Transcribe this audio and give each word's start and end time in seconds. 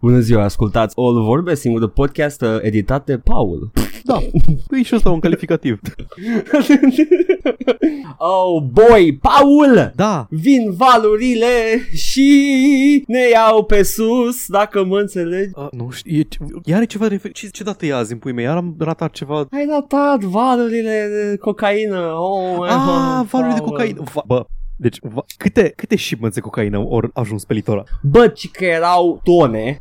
Bună 0.00 0.18
ziua, 0.18 0.44
ascultați 0.44 0.94
All 0.98 1.22
Vorbe, 1.22 1.54
singurul 1.54 1.88
podcast 1.88 2.40
uh, 2.42 2.48
editat 2.60 3.04
de 3.04 3.18
Paul. 3.18 3.70
Da, 4.04 4.18
e 4.78 4.82
și 4.82 4.94
ăsta 4.94 5.10
un 5.10 5.20
calificativ. 5.20 5.80
oh 8.18 8.62
boy, 8.62 9.18
Paul! 9.22 9.92
Da, 9.96 10.26
Vin 10.30 10.72
valurile 10.72 11.48
și 11.92 13.04
ne 13.06 13.28
iau 13.32 13.64
pe 13.64 13.82
sus, 13.82 14.46
dacă 14.46 14.84
mă 14.84 14.98
înțelegi. 14.98 15.50
uh, 15.54 15.66
nu 15.70 15.90
știu, 15.90 16.18
e, 16.18 16.26
iar 16.64 16.76
are 16.76 16.86
ceva 16.86 17.06
refer... 17.08 17.32
Ce, 17.32 17.48
ce 17.48 17.64
dată 17.64 17.86
e 17.86 17.94
azi 17.94 18.12
în 18.12 18.18
pui 18.18 18.32
mei? 18.32 18.44
Iar 18.44 18.56
am 18.56 18.74
ratat 18.78 19.12
ceva... 19.12 19.36
Ai 19.50 19.66
ratat 19.70 20.20
valurile 20.22 21.08
de 21.30 21.36
cocaină. 21.36 22.12
Oh, 22.18 22.56
my 22.58 22.66
Ah, 22.68 23.16
God, 23.16 23.26
valuri 23.28 23.54
de 23.54 23.60
Paul. 23.60 23.70
cocaină. 23.70 24.02
Va, 24.14 24.22
bă, 24.26 24.44
deci, 24.76 24.98
va, 25.02 25.24
câte, 25.36 25.72
câte 25.76 25.96
shipments 25.96 26.34
de 26.34 26.40
cocaină 26.40 26.76
au 26.76 27.10
ajuns 27.14 27.44
pe 27.44 27.54
litoral? 27.54 27.86
Bă, 28.02 28.28
ci 28.28 28.50
că 28.50 28.64
erau 28.64 29.20
tone. 29.24 29.80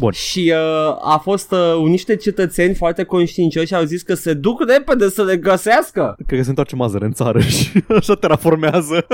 Bun. 0.00 0.12
Și 0.12 0.52
uh, 0.54 0.96
a 1.02 1.20
fost 1.22 1.52
uh, 1.52 1.74
un 1.80 1.90
niște 1.90 2.16
cetățeni 2.16 2.74
foarte 2.74 3.04
conștiincioși 3.04 3.66
și 3.66 3.74
au 3.74 3.84
zis 3.84 4.02
că 4.02 4.14
se 4.14 4.32
duc 4.32 4.64
repede 4.68 5.08
să 5.08 5.24
le 5.24 5.36
găsească. 5.36 6.14
Cred 6.26 6.38
că 6.38 6.42
se 6.42 6.48
întoarce 6.48 6.76
mazăre 6.76 7.04
în 7.04 7.12
țară 7.12 7.40
și 7.40 7.70
așa 7.98 8.14
terraformează. 8.14 9.06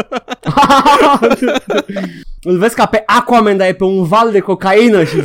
Îl 2.42 2.58
vezi 2.58 2.74
ca 2.74 2.86
pe 2.86 3.02
Aquaman, 3.06 3.56
dar 3.56 3.68
e 3.68 3.74
pe 3.74 3.84
un 3.84 4.04
val 4.04 4.30
de 4.30 4.38
cocaină 4.38 5.04
și... 5.04 5.16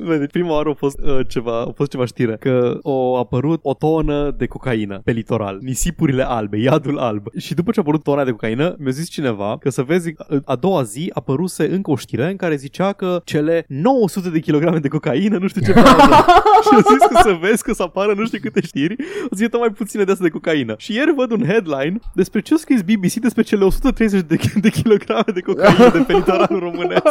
Vede, 0.00 0.26
prima 0.26 0.52
oară 0.52 0.68
a 0.68 0.72
fost, 0.72 0.98
uh, 1.02 1.18
ceva, 1.28 1.60
a 1.60 1.72
fost 1.74 1.90
ceva 1.90 2.04
știre 2.04 2.36
că 2.40 2.78
a 2.82 3.18
apărut 3.18 3.60
o 3.62 3.74
tonă 3.74 4.34
de 4.36 4.46
cocaină 4.46 5.00
pe 5.04 5.12
litoral. 5.12 5.58
Nisipurile 5.60 6.22
albe, 6.22 6.58
iadul 6.58 6.98
alb. 6.98 7.26
Și 7.36 7.54
după 7.54 7.70
ce 7.70 7.78
a 7.78 7.82
apărut 7.82 8.02
tona 8.02 8.24
de 8.24 8.30
cocaină, 8.30 8.74
mi-a 8.78 8.90
zis 8.90 9.08
cineva 9.08 9.56
că 9.60 9.70
să 9.70 9.82
vezi, 9.82 10.12
a 10.44 10.54
doua 10.54 10.82
zi 10.82 11.10
apăruse 11.14 11.68
încă 11.72 11.90
o 11.90 11.96
știre 11.96 12.30
în 12.30 12.36
care 12.36 12.56
zicea 12.56 12.92
că 12.92 13.20
cele 13.24 13.64
900 13.68 14.30
de 14.30 14.40
kilograme 14.40 14.78
de 14.78 14.88
cocaină, 14.88 15.38
nu 15.38 15.48
știu 15.48 15.60
ce 15.60 15.72
bază. 15.82 16.24
și 16.62 16.68
a 16.72 16.76
zis 16.76 17.06
că 17.08 17.20
să 17.22 17.38
vezi 17.40 17.62
că 17.62 17.72
să 17.72 17.82
apară 17.82 18.14
nu 18.16 18.24
știu 18.24 18.38
câte 18.42 18.60
știri, 18.60 18.96
o 19.30 19.36
zi 19.36 19.48
mai 19.58 19.70
puține 19.70 20.04
de 20.04 20.10
astea 20.10 20.26
de 20.26 20.32
cocaină. 20.32 20.74
Și 20.78 20.94
ieri 20.94 21.14
văd 21.16 21.30
un 21.30 21.44
headline 21.46 21.98
despre 22.14 22.40
ce 22.40 22.54
a 22.54 22.56
scris 22.56 22.82
BBC 22.82 23.12
despre 23.12 23.42
cele 23.42 23.64
130 23.64 24.20
de, 24.20 24.38
de 24.60 24.70
kilograme 24.70 25.32
de 25.34 25.40
cocaină 25.40 25.90
de 25.90 26.04
pe 26.06 26.12
litoralul 26.18 26.58
românesc. 26.58 27.02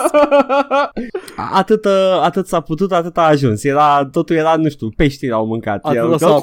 atât, 1.52 1.86
uh, 1.86 1.92
atât 2.24 2.48
s-a 2.48 2.60
putut, 2.60 2.77
atât 2.92 3.18
a 3.18 3.22
ajuns. 3.22 3.64
Era, 3.64 4.06
totul 4.12 4.36
era, 4.36 4.56
nu 4.56 4.70
știu, 4.70 4.90
peștii 4.90 5.32
au 5.32 5.46
mâncat. 5.46 5.80
Atât 5.84 5.98
Erau- 5.98 6.18
s-a- 6.18 6.40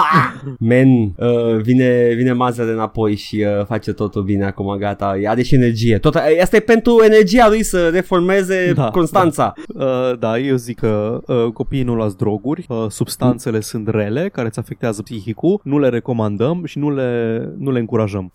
Men, 0.58 0.88
uh, 1.16 1.56
vine, 1.62 2.12
vine 2.16 2.32
mazăre 2.32 2.70
înapoi 2.70 3.14
și 3.14 3.44
uh, 3.58 3.64
face 3.66 3.92
totul 3.92 4.22
bine 4.22 4.44
acum, 4.44 4.76
gata. 4.76 5.16
Are 5.26 5.42
și 5.42 5.54
energie. 5.54 5.98
Tot, 5.98 6.14
asta 6.42 6.56
e 6.56 6.60
pentru 6.60 7.02
energia 7.04 7.48
lui 7.48 7.62
să 7.62 7.88
reformeze 7.88 8.72
Da, 8.74 8.90
Constanța. 8.90 9.52
Uh, 9.74 10.18
da, 10.18 10.38
eu 10.38 10.56
zic 10.56 10.78
că 10.78 11.20
uh, 11.26 11.52
copiii 11.52 11.82
nu 11.82 11.94
luați 11.94 12.16
droguri, 12.16 12.66
uh, 12.68 12.84
substanțele 12.88 13.60
sunt 13.60 13.88
rele, 13.88 14.28
care 14.28 14.46
îți 14.46 14.58
afectează 14.58 15.02
psihicul, 15.02 15.60
nu 15.64 15.78
le 15.78 15.88
recomandăm 15.88 16.64
și 16.64 16.78
nu 16.78 16.90
le, 16.90 17.38
nu 17.58 17.70
le 17.70 17.78
încurajăm. 17.78 18.30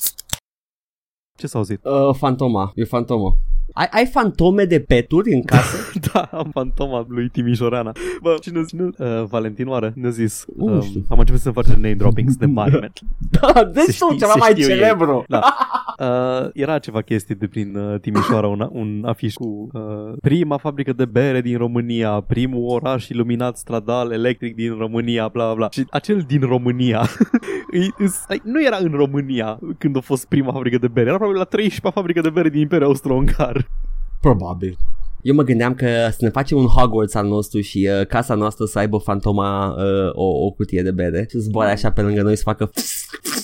Ce 1.37 1.47
s-a 1.47 1.57
auzit? 1.57 1.79
Uh, 1.85 2.15
fantoma, 2.17 2.71
e 2.75 2.83
fantoma. 2.83 3.37
Ai, 3.73 3.87
ai 3.91 4.05
fantome 4.05 4.63
de 4.65 4.79
peturi 4.79 5.33
în 5.33 5.41
casă? 5.43 5.77
da, 6.13 6.21
am 6.21 6.49
fantoma 6.53 7.05
lui 7.09 7.29
Timișoreana. 7.29 7.91
Bă, 8.21 8.35
cine 8.41 8.63
zi? 8.63 8.75
Uh, 8.75 8.91
Valentin 9.29 9.67
Oară 9.67 9.91
ne-a 9.95 10.09
zis. 10.09 10.45
Nu 10.57 10.65
um, 10.73 10.81
știu. 10.81 11.01
am 11.09 11.19
început 11.19 11.41
să 11.41 11.51
facem 11.51 11.73
name 11.73 11.93
dropping, 11.93 12.29
suntem 12.29 12.49
mari, 12.51 12.71
man. 12.79 12.91
da, 13.29 13.63
deci 13.63 13.83
Se 13.83 13.95
tu, 13.99 14.05
știe- 14.05 14.17
ceva 14.17 14.31
se 14.31 14.37
mai 14.39 14.49
știu 14.51 14.69
ei. 14.69 14.77
celebru. 14.77 15.23
Da. 15.27 15.41
Uh, 16.01 16.49
era 16.53 16.79
ceva 16.79 17.01
chestii 17.01 17.35
de 17.35 17.47
prin 17.47 17.75
uh, 17.75 17.99
Timișoara, 17.99 18.47
un, 18.47 18.69
un 18.71 19.03
afiș 19.05 19.33
cu 19.33 19.67
uh, 19.73 19.81
prima 20.21 20.57
fabrică 20.57 20.93
de 20.93 21.05
bere 21.05 21.41
din 21.41 21.57
România, 21.57 22.09
primul 22.27 22.69
oraș 22.69 23.07
iluminat 23.07 23.57
stradal 23.57 24.11
electric 24.11 24.55
din 24.55 24.75
România, 24.77 25.27
bla 25.27 25.45
bla 25.45 25.53
bla. 25.53 25.67
Și 25.71 25.85
acel 25.89 26.23
din 26.27 26.41
România 26.41 27.01
îi- 27.71 27.93
îs- 27.97 28.23
ai, 28.27 28.41
nu 28.43 28.63
era 28.63 28.77
în 28.77 28.91
România 28.95 29.59
când 29.77 29.97
a 29.97 29.99
fost 29.99 30.27
prima 30.27 30.51
fabrică 30.51 30.77
de 30.77 30.87
bere, 30.87 31.07
era 31.07 31.15
probabil 31.17 31.39
la 31.39 31.45
13 31.45 31.99
fabrică 31.99 32.21
de 32.21 32.29
bere 32.29 32.49
din 32.49 32.61
Imperiul 32.61 32.87
Austro-Ungar. 32.87 33.60
Probabil. 34.21 34.77
Eu 35.21 35.35
mă 35.35 35.43
gândeam 35.43 35.73
că 35.73 35.85
să 36.09 36.17
ne 36.19 36.29
facem 36.29 36.57
un 36.57 36.65
Hogwarts 36.65 37.13
al 37.15 37.27
nostru 37.27 37.59
și 37.59 37.89
uh, 37.99 38.05
casa 38.07 38.33
noastră 38.35 38.65
să 38.65 38.79
aibă 38.79 38.97
fantoma 38.97 39.67
uh, 39.77 40.09
o, 40.13 40.45
o 40.45 40.49
cutie 40.51 40.81
de 40.81 40.91
bere 40.91 41.19
și 41.29 41.35
să 41.35 41.39
zboare 41.39 41.71
așa 41.71 41.91
pe 41.91 42.01
lângă 42.01 42.21
noi 42.21 42.35
să 42.35 42.41
facă 42.45 42.71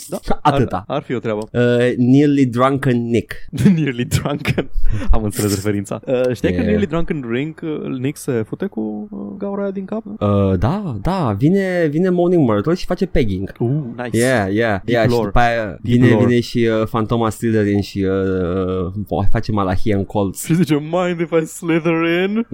Da, 0.10 0.18
atâta. 0.42 0.84
Ar, 0.88 0.96
ar 0.96 1.04
fi 1.04 1.14
o 1.14 1.20
treabă. 1.20 1.48
Uh, 1.52 1.94
nearly 1.98 2.46
drunken 2.46 3.10
Nick. 3.10 3.34
Nearly 3.76 4.06
Drunken. 4.06 4.70
Am 5.12 5.24
înțeles 5.24 5.56
referința. 5.56 6.02
Uh, 6.08 6.36
știai 6.36 6.52
că 6.52 6.58
Yeah. 6.58 6.66
Nearly 6.70 6.86
Drunken 6.88 7.20
Drink, 7.30 7.60
uh, 7.64 7.98
Nick 8.00 8.18
se 8.18 8.44
fute 8.48 8.66
cu 8.66 9.08
uh, 9.12 9.20
gaura 9.38 9.62
aia 9.62 9.72
din 9.72 9.86
cap? 9.86 10.04
Uh, 10.06 10.58
da, 10.60 10.98
da, 11.02 11.36
vine, 11.38 11.88
vine 11.90 12.10
Morning 12.10 12.50
Myrtle 12.50 12.74
și 12.74 12.86
face 12.86 13.06
pegging. 13.06 13.52
Uh, 13.60 13.70
nice. 14.04 14.18
Yeah, 14.18 14.54
yeah, 14.54 14.70
Deep 14.70 14.88
yeah, 14.88 15.04
și 15.04 15.10
lore. 15.10 15.24
după 15.26 15.40
aia 15.40 15.66
Deep 15.66 15.80
vine, 15.82 16.10
lore. 16.10 16.26
vine 16.26 16.40
și 16.40 16.70
uh, 16.82 16.88
Fantoma 16.88 17.30
Slytherin 17.30 17.82
și 17.82 18.04
uh, 18.04 19.08
uh, 19.10 19.26
face 19.32 19.52
malahie 19.52 19.94
în 19.96 20.06
colț. 20.06 20.46
Și 20.46 20.56
zice, 20.56 20.74
mind 20.74 21.20
if 21.20 21.32
I 21.42 21.46
slither 21.46 21.67
in? 21.70 22.48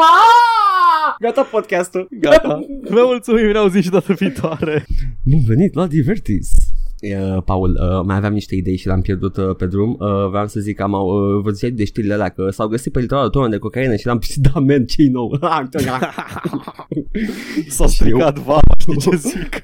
Gata 1.20 1.42
podcastul. 1.42 2.08
Gata. 2.10 2.60
Vă 2.88 3.02
mulțumim, 3.04 3.46
ne 3.50 3.58
auzim 3.58 3.80
și 3.80 3.90
data 3.90 4.12
viitoare. 4.12 4.86
Bun 5.22 5.40
venit 5.46 5.74
la 5.74 5.86
Divertis. 5.86 6.50
Uh, 7.02 7.42
Paul, 7.44 7.70
uh, 7.70 8.04
mai 8.04 8.16
aveam 8.16 8.32
niște 8.32 8.54
idei 8.54 8.76
și 8.76 8.86
le-am 8.86 9.00
pierdut 9.00 9.36
uh, 9.36 9.56
pe 9.56 9.66
drum 9.66 9.96
uh, 9.98 10.28
Vreau 10.28 10.46
să 10.46 10.60
zic 10.60 10.76
că 10.76 10.82
am 10.82 10.92
uh, 10.92 11.40
văzut 11.42 11.70
de 11.70 11.84
știrile 11.84 12.14
alea 12.14 12.28
Că 12.28 12.50
s-au 12.50 12.68
găsit 12.68 12.92
pe 12.92 13.00
litoralul 13.00 13.30
tonă 13.30 13.48
de 13.48 13.58
cocaină 13.58 13.96
Și 13.96 14.06
l-am 14.06 14.20
da, 14.52 14.60
man, 14.60 14.84
ce 14.84 15.08
nou 15.10 15.38
S-a 17.68 17.86
stricat 17.86 18.38
vama, 18.38 18.60
știi 18.78 18.96
ce 18.96 19.16
zic? 19.16 19.62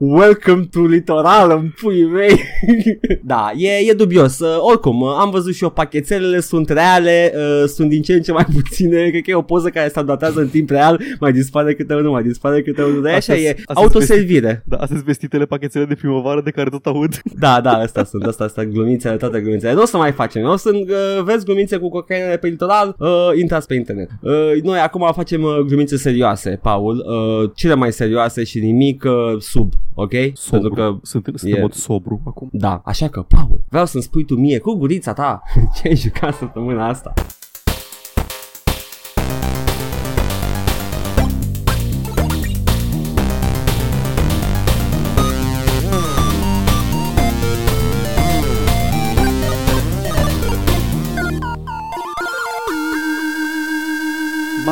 Welcome 0.00 0.68
to 0.70 0.80
litoral 0.86 1.50
în 1.50 1.72
puii 1.80 2.04
mei 2.04 2.40
Da, 3.22 3.50
e, 3.56 3.68
e 3.90 3.92
dubios 3.92 4.38
uh, 4.38 4.56
Oricum, 4.60 5.00
uh, 5.00 5.16
am 5.18 5.30
văzut 5.30 5.54
și 5.54 5.62
eu 5.62 5.70
pachetelele 5.70 6.40
Sunt 6.40 6.68
reale, 6.68 7.32
uh, 7.34 7.64
sunt 7.68 7.88
din 7.88 8.02
ce 8.02 8.12
în 8.12 8.22
ce 8.22 8.32
mai 8.32 8.46
puține 8.54 9.08
Cred 9.08 9.22
că 9.22 9.30
e 9.30 9.34
o 9.34 9.42
poză 9.42 9.68
care 9.68 9.88
se 9.88 10.02
datează 10.02 10.40
în 10.40 10.48
timp 10.48 10.70
real 10.70 11.00
Mai 11.20 11.32
dispare 11.32 11.74
câte 11.74 11.94
unul, 11.94 12.10
mai 12.10 12.22
dispare 12.22 12.62
câte 12.62 12.82
unul 12.82 13.02
Dar 13.02 13.12
e 13.12 13.14
așa, 13.14 13.32
Astea- 13.32 13.48
e 13.48 13.50
astea-s 13.50 13.78
autoservire 13.78 14.62
Da, 14.66 14.76
astea 14.76 14.96
sunt 14.96 15.06
vestitele 15.06 15.44
pachetele 15.44 15.84
de 15.84 15.94
primăvară 15.94 16.40
de 16.40 16.50
care 16.50 16.70
tot 16.70 16.86
aud. 16.86 17.20
Da, 17.38 17.60
da, 17.60 17.70
astea 17.70 18.04
sunt, 18.04 18.24
astea, 18.24 18.46
astea, 18.46 18.64
glumițele, 18.64 19.16
toate 19.16 19.40
glumițele. 19.40 19.72
Nu 19.72 19.82
o 19.82 19.84
să 19.84 19.96
mai 19.96 20.12
facem, 20.12 20.44
o 20.44 20.56
să 20.56 20.70
uh, 20.74 21.22
vezi 21.24 21.44
glumițe 21.44 21.76
cu 21.76 21.88
cocaină 21.88 22.36
pe 22.36 22.46
litoral, 22.48 22.96
uh, 22.98 23.08
intrați 23.40 23.66
pe 23.66 23.74
internet. 23.74 24.08
Uh, 24.20 24.62
noi 24.62 24.78
acum 24.78 25.10
facem 25.14 25.42
uh, 25.42 25.58
glumițe 25.66 25.96
serioase, 25.96 26.58
Paul, 26.62 26.96
uh, 26.96 27.50
cele 27.54 27.74
mai 27.74 27.92
serioase 27.92 28.44
și 28.44 28.58
nimic 28.58 29.04
uh, 29.04 29.40
sub, 29.40 29.72
ok? 30.02 30.10
Pentru 30.50 30.70
că, 30.70 30.96
Sunt, 31.02 31.24
sunt 31.34 31.52
e- 31.52 31.54
în 31.54 31.60
mod 31.60 31.72
sobru 31.72 32.20
acum. 32.24 32.48
da, 32.52 32.82
așa 32.84 33.08
că, 33.08 33.22
Paul, 33.22 33.60
vreau 33.68 33.86
să-mi 33.86 34.02
spui 34.02 34.24
tu 34.24 34.34
mie 34.34 34.58
cu 34.58 34.74
gurița 34.74 35.12
ta 35.12 35.42
ce 35.74 35.88
ai 35.88 35.96
jucat 35.96 36.34
săptămâna 36.34 36.88
asta. 36.88 37.12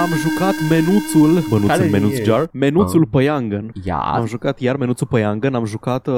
M-am 0.08 0.18
jucat 0.18 0.54
menuțul, 0.70 1.42
bănuț 1.50 1.66
Care 1.68 1.84
în 1.84 1.90
menuț 1.90 2.16
e? 2.18 2.22
jar, 2.24 2.48
menuțul 2.52 3.00
Ah. 3.02 3.08
Păiangan. 3.10 3.72
Ia, 3.84 3.96
Am 3.96 4.26
jucat 4.26 4.60
iar 4.60 4.76
menuțul 4.76 5.06
Păiangan, 5.06 5.54
am 5.54 5.64
jucat, 5.64 6.06
uh, 6.06 6.14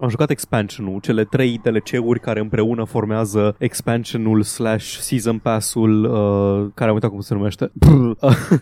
am 0.00 0.08
jucat 0.08 0.30
expansionul, 0.30 1.00
cele 1.00 1.24
trei 1.24 1.60
DLC-uri 1.62 2.20
care 2.20 2.40
împreună 2.40 2.84
formează 2.84 3.54
expansionul 3.58 4.42
slash 4.42 4.84
season 4.98 5.38
pass-ul, 5.38 6.04
uh, 6.04 6.70
care 6.74 6.88
am 6.88 6.94
uitat 6.94 7.10
cum 7.10 7.20
se 7.20 7.34
numește, 7.34 7.72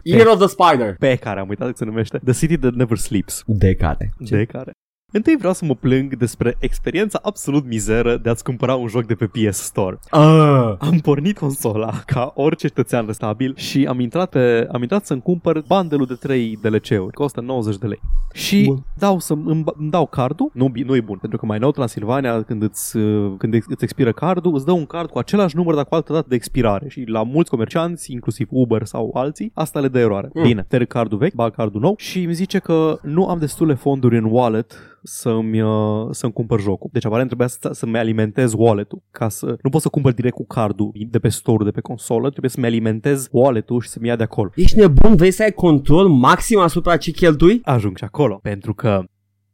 Ear 0.02 0.26
of 0.26 0.38
the 0.38 0.46
Spider. 0.48 0.94
pe 0.98 1.14
care 1.14 1.40
am 1.40 1.48
uitat 1.48 1.66
cum 1.66 1.74
se 1.76 1.84
numește, 1.84 2.20
The 2.24 2.32
City 2.32 2.56
That 2.56 2.74
Never 2.74 2.96
Sleeps. 2.98 3.42
De 3.46 3.74
care? 3.74 4.12
De 4.18 4.44
care? 4.44 4.72
Întâi 5.12 5.36
vreau 5.36 5.52
să 5.52 5.64
mă 5.64 5.74
plâng 5.74 6.16
despre 6.16 6.56
experiența 6.58 7.18
absolut 7.22 7.66
mizeră 7.66 8.16
de 8.16 8.28
a-ți 8.28 8.44
cumpăra 8.44 8.74
un 8.74 8.88
joc 8.88 9.06
de 9.06 9.14
pe 9.14 9.26
PS 9.26 9.56
Store. 9.56 9.98
Uh, 10.12 10.74
Am 10.78 10.98
pornit 11.02 11.38
consola 11.38 12.02
ca 12.06 12.32
orice 12.34 12.66
cetățean 12.66 13.06
restabil 13.06 13.56
și 13.56 13.86
am 13.88 14.00
intrat, 14.00 14.30
pe, 14.30 14.68
am 14.72 14.82
intrat 14.82 15.06
să-mi 15.06 15.22
cumpăr 15.22 15.62
bandelul 15.66 16.06
de 16.06 16.14
3 16.14 16.58
DLC-uri. 16.62 17.12
Costă 17.12 17.40
90 17.40 17.76
de 17.76 17.86
lei. 17.86 18.00
Și 18.32 18.64
Bun. 18.66 18.84
dau 18.98 19.18
să 19.18 19.32
îmi, 19.32 19.64
îmi 19.76 19.90
dau 19.90 20.06
cardul. 20.06 20.50
Nu, 20.52 20.72
nu 20.84 20.96
e 20.96 21.00
bun, 21.00 21.18
pentru 21.18 21.38
că 21.38 21.46
mai 21.46 21.58
nou 21.58 21.70
Transilvania, 21.70 22.42
când 22.42 22.62
îți, 22.62 22.96
uh, 22.96 23.32
când 23.38 23.54
îți 23.54 23.66
expiră 23.80 24.12
cardul, 24.12 24.54
îți 24.54 24.64
dă 24.64 24.72
un 24.72 24.86
card 24.86 25.10
cu 25.10 25.18
același 25.18 25.56
număr, 25.56 25.74
dar 25.74 25.84
cu 25.84 25.94
altă 25.94 26.12
dată 26.12 26.26
de 26.28 26.34
expirare. 26.34 26.88
Și 26.88 27.04
la 27.06 27.22
mulți 27.22 27.50
comercianți, 27.50 28.12
inclusiv 28.12 28.48
Uber 28.50 28.84
sau 28.84 29.10
alții, 29.14 29.50
asta 29.54 29.80
le 29.80 29.88
dă 29.88 29.98
eroare. 29.98 30.30
Mm. 30.34 30.42
Bine, 30.42 30.64
terg 30.68 30.86
cardul 30.86 31.18
vechi, 31.18 31.34
bag 31.34 31.54
cardul 31.54 31.80
nou 31.80 31.94
și 31.96 32.22
îmi 32.22 32.34
zice 32.34 32.58
că 32.58 32.98
nu 33.02 33.26
am 33.26 33.38
destule 33.38 33.74
fonduri 33.74 34.16
în 34.16 34.24
wallet 34.24 34.96
să-mi, 35.06 35.60
uh, 35.60 36.06
să-mi 36.10 36.32
cumpăr 36.32 36.60
jocul. 36.60 36.90
Deci 36.92 37.04
aparent 37.04 37.26
trebuia 37.26 37.48
să, 37.48 37.70
să-mi 37.72 37.98
alimentez 37.98 38.52
wallet-ul 38.56 39.02
ca 39.10 39.28
să... 39.28 39.56
Nu 39.62 39.70
pot 39.70 39.80
să 39.80 39.88
cumpăr 39.88 40.12
direct 40.12 40.34
cu 40.34 40.46
cardul 40.46 40.92
de 41.10 41.18
pe 41.18 41.28
store 41.28 41.64
de 41.64 41.70
pe 41.70 41.80
consolă, 41.80 42.28
trebuie 42.28 42.50
să-mi 42.50 42.66
alimentez 42.66 43.28
wallet-ul 43.30 43.80
și 43.80 43.88
să-mi 43.88 44.06
ia 44.06 44.16
de 44.16 44.22
acolo. 44.22 44.50
Ești 44.54 44.78
nebun? 44.78 45.16
Vrei 45.16 45.30
să 45.30 45.42
ai 45.42 45.52
control 45.52 46.08
maxim 46.08 46.58
asupra 46.58 46.96
ce 46.96 47.10
cheltui? 47.10 47.60
Ajung 47.64 47.96
și 47.96 48.04
acolo, 48.04 48.38
pentru 48.42 48.74
că 48.74 49.04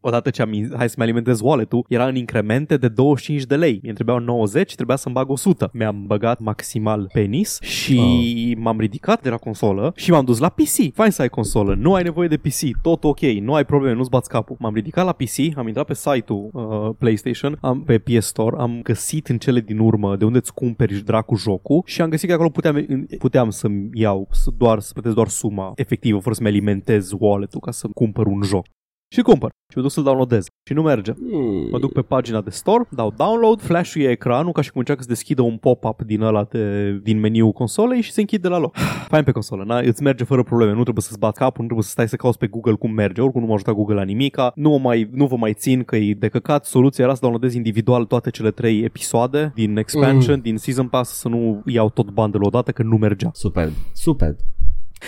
odată 0.02 0.30
ce 0.30 0.42
am, 0.42 0.50
hai 0.76 0.88
să-mi 0.88 1.04
alimentez 1.04 1.40
wallet-ul, 1.40 1.84
era 1.88 2.06
în 2.06 2.16
incremente 2.16 2.76
de 2.76 2.88
25 2.88 3.42
de 3.42 3.56
lei. 3.56 3.80
Mi 3.82 3.92
trebuiau 3.92 4.18
90, 4.18 4.74
trebuia 4.74 4.96
să-mi 4.96 5.14
bag 5.14 5.30
100. 5.30 5.70
Mi-am 5.72 6.06
băgat 6.06 6.40
maximal 6.40 7.10
penis 7.12 7.60
și 7.60 7.98
oh. 7.98 8.62
m-am 8.62 8.80
ridicat 8.80 9.22
de 9.22 9.28
la 9.28 9.36
consolă 9.36 9.92
și 9.96 10.10
m-am 10.10 10.24
dus 10.24 10.38
la 10.38 10.48
PC. 10.48 10.94
Fain 10.94 11.10
să 11.10 11.22
ai 11.22 11.28
consolă, 11.28 11.74
nu 11.74 11.94
ai 11.94 12.02
nevoie 12.02 12.28
de 12.28 12.36
PC, 12.36 12.80
tot 12.82 13.04
ok, 13.04 13.20
nu 13.20 13.54
ai 13.54 13.64
probleme, 13.64 13.96
nu-ți 13.96 14.10
bați 14.10 14.28
capul. 14.28 14.56
M-am 14.58 14.74
ridicat 14.74 15.04
la 15.04 15.12
PC, 15.12 15.56
am 15.56 15.66
intrat 15.66 15.86
pe 15.86 15.94
site-ul 15.94 16.50
uh, 16.52 16.94
PlayStation, 16.98 17.58
am, 17.60 17.82
pe 17.82 17.98
PS 17.98 18.26
Store, 18.26 18.56
am 18.58 18.80
găsit 18.82 19.28
în 19.28 19.38
cele 19.38 19.60
din 19.60 19.78
urmă 19.78 20.16
de 20.16 20.24
unde 20.24 20.38
îți 20.38 20.54
cumperi 20.54 20.94
și 20.94 21.02
dracu 21.02 21.34
jocul 21.36 21.82
și 21.84 22.00
am 22.02 22.08
găsit 22.08 22.28
că 22.28 22.34
acolo 22.34 22.48
puteam, 22.48 23.06
puteam 23.18 23.50
să-mi 23.50 23.88
iau, 23.92 24.28
să 24.30 24.50
doar, 24.58 24.80
să 24.80 24.92
plătesc 24.92 25.14
doar 25.14 25.28
suma 25.28 25.72
efectivă, 25.76 26.18
fără 26.18 26.34
să-mi 26.34 26.48
alimentez 26.48 27.10
wallet-ul 27.18 27.60
ca 27.60 27.70
să 27.70 27.88
cumpăr 27.94 28.26
un 28.26 28.42
joc 28.42 28.66
și 29.12 29.22
cumpăr. 29.22 29.50
Și 29.68 29.76
mă 29.76 29.82
duc 29.82 29.90
să-l 29.90 30.02
downloadez. 30.02 30.46
Și 30.64 30.72
nu 30.72 30.82
merge. 30.82 31.12
Hmm. 31.12 31.68
Mă 31.70 31.78
duc 31.78 31.92
pe 31.92 32.02
pagina 32.02 32.40
de 32.40 32.50
store, 32.50 32.88
dau 32.90 33.14
download, 33.16 33.60
flash-ul 33.60 34.02
e 34.02 34.10
ecranul 34.10 34.52
ca 34.52 34.60
și 34.60 34.70
cum 34.70 34.78
încearcă 34.78 35.02
să 35.02 35.08
deschidă 35.08 35.42
un 35.42 35.56
pop-up 35.56 36.02
din 36.02 36.20
ăla 36.20 36.44
de, 36.50 36.92
din 37.02 37.20
meniu 37.20 37.52
consolei 37.52 38.00
și 38.00 38.12
se 38.12 38.20
închide 38.20 38.48
la 38.48 38.58
loc. 38.58 38.76
Fain 39.08 39.24
pe 39.24 39.30
consolă, 39.30 39.64
na? 39.64 39.78
îți 39.78 40.02
merge 40.02 40.24
fără 40.24 40.42
probleme, 40.42 40.72
nu 40.72 40.82
trebuie 40.82 41.02
să-ți 41.02 41.18
bat 41.18 41.34
capul, 41.34 41.60
nu 41.60 41.66
trebuie 41.66 41.84
să 41.84 41.90
stai 41.90 42.08
să 42.08 42.16
cauți 42.16 42.38
pe 42.38 42.46
Google 42.46 42.74
cum 42.74 42.92
merge, 42.92 43.20
oricum 43.20 43.40
nu 43.40 43.46
m-a 43.46 43.54
ajutat 43.54 43.74
Google 43.74 43.94
la 43.94 44.02
nimica, 44.02 44.52
nu, 44.54 44.76
mai, 44.76 45.08
nu 45.12 45.26
vă 45.26 45.36
mai 45.36 45.52
țin 45.52 45.82
că 45.82 45.96
e 45.96 46.14
de 46.14 46.28
căcat, 46.28 46.64
soluția 46.64 47.04
era 47.04 47.14
să 47.14 47.20
downloadez 47.20 47.54
individual 47.54 48.04
toate 48.04 48.30
cele 48.30 48.50
trei 48.50 48.82
episoade 48.82 49.52
din 49.54 49.76
expansion, 49.76 50.34
mm. 50.34 50.42
din 50.42 50.56
season 50.56 50.88
pass, 50.88 51.10
să 51.10 51.28
nu 51.28 51.62
iau 51.66 51.90
tot 51.90 52.10
bundle 52.10 52.46
odată, 52.46 52.70
că 52.70 52.82
nu 52.82 52.96
mergea. 52.96 53.30
Super, 53.32 53.70
super. 53.92 54.36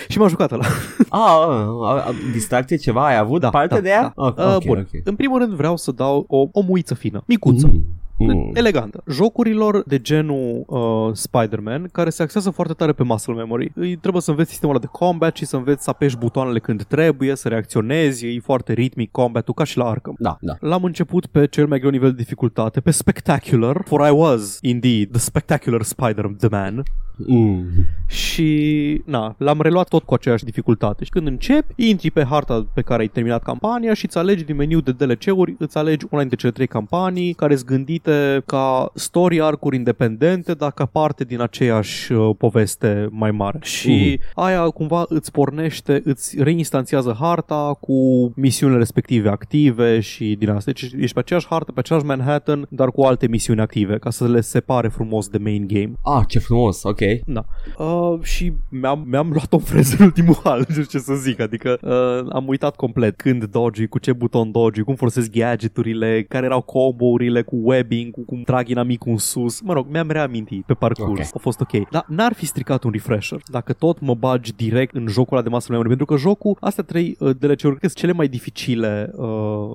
Și 0.07 0.17
m-a 0.17 0.27
jucat 0.27 0.51
ăla. 0.51 0.65
ah, 1.09 2.09
distracție 2.31 2.75
ceva 2.77 3.05
ai 3.05 3.17
avut 3.17 3.41
da, 3.41 3.49
parte 3.49 3.75
da, 3.75 3.81
de 3.81 3.89
ea? 3.89 4.01
Da. 4.01 4.11
Oh, 4.15 4.33
okay, 4.37 4.61
Bun. 4.65 4.77
Okay. 4.77 5.01
În 5.03 5.15
primul 5.15 5.39
rând 5.39 5.53
vreau 5.53 5.77
să 5.77 5.91
dau 5.91 6.25
o, 6.27 6.47
o 6.51 6.61
muiță 6.61 6.93
fină, 6.93 7.23
micuță. 7.25 7.67
Mm. 7.67 7.83
Mm. 8.17 8.51
Elegantă. 8.53 9.03
Jocurilor 9.09 9.83
de 9.87 9.99
genul 9.99 10.63
uh, 10.67 11.09
Spider-Man, 11.13 11.89
care 11.91 12.09
se 12.09 12.23
axează 12.23 12.49
foarte 12.49 12.73
tare 12.73 12.91
pe 12.91 13.03
muscle 13.03 13.33
memory. 13.33 13.71
Îi 13.75 13.95
trebuie 13.95 14.21
să 14.21 14.29
înveți 14.29 14.49
sistemul 14.49 14.79
de 14.79 14.87
combat 14.91 15.35
și 15.35 15.45
să 15.45 15.55
înveți 15.55 15.83
să 15.83 15.89
apeși 15.89 16.17
butoanele 16.17 16.59
când 16.59 16.83
trebuie, 16.83 17.35
să 17.35 17.47
reacționezi, 17.47 18.25
e 18.25 18.39
foarte 18.39 18.73
ritmic 18.73 19.11
combatul, 19.11 19.53
ca 19.53 19.63
și 19.63 19.77
la 19.77 19.85
Arkham. 19.89 20.15
Da, 20.19 20.37
da. 20.41 20.53
L-am 20.59 20.83
început 20.83 21.25
pe 21.25 21.47
cel 21.47 21.67
mai 21.67 21.79
greu 21.79 21.91
nivel 21.91 22.09
de 22.09 22.15
dificultate, 22.15 22.79
pe 22.79 22.91
Spectacular, 22.91 23.81
for 23.85 24.07
I 24.07 24.11
was, 24.11 24.57
indeed, 24.61 25.11
the 25.11 25.19
Spectacular 25.19 25.81
Spider-Man. 25.81 26.83
Mm. 27.17 27.65
Și, 28.07 29.01
na, 29.05 29.35
l-am 29.37 29.61
reluat 29.61 29.87
tot 29.87 30.03
cu 30.03 30.13
aceeași 30.13 30.43
dificultate. 30.43 31.03
Și 31.03 31.09
când 31.09 31.27
începi, 31.27 31.87
intri 31.87 32.11
pe 32.11 32.23
harta 32.23 32.67
pe 32.73 32.81
care 32.81 33.01
ai 33.01 33.07
terminat 33.07 33.43
campania 33.43 33.93
și 33.93 34.05
îți 34.05 34.17
alegi 34.17 34.43
din 34.43 34.55
meniu 34.55 34.81
de 34.81 34.91
DLC-uri, 34.91 35.55
îți 35.59 35.77
alegi 35.77 36.05
una 36.09 36.19
dintre 36.19 36.39
cele 36.39 36.51
trei 36.51 36.67
campanii 36.67 37.33
care 37.33 37.55
sunt 37.55 37.67
gândite 37.67 38.43
ca 38.45 38.91
story 38.93 39.41
arcuri 39.41 39.75
independente, 39.75 40.53
dar 40.53 40.71
ca 40.71 40.85
parte 40.85 41.23
din 41.23 41.41
aceeași 41.41 42.11
uh, 42.11 42.35
poveste 42.37 43.07
mai 43.11 43.31
mare. 43.31 43.59
Și 43.61 44.19
mm. 44.19 44.43
aia 44.43 44.63
cumva 44.63 45.05
îți 45.07 45.31
pornește, 45.31 46.01
îți 46.03 46.43
reinstanțiază 46.43 47.15
harta 47.19 47.77
cu 47.79 48.31
misiunile 48.35 48.77
respective 48.77 49.29
active 49.29 49.99
și 49.99 50.35
din 50.39 50.49
asta. 50.49 50.71
Deci 50.71 50.91
ești 50.97 51.13
pe 51.13 51.19
aceeași 51.19 51.47
hartă, 51.47 51.71
pe 51.71 51.79
aceeași 51.79 52.05
Manhattan, 52.05 52.67
dar 52.69 52.91
cu 52.91 53.01
alte 53.01 53.27
misiuni 53.27 53.61
active, 53.61 53.97
ca 53.97 54.09
să 54.09 54.27
le 54.27 54.41
separe 54.41 54.87
frumos 54.87 55.27
de 55.27 55.37
main 55.37 55.67
game. 55.67 55.91
Ah, 56.03 56.23
ce 56.27 56.39
frumos, 56.39 56.83
ok. 56.83 57.01
Da. 57.25 57.45
Uh, 57.77 58.21
și 58.21 58.53
mi-am, 58.69 59.03
mi-am 59.07 59.29
luat 59.31 59.53
o 59.53 59.57
freză 59.57 59.95
în 59.99 60.05
ultimul 60.05 60.37
hal, 60.43 60.57
nu 60.67 60.73
știu 60.73 60.83
ce 60.83 60.97
să 60.97 61.13
zic, 61.13 61.39
adică 61.39 61.77
uh, 61.81 62.33
am 62.33 62.47
uitat 62.47 62.75
complet 62.75 63.15
când 63.15 63.43
dodge, 63.43 63.85
cu 63.85 63.99
ce 63.99 64.13
buton 64.13 64.51
dodge, 64.51 64.81
cum 64.81 64.95
folosesc 64.95 65.31
gadgeturile, 65.31 66.25
care 66.29 66.45
erau 66.45 66.61
combo-urile 66.61 67.41
cu 67.41 67.55
webbing, 67.61 68.11
cu 68.11 68.21
cum 68.25 68.41
trag 68.41 68.67
inamicul 68.67 69.11
în 69.11 69.17
sus. 69.17 69.61
Mă 69.61 69.73
rog, 69.73 69.87
mi-am 69.89 70.09
reamintit 70.09 70.65
pe 70.65 70.73
parcurs. 70.73 71.09
Okay. 71.09 71.29
A 71.33 71.37
fost 71.37 71.61
ok. 71.61 71.89
Dar 71.89 72.05
n-ar 72.07 72.33
fi 72.33 72.45
stricat 72.45 72.83
un 72.83 72.91
refresher 72.91 73.41
dacă 73.45 73.73
tot 73.73 73.99
mă 73.99 74.13
bagi 74.13 74.53
direct 74.55 74.95
în 74.95 75.07
jocul 75.07 75.37
ăla 75.37 75.45
de 75.45 75.49
masă 75.49 75.67
memory, 75.69 75.87
pentru 75.87 76.05
că 76.05 76.15
jocul, 76.15 76.57
astea 76.59 76.83
trei 76.83 77.15
uh, 77.19 77.35
DLC-uri, 77.39 77.77
sunt 77.79 77.93
cele 77.93 78.11
mai 78.11 78.27
dificile 78.27 79.11
uh, 79.15 79.27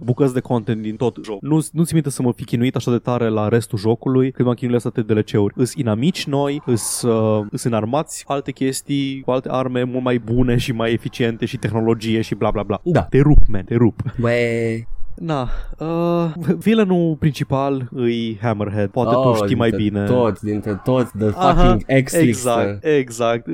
bucăți 0.03 0.35
de 0.35 0.41
content 0.41 0.83
din 0.83 0.97
tot 0.97 1.19
jocul. 1.25 1.49
Nu, 1.49 1.67
nu-ți 1.73 1.95
minte 1.95 2.11
să 2.11 2.23
mă 2.23 2.33
fi 2.33 2.45
chinuit 2.45 2.77
așa 2.77 2.91
de 2.91 2.99
tare 2.99 3.29
la 3.29 3.49
restul 3.49 3.79
jocului 3.79 4.31
când 4.31 4.49
m-am 4.49 4.57
chinuit 4.57 4.85
astea 4.85 5.03
DLC-uri. 5.03 5.55
Îs 5.57 5.75
inamici 5.75 6.27
noi, 6.27 6.63
îs 6.67 7.03
uh, 7.03 7.20
uh, 7.21 7.47
sunt 7.53 7.73
înarmați 7.73 8.25
alte 8.27 8.53
chestii 8.53 9.21
cu 9.21 9.31
alte 9.31 9.49
arme 9.51 9.83
mult 9.83 10.05
mai 10.05 10.19
bune 10.19 10.57
și 10.57 10.73
mai 10.73 10.93
eficiente 10.93 11.47
și 11.47 11.57
tehnologie 11.57 12.21
și 12.21 12.35
bla 12.35 12.51
bla 12.51 12.63
bla. 12.63 12.81
Da. 12.85 13.03
Te 13.03 13.19
rup, 13.21 13.39
man, 13.49 13.65
te 13.65 13.75
rup. 13.75 14.03
Băi, 14.19 14.87
Na, 15.15 15.49
uh, 15.79 16.33
villainul 16.59 17.17
principal 17.19 17.89
îi 17.93 18.39
Hammerhead, 18.43 18.91
poate 18.91 19.15
oh, 19.15 19.37
tu 19.37 19.45
știi 19.45 19.57
mai 19.57 19.71
bine. 19.71 20.05
Toți, 20.05 20.45
dintre 20.45 20.81
toți, 20.85 21.11
the 21.19 21.29
fucking 21.29 22.03
X 22.05 22.13
Exact, 22.13 22.85
exact, 22.85 23.47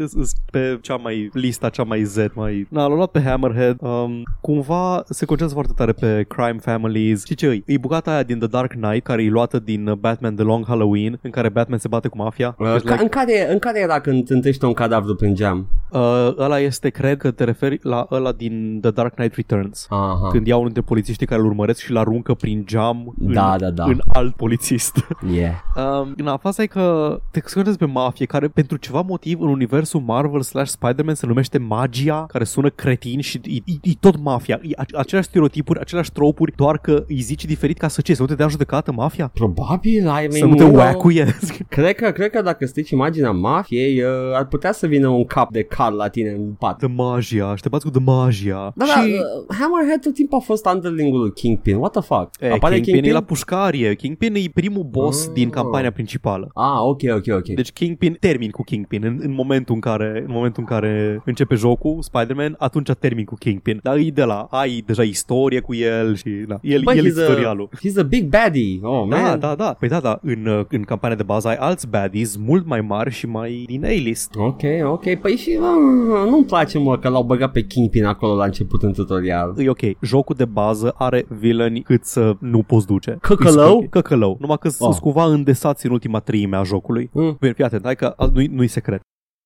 pe 0.50 0.78
cea 0.80 0.96
mai, 0.96 1.30
lista 1.32 1.68
cea 1.68 1.82
mai 1.82 2.02
Z, 2.02 2.16
mai... 2.34 2.66
Na, 2.70 2.86
l-a 2.86 2.94
luat 2.94 3.10
pe 3.10 3.22
Hammerhead, 3.22 3.76
um, 3.80 4.22
cumva 4.40 5.02
se 5.08 5.24
concentrează 5.24 5.54
foarte 5.54 5.72
tare 5.76 5.92
pe 5.92 6.24
crime 6.28 6.58
families. 6.60 7.24
Și 7.24 7.34
ce 7.34 7.46
îi? 7.46 7.62
E 7.66 7.78
bucata 7.78 8.10
aia 8.10 8.22
din 8.22 8.38
The 8.38 8.48
Dark 8.48 8.72
Knight, 8.72 9.04
care 9.04 9.22
e 9.22 9.28
luată 9.28 9.58
din 9.58 9.96
Batman 9.98 10.34
The 10.34 10.44
Long 10.44 10.66
Halloween, 10.66 11.18
în 11.22 11.30
care 11.30 11.48
Batman 11.48 11.78
se 11.78 11.88
bate 11.88 12.08
cu 12.08 12.16
mafia. 12.16 12.54
Uh, 12.58 12.66
ca, 12.66 12.74
like... 12.74 13.02
în, 13.02 13.08
care, 13.08 13.52
în 13.52 13.58
care 13.58 13.80
era 13.80 14.00
când 14.00 14.30
întâlnește 14.30 14.66
un 14.66 14.72
cadavru 14.72 15.14
prin 15.14 15.34
geam? 15.34 15.66
Uh, 15.90 16.34
ăla 16.38 16.58
este, 16.58 16.88
cred 16.88 17.18
că 17.18 17.30
te 17.30 17.44
referi 17.44 17.78
la 17.82 18.06
ăla 18.10 18.32
din 18.32 18.78
The 18.80 18.90
Dark 18.90 19.14
Knight 19.14 19.34
Returns. 19.34 19.86
Aha. 19.90 20.28
Când 20.30 20.46
iau 20.46 20.58
unul 20.58 20.72
dintre 20.72 20.88
polițiștii 20.88 21.26
care 21.26 21.40
îl 21.40 21.46
urmăresc 21.46 21.80
și-l 21.80 21.96
aruncă 21.96 22.34
prin 22.34 22.64
geam 22.66 23.14
da, 23.16 23.52
în, 23.52 23.58
da, 23.58 23.70
da. 23.70 23.84
în 23.84 24.00
alt 24.06 24.34
polițist. 24.36 25.06
Yeah. 25.32 25.52
Um, 25.76 26.14
na, 26.16 26.36
faza 26.36 26.62
e 26.62 26.66
că 26.66 27.18
te 27.30 27.40
concentrezi 27.40 27.78
pe 27.78 27.84
mafie, 27.84 28.26
care 28.26 28.48
pentru 28.48 28.76
ceva 28.76 29.00
motiv 29.00 29.40
în 29.40 29.48
universul 29.48 30.00
Marvel 30.00 30.42
slash 30.42 30.70
Spider-Man 30.70 31.14
se 31.14 31.26
numește 31.26 31.58
magia, 31.58 32.26
care 32.28 32.44
sună 32.44 32.68
cretin 32.68 33.20
și 33.20 33.40
e, 33.44 33.54
e, 33.54 33.90
e 33.90 33.92
tot 34.00 34.18
mafia. 34.18 34.60
E 34.62 34.74
aceleași 34.96 35.28
stereotipuri, 35.28 35.80
aceleași 35.80 36.12
tropuri, 36.12 36.52
doar 36.56 36.78
că 36.78 37.04
îi 37.08 37.20
zici 37.20 37.44
diferit 37.44 37.78
ca 37.78 37.88
să 37.88 38.00
ce? 38.00 38.14
Să 38.14 38.20
nu 38.22 38.28
te 38.28 38.34
dea 38.34 38.48
judecată 38.48 38.92
mafia? 38.92 39.30
Probabil, 39.34 40.02
I 40.02 40.04
mean, 40.04 40.30
Să 40.30 40.44
nu 40.44 40.54
te 40.54 40.64
uacuiesc. 40.64 41.56
Cred 41.68 41.94
că, 41.94 42.10
cred 42.10 42.30
că 42.30 42.42
dacă 42.42 42.66
strici 42.66 42.90
imaginea 42.90 43.30
mafiei, 43.30 44.02
uh, 44.02 44.10
ar 44.34 44.46
putea 44.46 44.72
să 44.72 44.86
vină 44.86 45.08
un 45.08 45.24
cap 45.24 45.50
de 45.50 45.62
cal 45.76 45.94
la 45.94 46.08
tine 46.08 46.30
în 46.30 46.52
pat. 46.58 46.78
The 46.78 46.86
magia, 46.86 47.48
așteptați 47.48 47.84
cu 47.84 47.90
The 47.90 48.00
magia. 48.00 48.72
Da, 48.74 48.84
și... 48.84 48.92
da, 48.94 49.00
uh, 49.00 49.56
Hammerhead 49.58 50.00
tot 50.00 50.14
timpul 50.14 50.38
a 50.38 50.40
fost 50.40 50.66
underling-ul 50.66 51.32
Kingpin. 51.32 51.76
What 51.76 51.92
the 51.92 52.00
fuck? 52.00 52.28
E, 52.40 52.46
Apare 52.46 52.74
Kingpin, 52.74 52.92
Kingpin 52.92 53.10
e 53.10 53.12
la 53.12 53.22
pușcarie. 53.22 53.94
Kingpin 53.94 54.34
e 54.34 54.40
primul 54.54 54.82
boss 54.82 55.26
ah. 55.26 55.32
din 55.32 55.50
campania 55.50 55.90
principală. 55.92 56.50
Ah, 56.54 56.80
ok, 56.80 57.00
ok, 57.14 57.34
ok. 57.34 57.46
Deci 57.46 57.72
Kingpin, 57.72 58.16
termin 58.20 58.50
cu 58.50 58.62
Kingpin 58.62 59.04
în, 59.04 59.18
în, 59.22 59.32
momentul 59.32 59.74
în 59.74 59.80
care 59.80 60.24
în 60.26 60.32
momentul 60.32 60.64
în 60.68 60.76
care 60.76 61.22
începe 61.24 61.54
jocul 61.54 61.98
Spider-Man, 62.00 62.54
atunci 62.58 62.90
termin 62.98 63.24
cu 63.24 63.34
Kingpin. 63.34 63.80
Dar 63.82 63.96
e 63.96 64.10
de 64.10 64.24
la, 64.24 64.46
ai 64.50 64.82
deja 64.86 65.02
istorie 65.02 65.60
cu 65.60 65.74
el 65.74 66.16
și 66.16 66.30
da, 66.48 66.58
el, 66.62 66.80
Bă, 66.82 66.94
el 66.94 67.04
e 67.04 67.08
istorialul. 67.08 67.68
A, 67.72 67.76
he's 67.76 67.98
a 67.98 68.02
big 68.02 68.28
baddie. 68.28 68.78
Oh, 68.82 69.08
da, 69.08 69.16
man. 69.16 69.38
da, 69.38 69.54
da. 69.54 69.76
Păi 69.78 69.88
da, 69.88 70.00
da, 70.00 70.18
în, 70.22 70.66
în 70.68 70.82
campania 70.82 71.16
de 71.16 71.22
bază 71.22 71.48
ai 71.48 71.56
alți 71.56 71.88
baddies 71.88 72.36
mult 72.36 72.66
mai 72.66 72.80
mari 72.80 73.10
și 73.10 73.26
mai 73.26 73.64
din 73.66 73.84
A-list. 73.84 74.34
Ok, 74.36 74.62
ok. 74.84 75.14
Păi 75.14 75.36
și 75.36 75.58
uh, 75.66 76.30
nu-mi 76.30 76.44
place, 76.44 76.78
mă, 76.78 76.98
că 76.98 77.08
l-au 77.08 77.22
băgat 77.22 77.52
pe 77.52 77.62
Kingpin 77.62 78.04
acolo 78.04 78.34
la 78.34 78.44
început 78.44 78.82
în 78.82 78.92
tutorial. 78.92 79.54
E 79.58 79.68
ok. 79.68 79.80
Jocul 80.00 80.34
de 80.38 80.44
bază 80.44 80.94
are 80.98 81.26
villaini 81.28 81.82
cât 81.82 82.04
să 82.04 82.36
nu 82.40 82.62
poți 82.62 82.86
duce. 82.86 83.18
Căcălău? 83.20 83.86
Căcălău. 83.90 84.36
Numai 84.40 84.56
că 84.60 84.66
oh. 84.66 84.72
sunt 84.72 84.94
cumva 84.94 85.24
îndesați 85.24 85.86
în 85.86 85.92
ultima 85.92 86.20
treime 86.20 86.56
a 86.56 86.62
jocului. 86.62 87.10
Mm. 87.12 87.36
Fii 87.40 87.64
atent, 87.64 87.84
hai 87.84 87.96
că 87.96 88.14
nu-i, 88.32 88.46
nu-i 88.46 88.68
secret. 88.68 89.00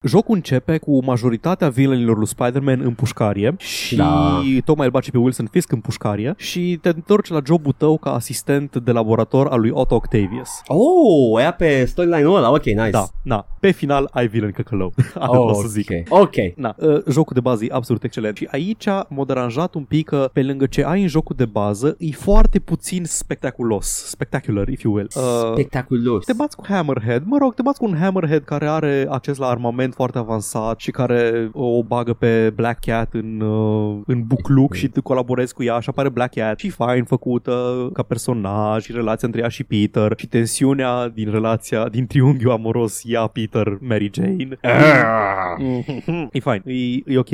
Jocul 0.06 0.34
începe 0.34 0.78
cu 0.78 1.04
majoritatea 1.04 1.68
villainilor 1.68 2.16
lui 2.16 2.26
Spider-Man 2.26 2.80
în 2.80 2.94
pușcarie 2.94 3.54
și 3.58 3.96
da. 3.96 4.42
tocmai 4.64 4.86
îl 4.86 4.92
bace 4.92 5.10
pe 5.10 5.18
Wilson 5.18 5.46
Fisk 5.50 5.72
în 5.72 5.80
pușcarie 5.80 6.34
și 6.36 6.78
te 6.82 6.88
întorci 6.88 7.28
la 7.28 7.40
jobul 7.46 7.72
tău 7.72 7.98
ca 7.98 8.14
asistent 8.14 8.76
de 8.76 8.92
laborator 8.92 9.46
al 9.46 9.60
lui 9.60 9.70
Otto 9.70 9.94
Octavius. 9.94 10.48
Oh, 10.66 11.42
ea 11.42 11.52
pe 11.52 11.84
storyline-ul 11.84 12.36
ăla, 12.36 12.50
ok, 12.50 12.64
nice. 12.64 12.90
Da, 12.90 13.06
na. 13.22 13.46
Pe 13.58 13.70
final 13.70 14.08
ai 14.12 14.26
villain 14.28 14.52
căcălău. 14.52 14.92
Atât 15.14 15.38
oh, 15.38 15.58
să 15.60 15.68
zic. 15.68 15.90
Ok. 16.08 16.34
Na, 16.56 16.74
uh, 16.78 17.02
jocul 17.08 17.34
de 17.34 17.40
bază 17.40 17.64
e 17.64 17.68
absolut 17.70 18.04
excelent 18.04 18.36
și 18.36 18.48
aici 18.50 18.86
m-a 19.08 19.24
deranjat 19.26 19.74
un 19.74 19.82
pic 19.82 20.08
că 20.08 20.30
pe 20.32 20.42
lângă 20.42 20.66
ce 20.66 20.84
ai 20.84 21.02
în 21.02 21.08
jocul 21.08 21.36
de 21.38 21.44
bază 21.44 21.96
e 21.98 22.10
foarte 22.10 22.58
puțin 22.58 23.04
spectaculos. 23.04 23.86
Spectacular, 23.86 24.68
if 24.68 24.82
you 24.82 24.94
will. 24.94 25.08
Uh, 25.16 25.52
Spectaculos. 25.52 26.24
Te 26.24 26.32
bați 26.32 26.56
cu 26.56 26.64
Hammerhead, 26.68 27.22
mă 27.24 27.38
rog, 27.38 27.54
te 27.54 27.62
bați 27.62 27.78
cu 27.78 27.84
un 27.84 27.96
Hammerhead 27.96 28.44
care 28.44 28.68
are 28.68 29.06
acces 29.08 29.36
la 29.36 29.46
armament 29.46 29.88
talent 29.90 29.94
foarte 29.94 30.18
avansat 30.18 30.80
și 30.80 30.90
care 30.90 31.50
o 31.52 31.82
bagă 31.82 32.12
pe 32.12 32.50
Black 32.50 32.80
Cat 32.80 33.14
în, 33.14 33.40
uh, 33.40 34.00
în 34.06 34.22
bucluc 34.22 34.74
și 34.74 34.88
tu 34.88 35.02
colaborezi 35.02 35.54
cu 35.54 35.62
ea 35.62 35.80
și 35.80 35.88
apare 35.88 36.08
Black 36.08 36.34
Cat 36.34 36.58
și 36.58 36.70
fine 36.70 37.04
făcută 37.06 37.88
ca 37.92 38.02
personaj 38.02 38.84
și 38.84 38.92
relația 38.92 39.28
între 39.28 39.42
ea 39.42 39.48
și 39.48 39.64
Peter 39.64 40.12
și 40.16 40.26
tensiunea 40.26 41.08
din 41.08 41.30
relația, 41.30 41.88
din 41.88 42.06
triunghiul 42.06 42.52
amoros 42.52 43.02
ea, 43.04 43.26
Peter, 43.26 43.78
Mary 43.80 44.10
Jane. 44.12 44.58
e 46.32 46.40
fine, 46.40 46.62
e, 46.64 47.02
e 47.06 47.18
ok. 47.18 47.28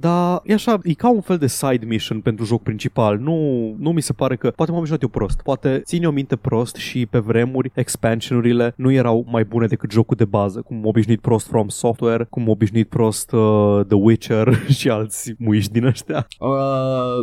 Dar 0.00 0.40
e 0.44 0.52
așa, 0.52 0.78
e 0.82 0.92
ca 0.92 1.10
un 1.10 1.20
fel 1.20 1.38
de 1.38 1.46
side 1.46 1.84
mission 1.86 2.20
pentru 2.20 2.44
joc 2.44 2.62
principal. 2.62 3.18
Nu, 3.18 3.36
nu 3.78 3.92
mi 3.92 4.02
se 4.02 4.12
pare 4.12 4.36
că... 4.36 4.50
Poate 4.50 4.70
m-am 4.70 4.80
obișnuit 4.80 5.02
eu 5.02 5.08
prost. 5.08 5.40
Poate 5.42 5.82
țin 5.84 6.02
eu 6.02 6.10
minte 6.10 6.36
prost 6.36 6.76
și 6.76 7.06
pe 7.06 7.18
vremuri 7.18 7.70
expansionurile 7.74 8.74
nu 8.76 8.92
erau 8.92 9.26
mai 9.30 9.44
bune 9.44 9.66
decât 9.66 9.90
jocul 9.90 10.16
de 10.16 10.24
bază. 10.24 10.60
Cum 10.60 10.76
m 10.76 10.86
obișnuit 10.86 11.20
prost 11.20 11.46
From 11.46 11.68
Software, 11.68 12.26
cum 12.30 12.42
m 12.42 12.48
obișnuit 12.48 12.88
prost 12.88 13.32
uh, 13.32 13.80
The 13.86 13.96
Witcher 13.96 14.58
și 14.78 14.88
alți 14.88 15.34
muiși 15.38 15.70
din 15.70 15.84
ăștia. 15.84 16.26
Uh, 16.40 16.48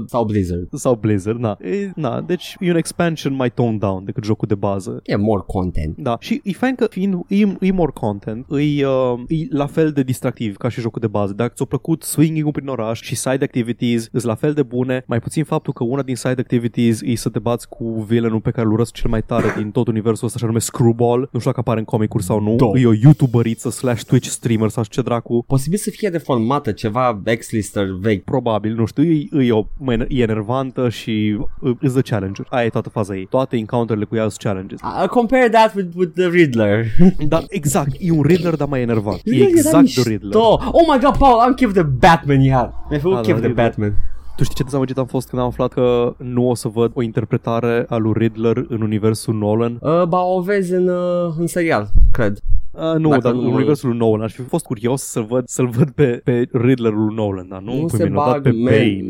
sau 0.05 0.25
Blizzard. 0.25 0.67
Sau 0.73 0.95
Blizzard, 0.95 1.39
na. 1.39 1.57
E, 1.61 1.91
na. 1.95 2.21
Deci 2.21 2.55
e 2.59 2.69
un 2.69 2.75
expansion 2.75 3.33
mai 3.33 3.49
toned 3.49 3.79
down 3.79 4.05
decât 4.05 4.23
jocul 4.23 4.47
de 4.47 4.55
bază. 4.55 4.99
E 5.03 5.15
more 5.15 5.43
content. 5.47 5.97
Da. 5.97 6.17
Și 6.19 6.41
e 6.43 6.51
fain 6.51 6.75
că 6.75 6.87
fiind 6.89 7.19
e, 7.27 7.39
e 7.59 7.71
more 7.71 7.91
content, 7.93 8.45
e, 8.49 8.85
uh, 8.85 9.19
e 9.27 9.47
la 9.49 9.65
fel 9.65 9.91
de 9.91 10.03
distractiv 10.03 10.57
ca 10.57 10.69
și 10.69 10.81
jocul 10.81 11.01
de 11.01 11.07
bază. 11.07 11.33
Dacă 11.33 11.53
ți-a 11.55 11.65
plăcut 11.65 12.03
swinging 12.03 12.47
prin 12.59 12.71
oraș 12.71 13.01
și 13.01 13.15
side 13.15 13.43
activities 13.43 14.09
sunt 14.11 14.23
la 14.23 14.35
fel 14.35 14.53
de 14.53 14.63
bune, 14.63 15.03
mai 15.07 15.19
puțin 15.19 15.43
faptul 15.43 15.73
că 15.73 15.83
una 15.83 16.01
din 16.01 16.15
side 16.15 16.35
activities 16.41 17.01
e 17.01 17.15
să 17.15 17.29
te 17.29 17.39
bați 17.39 17.69
cu 17.69 18.05
villainul 18.07 18.39
pe 18.39 18.51
care 18.51 18.65
îl 18.67 18.73
urăsc 18.73 18.93
cel 18.93 19.09
mai 19.09 19.21
tare 19.21 19.53
din 19.57 19.71
tot 19.71 19.87
universul 19.87 20.25
ăsta 20.25 20.37
și 20.37 20.43
anume 20.43 20.59
Screwball. 20.59 21.19
Nu 21.19 21.39
știu 21.39 21.51
dacă 21.51 21.59
apare 21.59 21.79
în 21.79 21.85
comicuri 21.85 22.23
sau 22.23 22.39
nu. 22.39 22.55
Do. 22.55 22.77
E 22.77 22.85
o 22.85 22.93
youtuberiță 22.93 23.69
slash 23.69 24.03
Twitch 24.03 24.27
streamer 24.27 24.69
sau 24.69 24.83
ce 24.89 25.01
dracu. 25.01 25.43
Posibil 25.47 25.77
să 25.77 25.89
fie 25.89 26.09
deformată, 26.09 26.71
ceva 26.71 27.21
ex-lister 27.25 27.85
vechi. 27.99 28.23
Probabil, 28.23 28.75
nu 28.75 28.85
știu, 28.85 29.03
e, 29.03 29.27
e, 29.31 29.51
o, 29.51 29.65
mai- 29.77 30.05
e 30.09 30.21
enervantă 30.21 30.89
și 30.89 31.37
îți 31.79 31.93
dă 31.93 32.01
challenge 32.01 32.41
Aia 32.49 32.65
e 32.65 32.69
toată 32.69 32.89
faza 32.89 33.15
ei. 33.15 33.25
Toate 33.25 33.55
encounterele 33.57 34.05
cu 34.05 34.15
ea 34.15 34.21
sunt 34.21 34.41
challenges. 34.41 34.79
Uh, 34.81 35.07
compare 35.07 35.49
that 35.49 35.75
with, 35.75 35.89
with 35.95 36.11
the 36.15 36.27
Riddler. 36.27 36.85
Dar 37.27 37.43
exact, 37.49 37.95
e 37.99 38.11
un 38.11 38.21
Riddler, 38.21 38.55
dar 38.55 38.67
mai 38.67 38.81
enervant. 38.81 39.19
E 39.23 39.29
Riddler 39.31 39.47
era 39.49 39.57
exact 39.57 39.81
mișto. 39.83 40.01
de 40.01 40.09
Riddler. 40.09 40.33
Oh 40.71 40.85
my 40.93 40.99
god, 41.03 41.17
Paul, 41.17 41.39
am 41.39 41.53
chef 41.53 41.71
de 41.73 41.81
Batman 41.81 42.41
iar. 42.49 42.73
Mi-a 42.89 42.99
făcut 42.99 43.17
Ah, 43.17 43.23
chef 43.23 43.35
da, 43.35 43.41
de 43.41 43.47
Riddler. 43.47 43.65
Batman. 43.67 43.93
Tu 44.35 44.43
știi 44.43 44.55
ce 44.55 44.63
dezamăgit 44.63 44.97
am 44.97 45.05
fost 45.05 45.29
când 45.29 45.41
am 45.41 45.47
aflat 45.47 45.71
că 45.73 46.13
nu 46.17 46.49
o 46.49 46.55
să 46.55 46.67
văd 46.67 46.91
o 46.93 47.01
interpretare 47.01 47.85
a 47.89 47.95
lui 47.97 48.13
Riddler 48.15 48.65
în 48.67 48.81
universul 48.81 49.33
Nolan? 49.33 49.77
Uh, 49.81 50.03
ba, 50.03 50.21
o 50.21 50.41
vezi 50.41 50.73
în, 50.73 50.87
uh, 50.87 51.33
în 51.37 51.47
serial, 51.47 51.87
cred. 52.11 52.37
Uh, 52.71 52.95
nu, 52.97 53.09
Dacă 53.09 53.21
dar 53.21 53.33
nu 53.33 53.39
în 53.39 53.47
mă- 53.47 53.53
universul 53.55 53.89
lui 53.89 53.97
Nolan 53.97 54.21
aș 54.25 54.33
fi 54.33 54.41
fost 54.41 54.65
curios 54.65 55.01
să 55.03 55.19
văd, 55.19 55.47
să-l 55.47 55.67
văd 55.67 55.89
pe, 55.89 56.21
pe 56.23 56.47
Riddlerul 56.51 57.05
lui 57.05 57.15
Nolan, 57.15 57.47
dar 57.49 57.61
nu, 57.61 57.75
nu 57.79 57.85
pe 57.85 57.95
se 57.95 58.03
mine, 58.03 58.15
l-a 58.15 58.23
dat 58.25 58.31
bag, 58.33 58.41
pe 58.43 58.51
man, 58.51 58.63
Bane. 58.63 59.05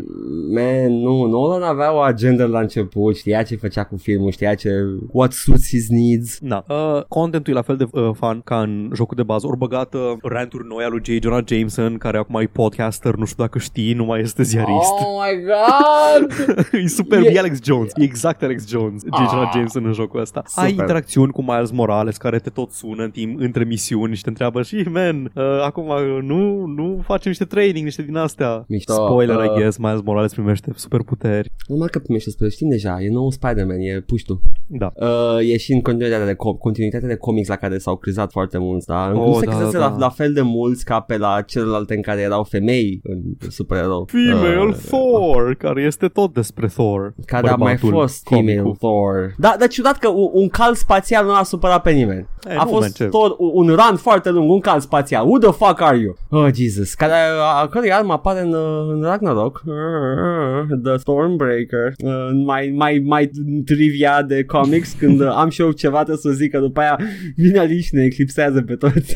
man, 0.54 1.00
nu, 1.00 1.26
Nolan 1.26 1.62
avea 1.62 1.94
o 1.94 2.00
agenda 2.00 2.46
la 2.46 2.60
început, 2.60 3.16
știa 3.18 3.44
ce 3.44 3.56
făcea 3.56 3.84
cu 3.84 3.98
filmul, 3.98 4.32
știa 4.32 4.56
ce, 4.56 4.70
what 5.12 5.32
suits 5.32 5.68
his 5.68 5.90
needs. 5.90 6.40
Na, 6.42 6.64
uh, 6.70 7.04
contentul 7.08 7.54
e 7.54 7.56
la 7.56 7.62
fel 7.62 7.76
de 7.78 7.86
uh, 7.92 8.10
fan 8.14 8.42
ca 8.42 8.62
în 8.62 8.90
jocul 8.96 9.16
de 9.16 9.24
bază. 9.24 9.48
Ori 9.48 9.58
băgat 9.58 9.94
uh, 9.94 10.02
ranturi 10.24 10.68
noi 10.68 10.84
al 10.84 10.92
lui 10.92 11.02
J. 11.04 11.22
Jonah 11.22 11.44
Jameson, 11.48 11.98
care 11.98 12.18
acum 12.18 12.36
e 12.40 12.46
podcaster, 12.52 13.16
nu 13.16 13.26
știu 13.26 13.44
dacă 13.44 13.60
știi, 13.60 13.94
nu 13.94 14.06
mai 14.06 14.20
este 14.20 14.44
ziarist. 14.44 14.92
Oh 14.92 15.24
my 15.26 15.44
god! 15.44 16.32
e 16.84 16.88
super, 16.88 17.20
E- 17.22 17.30
e 17.34 17.40
Alex 17.40 17.60
Jones, 17.64 17.92
e 17.96 18.04
exact 18.04 18.44
Alex 18.44 18.68
Jones, 18.68 19.02
J. 19.04 19.08
Jonah 19.32 19.48
Ah. 19.48 19.52
Jameson 19.54 19.86
în 19.86 19.94
jocul 19.94 20.20
ăsta. 20.20 20.40
Ai 20.56 20.70
Super. 20.70 20.84
interacțiuni 20.84 21.32
cu 21.32 21.42
Miles 21.44 21.72
Morales 21.72 22.18
care 22.18 22.40
te 22.40 22.50
tot 22.50 22.72
sună 22.72 23.04
în 23.04 23.12
timp 23.12 23.40
între 23.50 23.64
misiuni 23.64 24.16
și 24.16 24.22
te 24.24 24.30
întreabă 24.30 24.62
și, 24.62 24.76
man, 24.94 25.32
uh, 25.36 25.44
acum 25.64 25.88
uh, 25.88 26.20
nu, 26.22 26.66
nu 26.66 27.02
facem 27.04 27.30
niște 27.32 27.46
training, 27.46 27.86
niște 27.86 28.02
din 28.02 28.16
astea. 28.16 28.64
Mișto, 28.68 28.94
Spoiler, 28.94 29.36
uh, 29.36 29.44
I 29.44 29.60
guess, 29.60 29.78
Miles 29.78 30.02
Morales 30.04 30.34
primește 30.34 30.72
superputeri. 30.76 31.50
Numai 31.68 31.88
că 31.88 32.00
primește 32.00 32.30
spre 32.30 32.50
știm 32.50 32.70
deja, 32.70 32.98
e 33.02 33.10
nou 33.10 33.32
Spider-Man, 33.32 33.80
e 33.80 34.00
puștu. 34.06 34.42
Da. 34.68 34.92
Uh, 34.96 35.50
e 35.52 35.58
și 35.58 35.74
în 35.74 35.82
continuitatea 35.82 36.26
de, 36.26 36.34
com- 36.34 36.58
continuitatea 36.60 37.08
de 37.08 37.16
comics 37.16 37.48
la 37.48 37.56
care 37.56 37.78
s-au 37.78 37.96
crezat 37.96 38.32
foarte 38.32 38.58
mulți, 38.58 38.86
da? 38.88 39.12
Oh, 39.16 39.26
nu 39.26 39.34
se 39.40 39.46
da, 39.46 39.52
crezase 39.52 39.78
da. 39.78 39.88
la, 39.88 39.98
la 39.98 40.10
fel 40.10 40.34
de 40.34 40.42
mulți 40.42 40.86
ca 40.86 41.00
pe 41.00 41.18
la 41.18 41.42
celelalte 41.42 41.96
în 41.96 42.02
care 42.02 42.22
erau 42.22 42.44
femei 42.44 43.00
în 43.04 43.50
supererou. 43.50 44.08
Female 44.12 44.58
Uh, 44.70 44.76
Thor, 44.76 45.56
care 45.56 45.82
este 45.82 46.08
tot 46.08 46.34
despre 46.34 46.68
Thor. 46.68 47.14
Care 47.26 47.50
a 47.50 47.56
mai 47.56 47.74
Bărbatul 47.74 48.00
fost 48.00 48.28
female 48.28 48.56
comicul. 48.56 48.76
Thor. 48.76 49.34
Da, 49.38 49.56
dar 49.60 49.68
ciudat 49.68 49.98
că 49.98 50.08
un, 50.08 50.30
un 50.34 50.48
cal 50.48 50.76
spațial 50.76 51.26
nu 51.26 51.34
a 51.34 51.44
supărat 51.44 51.82
pe 51.82 51.92
nimeni. 51.92 52.28
Ei, 52.50 52.56
a 52.56 52.64
nu, 52.64 52.70
fost 52.70 52.82
man, 52.82 52.90
ce- 52.90 53.06
tot 53.06 53.36
un, 53.40 53.52
un 53.54 53.68
run 53.68 53.98
foarte 53.98 54.30
lung, 54.30 54.50
un 54.50 54.60
cal 54.60 54.80
spațial. 54.80 55.26
Who 55.26 55.38
the 55.38 55.52
fuck 55.52 55.82
are 55.82 55.98
you? 55.98 56.16
Oh, 56.30 56.54
Jesus. 56.54 56.94
Care, 56.94 57.14
a, 57.14 57.62
a 57.62 57.68
cărui 57.68 57.92
armă 57.92 58.14
apare 58.14 58.42
în, 58.42 58.54
uh, 58.54 58.90
în 58.94 59.02
Ragnarok. 59.02 59.62
Uh, 59.66 60.78
The 60.84 60.98
Stormbreaker. 60.98 61.94
Uh, 61.98 62.30
mai, 62.46 62.74
mai, 62.76 63.04
mai 63.06 63.32
trivia 63.66 64.22
de 64.22 64.44
comics 64.44 64.92
când 64.92 65.20
uh, 65.20 65.32
am 65.42 65.50
și 65.50 65.62
eu 65.62 65.72
ceva 65.72 65.98
trebuie 65.98 66.18
să 66.18 66.30
zic 66.30 66.52
că 66.52 66.60
după 66.60 66.80
aia 66.80 67.00
vine 67.36 67.60
Ali 67.60 67.82
și 67.82 67.96
ne 67.96 68.04
eclipsează 68.04 68.62
pe 68.62 68.76
toți. 68.76 69.16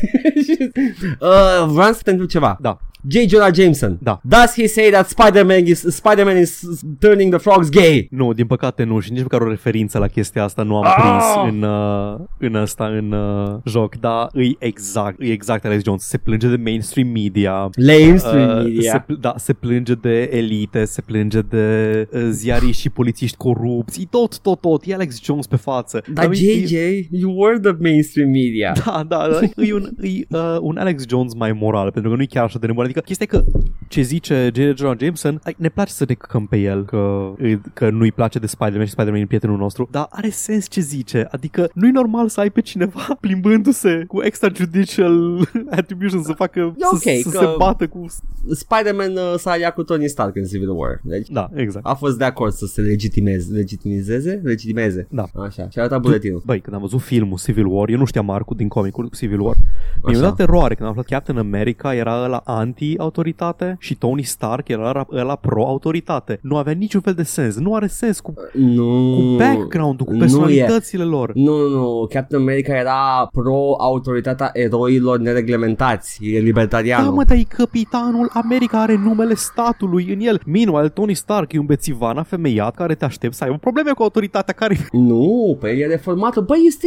uh, 1.20 1.66
vreau 1.66 1.92
să 1.92 2.00
te 2.02 2.10
întreb 2.10 2.28
ceva. 2.28 2.58
Da. 2.60 2.78
J. 3.08 3.18
Jonah 3.28 3.54
Jameson. 3.54 3.98
Da. 4.02 4.20
Does 4.28 4.54
he 4.54 4.66
say 4.66 4.90
that 4.90 5.08
Spider-Man 5.08 5.66
is, 5.66 5.80
Spider-Man 5.88 6.36
is 6.40 6.62
turning 6.98 7.30
the 7.34 7.38
frogs 7.42 7.68
gay? 7.70 8.08
Nu, 8.10 8.32
din 8.32 8.46
păcate 8.46 8.84
nu 8.84 9.00
și 9.00 9.12
nici 9.12 9.22
măcar 9.22 9.40
o 9.40 9.48
referință 9.48 9.98
la 9.98 10.06
chestia 10.06 10.42
asta 10.44 10.62
nu 10.62 10.76
am 10.76 10.84
Ah! 10.84 10.94
prins 10.98 11.52
în, 11.54 11.62
uh, 11.62 12.18
în 12.38 12.54
ăsta, 12.54 12.86
în 12.86 13.12
uh, 13.12 13.54
joc, 13.64 13.94
dar 13.96 14.28
îi 14.32 14.56
exact, 14.58 15.20
îi 15.20 15.30
exact 15.30 15.64
Alex 15.64 15.82
Jones. 15.84 16.02
Se 16.02 16.18
plânge 16.18 16.48
de 16.48 16.56
mainstream 16.64 17.08
media. 17.08 17.70
Mainstream 17.86 18.58
Uh, 18.58 18.64
media. 18.64 18.90
Se, 18.92 19.02
pl- 19.06 19.20
da, 19.20 19.34
se 19.36 19.52
plânge 19.52 19.94
de 19.94 20.28
elite, 20.32 20.84
se 20.84 21.00
plânge 21.00 21.40
de 21.40 22.08
uh, 22.12 22.26
ziariști 22.30 22.80
și 22.82 22.90
polițiști 22.90 23.36
corupți, 23.36 24.00
e 24.00 24.04
tot, 24.10 24.38
tot, 24.40 24.60
tot, 24.60 24.82
e 24.86 24.94
Alex 24.94 25.22
Jones 25.22 25.46
pe 25.46 25.56
față. 25.56 26.02
Dar 26.12 26.30
e- 26.30 26.34
JJ, 26.34 26.72
you 27.10 27.34
were 27.36 27.58
the 27.58 27.72
mainstream 27.80 28.30
media. 28.30 28.72
Da, 28.84 29.04
da, 29.08 29.28
da, 29.28 29.62
e 29.64 29.74
un, 29.74 29.88
e, 30.02 30.08
uh, 30.36 30.56
un 30.60 30.76
Alex 30.76 31.04
Jones 31.08 31.34
mai 31.34 31.52
moral, 31.52 31.90
pentru 31.92 32.10
că 32.10 32.16
nu 32.16 32.22
e 32.22 32.26
chiar 32.26 32.44
așa 32.44 32.58
de 32.58 32.66
nebun. 32.66 32.92
Adică 32.96 33.06
chestia 33.14 33.26
e 33.30 33.36
că 33.38 33.44
ce 33.88 34.00
zice 34.00 34.50
J. 34.54 34.58
Jonah 34.78 34.96
Jameson, 35.00 35.40
ai, 35.44 35.54
ne 35.58 35.68
place 35.68 35.92
să 35.92 36.04
ne 36.08 36.14
căcăm 36.14 36.46
pe 36.46 36.56
el, 36.56 36.84
că, 36.84 37.32
îi- 37.38 37.60
că 37.72 37.90
nu-i 37.90 38.12
place 38.12 38.38
de 38.38 38.46
Spider-Man 38.46 38.84
și 38.84 38.90
Spider-Man 38.90 39.20
e 39.20 39.26
prietenul 39.26 39.56
nostru, 39.56 39.88
dar 39.90 40.06
are 40.10 40.28
sens 40.30 40.68
ce 40.68 40.80
zice. 40.80 41.26
Adică 41.30 41.70
nu-i 41.74 41.90
normal 41.90 42.28
să 42.28 42.40
ai 42.40 42.50
pe 42.50 42.60
cineva 42.60 43.06
plimbându-se 43.20 44.04
cu 44.06 44.22
extrajudicial 44.22 45.48
attribution 45.70 46.22
să 46.22 46.32
facă, 46.32 46.58
E 46.60 46.84
ok, 46.92 47.00
să, 47.00 47.10
să 47.22 47.28
că- 47.30 47.38
se 47.38 47.54
bată 47.58 47.86
cu... 47.86 48.06
Spider-Man 48.50 49.12
uh, 49.12 49.34
s-a 49.38 49.50
aliat 49.50 49.74
cu 49.74 49.82
Tony 49.82 50.08
Stark 50.08 50.36
în 50.36 50.44
Civil 50.44 50.70
War. 50.70 51.00
Deci 51.02 51.28
Da, 51.28 51.50
exact. 51.54 51.86
a 51.86 51.94
fost 51.94 52.18
de 52.18 52.24
acord 52.24 52.52
să 52.52 52.66
se 52.66 52.80
legitimeze, 52.80 53.52
legitimizeze, 53.52 54.40
legitimeze. 54.44 55.06
Da. 55.10 55.24
Așa, 55.34 55.68
și 55.70 55.78
a 55.78 55.80
arătat 55.80 56.00
buletinul. 56.00 56.42
Băi, 56.44 56.60
când 56.60 56.74
am 56.76 56.82
văzut 56.82 57.00
filmul 57.00 57.38
Civil 57.38 57.66
War, 57.66 57.88
eu 57.88 57.98
nu 57.98 58.04
știam 58.04 58.24
Marcu 58.24 58.54
din 58.54 58.68
comicul 58.68 59.10
Civil 59.16 59.40
War. 59.40 59.54
Mi-a 60.02 60.18
Așa. 60.18 60.28
dat 60.28 60.40
eroare 60.40 60.74
când 60.74 60.84
am 60.88 60.90
aflat 60.90 61.06
Captain 61.06 61.38
America 61.38 61.94
era 61.94 62.26
la 62.26 62.42
anti-autoritate 62.90 63.76
și 63.80 63.94
Tony 63.94 64.22
Stark 64.22 64.68
era 64.68 65.06
la 65.08 65.36
pro-autoritate. 65.36 66.38
Nu 66.42 66.56
avea 66.56 66.72
niciun 66.72 67.00
fel 67.00 67.12
de 67.12 67.22
sens. 67.22 67.56
Nu 67.56 67.74
are 67.74 67.86
sens 67.86 68.20
cu, 68.20 68.34
Nu. 68.52 69.14
cu 69.16 69.36
background-ul, 69.36 70.06
cu 70.06 70.12
nu 70.12 70.18
personalitățile 70.18 71.04
lor. 71.04 71.30
Nu, 71.34 71.56
nu, 71.56 71.68
nu. 71.68 72.06
Captain 72.10 72.40
America 72.40 72.76
era 72.76 73.28
pro-autoritatea 73.32 74.50
eroilor 74.52 75.18
nereglementați. 75.18 76.18
E 76.22 76.38
Da, 76.38 76.44
libertarianul. 76.44 77.12
mă, 77.12 77.24
dar 77.24 77.36
e 77.36 77.42
capitanul 77.42 78.30
America, 78.32 78.80
are 78.80 78.96
numele 78.96 79.34
statului 79.34 80.12
în 80.12 80.20
el. 80.20 80.40
Meanwhile, 80.46 80.88
Tony 80.88 81.14
Stark 81.14 81.52
e 81.52 81.58
un 81.58 81.66
bețivan 81.66 82.18
afemeiat 82.18 82.74
care 82.74 82.94
te 82.94 83.04
aștept 83.04 83.34
să 83.34 83.44
aibă 83.44 83.56
probleme 83.56 83.90
cu 83.90 84.02
autoritatea 84.02 84.54
care... 84.54 84.88
Nu, 84.92 85.56
pe 85.60 85.70
el 85.70 85.78
e 85.80 85.86
reformată. 85.86 86.40
Băi, 86.40 86.62
este... 86.66 86.86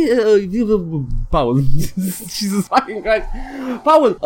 Uh, 0.61 0.69
uh, 0.69 1.01
Paul. 1.29 1.63
Jesus 2.39 2.67
fucking 2.67 3.01
Christ. 3.01 3.27
Paul, 3.83 4.17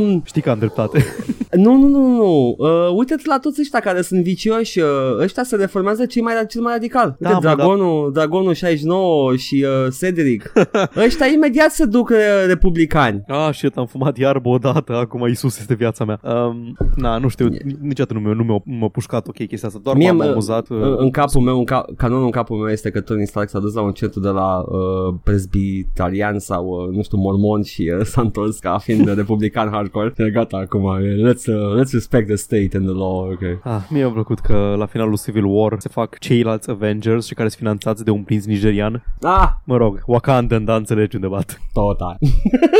um, 0.00 0.22
Știi 0.24 0.42
că 0.42 0.50
am 0.50 0.58
dreptate. 0.58 1.04
Nu, 1.52 1.76
nu, 1.76 1.86
nu, 1.88 2.08
nu. 2.08 2.54
Uh, 2.58 2.96
uite-te 2.96 3.22
la 3.26 3.38
toți 3.38 3.60
ăștia 3.60 3.80
care 3.80 4.02
sunt 4.02 4.22
vicioși. 4.22 4.80
Uh, 4.80 4.86
ăștia 5.20 5.42
se 5.42 5.56
reformează 5.56 6.06
cei 6.06 6.22
mai, 6.22 6.32
cel 6.48 6.62
mai 6.62 6.72
radical. 6.72 7.06
Uite, 7.18 7.32
Da, 7.32 7.32
mă, 7.32 7.40
Dragonul, 7.40 8.12
Dragonul 8.12 8.54
69 8.54 9.36
și 9.36 9.66
uh, 9.86 9.92
Cedric. 10.00 10.52
ăștia 11.06 11.26
imediat 11.26 11.70
se 11.70 11.84
duc 11.84 12.08
uh, 12.08 12.16
republicani. 12.46 13.22
Ah, 13.28 13.48
shit, 13.52 13.76
am 13.76 13.86
fumat 13.86 14.16
iarbă 14.16 14.48
odată, 14.48 14.92
acum 14.96 15.26
Isus 15.28 15.58
este 15.58 15.74
viața 15.74 16.04
mea. 16.04 16.20
Um, 16.22 16.76
na, 16.96 17.18
nu 17.18 17.28
știu, 17.28 17.48
niciodată 17.80 18.14
nu 18.14 18.20
mi-a, 18.20 18.32
nu 18.32 18.42
mi-a, 18.42 18.78
m-a 18.78 18.88
pușcat 18.88 19.28
ok 19.28 19.34
chestia 19.46 19.68
asta, 19.68 19.80
doar 19.82 19.96
Mie, 19.96 20.10
m-am 20.10 20.16
mă, 20.16 20.24
amuzat. 20.32 20.68
uh, 20.68 20.76
În, 20.80 20.94
în 20.98 21.10
capul 21.10 21.40
meu, 21.40 21.58
în 21.58 21.64
ca, 21.64 21.84
canonul 21.96 22.24
în 22.24 22.30
capul 22.30 22.56
meu 22.58 22.68
este 22.72 22.90
că 22.90 23.00
Tony 23.00 23.26
Stark 23.26 23.48
s-a 23.48 23.58
dus 23.58 23.74
la 23.74 23.82
un 23.82 23.92
centru 23.92 24.20
de 24.20 24.28
la 24.28 24.58
uh, 24.58 25.14
presbitarian 25.24 26.38
sau, 26.38 26.66
uh, 26.66 26.96
nu 26.96 27.02
știu, 27.02 27.18
mormon 27.18 27.62
și 27.62 27.92
uh, 27.98 28.04
s-a 28.04 28.20
întors 28.20 28.58
ca 28.58 28.78
fiind 28.78 29.14
republican 29.14 29.68
hardcore. 29.70 30.12
E 30.16 30.30
gata 30.30 30.56
acum, 30.56 30.98
let's 31.00 31.37
let's, 31.38 31.46
uh, 31.46 31.76
let's 31.80 31.92
respect 31.92 32.26
the 32.26 32.36
state 32.36 32.76
and 32.76 32.84
the 32.86 32.94
law, 32.94 33.30
ok. 33.30 33.42
Ah, 33.64 33.80
mie 33.90 34.02
mi-a 34.02 34.10
plăcut 34.12 34.38
că 34.38 34.74
la 34.78 34.86
finalul 34.86 35.18
Civil 35.18 35.44
War 35.44 35.74
se 35.78 35.88
fac 35.88 36.18
ceilalți 36.18 36.70
Avengers 36.70 37.26
și 37.26 37.34
care 37.34 37.48
sunt 37.48 37.60
finanțați 37.60 38.04
de 38.04 38.10
un 38.10 38.22
prinț 38.22 38.44
nigerian. 38.44 39.04
Ah, 39.22 39.48
Mă 39.64 39.76
rog, 39.76 40.02
Wakanda, 40.06 40.58
da, 40.58 40.76
înțelegi 40.76 41.14
unde 41.14 41.28
bat. 41.28 41.60
total. 41.72 42.18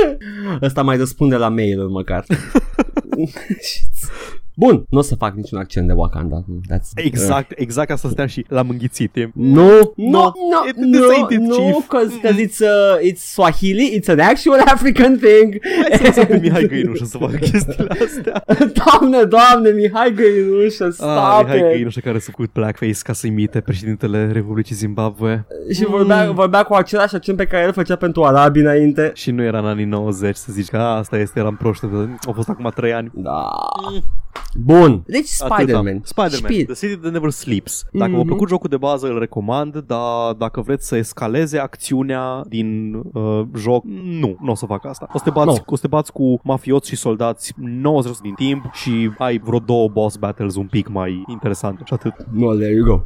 Ăsta 0.63 0.83
mai 0.83 0.97
răspunde 0.97 1.37
la 1.37 1.49
mail 1.49 1.87
măcar. 1.87 2.25
Bun, 4.59 4.85
nu 4.89 4.99
o 4.99 5.03
să 5.03 5.15
fac 5.15 5.35
niciun 5.35 5.59
accent 5.59 5.87
de 5.87 5.93
Wakanda. 5.93 6.45
That's, 6.73 6.91
Exact, 6.95 7.53
exact 7.57 7.91
asta 7.91 8.07
stăteam 8.09 8.27
și 8.29 8.45
l-am 8.49 8.69
înghițit. 8.69 9.17
E... 9.17 9.31
No, 9.35 9.63
no, 9.63 9.73
no, 9.97 10.31
it- 10.69 10.75
no, 10.77 10.99
this 10.99 11.17
ain't 11.17 11.31
it, 11.33 11.39
no, 11.41 11.55
chief. 11.57 11.87
cause, 11.89 12.19
cause 12.23 12.47
it's, 12.47 12.59
uh, 12.61 13.11
it's 13.11 13.21
Swahili, 13.33 13.99
it's 14.01 14.09
an 14.09 14.19
actual 14.19 14.61
African 14.67 15.17
thing. 15.17 15.59
Hai 15.89 15.97
să 15.99 16.03
lăsăm 16.05 16.27
pe 16.33 16.39
Mihai 16.43 16.67
Găinușă 16.67 17.05
să 17.05 17.19
facă 17.19 17.37
chestiile 17.37 17.89
astea. 18.05 18.45
doamne, 18.85 19.23
doamne, 19.23 19.71
Mihai 19.71 20.13
Găinușă, 20.15 20.91
stop 20.91 21.09
Ah, 21.09 21.41
Mihai 21.43 21.59
it. 21.59 21.65
Găinușă 21.65 22.01
care 22.01 22.19
s-a 22.19 22.31
făcut 22.31 22.53
blackface 22.53 22.93
ca 23.03 23.13
să 23.13 23.27
imite 23.27 23.61
președintele 23.61 24.31
Republicii 24.33 24.75
Zimbabwe 24.75 25.47
Și 25.73 25.85
vorbea, 25.85 26.31
vorbea 26.31 26.63
cu 26.63 26.75
același 26.75 27.15
accent 27.15 27.37
pe 27.37 27.45
care 27.45 27.65
el 27.65 27.73
făcea 27.73 27.97
pentru 27.97 28.25
arabi 28.25 28.61
înainte. 28.61 29.11
și 29.15 29.31
nu 29.31 29.43
era 29.43 29.59
în 29.59 29.67
anii 29.67 29.85
90 29.85 30.37
să 30.37 30.53
zici 30.53 30.69
că 30.69 30.77
"A, 30.77 30.97
asta 30.97 31.19
este, 31.19 31.39
eram 31.39 31.57
proștă, 31.57 31.87
de... 31.87 31.97
au 32.27 32.33
fost 32.33 32.49
acum 32.49 32.71
3 32.75 32.93
ani. 32.93 33.11
Da. 33.15 33.51
Bun. 34.61 35.03
Deci 35.07 35.31
Atâta. 35.39 35.55
Spider-Man. 35.57 36.01
Spider-Man, 36.05 36.51
Speed. 36.51 36.65
The 36.67 36.87
City 36.87 37.01
That 37.01 37.13
Never 37.13 37.31
Sleeps. 37.31 37.85
Dacă 37.93 38.11
v-a 38.11 38.17
Mhm. 38.17 38.27
plăcut 38.27 38.49
jocul 38.49 38.69
de 38.69 38.77
bază, 38.77 39.07
îl 39.07 39.19
recomand, 39.19 39.77
dar 39.87 40.33
dacă 40.39 40.61
vreți 40.61 40.87
să 40.87 40.97
escaleze 40.97 41.59
acțiunea 41.59 42.43
din 42.49 42.95
uh, 43.13 43.43
joc, 43.57 43.85
nu, 44.21 44.37
nu 44.41 44.51
o 44.51 44.55
să 44.55 44.67
fac 44.67 44.87
asta. 44.87 45.09
O 45.15 45.19
să 45.19 45.25
te 45.25 45.31
bați, 45.31 45.47
Nu. 45.47 45.63
o 45.67 45.75
să 45.77 45.83
te 45.83 45.89
bați 45.89 46.13
cu 46.13 46.41
mafioți 46.43 46.89
și 46.89 46.97
soldați 46.97 47.53
90% 47.59 48.23
din 48.23 48.35
timp 48.35 48.71
și 48.73 49.11
ai 49.19 49.39
vreo 49.39 49.59
două 49.59 49.89
boss 49.89 50.17
battles 50.17 50.57
un 50.57 50.67
pic 50.67 50.89
mai 50.89 51.25
interesante 51.29 51.83
și 51.87 51.93
atât. 51.93 52.15
No, 52.33 52.55
there 52.55 52.73
you 52.73 52.85
go. 52.87 53.01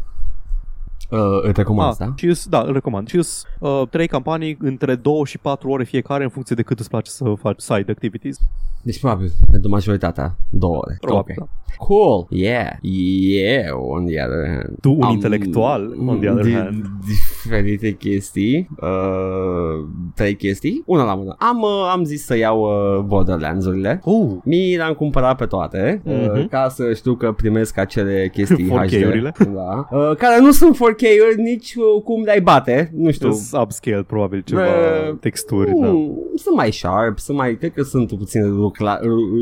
Uh, 1.12 1.19
îți 1.42 1.52
recomand 1.59 1.87
Ah, 1.87 1.90
asta. 1.90 2.12
și 2.16 2.26
îs- 2.26 2.47
da, 2.47 2.61
îl 2.61 2.73
recomand. 2.73 3.09
Și 3.09 3.16
îs, 3.16 3.45
uh, 3.59 3.83
trei 3.90 4.07
campanii 4.07 4.57
între 4.61 4.95
2 4.95 5.23
și 5.25 5.38
4 5.38 5.71
ore 5.71 5.85
fiecare 5.85 6.23
în 6.23 6.28
funcție 6.31 6.57
de 6.57 6.62
cât 6.62 6.78
îți 6.78 6.88
place 6.88 7.11
să 7.11 7.25
faci 7.38 7.61
side 7.61 7.90
activities. 7.90 8.37
Deci 8.83 9.00
probabil 9.00 9.31
pentru 9.50 9.71
majoritatea 9.71 10.37
două 10.50 10.76
ore. 10.76 10.97
Probabil, 11.00 11.35
Ok. 11.38 11.49
Cool. 11.76 12.26
Yeah. 12.31 12.69
Yeah, 12.81 13.69
on 13.90 14.04
the 14.07 14.23
other 14.25 14.47
hand. 14.49 14.78
Tu, 14.81 14.90
un 14.92 15.09
intelectual, 15.11 15.95
on 16.07 16.19
the 16.21 16.28
other 16.31 16.45
di- 16.45 16.52
hand. 16.52 16.85
Diferite 17.07 17.90
chestii. 17.97 18.69
Uh, 18.81 19.85
trei 20.14 20.37
chestii. 20.37 20.83
Una 20.87 21.04
la 21.04 21.14
mână. 21.14 21.35
Am, 21.38 21.61
uh, 21.62 21.90
am 21.92 22.04
zis 22.04 22.25
să 22.25 22.37
iau 22.37 22.61
uh, 22.62 23.02
Borderlands-urile. 23.04 24.00
Oh, 24.04 24.31
Mi 24.45 24.76
le-am 24.76 24.92
cumpărat 24.95 25.37
pe 25.37 25.45
toate 25.45 26.02
uh, 26.04 26.26
Mhm. 26.35 26.49
ca 26.49 26.69
să 26.69 26.92
știu 26.95 27.14
că 27.14 27.33
primesc 27.33 27.78
acele 27.78 28.28
chestii 28.33 28.69
4K-urile. 28.71 29.33
HD. 29.38 29.47
Da. 29.54 29.88
Uh, 29.90 30.16
care 30.16 30.40
nu 30.40 30.50
sunt 30.50 30.76
4K-uri 31.03 31.37
nici 31.37 31.75
uh, 31.75 32.03
cum 32.05 32.23
le-ai 32.23 32.41
bate. 32.41 32.91
Nu 32.97 33.11
știu. 33.11 33.29
Is 33.29 33.51
upscale 33.61 34.03
probabil 34.03 34.43
ceva 34.47 34.61
Uh, 34.63 35.17
texturi, 35.21 35.71
Mm, 35.71 35.81
da. 35.81 35.87
Sunt 36.35 36.57
mai 36.57 36.73
sharp, 36.73 37.19
sunt 37.19 37.37
mai, 37.37 37.57
cred 37.57 37.73
că 37.73 37.83
sunt 37.83 38.13
puțin 38.17 38.55
lucra, 38.57 38.99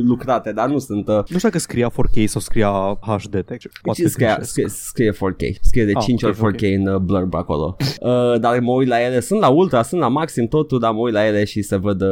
lucrate, 0.06 0.52
dar 0.52 0.68
nu 0.68 0.78
sunt 0.78 1.08
uh, 1.08 1.14
Nu 1.14 1.22
știu 1.24 1.38
dacă 1.48 1.58
scria 1.58 1.90
4K 1.92 2.24
sau 2.24 2.40
scria 2.40 2.98
HD 3.00 3.30
texture. 3.30 3.72
Poate 3.82 4.02
ce 4.02 4.08
scrie, 4.08 4.34
că 4.38 4.44
scrie, 4.44 4.66
scrie 4.68 5.12
4K 5.12 5.60
Scrie 5.60 5.84
de 5.84 5.92
Ah, 5.94 6.02
5 6.02 6.22
ori 6.22 6.36
ok, 6.40 6.54
4K 6.54 6.60
în 6.76 6.86
uh, 6.86 6.96
blurb 7.00 7.34
acolo 7.34 7.76
uh, 8.00 8.40
Dar 8.40 8.58
mă 8.60 8.72
uit 8.72 8.88
la 8.88 9.00
ele 9.04 9.20
Sunt 9.20 9.40
la 9.40 9.48
ultra, 9.48 9.82
sunt 9.82 10.00
la 10.00 10.08
maxim 10.08 10.46
totul 10.46 10.78
Dar 10.78 10.92
mă 10.92 10.98
uit 11.00 11.12
la 11.12 11.26
ele 11.26 11.44
și 11.44 11.62
se 11.62 11.76
văd 11.76 12.00
uh, 12.02 12.08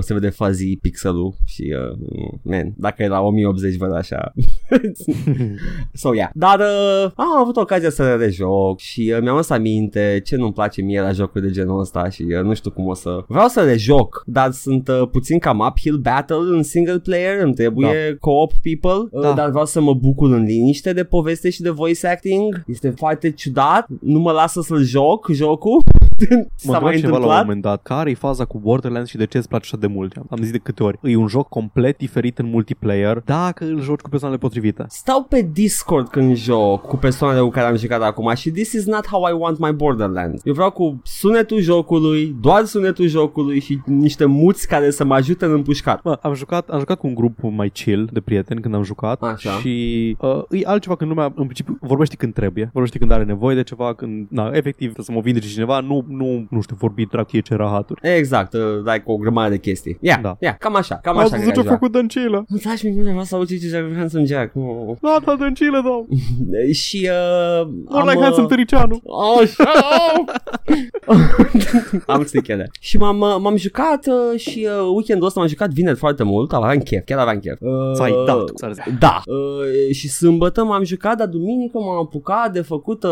Se 0.00 0.12
vede 0.14 0.28
fuzzy 0.28 0.76
pixelul 0.76 1.34
Și 1.44 1.74
uh, 1.90 1.98
Man, 2.42 2.72
dacă 2.76 3.02
e 3.02 3.08
la 3.08 3.20
1080 3.20 3.76
văd 3.76 3.94
așa 3.94 4.32
So 5.92 6.14
yeah 6.14 6.30
Dar 6.34 6.58
uh, 6.60 7.10
am 7.14 7.38
avut 7.40 7.56
ocazia 7.56 7.90
să 7.90 8.02
le 8.02 8.14
rejoc 8.24 8.77
Și 8.78 9.12
uh, 9.14 9.22
mi-am 9.22 9.34
adus 9.34 9.50
aminte 9.50 10.20
Ce 10.24 10.36
nu-mi 10.36 10.52
place 10.52 10.82
mie 10.82 11.00
la 11.00 11.12
jocuri 11.12 11.44
de 11.44 11.50
genul 11.50 11.80
ăsta 11.80 12.08
Și 12.08 12.22
uh, 12.22 12.42
nu 12.42 12.54
știu 12.54 12.70
cum 12.70 12.86
o 12.86 12.94
să 12.94 13.24
Vreau 13.28 13.48
să 13.48 13.60
le 13.60 13.76
joc 13.76 14.22
Dar 14.26 14.50
sunt 14.50 14.88
uh, 14.88 15.08
puțin 15.10 15.38
cam 15.38 15.58
uphill 15.58 15.96
battle 15.96 16.56
În 16.56 16.62
single 16.62 16.98
player 16.98 17.42
Îmi 17.42 17.54
trebuie 17.54 18.16
co-op 18.20 18.52
people 18.62 19.08
uh, 19.10 19.22
Da. 19.22 19.32
Dar 19.32 19.50
vreau 19.50 19.66
să 19.66 19.80
mă 19.80 19.94
bucur 19.94 20.32
în 20.32 20.42
liniște 20.42 20.92
De 20.92 21.04
poveste 21.04 21.50
și 21.50 21.60
de 21.60 21.70
voice 21.70 22.06
acting. 22.06 22.64
Este 22.66 22.90
foarte 22.90 23.30
ciudat 23.30 23.86
Nu 24.00 24.18
mă 24.18 24.32
lasă 24.32 24.60
să-l 24.60 24.82
joc 24.82 25.28
Jocul 25.32 25.82
Mă 26.64 26.72
S-a 26.72 26.72
întreb 26.72 26.82
mai 26.82 26.96
ceva 26.96 27.10
la 27.10 27.16
un 27.16 27.22
întâmplat 27.22 27.42
moment 27.42 27.62
dat 27.62 27.82
Care 27.82 28.10
e 28.10 28.14
faza 28.14 28.44
cu 28.44 28.58
Borderlands 28.58 29.10
și 29.10 29.16
de 29.16 29.26
ce 29.26 29.38
îți 29.38 29.48
place 29.48 29.64
așa 29.66 29.76
de 29.76 29.86
mult 29.86 30.14
Am 30.30 30.38
zis 30.40 30.50
de 30.50 30.58
câte 30.58 30.82
ori 30.82 30.98
E 31.02 31.16
un 31.16 31.26
joc 31.26 31.48
complet 31.48 31.96
diferit 31.96 32.38
în 32.38 32.46
multiplayer 32.46 33.22
Dacă 33.24 33.64
îl 33.64 33.80
joci 33.80 34.00
cu 34.00 34.08
persoanele 34.08 34.40
potrivite 34.40 34.84
Stau 34.88 35.22
pe 35.22 35.48
Discord 35.52 36.08
când 36.08 36.36
joc 36.36 36.86
cu 36.86 36.96
persoanele 36.96 37.40
cu 37.40 37.48
care 37.48 37.66
am 37.66 37.76
jucat 37.76 38.02
acum 38.02 38.34
și 38.34 38.50
this 38.50 38.72
is 38.72 38.86
not 38.86 39.06
how 39.06 39.28
I 39.28 39.32
want 39.32 39.58
my 39.58 39.72
Borderlands. 39.72 40.42
Eu 40.44 40.52
vreau 40.52 40.70
cu 40.70 41.00
sunetul 41.04 41.60
jocului, 41.60 42.36
doar 42.40 42.64
sunetul 42.64 43.06
jocului 43.06 43.60
și 43.60 43.80
niște 43.84 44.24
muți 44.24 44.68
care 44.68 44.90
să 44.90 45.04
mă 45.04 45.14
ajute 45.14 45.44
în 45.44 45.52
împușcat. 45.52 46.02
Mă, 46.04 46.18
am 46.22 46.34
jucat, 46.34 46.68
am 46.68 46.78
jucat 46.78 46.98
cu 46.98 47.06
un 47.06 47.14
grup 47.14 47.38
mai 47.40 47.70
chill 47.70 48.08
de 48.12 48.20
prieteni 48.20 48.60
când 48.60 48.74
am 48.74 48.82
jucat 48.82 49.22
Așa. 49.22 49.50
și 49.50 50.16
uh, 50.20 50.42
e 50.50 50.60
altceva 50.64 50.96
când 50.96 51.10
lumea 51.10 51.24
în 51.24 51.44
principiu 51.44 51.78
vorbește 51.80 52.16
când 52.16 52.34
trebuie, 52.34 52.70
vorbește 52.72 52.98
când 52.98 53.10
are 53.10 53.24
nevoie 53.24 53.54
de 53.54 53.62
ceva, 53.62 53.94
când, 53.94 54.26
na, 54.30 54.46
efectiv, 54.52 54.92
trebuie 54.92 55.04
să 55.04 55.12
mă 55.12 55.20
vindece 55.20 55.48
cineva, 55.48 55.80
nu, 55.80 56.04
nu, 56.08 56.46
nu 56.50 56.60
știu, 56.60 56.76
vorbi 56.78 57.06
dracu 57.06 57.40
ce 57.40 57.54
rahaturi. 57.54 58.00
Exact, 58.16 58.52
uh, 58.52 58.60
like 58.84 59.02
o 59.04 59.16
grămadă 59.16 59.50
de 59.50 59.58
chestii. 59.58 59.98
Yeah, 60.00 60.20
Da. 60.22 60.36
yeah, 60.40 60.54
cam 60.58 60.76
așa, 60.76 60.94
cam 61.02 61.18
așa 61.18 61.36
cred 61.36 61.52
că 61.52 61.60
aș 61.60 61.64
vrea. 61.64 61.78
Dăncilă. 61.90 62.44
Îmi 62.48 62.60
faci 62.60 62.82
mie 62.82 63.02
vreau 63.02 63.22
să 63.22 63.34
aud 63.34 63.46
ce 63.46 63.56
ce 63.56 63.92
Handsome 63.96 64.24
Jack. 64.24 64.56
Oh. 64.56 64.96
Da, 65.00 65.18
da, 65.24 65.34
Dăncilă, 65.34 65.80
da. 65.84 66.04
Și 66.72 67.08
uh, 67.10 67.68
More 67.84 68.00
am, 68.00 68.06
like 68.06 68.18
uh, 68.18 68.22
Handsome 68.22 68.46
Tăricianu. 68.46 69.00
Oh, 69.02 69.46
shut 69.46 69.66
up! 70.18 70.30
am 72.06 72.24
stichele. 72.24 72.70
Și 72.80 72.96
m-am, 72.96 73.20
uh, 73.20 73.36
m-am 73.40 73.56
jucat 73.56 74.06
uh, 74.06 74.40
și 74.40 74.68
uh, 74.80 74.90
weekendul 74.94 75.26
ăsta 75.26 75.40
m-am 75.40 75.48
jucat 75.48 75.70
vineri 75.70 75.96
foarte 75.96 76.22
mult, 76.22 76.52
aveam 76.52 76.78
chef, 76.78 77.04
chiar 77.04 77.18
aveam 77.18 77.38
chef. 77.38 77.56
Uh, 77.60 77.94
Ți-ai 77.94 78.14
dat, 78.26 78.36
cum 78.36 78.54
s-ar 78.54 78.72
zice. 78.72 78.96
Da. 78.98 79.22
Uh, 79.26 79.94
și 79.94 80.08
sâmbătă 80.08 80.64
m-am 80.64 80.84
jucat, 80.84 81.16
dar 81.16 81.26
duminică 81.26 81.78
m-am 81.78 81.98
apucat 81.98 82.52
de 82.52 82.60
făcut 82.60 83.02
uh, 83.02 83.10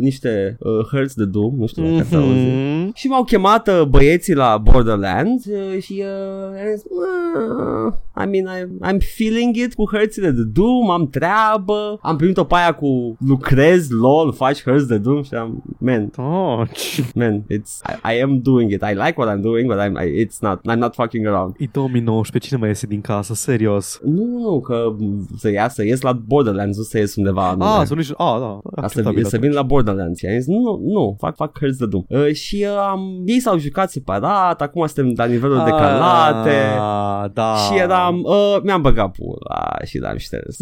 niște 0.00 0.56
uh, 0.60 0.86
hărți 0.90 1.16
de 1.16 1.24
Doom, 1.24 1.54
nu 1.56 1.66
știu 1.66 1.96
dacă 1.96 2.06
mm-hmm. 2.22 2.35
Auzit. 2.36 2.52
Mhm. 2.82 2.94
Și 2.94 3.08
m-au 3.08 3.24
chemat 3.24 3.68
uh, 3.68 3.82
băieții 3.88 4.34
la 4.34 4.58
Borderlands 4.62 5.44
uh, 5.44 5.80
și 5.82 6.02
uh, 6.06 6.60
am 6.60 6.74
zis, 6.76 6.84
"Mă, 6.96 7.92
I 8.22 8.26
mean, 8.30 8.46
I, 8.58 8.88
I'm 8.92 8.98
feeling 9.16 9.56
it 9.56 9.74
cu 9.74 9.88
hărțile 9.92 10.30
de 10.30 10.42
Doom, 10.42 10.90
am 10.90 11.08
treabă, 11.08 11.98
am 12.02 12.16
primit-o 12.16 12.44
pe 12.44 12.54
aia 12.56 12.72
cu 12.72 13.16
lucrezi, 13.26 13.92
lol, 13.92 14.32
faci 14.32 14.62
hărți 14.62 14.88
de 14.88 14.98
Doom 14.98 15.22
și 15.22 15.34
am, 15.34 15.62
man, 15.78 16.08
Taci. 16.08 17.02
man, 17.14 17.42
it's, 17.42 17.80
I, 18.10 18.16
I 18.16 18.22
am 18.22 18.40
doing 18.42 18.70
it, 18.72 18.80
I 18.82 18.94
like 18.94 19.14
what 19.16 19.36
I'm 19.36 19.40
doing, 19.40 19.66
but 19.72 19.78
I'm, 19.80 20.04
I, 20.06 20.24
it's 20.24 20.38
not, 20.40 20.60
I'm 20.70 20.78
not 20.78 20.94
fucking 20.94 21.26
around. 21.26 21.54
E 21.58 21.66
2019, 21.72 22.38
cine 22.48 22.58
mai 22.60 22.68
iese 22.68 22.86
din 22.86 23.00
casă, 23.00 23.34
serios? 23.34 24.00
Nu, 24.04 24.24
nu, 24.24 24.38
nu, 24.40 24.60
că 24.60 24.96
să 25.36 25.48
ies, 25.48 25.72
să 25.74 25.84
ies 25.84 26.00
la 26.00 26.12
Borderlands, 26.12 26.76
nu 26.76 26.82
să 26.82 26.98
ies 26.98 27.14
undeva 27.16 27.48
anume. 27.48 27.64
Ah, 27.70 27.86
să 27.86 27.94
nici... 27.94 28.10
Ah, 28.10 28.36
da. 28.38 28.60
Asta 28.64 28.80
acceptabil 28.80 29.24
să 29.24 29.38
vin 29.38 29.52
la 29.52 29.62
Borderlands 29.62 30.18
și 30.18 30.26
am 30.26 30.32
zis, 30.38 30.46
nu, 30.46 30.80
nu, 30.84 31.16
fac, 31.18 31.34
fac 31.36 31.58
hărți 31.58 31.78
de 31.78 31.86
Doom. 31.86 32.04
Uh, 32.08 32.25
și 32.32 32.66
uh, 32.70 32.76
am, 32.90 33.22
ei 33.24 33.40
s-au 33.40 33.58
jucat 33.58 33.90
separat, 33.90 34.62
acum 34.62 34.86
suntem 34.86 35.12
la 35.16 35.24
nivelul 35.24 35.62
de 35.64 35.70
calate. 35.70 36.50
Ah, 36.80 37.30
da. 37.32 37.54
Și 37.56 37.78
eram, 37.78 38.20
uh, 38.24 38.56
mi-am 38.62 38.80
băgat 38.82 39.10
pula 39.16 39.74
și 39.84 39.98
l-am 39.98 40.16
șters. 40.16 40.56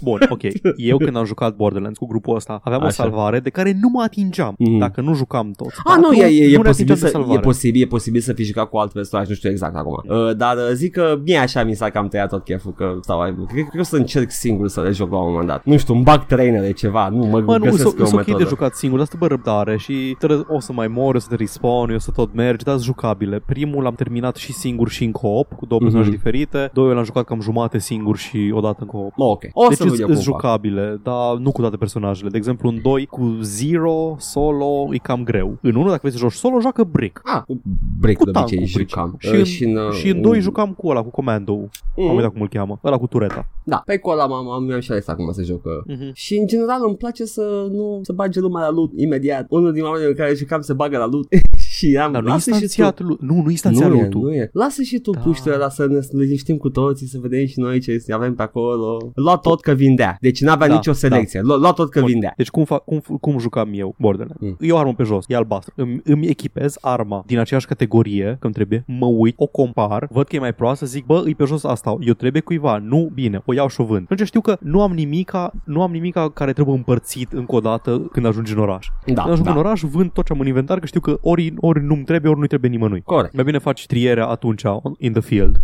Bun, 0.00 0.18
ok. 0.28 0.40
Eu 0.76 0.96
când 0.96 1.16
am 1.16 1.24
jucat 1.24 1.54
Borderlands 1.54 1.98
cu 1.98 2.06
grupul 2.06 2.36
ăsta, 2.36 2.60
aveam 2.64 2.82
o 2.82 2.84
Așa. 2.84 3.02
salvare 3.02 3.40
de 3.40 3.50
care 3.50 3.76
nu 3.80 3.88
mă 3.92 4.02
atingeam 4.02 4.54
Mhm. 4.58 4.78
dacă 4.78 5.00
nu 5.00 5.14
jucam 5.14 5.50
toți. 5.56 5.74
Ah, 5.84 5.96
nu, 5.96 6.02
Dacă 6.02 6.14
e, 6.14 6.42
e, 6.44 6.44
e, 6.52 6.56
nu 6.56 6.62
ne 6.62 6.68
posibil 6.68 6.68
atingeam 6.68 6.94
de 6.98 7.00
să, 7.00 7.06
e 7.06 7.10
salvare. 7.10 7.40
posibil, 7.40 7.82
e 7.82 7.86
posibil 7.86 8.20
să 8.20 8.32
fi 8.32 8.44
jucat 8.44 8.68
cu 8.68 8.76
alt 8.76 8.92
personaj, 8.92 9.28
nu 9.28 9.34
știu 9.34 9.50
exact 9.50 9.76
acum. 9.76 10.02
Uh, 10.08 10.36
dar 10.36 10.56
uh, 10.56 10.62
zic 10.74 10.92
că 10.92 11.18
mie 11.24 11.36
așa 11.38 11.64
mi 11.64 11.74
s-a 11.74 11.90
cam 11.90 12.08
tăiat 12.08 12.28
tot 12.28 12.44
cheful 12.44 12.72
că 12.72 12.94
stau, 13.00 13.20
cred, 13.20 13.46
cred 13.48 13.64
că 13.72 13.80
o 13.80 13.82
să 13.82 13.96
încerc 13.96 14.30
singur 14.30 14.68
să 14.68 14.80
le 14.80 14.90
joc 14.90 15.10
la 15.10 15.18
un 15.18 15.28
moment 15.30 15.48
dat. 15.48 15.64
Nu 15.64 15.76
știu, 15.76 15.94
îmi 15.94 16.02
bag 16.02 16.26
trainere 16.26 16.72
ceva, 16.72 17.08
nu 17.08 17.24
mă, 17.26 17.40
Mă, 17.40 17.56
nu, 17.56 17.64
găsesc 17.64 17.82
sunt 17.82 17.98
eu 17.98 18.04
o 18.04 18.08
ok 18.08 18.24
de 18.24 18.30
metodă. 18.30 18.48
jucat 18.48 18.74
singur, 18.74 18.98
dar 18.98 19.06
stă 19.06 19.16
răbdare 19.20 19.76
și 19.76 20.16
trebuie, 20.18 20.44
o 20.48 20.60
să 20.60 20.72
mai 20.72 20.86
mor, 20.88 21.01
o 21.02 21.18
să 21.18 21.26
te 21.28 21.34
respawn, 21.36 21.94
o 21.94 21.98
să 21.98 22.10
tot 22.10 22.34
mergi, 22.34 22.64
dar 22.64 22.74
sunt 22.74 22.84
jucabile. 22.86 23.42
Primul 23.46 23.82
l-am 23.82 23.94
terminat 23.94 24.36
și 24.36 24.52
singur 24.52 24.88
și 24.88 25.04
în 25.04 25.10
co-op, 25.12 25.52
cu 25.52 25.66
două 25.66 25.80
personaje 25.80 26.08
Mhm. 26.08 26.16
diferite. 26.18 26.70
Doi 26.72 26.94
l-am 26.94 27.04
jucat 27.04 27.24
cam 27.24 27.40
jumate 27.40 27.78
singur 27.78 28.16
și 28.16 28.52
odată 28.54 28.76
în 28.80 28.86
co-op. 28.86 29.12
Oh, 29.16 29.30
ok, 29.30 29.42
o 29.52 29.66
deci 29.68 29.76
să 29.78 29.84
văd 29.84 29.98
eu 30.00 30.06
cum 30.06 30.14
sunt 30.14 30.26
fac. 30.26 30.34
jucabile, 30.42 31.00
dar 31.02 31.36
nu 31.36 31.52
cu 31.52 31.60
toate 31.60 31.76
personajele. 31.76 32.28
De 32.28 32.36
exemplu, 32.36 32.68
în 32.68 32.78
2 32.82 33.06
cu 33.06 33.36
Zero, 33.40 34.16
solo, 34.18 34.88
e 34.90 34.96
cam 34.96 35.24
greu. 35.24 35.58
În 35.62 35.74
1, 35.74 35.86
dacă 35.88 35.98
vrei 36.00 36.12
să 36.12 36.18
joci 36.18 36.32
solo, 36.32 36.60
joacă 36.60 36.84
Brick. 36.84 37.20
Ah, 37.24 37.42
cu 37.46 37.60
break 38.00 38.16
Cu 38.16 38.24
de 38.30 38.38
obicei 38.38 38.58
tankul 38.58 38.80
jucam. 38.80 39.14
Și, 39.18 39.28
Uh, 39.28 39.38
în, 39.38 39.44
și 39.44 39.64
în, 39.64 39.76
uh, 39.76 39.92
și 39.92 40.08
în 40.08 40.20
2 40.20 40.40
jucam 40.40 40.72
cu 40.72 40.88
ăla, 40.88 41.02
cu 41.02 41.10
Commando. 41.10 41.52
Mm. 41.96 42.08
Am 42.08 42.14
uitat 42.16 42.32
cum 42.32 42.40
îl 42.40 42.48
cheamă. 42.48 42.78
Ăla 42.84 42.98
cu 42.98 43.06
tureta. 43.06 43.46
Da, 43.64 43.82
pe 43.86 43.92
acolo 43.92 44.20
am, 44.20 44.32
am, 44.32 44.48
am 44.50 44.80
și 44.80 44.90
ales 44.90 45.08
acum 45.08 45.32
să 45.32 45.42
joc. 45.42 45.64
uh, 45.64 45.72
Mhm. 45.86 46.10
Și 46.14 46.36
în 46.36 46.46
general 46.46 46.80
îmi 46.86 46.96
place 46.96 47.24
să 47.24 47.66
nu 47.70 47.98
să 48.02 48.12
bage 48.12 48.40
lumea 48.40 48.62
la 48.62 48.70
loot 48.70 48.90
imediat. 48.96 49.46
Unul 49.48 49.72
din 49.72 49.82
oamenii 49.84 50.08
cu 50.08 50.14
care 50.16 50.34
jucam 50.34 50.60
se 50.60 50.72
bagă 50.82 50.98
la 50.98 51.06
loot 51.06 51.28
și 51.88 51.96
am 51.96 52.12
Dar 52.12 52.22
nu 52.22 52.28
lasă 52.28 52.50
și 52.50 52.56
tu. 52.56 52.62
instanțiat 52.62 53.00
lui. 53.00 53.16
Nu, 53.20 53.42
nu 53.42 53.50
instanțiat 53.50 53.88
Nu 53.88 53.94
lui 53.94 54.04
e, 54.04 54.08
tu. 54.08 54.18
nu 54.20 54.32
e. 54.32 54.50
Lasă 54.52 54.82
și 54.82 54.98
tu 54.98 55.10
Da. 55.10 55.18
da. 55.18 55.24
puștele 55.24 55.54
ăla 55.54 55.68
să 55.68 55.86
ne 55.86 55.98
liniștim 56.22 56.56
cu 56.56 56.70
toții, 56.70 57.06
să 57.06 57.18
vedem 57.20 57.46
și 57.46 57.60
noi 57.60 57.80
ce 57.80 58.02
avem 58.10 58.34
pe 58.34 58.42
acolo. 58.42 59.12
Lua 59.14 59.36
tot 59.36 59.60
că 59.60 59.72
vindea. 59.72 60.16
Deci 60.20 60.40
n-avea 60.40 60.68
Da, 60.68 60.74
nicio 60.74 60.92
selecție. 60.92 61.40
Lua, 61.40 61.56
lua 61.56 61.72
tot 61.72 61.90
că 61.90 62.00
Bun. 62.00 62.08
vindea. 62.10 62.32
Deci 62.36 62.48
cum, 62.50 62.64
fac, 62.64 62.84
cum, 62.84 63.00
cum 63.20 63.38
jucam 63.38 63.70
eu 63.74 63.94
Borderlands? 63.98 64.40
Mm. 64.42 64.48
Mm. 64.48 64.56
Eu 64.68 64.78
armă 64.78 64.94
pe 64.94 65.02
jos, 65.02 65.24
e 65.28 65.34
albastru. 65.36 65.72
Îmi, 65.76 66.00
îmi 66.04 66.26
echipez 66.26 66.76
arma 66.80 67.22
din 67.26 67.38
aceeași 67.38 67.66
categorie, 67.66 68.36
că 68.40 68.44
îmi 68.46 68.54
trebuie, 68.54 68.84
mă 68.86 69.06
uit, 69.06 69.34
o 69.36 69.46
compar, 69.46 70.08
văd 70.10 70.26
că 70.26 70.36
e 70.36 70.38
mai 70.38 70.54
proastă, 70.54 70.86
zic, 70.86 71.04
bă, 71.06 71.22
îi 71.24 71.34
pe 71.34 71.44
jos 71.44 71.64
asta, 71.64 71.96
eu 72.00 72.12
trebuie 72.12 72.42
cuiva, 72.42 72.78
nu, 72.78 73.10
bine, 73.14 73.42
o 73.44 73.52
iau 73.52 73.68
și 73.68 73.80
o 73.80 73.84
vând. 73.84 74.06
Atunci 74.10 74.26
știu 74.26 74.40
că 74.40 74.56
nu 74.60 74.82
am 74.82 74.92
nimica, 74.92 75.52
nu 75.64 75.82
am 75.82 75.90
nimica 75.92 76.30
care 76.30 76.52
trebuie 76.52 76.74
împărțit 76.76 77.32
încă 77.32 77.54
o 77.54 77.60
dată 77.60 78.08
când 78.12 78.26
ajungi 78.26 78.52
în 78.52 78.58
oraș. 78.58 78.86
Da, 79.06 79.12
când 79.22 79.32
ajung 79.32 79.46
da. 79.46 79.52
în 79.52 79.58
oraș, 79.58 79.80
vând 79.80 80.10
tot 80.10 80.24
ce 80.24 80.32
am 80.32 80.40
în 80.40 80.46
inventar, 80.46 80.78
că 80.78 80.86
știu 80.86 81.00
că 81.00 81.18
ori, 81.20 81.54
ori 81.56 81.71
nu-mi 81.80 82.04
trebuie, 82.04 82.30
ori 82.30 82.38
nu-i 82.38 82.48
trebuie 82.48 82.70
nimănui. 82.70 83.00
Corect. 83.00 83.34
Mai 83.34 83.44
bine 83.44 83.58
faci 83.58 83.86
trierea 83.86 84.26
atunci 84.26 84.62
on- 84.64 84.98
in 84.98 85.12
the 85.12 85.20
field. 85.20 85.62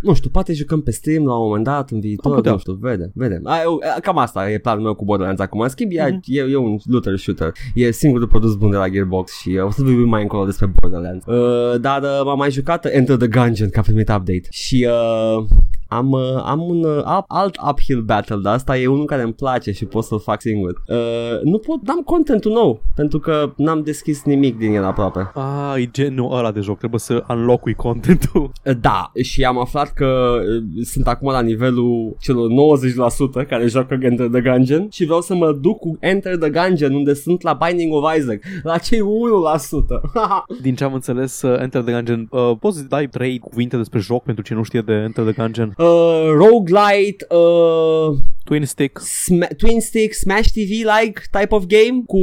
Nu 0.00 0.14
știu, 0.14 0.30
poate 0.30 0.52
jucăm 0.52 0.80
pe 0.82 0.90
stream 0.90 1.26
la 1.26 1.34
un 1.36 1.46
moment 1.46 1.64
dat 1.64 1.90
în 1.90 2.00
viitor, 2.00 2.34
putea. 2.34 2.52
nu 2.52 2.58
știu, 2.58 2.72
vedem, 2.80 3.10
vedem. 3.14 3.40
A, 3.44 3.60
eu, 3.64 3.80
a, 3.96 4.00
cam 4.00 4.18
asta 4.18 4.50
e 4.50 4.58
planul 4.58 4.82
meu 4.82 4.94
cu 4.94 5.04
Borderlands 5.04 5.40
acum. 5.40 5.60
În 5.60 5.68
schimb, 5.68 5.90
e, 5.92 6.02
Mhm. 6.10 6.20
e, 6.26 6.40
e 6.50 6.56
un 6.56 6.78
looter 6.84 7.16
shooter. 7.16 7.52
E 7.74 7.90
singurul 7.90 8.26
produs 8.26 8.54
bun 8.54 8.70
de 8.70 8.76
la 8.76 8.88
Gearbox 8.88 9.40
și 9.40 9.48
uh, 9.48 9.64
o 9.64 9.70
să 9.70 9.82
vorbim 9.82 10.08
mai 10.08 10.22
încolo 10.22 10.44
despre 10.44 10.66
Borderlands. 10.80 11.24
Uh, 11.26 11.80
dar 11.80 12.02
uh, 12.02 12.20
m-am 12.24 12.38
mai 12.38 12.50
jucat 12.50 12.84
Enter 12.86 13.16
the 13.16 13.28
Gungeon, 13.28 13.70
că 13.70 13.78
a 13.78 13.82
primit 13.82 14.08
update. 14.08 14.42
Și 14.50 14.86
uh, 14.88 15.44
am, 15.90 16.10
uh, 16.10 16.42
am 16.44 16.60
un 16.60 16.84
uh, 16.84 16.98
up, 17.18 17.24
alt 17.26 17.56
uphill 17.70 18.00
battle, 18.00 18.36
dar 18.36 18.54
asta 18.54 18.78
e 18.78 18.86
unul 18.86 19.04
care 19.04 19.22
îmi 19.22 19.32
place 19.32 19.72
și 19.72 19.84
pot 19.84 20.04
să-l 20.04 20.20
fac 20.20 20.40
singur. 20.40 20.82
Uh, 20.86 21.42
nu 21.42 21.58
pot, 21.58 21.86
n-am 21.86 22.00
contentul 22.00 22.52
nou, 22.52 22.82
pentru 22.94 23.18
că 23.18 23.52
n-am 23.56 23.82
deschis 23.82 24.22
nimic 24.24 24.58
din 24.58 24.74
el 24.74 24.84
aproape. 24.84 25.30
Ah, 25.34 25.74
e 25.76 25.90
genul 25.90 26.36
ăla 26.36 26.50
de 26.50 26.60
joc, 26.60 26.78
trebuie 26.78 27.00
să 27.00 27.24
unlock-ui 27.28 27.74
contentul. 27.74 28.50
Da, 28.80 29.10
și 29.22 29.44
am 29.44 29.58
aflat 29.58 29.92
că 29.92 30.38
uh, 30.38 30.84
sunt 30.84 31.06
acum 31.06 31.30
la 31.30 31.40
nivelul 31.40 32.16
celor 32.20 32.48
90% 33.44 33.46
care 33.48 33.66
joacă 33.66 33.98
Enter 34.00 34.28
the 34.28 34.40
Gungeon 34.40 34.88
și 34.90 35.04
vreau 35.04 35.20
să 35.20 35.34
mă 35.34 35.52
duc 35.52 35.78
cu 35.78 35.96
Enter 36.00 36.36
the 36.36 36.50
Gungeon 36.50 36.94
unde 36.94 37.14
sunt 37.14 37.42
la 37.42 37.58
Binding 37.66 37.94
of 37.94 38.16
Isaac, 38.16 38.40
la 38.62 38.78
cei 38.78 39.00
1%. 39.00 39.02
Din 40.62 40.74
ce 40.74 40.84
am 40.84 40.94
înțeles, 40.94 41.42
uh, 41.42 41.60
Enter 41.60 41.82
the 41.82 41.92
Gungeon, 41.92 42.28
uh, 42.30 42.52
poți 42.60 42.76
să 42.76 42.84
dai 42.84 43.06
trei 43.06 43.38
cuvinte 43.38 43.76
despre 43.76 43.98
joc 43.98 44.22
pentru 44.22 44.44
cine 44.44 44.58
nu 44.58 44.64
știe 44.64 44.80
de 44.80 44.92
Enter 44.92 45.24
the 45.24 45.42
Gungeon? 45.42 45.74
Uh, 45.80 46.32
roguelite, 46.36 47.22
uh, 47.30 48.14
Twin 48.44 48.64
Stick, 48.64 49.00
sma- 49.00 49.56
Twin 49.56 49.80
Stick, 49.80 50.14
Smash 50.14 50.48
TV-like 50.48 51.20
type 51.30 51.54
of 51.54 51.64
game 51.66 52.02
cu 52.06 52.18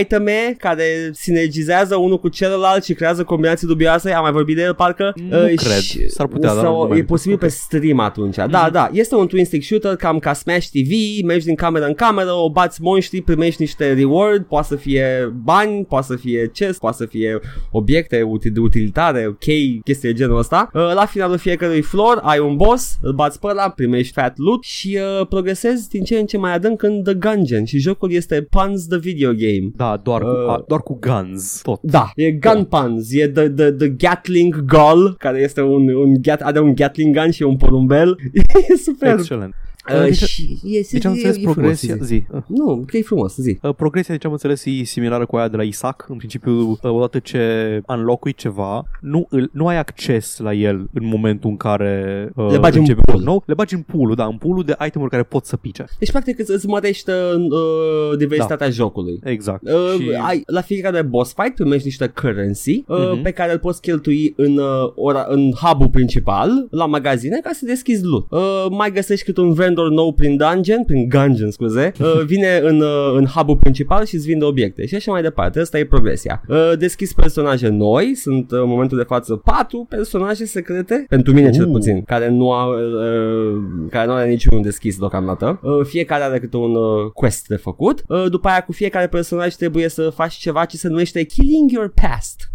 iteme 0.00 0.54
care 0.58 0.84
sinergizează 1.12 1.96
unul 1.96 2.18
cu 2.20 2.28
celălalt 2.28 2.84
și 2.84 2.94
creează 2.94 3.24
combinații 3.24 3.66
dubioase. 3.66 4.10
Am 4.10 4.22
mai 4.22 4.32
vorbit 4.32 4.56
de 4.56 4.62
el, 4.62 4.74
parcă? 4.74 5.12
Nu 5.28 5.36
cred. 5.56 5.82
S-ar 6.08 6.26
putea, 6.26 6.48
dar 6.54 6.56
nu 6.56 6.62
sau, 6.62 6.88
mai- 6.88 6.98
E 6.98 7.04
posibil 7.04 7.38
pe 7.38 7.48
stream 7.48 7.98
atunci. 7.98 8.36
Da, 8.36 8.70
da. 8.72 8.88
Este 8.92 9.14
un 9.14 9.26
Twin 9.26 9.44
Stick 9.44 9.64
shooter 9.64 9.96
cam 9.96 10.18
ca 10.18 10.32
Smash 10.32 10.66
TV, 10.66 11.24
mergi 11.24 11.44
din 11.46 11.54
cameră 11.54 11.84
în 11.84 11.94
cameră, 11.94 12.32
o 12.32 12.50
bați 12.50 12.82
monștri, 12.82 13.20
primești 13.22 13.60
niște 13.60 13.92
reward, 13.92 14.44
poate 14.44 14.66
să 14.66 14.76
fie 14.76 15.32
bani, 15.44 15.84
poate 15.84 16.06
să 16.06 16.16
fie 16.16 16.50
chest, 16.52 16.78
poate 16.78 16.96
să 16.96 17.06
fie 17.06 17.40
obiecte 17.70 18.22
uti- 18.22 18.52
de 18.52 18.60
utilitare, 18.60 19.36
chei, 19.38 19.80
chestii 19.84 20.08
de 20.08 20.14
genul 20.14 20.38
ăsta. 20.38 20.70
Uh, 20.74 20.80
La 20.94 21.04
finalul 21.06 21.36
fiecărui 21.38 21.80
floor 21.80 22.20
ai 22.22 22.38
un 22.38 22.56
boss, 22.56 22.96
îl 23.02 23.12
bați 23.12 23.38
pe 23.40 23.46
ăla, 23.46 23.68
primești 23.70 24.12
fat 24.12 24.36
loot 24.36 24.62
și 24.64 24.98
uh, 25.20 25.26
progresezi 25.32 25.88
din 25.88 26.04
ce 26.04 26.18
în 26.18 26.26
ce 26.26 26.36
mai 26.36 26.54
adânc 26.54 26.82
în 26.82 27.02
The 27.02 27.14
Gungeon 27.14 27.64
și 27.64 27.78
jocul 27.78 28.12
este 28.12 28.42
Puns 28.42 28.86
the 28.86 28.98
Video 28.98 29.30
Game. 29.32 29.70
da, 29.76 30.00
doar, 30.02 30.20
cu, 30.22 30.28
Uh. 30.28 30.48
a, 30.48 30.64
doar 30.68 30.80
cu 30.80 30.98
guns, 31.00 31.60
tot. 31.62 31.80
Da, 31.82 32.10
e 32.16 32.30
Gun 32.30 32.64
Puns, 32.64 33.12
e 33.12 33.28
the, 33.28 33.48
the, 33.48 33.70
the 33.70 33.88
Gatling 33.88 34.64
Gull, 34.64 35.14
care 35.18 35.40
este 35.40 35.60
un, 35.60 35.88
un 35.88 36.14
gat, 36.22 36.40
are 36.40 36.60
un 36.60 36.74
Gatling 36.74 37.16
gun 37.18 37.30
și 37.30 37.42
un 37.42 37.56
porumbel. 37.56 38.16
e 38.68 38.76
super. 38.76 39.12
Excelent. 39.12 39.54
Uh, 39.90 40.00
Deci- 40.02 40.16
și 40.22 40.58
e, 40.64 40.80
Deci 40.92 41.04
am 41.04 41.12
e, 41.12 41.14
înțeles 41.14 41.36
e 41.36 41.38
frumos, 41.38 41.54
progresia, 41.56 41.94
zi. 42.00 42.04
zi. 42.04 42.22
Uh, 42.32 42.40
Nu, 42.46 42.84
că 42.86 42.96
e 42.96 43.02
frumos, 43.02 43.36
zi. 43.36 43.58
Uh, 43.62 43.74
Progresia, 43.74 44.14
deci 44.14 44.24
am 44.24 44.32
înțeles, 44.32 44.64
e 44.64 44.84
similară 44.84 45.26
cu 45.26 45.36
aia 45.36 45.48
de 45.48 45.56
la 45.56 45.62
Isaac. 45.62 46.06
În 46.08 46.16
principiu, 46.16 46.52
uh, 46.70 46.78
odată 46.82 47.18
ce 47.18 47.80
unlock 47.88 48.36
ceva, 48.36 48.84
nu, 49.00 49.26
îl, 49.30 49.50
nu 49.52 49.66
ai 49.66 49.78
acces 49.78 50.38
la 50.38 50.52
el 50.54 50.88
în 50.92 51.06
momentul 51.06 51.50
în 51.50 51.56
care 51.56 52.28
uh, 52.36 52.50
Le 52.50 52.58
bagi 52.58 52.74
în 52.76 52.80
începe 52.80 53.00
pool. 53.04 53.18
un 53.18 53.24
nou. 53.24 53.42
Le 53.46 53.54
bagi 53.54 53.74
în 53.74 53.80
pool 53.80 54.14
da, 54.14 54.24
în 54.24 54.36
pool 54.36 54.62
de 54.62 54.74
itemuri 54.86 55.10
care 55.10 55.22
pot 55.22 55.44
să 55.44 55.56
pice. 55.56 55.84
Deci, 55.98 56.10
practic, 56.10 56.38
îți, 56.38 56.50
îți 56.50 56.66
mărește 56.66 57.12
uh, 57.36 58.18
diversitatea 58.18 58.70
jocului. 58.70 59.20
Exact. 59.24 59.62
Uh, 59.68 59.94
și... 60.00 60.08
ai, 60.26 60.42
la 60.46 60.60
fiecare 60.60 61.02
boss 61.02 61.34
fight 61.42 61.54
primești 61.54 61.86
niște 61.86 62.06
currency 62.20 62.84
uh, 62.86 63.10
Mhm. 63.12 63.22
pe 63.22 63.30
care 63.30 63.52
îl 63.52 63.58
poți 63.58 63.80
cheltui 63.80 64.32
în, 64.36 64.58
uh, 64.58 64.92
ora, 64.94 65.26
în 65.28 65.50
hub-ul 65.50 65.88
principal, 65.88 66.66
la 66.70 66.86
magazine, 66.86 67.40
ca 67.42 67.50
să 67.52 67.64
deschizi 67.64 68.04
loot. 68.04 68.26
Uh, 68.30 68.66
mai 68.70 68.92
găsești 68.92 69.24
cât 69.24 69.36
un 69.36 69.52
vendor 69.74 69.90
nou 69.90 70.12
prin 70.12 70.36
dungeon, 70.36 70.84
prin 70.84 71.08
gungeon, 71.08 71.50
scuze, 71.50 71.92
uh, 72.00 72.24
vine 72.24 72.60
în, 72.62 72.80
uh, 72.80 73.12
în 73.14 73.26
hub-ul 73.26 73.56
principal 73.56 74.04
și 74.04 74.14
îți 74.14 74.26
vinde 74.26 74.44
obiecte 74.44 74.86
și 74.86 74.94
așa 74.94 75.12
mai 75.12 75.22
departe. 75.22 75.60
Asta 75.60 75.78
e 75.78 75.84
progresia. 75.84 76.42
Uh, 76.48 76.72
deschizi 76.78 77.14
personaje 77.14 77.68
noi, 77.68 78.14
sunt 78.14 78.50
uh, 78.50 78.58
în 78.58 78.68
momentul 78.68 78.98
de 78.98 79.04
față 79.04 79.36
patru 79.36 79.86
personaje 79.88 80.44
secrete, 80.44 81.04
pentru 81.08 81.32
mine 81.32 81.50
cel 81.50 81.64
Uh. 81.64 81.70
puțin, 81.72 82.02
care 82.02 82.28
nu 82.28 82.52
au, 82.52 82.70
uh, 82.72 83.62
care 83.90 84.06
nu 84.06 84.12
are 84.12 84.28
niciunul 84.28 84.62
deschis 84.62 84.98
deocamdată. 84.98 85.60
Uh, 85.62 85.84
fiecare 85.84 86.22
are 86.22 86.38
câte 86.38 86.56
un 86.56 86.74
uh, 86.74 87.10
quest 87.14 87.46
de 87.46 87.56
făcut. 87.56 88.02
Uh, 88.08 88.24
după 88.30 88.48
aia 88.48 88.64
cu 88.64 88.72
fiecare 88.72 89.06
personaj 89.06 89.54
trebuie 89.54 89.88
să 89.88 90.10
faci 90.10 90.34
ceva 90.34 90.64
ce 90.64 90.76
se 90.76 90.88
numește 90.88 91.22
Killing 91.22 91.70
Your 91.70 91.92
Past. 92.02 92.51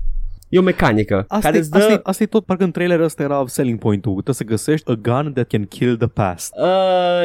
E 0.50 0.60
o 0.60 0.62
mecanică 0.62 1.16
Asta, 1.28 1.40
care 1.40 1.56
e, 1.56 1.60
îți 1.60 1.70
dă... 1.70 1.78
asta, 1.78 1.92
e, 1.92 2.00
asta 2.04 2.24
e 2.24 2.26
tot, 2.26 2.46
parcă 2.46 2.64
în 2.64 2.72
trailer 2.72 3.00
ăsta 3.00 3.24
era 3.24 3.44
selling 3.48 3.80
point-ul. 3.80 4.12
Trebuie 4.14 4.36
să 4.36 4.44
găsești 4.44 4.92
a 4.92 4.94
gun 4.94 5.32
that 5.34 5.48
can 5.48 5.66
kill 5.66 5.98
the 5.98 6.08
past. 6.08 6.54
Uh, 6.58 6.66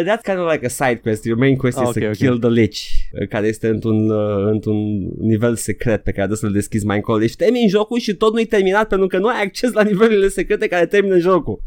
that's 0.05 0.23
kind 0.23 0.39
of 0.39 0.53
like 0.53 0.67
a 0.67 0.69
side 0.69 1.01
quest. 1.03 1.25
Your 1.25 1.39
main 1.39 1.57
quest 1.57 1.79
Ah, 1.79 1.83
is 1.83 1.89
ok, 1.89 2.03
to 2.03 2.07
ok. 2.07 2.15
kill 2.17 2.39
the 2.39 2.49
lich, 2.49 2.79
uh, 3.21 3.29
care 3.29 3.47
este 3.47 3.69
într-un, 3.69 4.11
uh, 4.11 4.51
într-un 4.51 4.77
nivel 5.21 5.57
secret 5.57 5.97
pe 6.03 6.11
care 6.11 6.27
trebuie 6.27 6.37
să-l 6.39 6.53
deschizi 6.53 6.87
mai 6.87 6.97
încolo. 6.97 7.19
Deci 7.19 7.37
termini 7.37 7.69
jocul 7.69 7.99
și 7.99 8.15
tot 8.15 8.33
nu-i 8.33 8.45
terminat 8.47 8.89
pentru 8.89 9.07
că 9.07 9.19
nu 9.19 9.27
ai 9.29 9.43
acces 9.43 9.73
la 9.73 9.83
nivelurile 9.83 10.29
secrete 10.29 10.67
care 10.67 10.87
termină 10.87 11.19
jocul. 11.19 11.59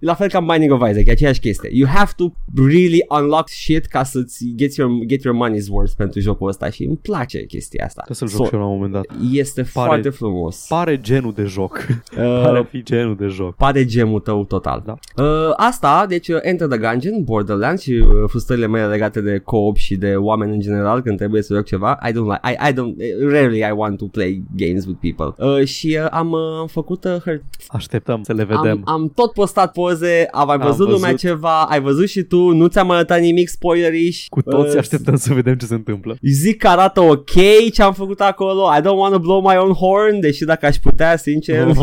La 0.00 0.14
fel 0.14 0.28
ca 0.28 0.38
în 0.38 0.46
Binding 0.46 0.72
of 0.72 0.88
Isaac, 0.90 1.06
e 1.06 1.10
aceeași 1.10 1.40
chestie. 1.40 1.70
You 1.72 1.88
have 1.88 2.10
to 2.16 2.24
really 2.68 3.04
unlock 3.20 3.48
shit 3.48 3.86
ca 3.86 4.02
să-ți 4.04 4.44
get 4.56 4.74
your, 4.74 4.90
get 5.06 5.22
your 5.22 5.36
money's 5.48 5.68
worth 5.70 5.92
pentru 5.96 6.20
jocul 6.20 6.48
ăsta 6.48 6.70
și 6.70 6.82
îmi 6.84 6.96
place 6.96 7.44
chestia 7.44 7.84
asta. 7.84 8.02
Trebuie 8.02 8.28
să-l 8.28 8.38
joc 8.38 8.46
So, 8.46 8.48
și 8.48 8.54
eu 8.54 8.60
la 8.60 8.66
un 8.66 8.74
moment 8.74 8.92
dat. 8.92 9.04
Este 9.32 9.62
Pare- 9.72 9.86
foarte 9.86 10.08
frumos. 10.08 10.64
Pare 10.68 10.85
genul 10.94 11.32
de 11.32 11.44
joc. 11.44 11.86
Uh, 12.16 12.42
Pare 12.42 12.66
fi 12.70 12.82
genul 12.82 13.16
de 13.16 13.26
joc. 13.26 13.54
pare 13.54 13.84
gemul 13.84 14.20
tău 14.20 14.44
total. 14.44 14.82
Da. 14.86 14.94
Uh, 15.24 15.52
asta, 15.56 16.04
deci 16.08 16.28
uh, 16.28 16.36
Enter 16.42 16.66
the 16.68 16.78
Gungeon, 16.78 17.24
Borderlands 17.24 17.82
și 17.82 17.90
uh, 17.92 18.06
frustrările 18.26 18.66
mele 18.66 18.86
legate 18.86 19.20
de 19.20 19.38
co-op 19.44 19.76
și 19.76 19.96
de 19.96 20.14
oameni 20.16 20.52
în 20.52 20.60
general 20.60 21.02
când 21.02 21.16
trebuie 21.16 21.42
să 21.42 21.54
joc 21.54 21.64
ceva. 21.64 21.98
I 22.08 22.10
don't 22.10 22.14
like, 22.14 22.40
I, 22.44 22.68
I 22.68 22.72
don't, 22.72 22.94
rarely 23.30 23.58
I 23.58 23.72
want 23.76 23.98
to 23.98 24.04
play 24.04 24.42
games 24.56 24.84
with 24.86 24.98
people. 25.14 25.46
Uh, 25.60 25.64
și 25.66 25.98
uh, 26.02 26.06
am, 26.10 26.30
uh, 26.30 26.40
am 26.60 26.66
făcut 26.66 27.04
uh, 27.04 27.16
hăr- 27.20 27.42
Așteptăm 27.68 28.22
să 28.22 28.32
le 28.32 28.44
vedem. 28.44 28.82
am, 28.84 28.94
am 28.94 29.12
tot 29.14 29.32
postat 29.32 29.72
poze, 29.72 30.28
am 30.32 30.46
mai 30.46 30.56
Am 30.56 30.66
văzut, 30.66 30.88
lumea 30.88 31.10
văzut. 31.10 31.18
ceva, 31.18 31.62
ai 31.62 31.80
văzut 31.80 32.08
și 32.08 32.22
tu, 32.22 32.48
nu 32.50 32.66
ți-am 32.66 32.90
arătat 32.90 33.20
nimic 33.20 33.48
spoilerish. 33.48 34.24
Cu 34.28 34.42
toți 34.42 34.72
Uh, 34.74 34.78
așteptăm 34.80 35.16
să 35.16 35.32
vedem 35.34 35.54
ce 35.54 35.66
se 35.66 35.74
întâmplă. 35.74 36.16
Zic 36.22 36.56
că 36.58 36.68
arată 36.68 37.00
ok 37.00 37.30
ce 37.72 37.82
am 37.82 37.92
făcut 37.92 38.20
acolo 38.20 38.62
I 38.78 38.80
don't 38.80 38.96
want 38.98 39.12
to 39.12 39.18
blow 39.18 39.40
my 39.40 39.56
own 39.58 39.72
horn 39.72 40.20
Deși 40.20 40.44
dacă 40.44 40.66
aș 40.66 40.75
putea, 40.80 41.16
sincer 41.16 41.64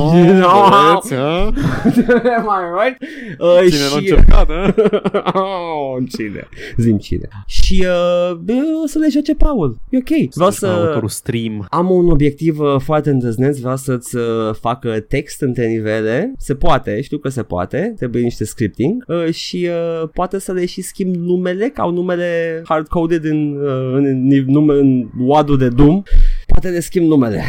Vedeți, 1.04 1.16
ha? 1.16 1.44
Am 2.38 2.50
I 2.50 2.64
right? 2.80 3.02
Uh, 3.40 3.60
Cine 3.70 3.84
l-a 3.84 3.90
și... 3.90 3.98
încercat, 3.98 4.48
ha? 5.34 5.40
oh, 5.40 6.04
cine? 6.18 6.48
Zim 6.78 6.98
cine. 6.98 7.28
Și 7.46 7.86
uh, 7.88 8.36
bă, 8.36 8.54
o 8.84 8.88
să 8.88 8.98
le 9.00 9.08
joace 9.12 9.36
Paul. 9.36 9.78
E 9.90 9.98
ok. 9.98 10.34
Vreau 10.34 10.50
Să... 10.50 10.58
să... 10.58 10.68
Următorul 10.68 11.10
stream. 11.10 11.68
Am 11.70 11.90
un 11.90 12.10
obiectiv 12.10 12.60
uh, 12.60 12.76
foarte 12.80 13.10
îndrăzneț, 13.10 13.58
vreau 13.58 13.76
să-ți 13.76 14.16
uh, 14.16 14.24
facă 14.60 15.00
text 15.00 15.42
între 15.42 15.68
nivele. 15.68 16.34
Se 16.38 16.56
poate, 16.56 17.02
știu 17.02 17.18
că 17.18 17.30
se 17.30 17.44
poate, 17.44 17.94
trebuie 17.96 18.24
niște 18.24 18.46
scripting 18.46 19.04
uh, 19.08 19.34
și 19.34 19.70
uh, 19.70 20.10
poate 20.14 20.40
să 20.40 20.52
le 20.52 20.66
și 20.66 20.82
schimb 20.82 21.16
numele, 21.16 21.70
ca 21.70 21.82
au 21.82 21.92
numele 21.92 22.62
hard-coded 22.66 23.24
în, 23.24 23.56
uh, 23.62 23.94
în, 23.94 24.06
în, 24.06 24.44
nume, 24.46 24.74
în 24.74 25.10
WAD-ul 25.18 25.58
de 25.58 25.68
Doom. 25.68 26.02
Poate 26.48 26.70
le 26.70 26.80
schimb 26.80 27.08
numele. 27.08 27.44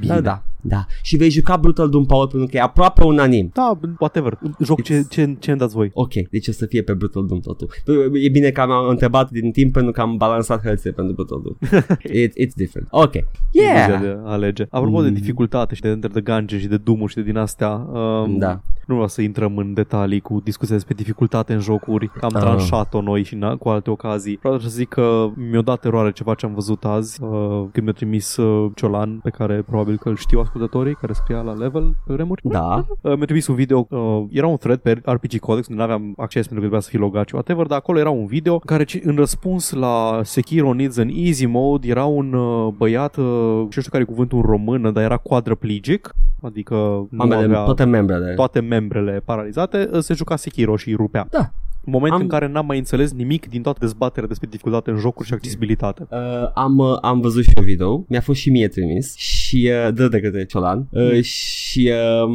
Bine. 0.00 0.14
Da, 0.14 0.20
da. 0.20 0.42
Da. 0.62 0.86
Și 1.02 1.16
vei 1.16 1.30
juca 1.30 1.56
Brutal 1.56 1.88
Doom 1.88 2.04
Power 2.04 2.26
pentru 2.26 2.48
că 2.48 2.56
e 2.56 2.60
aproape 2.60 3.04
unanim. 3.04 3.50
Da, 3.54 3.78
whatever. 3.98 4.38
Joc 4.64 4.82
ce, 4.82 5.06
ce, 5.08 5.36
ce 5.38 5.50
îmi 5.50 5.58
dați 5.60 5.74
voi. 5.74 5.90
Ok, 5.94 6.12
deci 6.30 6.48
o 6.48 6.52
să 6.52 6.66
fie 6.66 6.82
pe 6.82 6.92
Brutal 6.94 7.26
Doom 7.26 7.40
totul. 7.40 7.68
E 8.12 8.28
bine 8.28 8.50
că 8.50 8.60
am 8.60 8.88
întrebat 8.88 9.30
din 9.30 9.50
timp 9.50 9.72
pentru 9.72 9.92
că 9.92 10.00
am 10.00 10.16
balansat 10.16 10.62
hărțile 10.62 10.92
pentru 10.92 11.14
Brutal 11.14 11.40
Doom. 11.42 11.56
It, 12.22 12.32
it's 12.32 12.54
different. 12.54 12.88
Ok. 12.90 13.12
Yeah! 13.50 14.00
De 14.00 14.16
a 14.24 14.30
alege. 14.30 14.66
Apropo 14.70 14.96
mm. 14.98 15.02
de 15.02 15.10
dificultate 15.10 15.74
și 15.74 15.80
de 15.80 15.88
Enter 15.88 16.10
the 16.10 16.20
Gungeon 16.20 16.60
și 16.60 16.66
de 16.66 16.76
doom 16.76 17.06
și 17.06 17.14
de 17.14 17.22
din 17.22 17.36
astea, 17.36 17.70
um, 17.70 18.38
Da. 18.38 18.60
nu 18.86 18.94
vreau 18.94 19.08
să 19.08 19.22
intrăm 19.22 19.56
în 19.56 19.74
detalii 19.74 20.20
cu 20.20 20.40
discuția 20.44 20.74
despre 20.74 20.94
dificultate 20.94 21.52
în 21.52 21.60
jocuri, 21.60 22.08
că 22.08 22.24
am 22.24 22.30
Ah. 22.34 22.40
tranșat-o 22.40 23.00
noi 23.00 23.22
și 23.22 23.34
na, 23.34 23.56
cu 23.56 23.68
alte 23.68 23.90
ocazii. 23.90 24.38
Vreau 24.42 24.58
să 24.58 24.68
zic 24.68 24.88
că 24.88 25.26
mi-a 25.50 25.60
dat 25.60 25.84
eroare 25.84 26.12
ceva 26.12 26.34
ce 26.34 26.46
am 26.46 26.54
văzut 26.54 26.84
azi, 26.84 27.22
uh, 27.22 27.28
când 27.72 27.84
mi-a 27.84 27.92
trimis 27.92 28.36
uh, 28.36 28.70
Ciolan, 28.74 29.18
pe 29.22 29.30
care 29.30 29.62
probabil 29.62 29.96
că 29.98 30.08
îl 30.08 30.16
știu 30.16 30.40
ascultătorii, 30.56 30.94
care 30.94 31.12
scria 31.12 31.40
la 31.40 31.52
level 31.52 31.96
pe 32.06 32.12
vremuri. 32.12 32.40
Da. 32.44 32.84
Uh, 33.00 33.12
mi-a 33.16 33.24
trimis 33.24 33.46
un 33.46 33.54
video, 33.54 33.86
uh, 33.90 34.24
era 34.30 34.46
un 34.46 34.56
thread 34.56 34.78
pe 34.78 35.00
RPG 35.04 35.38
Codex, 35.38 35.66
unde 35.68 35.80
nu 35.82 35.82
aveam 35.82 36.14
acces 36.16 36.46
pentru 36.46 36.54
că 36.54 36.60
trebuia 36.60 36.80
să 36.80 36.88
fi 36.88 36.96
logat 36.96 37.28
și 37.28 37.34
whatever, 37.34 37.66
dar 37.66 37.78
acolo 37.78 37.98
era 37.98 38.10
un 38.10 38.26
video 38.26 38.58
care 38.58 38.84
ci- 38.84 39.00
în 39.04 39.16
răspuns 39.16 39.72
la 39.72 40.20
Sekiro 40.22 40.72
Needs 40.74 40.98
an 40.98 41.08
Easy 41.14 41.46
Mode 41.46 41.88
era 41.88 42.04
un 42.04 42.32
uh, 42.32 42.72
băiat, 42.76 43.16
uh, 43.16 43.62
și 43.70 43.78
știu 43.78 43.90
care 43.90 44.02
e 44.02 44.06
cuvântul 44.06 44.38
în 44.38 44.44
română, 44.44 44.90
dar 44.90 45.02
era 45.02 45.16
quadriplegic, 45.16 46.14
adică 46.42 46.74
nu 47.10 47.22
Ambele, 47.22 47.44
avea 47.44 47.62
toate 47.64 47.84
membrele. 47.84 48.34
toate 48.34 48.60
membrele 48.60 49.22
paralizate, 49.24 49.88
uh, 49.92 49.98
se 49.98 50.14
juca 50.14 50.36
Sekiro 50.36 50.76
și 50.76 50.88
îi 50.88 50.94
rupea. 50.94 51.26
Da. 51.30 51.50
Moment 51.84 52.12
Am- 52.12 52.20
în 52.20 52.26
care 52.28 52.48
n-am 52.48 52.66
mai 52.66 52.78
înțeles 52.78 53.12
nimic 53.12 53.48
din 53.48 53.62
toată 53.62 53.78
dezbaterea 53.80 54.28
despre 54.28 54.48
dificultate 54.50 54.90
în 54.90 54.96
jocuri 54.96 55.28
și 55.28 55.34
accesibilitate. 55.34 56.06
Uh, 56.10 56.18
am, 56.54 56.78
uh, 56.78 56.98
am 57.00 57.20
văzut 57.20 57.42
și 57.42 57.50
un 57.58 57.64
video, 57.64 58.04
mi-a 58.08 58.20
fost 58.20 58.40
și 58.40 58.50
mie 58.50 58.68
trimis 58.68 59.16
și 59.16 59.70
uh, 59.86 59.92
dă 59.94 60.08
de 60.08 60.20
către 60.20 60.44
Ciolan 60.44 60.86
uh, 60.90 61.10
Mm. 61.12 61.20
și 61.20 61.90
uh, 62.24 62.30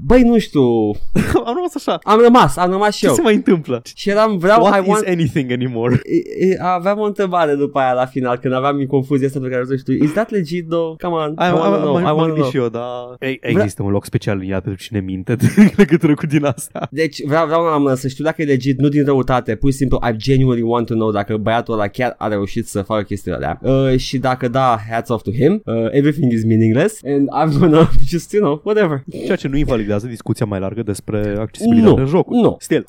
băi 0.00 0.22
nu 0.22 0.38
știu, 0.38 0.62
am 1.46 1.54
rămas 1.54 1.74
așa. 1.74 1.98
am 2.02 2.20
rămas, 2.22 2.56
am 2.56 2.70
rămas 2.70 2.94
și 2.94 3.00
Ce 3.00 3.06
eu. 3.06 3.14
se 3.14 3.20
mai 3.22 3.34
întâmplă? 3.34 3.82
Și 3.94 4.10
eram, 4.10 4.38
vreau, 4.38 4.62
What 4.62 4.76
I 4.76 4.80
is 4.82 4.86
want, 4.94 5.06
anything 5.06 5.50
anymore? 5.52 6.00
E- 6.04 6.46
e- 6.46 6.56
Aveam 6.60 6.98
o 6.98 7.04
întrebare 7.04 7.54
după 7.54 7.78
aia 7.78 7.92
la 7.92 8.06
final 8.06 8.36
Când 8.36 8.54
aveam 8.54 8.84
confuzia 8.86 9.26
asta 9.26 9.40
pe 9.40 9.48
care 9.48 9.62
o 9.70 9.76
știu 9.76 9.94
Is 10.04 10.12
that 10.12 10.30
legit 10.30 10.68
though? 10.68 11.00
Come 11.00 11.14
on 11.14 11.30
I, 11.30 11.34
Ai, 11.36 11.52
wanna 11.52 11.74
am, 11.76 11.80
know, 11.80 11.94
am, 11.96 12.02
I 12.02 12.06
am 12.06 12.16
wanna 12.16 12.32
gândit 12.34 12.38
know 12.40 12.50
și 12.50 12.56
eu, 12.56 12.68
dar 12.68 13.28
e, 13.30 13.36
există 13.48 13.82
un 13.82 13.90
loc 13.90 14.04
special 14.04 14.38
în 14.42 14.50
ea 14.50 14.60
pentru 14.60 14.82
cine 14.84 15.00
minte 15.00 15.32
în 15.56 15.68
legătură 15.76 16.14
cu 16.14 16.26
din 16.26 16.44
asta. 16.44 16.88
Deci 16.90 17.22
vreau, 17.26 17.46
vreau 17.46 17.64
la 17.64 17.76
mână 17.78 17.94
să 17.94 18.08
știu 18.08 18.24
dacă 18.24 18.42
e 18.42 18.44
legit 18.44 18.78
Nu 18.78 18.88
din 18.92 19.04
răutate. 19.04 19.54
Pur 19.54 19.70
și 19.70 19.76
simplu 19.76 19.98
I 20.12 20.16
genuinely 20.16 20.62
want 20.62 20.86
to 20.86 20.94
know 20.94 21.10
Dacă 21.10 21.36
băiatul 21.36 21.74
ăla 21.74 21.88
chiar 21.88 22.14
a 22.18 22.28
reușit 22.28 22.66
să 22.68 22.82
facă 22.82 23.02
chestiile 23.02 23.36
alea. 23.36 23.58
Uh, 23.62 23.96
Și 23.98 24.18
dacă 24.18 24.48
da 24.48 24.78
Hats 24.90 25.08
off 25.08 25.22
to 25.22 25.30
him. 25.30 25.62
Uh, 25.64 25.74
Everything 25.90 26.32
is 26.32 26.44
meaningless. 26.44 27.00
And 27.04 27.28
I'm 27.40 27.58
gonna 27.58 27.90
just 28.12 28.32
you 28.32 28.42
know 28.42 28.60
Whatever. 28.64 29.04
Ceea 29.24 29.36
ce 29.36 29.48
nu 29.48 29.56
invalidează 29.56 30.06
discuția 30.06 30.46
mai 30.46 30.60
largă 30.60 30.82
despre 30.82 31.36
accesibilitate 31.38 31.94
Nu, 31.94 32.00
în 32.02 32.06
jocuri. 32.06 32.40
nu. 32.40 32.56
Still. 32.58 32.84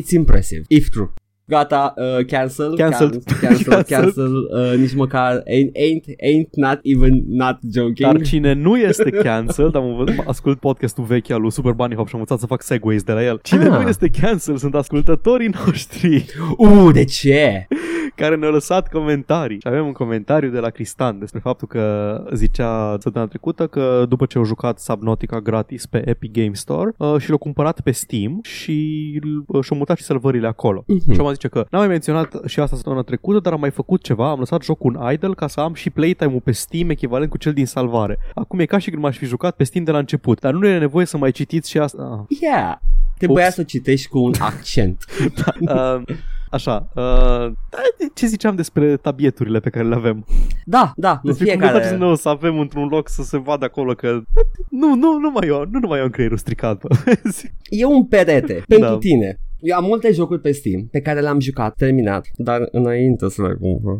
It's 0.00 0.10
impressive. 0.10 0.62
If 0.68 0.88
true 0.88 1.08
Gata, 1.48 1.94
uh, 1.96 2.24
cancel, 2.26 2.76
Cancelled. 2.76 3.22
can- 3.24 3.40
cancel, 3.40 3.72
Cancelled. 3.72 3.86
cancel, 3.94 4.34
uh, 4.34 4.78
nici 4.78 4.94
măcar 4.94 5.32
ain't, 5.32 5.70
ain't, 5.76 6.04
ain't 6.22 6.50
not 6.54 6.78
even 6.82 7.22
not 7.28 7.58
joking. 7.72 7.98
Dar 8.12 8.20
cine 8.20 8.52
nu 8.52 8.76
este 8.76 9.10
cancelled, 9.10 9.74
am 9.74 9.84
învățat, 9.86 10.26
ascult 10.26 10.58
podcastul 10.58 11.04
vechi 11.04 11.30
al 11.30 11.40
lui 11.40 11.50
Super 11.52 11.72
Bunny 11.72 11.94
Hop 11.94 12.06
și 12.08 12.14
am 12.14 12.20
învățat 12.20 12.40
să 12.40 12.46
fac 12.46 12.62
segways 12.62 13.02
de 13.02 13.12
la 13.12 13.24
el. 13.24 13.38
Cine 13.42 13.64
Ah. 13.64 13.70
nu 13.82 13.88
este 13.88 14.08
cancelled 14.20 14.60
sunt 14.60 14.74
ascultătorii 14.74 15.50
noștri 15.66 16.24
Uh, 16.56 16.88
de 16.92 17.04
ce? 17.04 17.66
care 18.16 18.36
ne-au 18.36 18.52
lăsat 18.52 18.88
comentarii. 18.88 19.56
Și 19.60 19.68
avem 19.68 19.86
un 19.86 19.92
comentariu 19.92 20.50
de 20.50 20.58
la 20.58 20.70
Cristan 20.70 21.18
despre 21.18 21.40
faptul 21.42 21.68
că 21.68 22.22
zicea 22.34 22.96
săptămâna 23.00 23.30
trecută 23.30 23.66
că 23.66 24.04
după 24.08 24.26
ce 24.26 24.38
au 24.38 24.44
jucat 24.44 24.78
Subnautica 24.78 25.40
gratis 25.40 25.86
pe 25.86 26.02
Epic 26.08 26.32
Game 26.32 26.50
Store 26.52 26.90
uh, 26.96 27.14
și 27.18 27.28
l-au 27.28 27.38
cumpărat 27.38 27.80
pe 27.80 27.90
Steam 27.90 28.38
și 28.42 29.00
uh, 29.46 29.64
și-au 29.64 29.78
mutat 29.78 29.96
și 29.96 30.02
servările 30.04 30.46
acolo. 30.46 30.84
Mhm. 30.86 31.12
Și 31.12 31.20
am 31.20 31.26
zice 31.36 31.48
că 31.48 31.66
n-am 31.70 31.80
mai 31.80 31.88
menționat 31.88 32.40
și 32.46 32.60
asta 32.60 32.74
săptămâna 32.76 33.02
trecută, 33.02 33.38
dar 33.40 33.52
am 33.52 33.60
mai 33.60 33.70
făcut 33.70 34.02
ceva, 34.02 34.30
am 34.30 34.38
lăsat 34.38 34.62
jocul 34.62 34.96
în 35.00 35.12
idle 35.12 35.34
ca 35.34 35.46
să 35.46 35.60
am 35.60 35.74
și 35.74 35.90
playtime-ul 35.90 36.40
pe 36.40 36.52
Steam 36.52 36.90
echivalent 36.90 37.30
cu 37.30 37.38
cel 37.38 37.52
din 37.52 37.66
salvare. 37.66 38.18
Acum 38.34 38.58
e 38.58 38.64
ca 38.64 38.78
și 38.78 38.90
când 38.90 39.02
m-aș 39.02 39.16
fi 39.16 39.24
jucat 39.24 39.56
pe 39.56 39.64
Steam 39.64 39.84
de 39.84 39.90
la 39.90 39.98
început, 39.98 40.40
dar 40.40 40.52
nu 40.52 40.66
e 40.66 40.78
nevoie 40.78 41.06
să 41.06 41.16
mai 41.16 41.30
citiți 41.30 41.70
și 41.70 41.78
asta. 41.78 42.26
Ah. 42.28 42.38
Yeah. 42.40 42.76
Trebuia 43.18 43.44
Ups. 43.44 43.54
să 43.54 43.60
o 43.60 43.64
citești 43.64 44.08
cu 44.08 44.18
un 44.18 44.32
accent. 44.38 45.04
Uh, 45.60 46.02
Așa, 46.50 46.88
uh, 46.94 47.52
ce 48.14 48.26
ziceam 48.26 48.54
despre 48.54 48.96
tabieturile 48.96 49.60
pe 49.60 49.70
care 49.70 49.84
le 49.88 49.94
avem? 49.94 50.26
Da, 50.64 50.92
da, 50.96 51.20
nu 51.22 51.30
Despre 51.30 51.50
cum 51.50 51.58
ne 51.58 51.64
fiecare. 51.66 51.84
face 51.84 51.96
nou 51.96 52.14
să 52.14 52.28
avem 52.28 52.58
într-un 52.58 52.88
loc 52.88 53.08
să 53.08 53.22
se 53.22 53.38
vadă 53.38 53.64
acolo 53.64 53.92
că 53.92 54.20
nu, 54.70 54.94
nu, 54.94 55.18
nu 55.18 55.30
mai 55.30 55.46
eu, 55.48 55.64
nu, 55.70 55.78
nu 55.78 55.88
mai 55.88 55.98
eu 55.98 56.04
am 56.04 56.10
creierul 56.10 56.36
stricat. 56.38 56.78
bă. 56.80 56.88
E 57.70 57.84
un 57.84 58.04
perete 58.06 58.62
pentru 58.68 58.88
Da. 58.88 58.96
tine. 58.98 59.38
Eu 59.66 59.76
am 59.76 59.84
multe 59.84 60.12
jocuri 60.12 60.40
pe 60.40 60.52
Steam 60.52 60.88
pe 60.90 61.00
care 61.00 61.20
le-am 61.20 61.40
jucat, 61.40 61.74
terminat, 61.74 62.26
dar 62.34 62.68
înainte 62.70 63.28
să 63.28 63.42
le 63.42 63.56
cumpăr. 63.60 63.96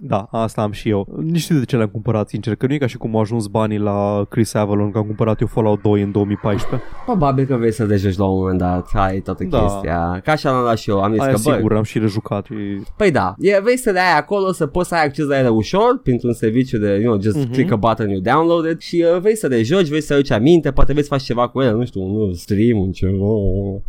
da, 0.00 0.26
asta 0.30 0.62
am 0.62 0.70
și 0.72 0.88
eu. 0.88 1.06
Nici 1.22 1.40
știu 1.40 1.58
de 1.58 1.64
ce 1.64 1.76
le-am 1.76 1.88
cumpărat, 1.88 2.28
sincer, 2.28 2.54
că 2.54 2.66
nu 2.66 2.74
e 2.74 2.78
ca 2.78 2.86
și 2.86 2.96
cum 2.96 3.14
au 3.14 3.20
ajuns 3.20 3.46
banii 3.46 3.78
la 3.78 4.26
Chris 4.28 4.54
Avalon, 4.54 4.90
că 4.90 4.98
am 4.98 5.04
cumpărat 5.04 5.40
eu 5.40 5.46
Fallout 5.46 5.82
2 5.82 6.02
în 6.02 6.12
2014. 6.12 6.88
Probabil 7.04 7.44
că 7.46 7.56
vrei 7.56 7.72
să 7.72 7.84
le 7.84 7.96
joci 7.96 8.16
la 8.16 8.24
un 8.24 8.38
moment 8.38 8.58
dat, 8.58 8.90
ai 8.94 9.20
toată 9.20 9.44
Da. 9.44 9.58
chestia. 9.60 10.20
Ca 10.24 10.32
așa 10.32 10.50
l-am 10.50 10.62
luat 10.62 10.78
și 10.78 10.90
eu, 10.90 11.00
am 11.00 11.12
zis 11.12 11.20
Aia 11.20 11.32
că 11.32 11.38
bă, 11.44 11.54
sigur, 11.54 11.72
am 11.76 11.82
și 11.82 11.98
rejucat. 11.98 12.44
Și... 12.46 12.52
Păi 12.96 13.10
da, 13.10 13.34
e, 13.38 13.60
vrei 13.62 13.76
să 13.76 13.90
le 13.90 13.98
ai 13.98 14.18
acolo, 14.18 14.52
să 14.52 14.66
poți 14.66 14.88
să 14.88 14.94
ai 14.94 15.04
acces 15.04 15.26
la 15.26 15.38
ele 15.38 15.48
ușor, 15.48 16.00
printr-un 16.02 16.32
serviciu 16.32 16.78
de, 16.78 16.88
you 16.88 17.02
know, 17.02 17.20
just 17.20 17.36
Mhm. 17.36 17.52
click 17.52 17.72
a 17.72 17.76
button, 17.76 18.08
you 18.10 18.20
download 18.20 18.64
it 18.70 18.80
și 18.80 19.04
uh, 19.14 19.20
vrei 19.20 19.36
să 19.36 19.46
le 19.46 19.62
joci, 19.62 19.88
vrei 19.88 20.00
să 20.02 20.12
aduci 20.12 20.30
aminte, 20.30 20.70
poate 20.70 20.92
vrei 20.92 21.04
să 21.04 21.10
faci 21.12 21.22
ceva 21.22 21.48
cu 21.48 21.60
ele, 21.60 21.72
nu 21.72 21.84
știu, 21.84 22.00
un 22.02 22.34
stream, 22.34 22.78
un 22.78 22.90
ceva. 22.90 23.12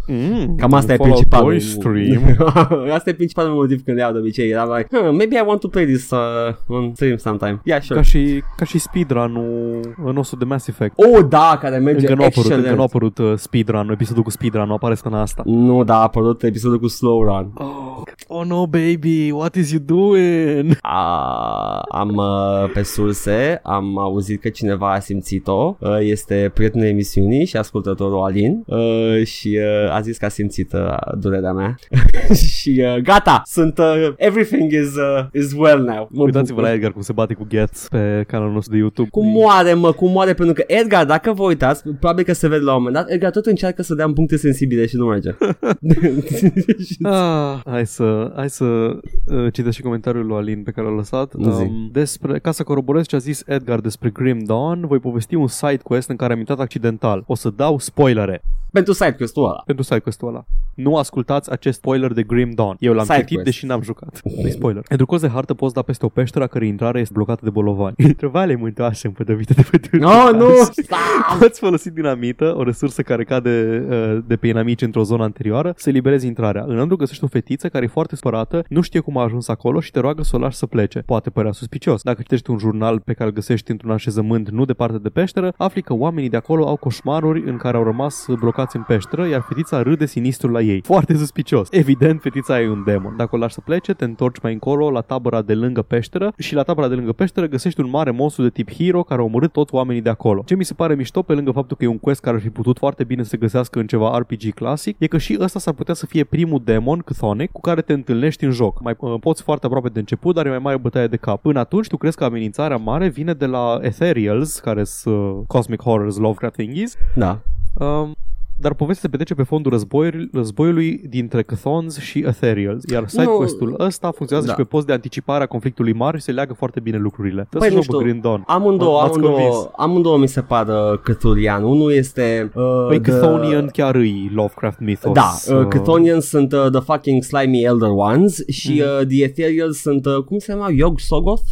Mm, 0.07 0.55
Cam 0.57 0.73
asta 0.73 0.93
e 0.93 0.95
Fallout 0.95 1.04
principalul. 1.07 1.49
2 1.49 1.59
stream. 1.59 2.37
asta 2.97 3.09
e 3.09 3.13
principalul 3.13 3.53
motiv 3.53 3.83
când 3.83 3.97
le 3.97 4.03
iau 4.03 4.11
de 4.11 4.17
obicei. 4.17 4.49
Era 4.49 4.77
like, 4.77 4.97
huh, 4.97 5.11
maybe 5.11 5.35
I 5.35 5.43
want 5.45 5.59
to 5.59 5.67
play 5.67 5.85
this 5.85 6.09
uh, 6.09 6.19
on 6.67 6.91
stream 6.93 7.17
sometime. 7.17 7.61
Yeah, 7.63 7.81
sure. 7.81 7.99
Ca 7.99 8.05
și, 8.05 8.43
ca 8.57 8.65
și 8.65 8.77
speedrun-ul 8.77 10.13
nostru 10.13 10.37
de 10.37 10.45
Mass 10.45 10.67
Effect. 10.67 10.93
Oh, 10.95 11.25
da, 11.29 11.57
care 11.61 11.77
merge 11.77 11.99
Încă 11.99 12.15
nu 12.15 12.21
a 12.21 12.25
apărut, 12.25 12.37
excelent. 12.37 12.63
încă 12.63 12.75
nu 12.75 12.81
a 12.81 12.83
apărut 12.83 13.17
uh, 13.17 13.33
speedrun, 13.35 13.89
episodul 13.89 14.23
cu 14.23 14.29
speedrun, 14.29 14.67
nu 14.67 14.73
apare 14.73 14.95
în 15.03 15.13
asta. 15.13 15.41
Nu, 15.45 15.83
da, 15.83 15.97
a 15.97 16.01
apărut 16.01 16.43
episodul 16.43 16.79
cu 16.79 16.87
Slow 16.87 17.23
Run. 17.23 17.51
Oh, 17.53 18.01
oh 18.27 18.45
no, 18.45 18.67
baby, 18.67 19.31
what 19.31 19.55
is 19.55 19.71
you 19.71 19.81
doing? 19.85 20.77
A, 20.81 21.81
am 21.89 22.15
uh, 22.15 22.71
pe 22.73 22.83
surse, 22.83 23.59
am 23.63 23.99
auzit 23.99 24.41
că 24.41 24.49
cineva 24.49 24.91
a 24.91 24.99
simțit-o, 24.99 25.75
uh, 25.79 25.97
este 25.99 26.51
prietenul 26.53 26.87
emisiunii 26.87 27.45
și 27.45 27.57
ascultătorul 27.57 28.23
Alin 28.23 28.63
uh, 28.65 29.23
și 29.25 29.59
uh, 29.85 29.93
a 29.93 30.01
zis 30.01 30.17
că 30.17 30.25
a 30.25 30.29
simțit 30.29 30.73
uh, 30.73 30.84
durerea 31.17 31.51
mea 31.53 31.75
și 32.59 32.83
uh, 32.85 33.01
gata, 33.01 33.41
sunt, 33.45 33.77
uh, 33.77 34.13
everything 34.17 34.71
is, 34.71 34.95
uh, 34.95 35.25
is 35.33 35.53
well 35.57 35.81
now. 35.81 36.07
Mă 36.11 36.23
Uitați-vă 36.23 36.53
bucur. 36.53 36.63
la 36.63 36.73
Edgar 36.73 36.91
cum 36.91 37.01
se 37.01 37.13
bate 37.13 37.33
cu 37.33 37.45
Gets 37.49 37.87
pe 37.89 38.23
canalul 38.27 38.53
nostru 38.53 38.73
de 38.73 38.77
YouTube. 38.79 39.09
Cum 39.09 39.27
moare, 39.27 39.73
mă, 39.73 39.91
cum 39.91 40.11
moare, 40.11 40.33
pentru 40.33 40.53
că 40.53 40.63
Edgar, 40.67 41.05
dacă 41.05 41.31
vă 41.33 41.43
uitați, 41.43 41.83
probabil 41.83 42.23
că 42.23 42.33
se 42.33 42.47
vede 42.47 42.63
la 42.63 42.75
un 42.75 42.77
moment 42.83 42.95
dat, 42.95 43.11
Edgar 43.11 43.31
tot 43.31 43.45
încearcă 43.45 43.81
să 43.81 43.95
dea 43.95 44.05
în 44.05 44.13
puncte 44.13 44.37
sensibile 44.37 44.85
și 44.85 44.95
nu 44.95 45.05
merge. 45.05 45.35
Ah, 47.03 47.59
hai 47.65 47.85
să, 47.85 48.31
hai 48.35 48.49
să 48.49 48.65
uh, 48.65 49.53
citesc 49.53 49.75
și 49.75 49.81
comentariul 49.81 50.25
lui 50.25 50.35
Alin 50.35 50.63
pe 50.63 50.71
care 50.71 50.87
l-a 50.87 50.95
lăsat. 50.95 51.33
Um, 51.33 51.51
Zi. 51.51 51.89
despre, 51.91 52.39
ca 52.39 52.51
să 52.51 52.63
coroborez 52.63 53.05
ce 53.05 53.15
a 53.15 53.19
zis 53.19 53.43
Edgar 53.45 53.79
despre 53.79 54.09
Grim 54.09 54.39
Dawn, 54.39 54.87
voi 54.87 54.99
povesti 54.99 55.35
un 55.35 55.47
side 55.47 55.79
quest 55.83 56.09
în 56.09 56.15
care 56.15 56.33
am 56.33 56.39
intrat 56.39 56.59
accidental. 56.59 57.23
O 57.27 57.35
să 57.35 57.49
dau 57.55 57.79
spoilere 57.79 58.41
pentru 58.75 58.93
site 58.93 59.15
quest-ul 59.17 59.43
ăla. 59.43 59.61
pentru 59.65 59.83
side 59.83 59.99
quest-ul 59.99 60.27
ăla. 60.27 60.45
Nu 60.73 60.97
ascultați 60.97 61.51
acest 61.51 61.77
spoiler 61.77 62.13
de 62.13 62.23
Grim 62.23 62.51
Dawn. 62.51 62.75
Eu 62.79 62.93
l-am 62.93 63.05
Side 63.05 63.17
citit, 63.17 63.33
quest. 63.33 63.43
deși 63.43 63.65
n-am 63.65 63.81
jucat. 63.81 64.21
Nu 64.23 64.49
spoiler. 64.49 64.83
Într-un 64.89 65.05
colț 65.05 65.21
de 65.21 65.27
hartă 65.27 65.53
poți 65.53 65.73
da 65.73 65.81
peste 65.81 66.05
o 66.05 66.09
peșteră 66.09 66.43
a 66.43 66.47
cărei 66.47 66.67
intrare 66.67 66.99
este 66.99 67.13
blocată 67.13 67.41
de 67.43 67.49
bolovani. 67.49 67.95
Întrebarea 68.11 68.57
mântoase 68.57 69.07
împădăvite 69.07 69.53
de 69.53 69.65
pe 69.71 69.77
târg. 69.77 70.03
Oh, 70.03 70.29
nu! 70.33 70.49
Stop! 70.71 71.39
Poți 71.39 71.59
folosi 71.59 71.91
dinamită, 71.91 72.53
o 72.57 72.63
resursă 72.63 73.01
care 73.01 73.23
cade 73.23 73.85
uh, 73.89 74.23
de 74.27 74.35
pe 74.35 74.47
inamici 74.47 74.81
într-o 74.81 75.03
zonă 75.03 75.23
anterioară, 75.23 75.73
să 75.77 75.89
eliberezi 75.89 76.27
intrarea. 76.27 76.63
Înăuntru 76.67 76.95
găsești 76.95 77.23
o 77.23 77.27
fetiță 77.27 77.69
care 77.69 77.85
e 77.85 77.87
foarte 77.87 78.15
spărată, 78.15 78.63
nu 78.69 78.81
știe 78.81 78.99
cum 78.99 79.17
a 79.17 79.23
ajuns 79.23 79.47
acolo 79.47 79.79
și 79.79 79.91
te 79.91 79.99
roagă 79.99 80.23
să 80.23 80.35
o 80.35 80.39
lași 80.39 80.57
să 80.57 80.65
plece. 80.65 81.03
Poate 81.05 81.29
părea 81.29 81.51
suspicios. 81.51 82.01
Dacă 82.01 82.21
citești 82.21 82.49
un 82.49 82.57
jurnal 82.57 82.99
pe 82.99 83.13
care 83.13 83.29
îl 83.29 83.35
găsești 83.35 83.71
într-un 83.71 83.91
așezământ 83.91 84.49
nu 84.49 84.65
departe 84.65 84.97
de 84.97 85.09
peșteră, 85.09 85.53
afli 85.57 85.81
că 85.81 85.93
oamenii 85.93 86.29
de 86.29 86.37
acolo 86.37 86.67
au 86.67 86.75
coșmaruri 86.75 87.49
în 87.49 87.57
care 87.57 87.77
au 87.77 87.83
rămas 87.83 88.25
blocați 88.39 88.64
aruncați 88.64 88.64
în 88.73 88.81
peșteră, 88.81 89.27
iar 89.27 89.41
fetița 89.47 89.81
râde 89.81 90.05
sinistru 90.05 90.51
la 90.51 90.61
ei. 90.61 90.81
Foarte 90.83 91.17
suspicios. 91.17 91.67
Evident, 91.71 92.21
fetița 92.21 92.61
e 92.61 92.69
un 92.69 92.83
demon. 92.85 93.13
Dacă 93.17 93.35
o 93.35 93.37
lași 93.39 93.53
să 93.53 93.61
plece, 93.61 93.93
te 93.93 94.03
întorci 94.03 94.39
mai 94.41 94.53
încolo 94.53 94.91
la 94.91 95.01
tabăra 95.01 95.41
de 95.41 95.53
lângă 95.53 95.81
peșteră 95.81 96.33
și 96.37 96.55
la 96.55 96.63
tabăra 96.63 96.87
de 96.87 96.95
lângă 96.95 97.11
peșteră 97.11 97.45
găsești 97.47 97.79
un 97.81 97.89
mare 97.89 98.11
monstru 98.11 98.43
de 98.43 98.49
tip 98.49 98.71
hero 98.73 99.03
care 99.03 99.21
a 99.21 99.23
omorât 99.23 99.51
toți 99.51 99.73
oamenii 99.73 100.01
de 100.01 100.09
acolo. 100.09 100.41
Ce 100.45 100.55
mi 100.55 100.63
se 100.65 100.73
pare 100.73 100.95
mișto 100.95 101.21
pe 101.21 101.33
lângă 101.33 101.51
faptul 101.51 101.77
că 101.77 101.83
e 101.83 101.87
un 101.87 101.97
quest 101.99 102.21
care 102.21 102.35
ar 102.35 102.41
fi 102.41 102.49
putut 102.49 102.77
foarte 102.77 103.03
bine 103.03 103.23
să 103.23 103.29
se 103.29 103.37
găsească 103.37 103.79
în 103.79 103.87
ceva 103.87 104.17
RPG 104.17 104.53
clasic, 104.53 104.95
e 104.99 105.07
că 105.07 105.17
și 105.17 105.37
ăsta 105.39 105.59
s-ar 105.59 105.73
putea 105.73 105.93
să 105.93 106.05
fie 106.05 106.23
primul 106.23 106.61
demon, 106.63 106.99
Chthonic, 106.99 107.51
cu 107.51 107.61
care 107.61 107.81
te 107.81 107.93
întâlnești 107.93 108.43
în 108.43 108.51
joc. 108.51 108.81
Mai 108.81 108.95
uh, 108.99 109.13
poți 109.19 109.43
foarte 109.43 109.65
aproape 109.65 109.89
de 109.89 109.99
început, 109.99 110.35
dar 110.35 110.45
e 110.45 110.49
mai 110.49 110.59
mare 110.59 110.77
bătaie 110.77 111.07
de 111.07 111.17
cap. 111.17 111.41
Până 111.41 111.59
atunci, 111.59 111.87
tu 111.87 111.97
crezi 111.97 112.17
că 112.17 112.23
amenințarea 112.23 112.77
mare 112.77 113.07
vine 113.07 113.33
de 113.33 113.45
la 113.45 113.77
Ethereals, 113.81 114.59
care 114.59 114.83
sunt 114.83 115.15
uh, 115.15 115.39
Cosmic 115.47 115.81
Horrors 115.81 116.17
Lovecraft 116.17 116.55
thingies, 116.55 116.95
Da. 117.15 117.39
um, 117.73 118.11
dar 118.57 118.73
povestea 118.73 119.01
se 119.03 119.17
petrece 119.17 119.33
pe 119.33 119.43
fondul 119.43 119.71
războiului, 119.71 120.29
războiului 120.33 121.01
dintre 121.09 121.43
Chthons 121.43 121.99
și 121.99 122.19
Ethereals, 122.19 122.83
iar 122.91 123.07
side-quest-ul 123.07 123.75
ăsta 123.79 124.11
funcționează 124.11 124.45
Da. 124.51 124.55
și 124.55 124.61
pe 124.61 124.67
post 124.75 124.85
de 124.85 124.93
anticipare 124.93 125.43
a 125.43 125.47
conflictului 125.47 125.93
mare 125.93 126.17
și 126.17 126.23
se 126.23 126.31
leagă 126.31 126.53
foarte 126.53 126.79
bine 126.79 126.97
lucrurile. 126.97 127.47
Păi, 127.49 127.59
Păi, 127.59 127.69
nu 127.69 127.75
nu 127.75 127.81
știu. 127.81 127.97
Green 127.97 128.19
Dawn. 128.21 128.43
Amândouă, 128.47 129.01
M-ați 129.01 129.11
convins. 129.19 129.37
amândouă, 129.37 129.71
amândouă 129.75 130.17
mi 130.17 130.27
se 130.27 130.41
pară 130.41 130.99
căturian. 131.03 131.63
Unul 131.63 131.91
este... 131.91 132.51
Uh, 132.55 132.63
Păi 132.87 132.99
the- 133.01 133.11
Chthonian 133.11 133.67
chiar 133.67 133.95
îi 133.95 134.31
Lovecraft 134.33 134.79
Mythos. 134.79 135.13
Da, 135.13 135.55
uh, 135.55 135.65
Chthonian 135.67 136.19
sunt 136.21 136.51
uh, 136.53 136.65
the 136.71 136.79
fucking 136.81 137.23
slimy 137.23 137.63
elder 137.63 137.89
ones 137.91 138.47
și 138.47 138.83
uh, 138.99 139.05
the 139.07 139.23
ethereals 139.23 139.77
sunt, 139.81 140.05
uh, 140.05 140.23
cum 140.23 140.37
se 140.37 140.51
cheamă, 140.53 140.65
Yog 140.75 140.99
Sogoth? 140.99 141.43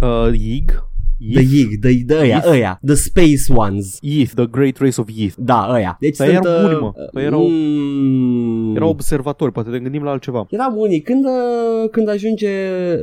Uh, 0.00 0.28
Yig. 0.38 0.84
The 1.32 1.40
Yith. 1.40 1.52
Yig, 1.52 1.80
the, 1.80 2.04
the 2.06 2.16
ăia, 2.22 2.34
Yith. 2.34 2.48
ăia, 2.48 2.78
the 2.86 2.94
space 2.94 3.44
ones. 3.54 3.98
Yith, 4.00 4.32
The 4.34 4.46
Great 4.46 4.76
Race 4.78 5.00
of 5.00 5.08
Yith. 5.14 5.34
Da, 5.38 5.68
ăia. 5.72 5.96
Deci 6.00 6.16
Dar 6.16 6.28
sunt... 6.28 6.44
erau 6.44 6.56
uh, 6.62 6.68
buni, 6.68 6.80
mă. 6.80 6.92
Păi 7.12 7.24
erau- 7.24 7.46
mm, 7.48 8.76
Erau 8.76 8.88
observatori, 8.88 9.52
poate 9.52 9.68
ne 9.70 9.78
gândim 9.78 10.02
la 10.02 10.10
altceva. 10.10 10.46
Erau 10.50 10.74
unii. 10.80 11.00
Când, 11.00 11.24
uh, 11.24 11.90
când 11.90 12.08
ajunge, 12.08 12.48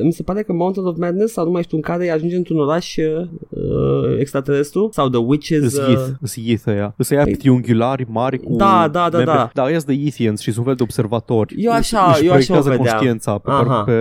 mi 0.04 0.12
se 0.14 0.24
pare 0.24 0.42
că 0.44 0.54
Mountain 0.54 0.86
of 0.88 0.98
Madness 0.98 1.34
sau 1.34 1.46
nu 1.46 1.52
mai 1.52 1.64
știu 1.64 1.78
în 1.78 1.84
care 1.84 2.10
ajunge 2.10 2.36
într-un 2.36 2.60
oraș 2.60 2.96
uh, 2.98 4.20
extraterestru 4.20 4.90
sau 4.92 5.10
The 5.10 5.20
Witches. 5.20 5.62
Îs 5.64 5.78
Uh, 5.78 5.88
Yith, 5.90 6.02
îs 6.22 6.36
Yith 6.36 6.68
ăia. 6.68 6.94
Îs 6.98 7.10
ăia 7.10 7.24
triunghiulari 7.24 8.06
mari 8.10 8.40
cu 8.40 8.56
Da, 8.56 8.88
da, 8.92 9.10
da, 9.10 9.18
membre. 9.18 9.34
da. 9.36 9.50
Da, 9.54 9.64
ăia 9.64 9.80
sunt 9.80 9.86
de 9.98 10.04
Yithians 10.04 10.40
și 10.40 10.46
sunt 10.52 10.58
un 10.58 10.64
fel 10.64 10.76
de 10.76 10.84
observatori. 10.84 11.56
Eu 11.58 11.72
așa- 11.72 12.12
Își 12.16 12.26
eu 12.26 12.32
așa 12.32 12.54
o 12.54 12.58
proiectează 12.58 12.70
vedeam. 12.70 12.86
conștiința 12.98 13.38
pe, 13.38 13.52
Aha. 13.52 13.84
pe 13.84 13.92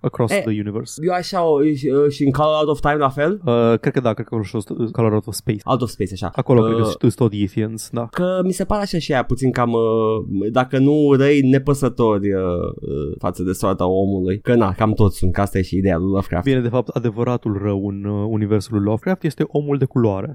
across 0.00 0.32
E, 0.32 0.36
the 0.40 0.58
universe. 0.60 0.92
eu 1.06 1.12
așa 1.12 1.44
o, 1.44 1.62
și, 1.62 1.86
uh, 2.04 2.10
și 2.10 2.24
în 2.24 2.30
Color 2.30 2.54
Out 2.60 2.68
of 2.68 2.80
Time 2.80 2.96
la 2.96 3.08
fel? 3.08 3.40
Uh, 3.50 3.78
cred 3.78 3.92
că 3.92 4.00
da, 4.00 4.12
cred 4.12 4.26
că 4.26 4.34
a 4.34 4.40
fost 4.42 4.68
Color 4.92 5.12
Out 5.12 5.26
of 5.26 5.34
Space. 5.34 5.60
Out 5.64 5.82
of 5.82 5.88
Space, 5.88 6.10
așa. 6.12 6.30
Acolo 6.34 6.60
Uh, 6.60 6.66
cred 6.66 6.78
că 6.78 6.98
sunt 6.98 7.14
tot 7.14 7.32
Yithians, 7.32 7.88
da. 7.92 8.08
Că 8.10 8.40
mi 8.44 8.52
se 8.52 8.64
pare 8.64 8.82
așa 8.82 8.98
și 8.98 9.12
aia 9.12 9.24
puțin 9.24 9.50
cam, 9.50 9.72
uh, 9.72 9.80
dacă 10.52 10.78
nu 10.78 11.12
răi 11.12 11.40
nepăsători 11.40 12.32
uh, 12.32 12.42
uh, 12.42 13.16
față 13.18 13.42
de 13.42 13.52
soarta 13.52 13.86
omului. 13.86 14.40
Că 14.40 14.54
na, 14.54 14.72
cam 14.72 14.92
toți 14.92 15.16
sunt, 15.16 15.32
că 15.32 15.40
asta 15.40 15.58
e 15.58 15.62
și 15.62 15.76
ideea 15.76 15.96
lui 15.96 16.10
Lovecraft. 16.10 16.44
Bine, 16.44 16.60
de 16.60 16.68
fapt, 16.68 16.88
adevăratul 16.88 17.60
rău 17.62 17.88
în 17.88 18.04
uh, 18.04 18.26
universul 18.28 18.74
lui 18.76 18.84
Lovecraft 18.84 19.24
este 19.24 19.44
omul 19.46 19.78
de 19.78 19.84
culoare. 19.84 20.34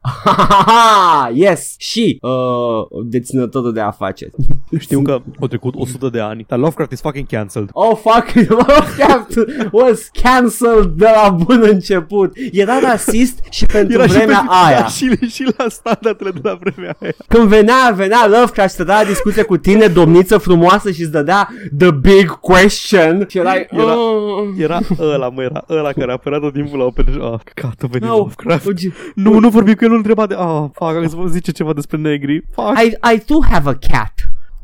yes! 1.43 1.75
Și 1.77 2.17
uh, 2.21 3.03
deținătorul 3.05 3.73
de 3.73 3.79
afaceri. 3.79 4.31
Știu 4.77 5.01
că 5.01 5.21
au 5.39 5.47
trecut 5.47 5.73
100 5.77 6.09
de 6.09 6.19
ani, 6.19 6.45
dar 6.47 6.59
Lovecraft 6.59 6.91
is 6.91 7.01
fucking 7.01 7.27
cancelled. 7.27 7.69
Oh, 7.73 7.95
fuck, 7.95 8.47
Lovecraft 8.67 9.33
was 9.71 10.09
cancelled 10.21 10.85
de 10.85 11.07
la 11.15 11.29
bun 11.29 11.63
început. 11.71 12.33
Era 12.51 12.79
rasist 13.05 13.39
și 13.49 13.65
pentru 13.65 13.93
Era 13.93 14.05
vremea 14.05 14.35
și, 14.37 14.47
aia. 14.65 14.79
Da, 14.79 14.85
și, 14.85 15.17
și 15.29 15.53
la 15.57 15.65
standardele 15.69 16.29
de 16.31 16.39
la 16.43 16.57
vremea 16.59 16.95
aia. 17.01 17.11
Când 17.27 17.47
venea, 17.47 17.91
venea 17.95 18.27
Lovecraft 18.27 18.71
și 18.71 18.77
dădea 18.77 19.05
discuție 19.05 19.43
cu 19.43 19.57
tine, 19.57 19.87
domniță 19.87 20.37
frumoasă 20.37 20.91
și 20.91 21.01
îți 21.01 21.11
dădea 21.11 21.49
the 21.77 21.91
big 21.91 22.29
question 22.39 23.25
și 23.29 23.37
erai... 23.37 23.67
Era- 23.71 23.93
"Mm, 23.95 24.55
Era 24.57 24.79
ăla, 24.99 25.29
mă, 25.29 25.41
era 25.41 25.63
ăla 25.69 25.91
care 25.91 26.11
apărea 26.11 26.39
tot 26.39 26.53
timpul 26.53 26.77
la 26.79 26.85
Open 26.85 27.05
Ah, 27.07 27.39
căcat, 27.43 27.73
a 27.83 27.87
venit 27.87 28.07
no, 28.07 28.15
Lovecraft. 28.17 28.63
would 28.65 28.79
you- 28.79 28.93
Nu, 29.15 29.39
nu 29.39 29.49
vorbim 29.49 29.73
cu 29.73 29.83
el, 29.83 29.89
nu 29.89 29.95
întreba 29.95 30.25
de... 30.27 30.33
Ah, 30.37 30.63
fuck, 30.73 30.81
am 30.95 31.07
să 31.07 31.15
vă 31.15 31.27
zice 31.27 31.51
ceva 31.51 31.73
despre 31.73 31.97
negri. 31.97 32.41
Fuck. 32.53 32.79
I, 32.83 33.13
I 33.13 33.23
do 33.27 33.35
have 33.51 33.69
a 33.69 33.73
cat. 33.91 34.13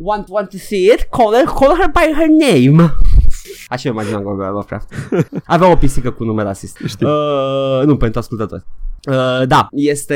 Want, 0.03 0.29
want 0.29 0.49
to 0.49 0.57
see 0.57 0.91
it? 0.93 1.09
Call 1.11 1.33
her, 1.33 1.45
call 1.45 1.75
her 1.75 1.87
by 1.87 2.11
her 2.13 2.27
name. 2.27 2.93
Așa 3.73 3.87
eu 3.87 3.93
imaginam 3.93 4.23
Gogol 4.23 4.51
Lovecraft. 4.51 4.93
Avea 5.45 5.71
o 5.71 5.75
pisică 5.75 6.11
cu 6.11 6.23
nume 6.23 6.43
rasist. 6.43 6.77
Știu. 6.85 7.07
Uh, 7.07 7.85
nu, 7.85 7.97
pentru 7.97 8.19
ascultători. 8.19 8.63
Uh, 9.09 9.47
da, 9.47 9.67
este... 9.71 10.15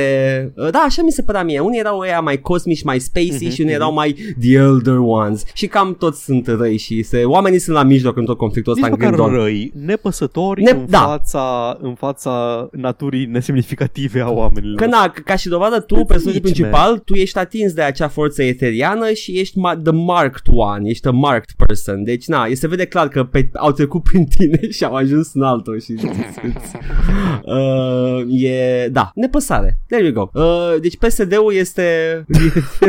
Uh, 0.56 0.70
da, 0.72 0.80
așa 0.80 1.02
mi 1.02 1.12
se 1.12 1.22
părea 1.22 1.44
mie. 1.44 1.60
Unii 1.60 1.80
erau 1.80 2.00
ăia 2.00 2.20
mai 2.20 2.42
cosmici, 2.42 2.84
mai 2.84 3.00
spacey 3.00 3.38
Mhm, 3.42 3.50
și 3.50 3.62
unii 3.62 3.74
erau 3.74 3.94
mai 3.94 4.16
the 4.40 4.54
elder 4.54 4.98
ones. 4.98 5.44
Și 5.54 5.68
cam 5.68 5.96
toți 6.00 6.24
sunt 6.24 6.48
răi 6.48 6.78
și 6.78 7.04
se... 7.04 7.24
oamenii 7.24 7.60
sunt 7.60 7.76
la 7.76 7.84
mijloc 7.84 8.18
în 8.18 8.26
tot 8.26 8.38
conflictul 8.38 8.74
ăsta 8.74 8.88
Nici 8.88 8.96
în 8.96 9.04
măcar 9.06 9.18
Grindon. 9.20 9.44
răi, 9.44 9.72
nepăsători 9.86 10.62
Ne- 10.64 10.70
în, 10.72 10.86
da. 10.90 10.98
fața, 11.00 11.78
în 11.82 11.94
fața 11.94 12.68
naturii 12.72 13.26
nesemnificative 13.26 14.20
a 14.22 14.30
oamenilor. 14.30 14.76
Că 14.78 14.86
na, 14.86 15.14
ca 15.26 15.36
și 15.36 15.48
dovadă 15.48 15.80
tu, 15.80 15.96
personajul 15.96 16.32
nici, 16.32 16.42
principal, 16.42 16.98
tu 16.98 17.14
ești 17.14 17.38
atins 17.38 17.74
de 17.74 17.82
acea 17.82 18.08
forță 18.08 18.44
eteriană 18.44 19.12
și 19.12 19.40
ești 19.40 19.56
ma- 19.60 19.82
the 19.84 19.92
marked 19.94 20.54
one, 20.56 20.90
ești 20.90 21.08
a 21.08 21.12
marked 21.12 21.56
person. 21.68 22.04
Deci 22.04 22.26
na, 22.26 22.46
se 22.54 22.68
vede 22.68 22.86
clar 22.86 23.08
că 23.08 23.24
pe, 23.24 23.50
au 23.54 23.72
trecut 23.72 24.04
prin 24.04 24.26
tine 24.26 24.60
și 24.78 24.84
au 24.84 24.94
ajuns 24.94 25.34
în 25.34 25.42
altul 25.42 25.80
și 25.82 25.94
uh, 27.46 28.42
e, 28.42 28.75
da, 28.92 29.12
nepăsare. 29.16 29.80
There 29.88 30.06
you 30.06 30.14
go. 30.14 30.42
Uh, 30.42 30.76
deci 30.82 30.98
PSD-ul 30.98 31.54
este 31.54 31.84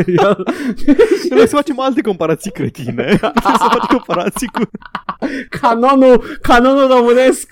Trebuie 1.25 1.47
să 1.47 1.55
facem 1.55 1.79
alte 1.79 2.01
comparații 2.01 2.51
cretine. 2.51 3.03
Trebuie 3.19 3.57
să 3.57 3.67
facem 3.69 3.97
comparații 3.97 4.47
cu... 4.47 4.69
canonul, 5.49 6.37
canonul 6.41 6.87
românesc. 6.87 7.47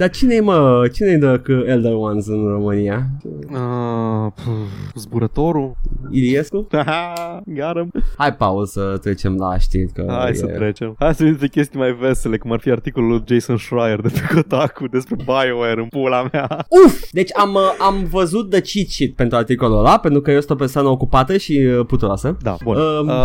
Dar 0.00 0.10
cine-i 0.10 0.40
mă, 0.40 0.88
cine-i 0.92 1.18
de 1.18 1.40
că 1.42 1.62
Elder 1.66 1.92
Ones 1.92 2.26
în 2.26 2.48
România? 2.48 3.06
Uh, 3.50 4.32
pf, 4.34 4.46
zburătorul. 4.94 5.76
Iliescu? 6.10 6.66
Got 7.56 7.76
him. 7.76 7.92
Hai, 8.16 8.34
Paul, 8.34 8.66
să 8.66 8.98
trecem 9.00 9.36
la 9.36 9.58
știri. 9.58 9.92
Că 9.92 10.04
Hai 10.08 10.30
e... 10.30 10.34
să 10.34 10.46
trecem. 10.46 10.94
Hai 10.98 11.14
să 11.14 11.24
vedem 11.24 11.48
chestii 11.48 11.78
mai 11.78 11.92
vesele, 11.92 12.38
cum 12.38 12.52
ar 12.52 12.60
fi 12.60 12.70
articolul 12.70 13.08
lui 13.08 13.22
Jason 13.26 13.56
Schreier 13.56 14.00
de 14.00 14.08
pe 14.08 14.34
Kotaku 14.34 14.86
despre 14.88 15.16
BioWare 15.24 15.80
în 15.80 15.86
pula 15.88 16.28
mea. 16.32 16.66
Uf! 16.84 17.10
Deci 17.10 17.30
am, 17.36 17.54
uh, 17.54 17.76
am 17.78 18.04
văzut 18.10 18.50
de 18.50 18.60
cheat 18.60 18.86
sheet 18.86 19.14
pentru 19.14 19.36
articolul 19.36 19.78
ăla, 19.78 19.98
pentru 19.98 20.20
că 20.20 20.30
eu 20.30 20.38
sunt 20.38 20.50
o 20.50 20.54
persoană 20.54 20.88
ocupată 20.88 21.36
și 21.36 21.52
uh, 21.52 21.86
puturoasă. 21.86 22.36
Da, 22.42 22.56
bun. 22.64 22.76
Um, 22.76 23.08
Uh, 23.08 23.24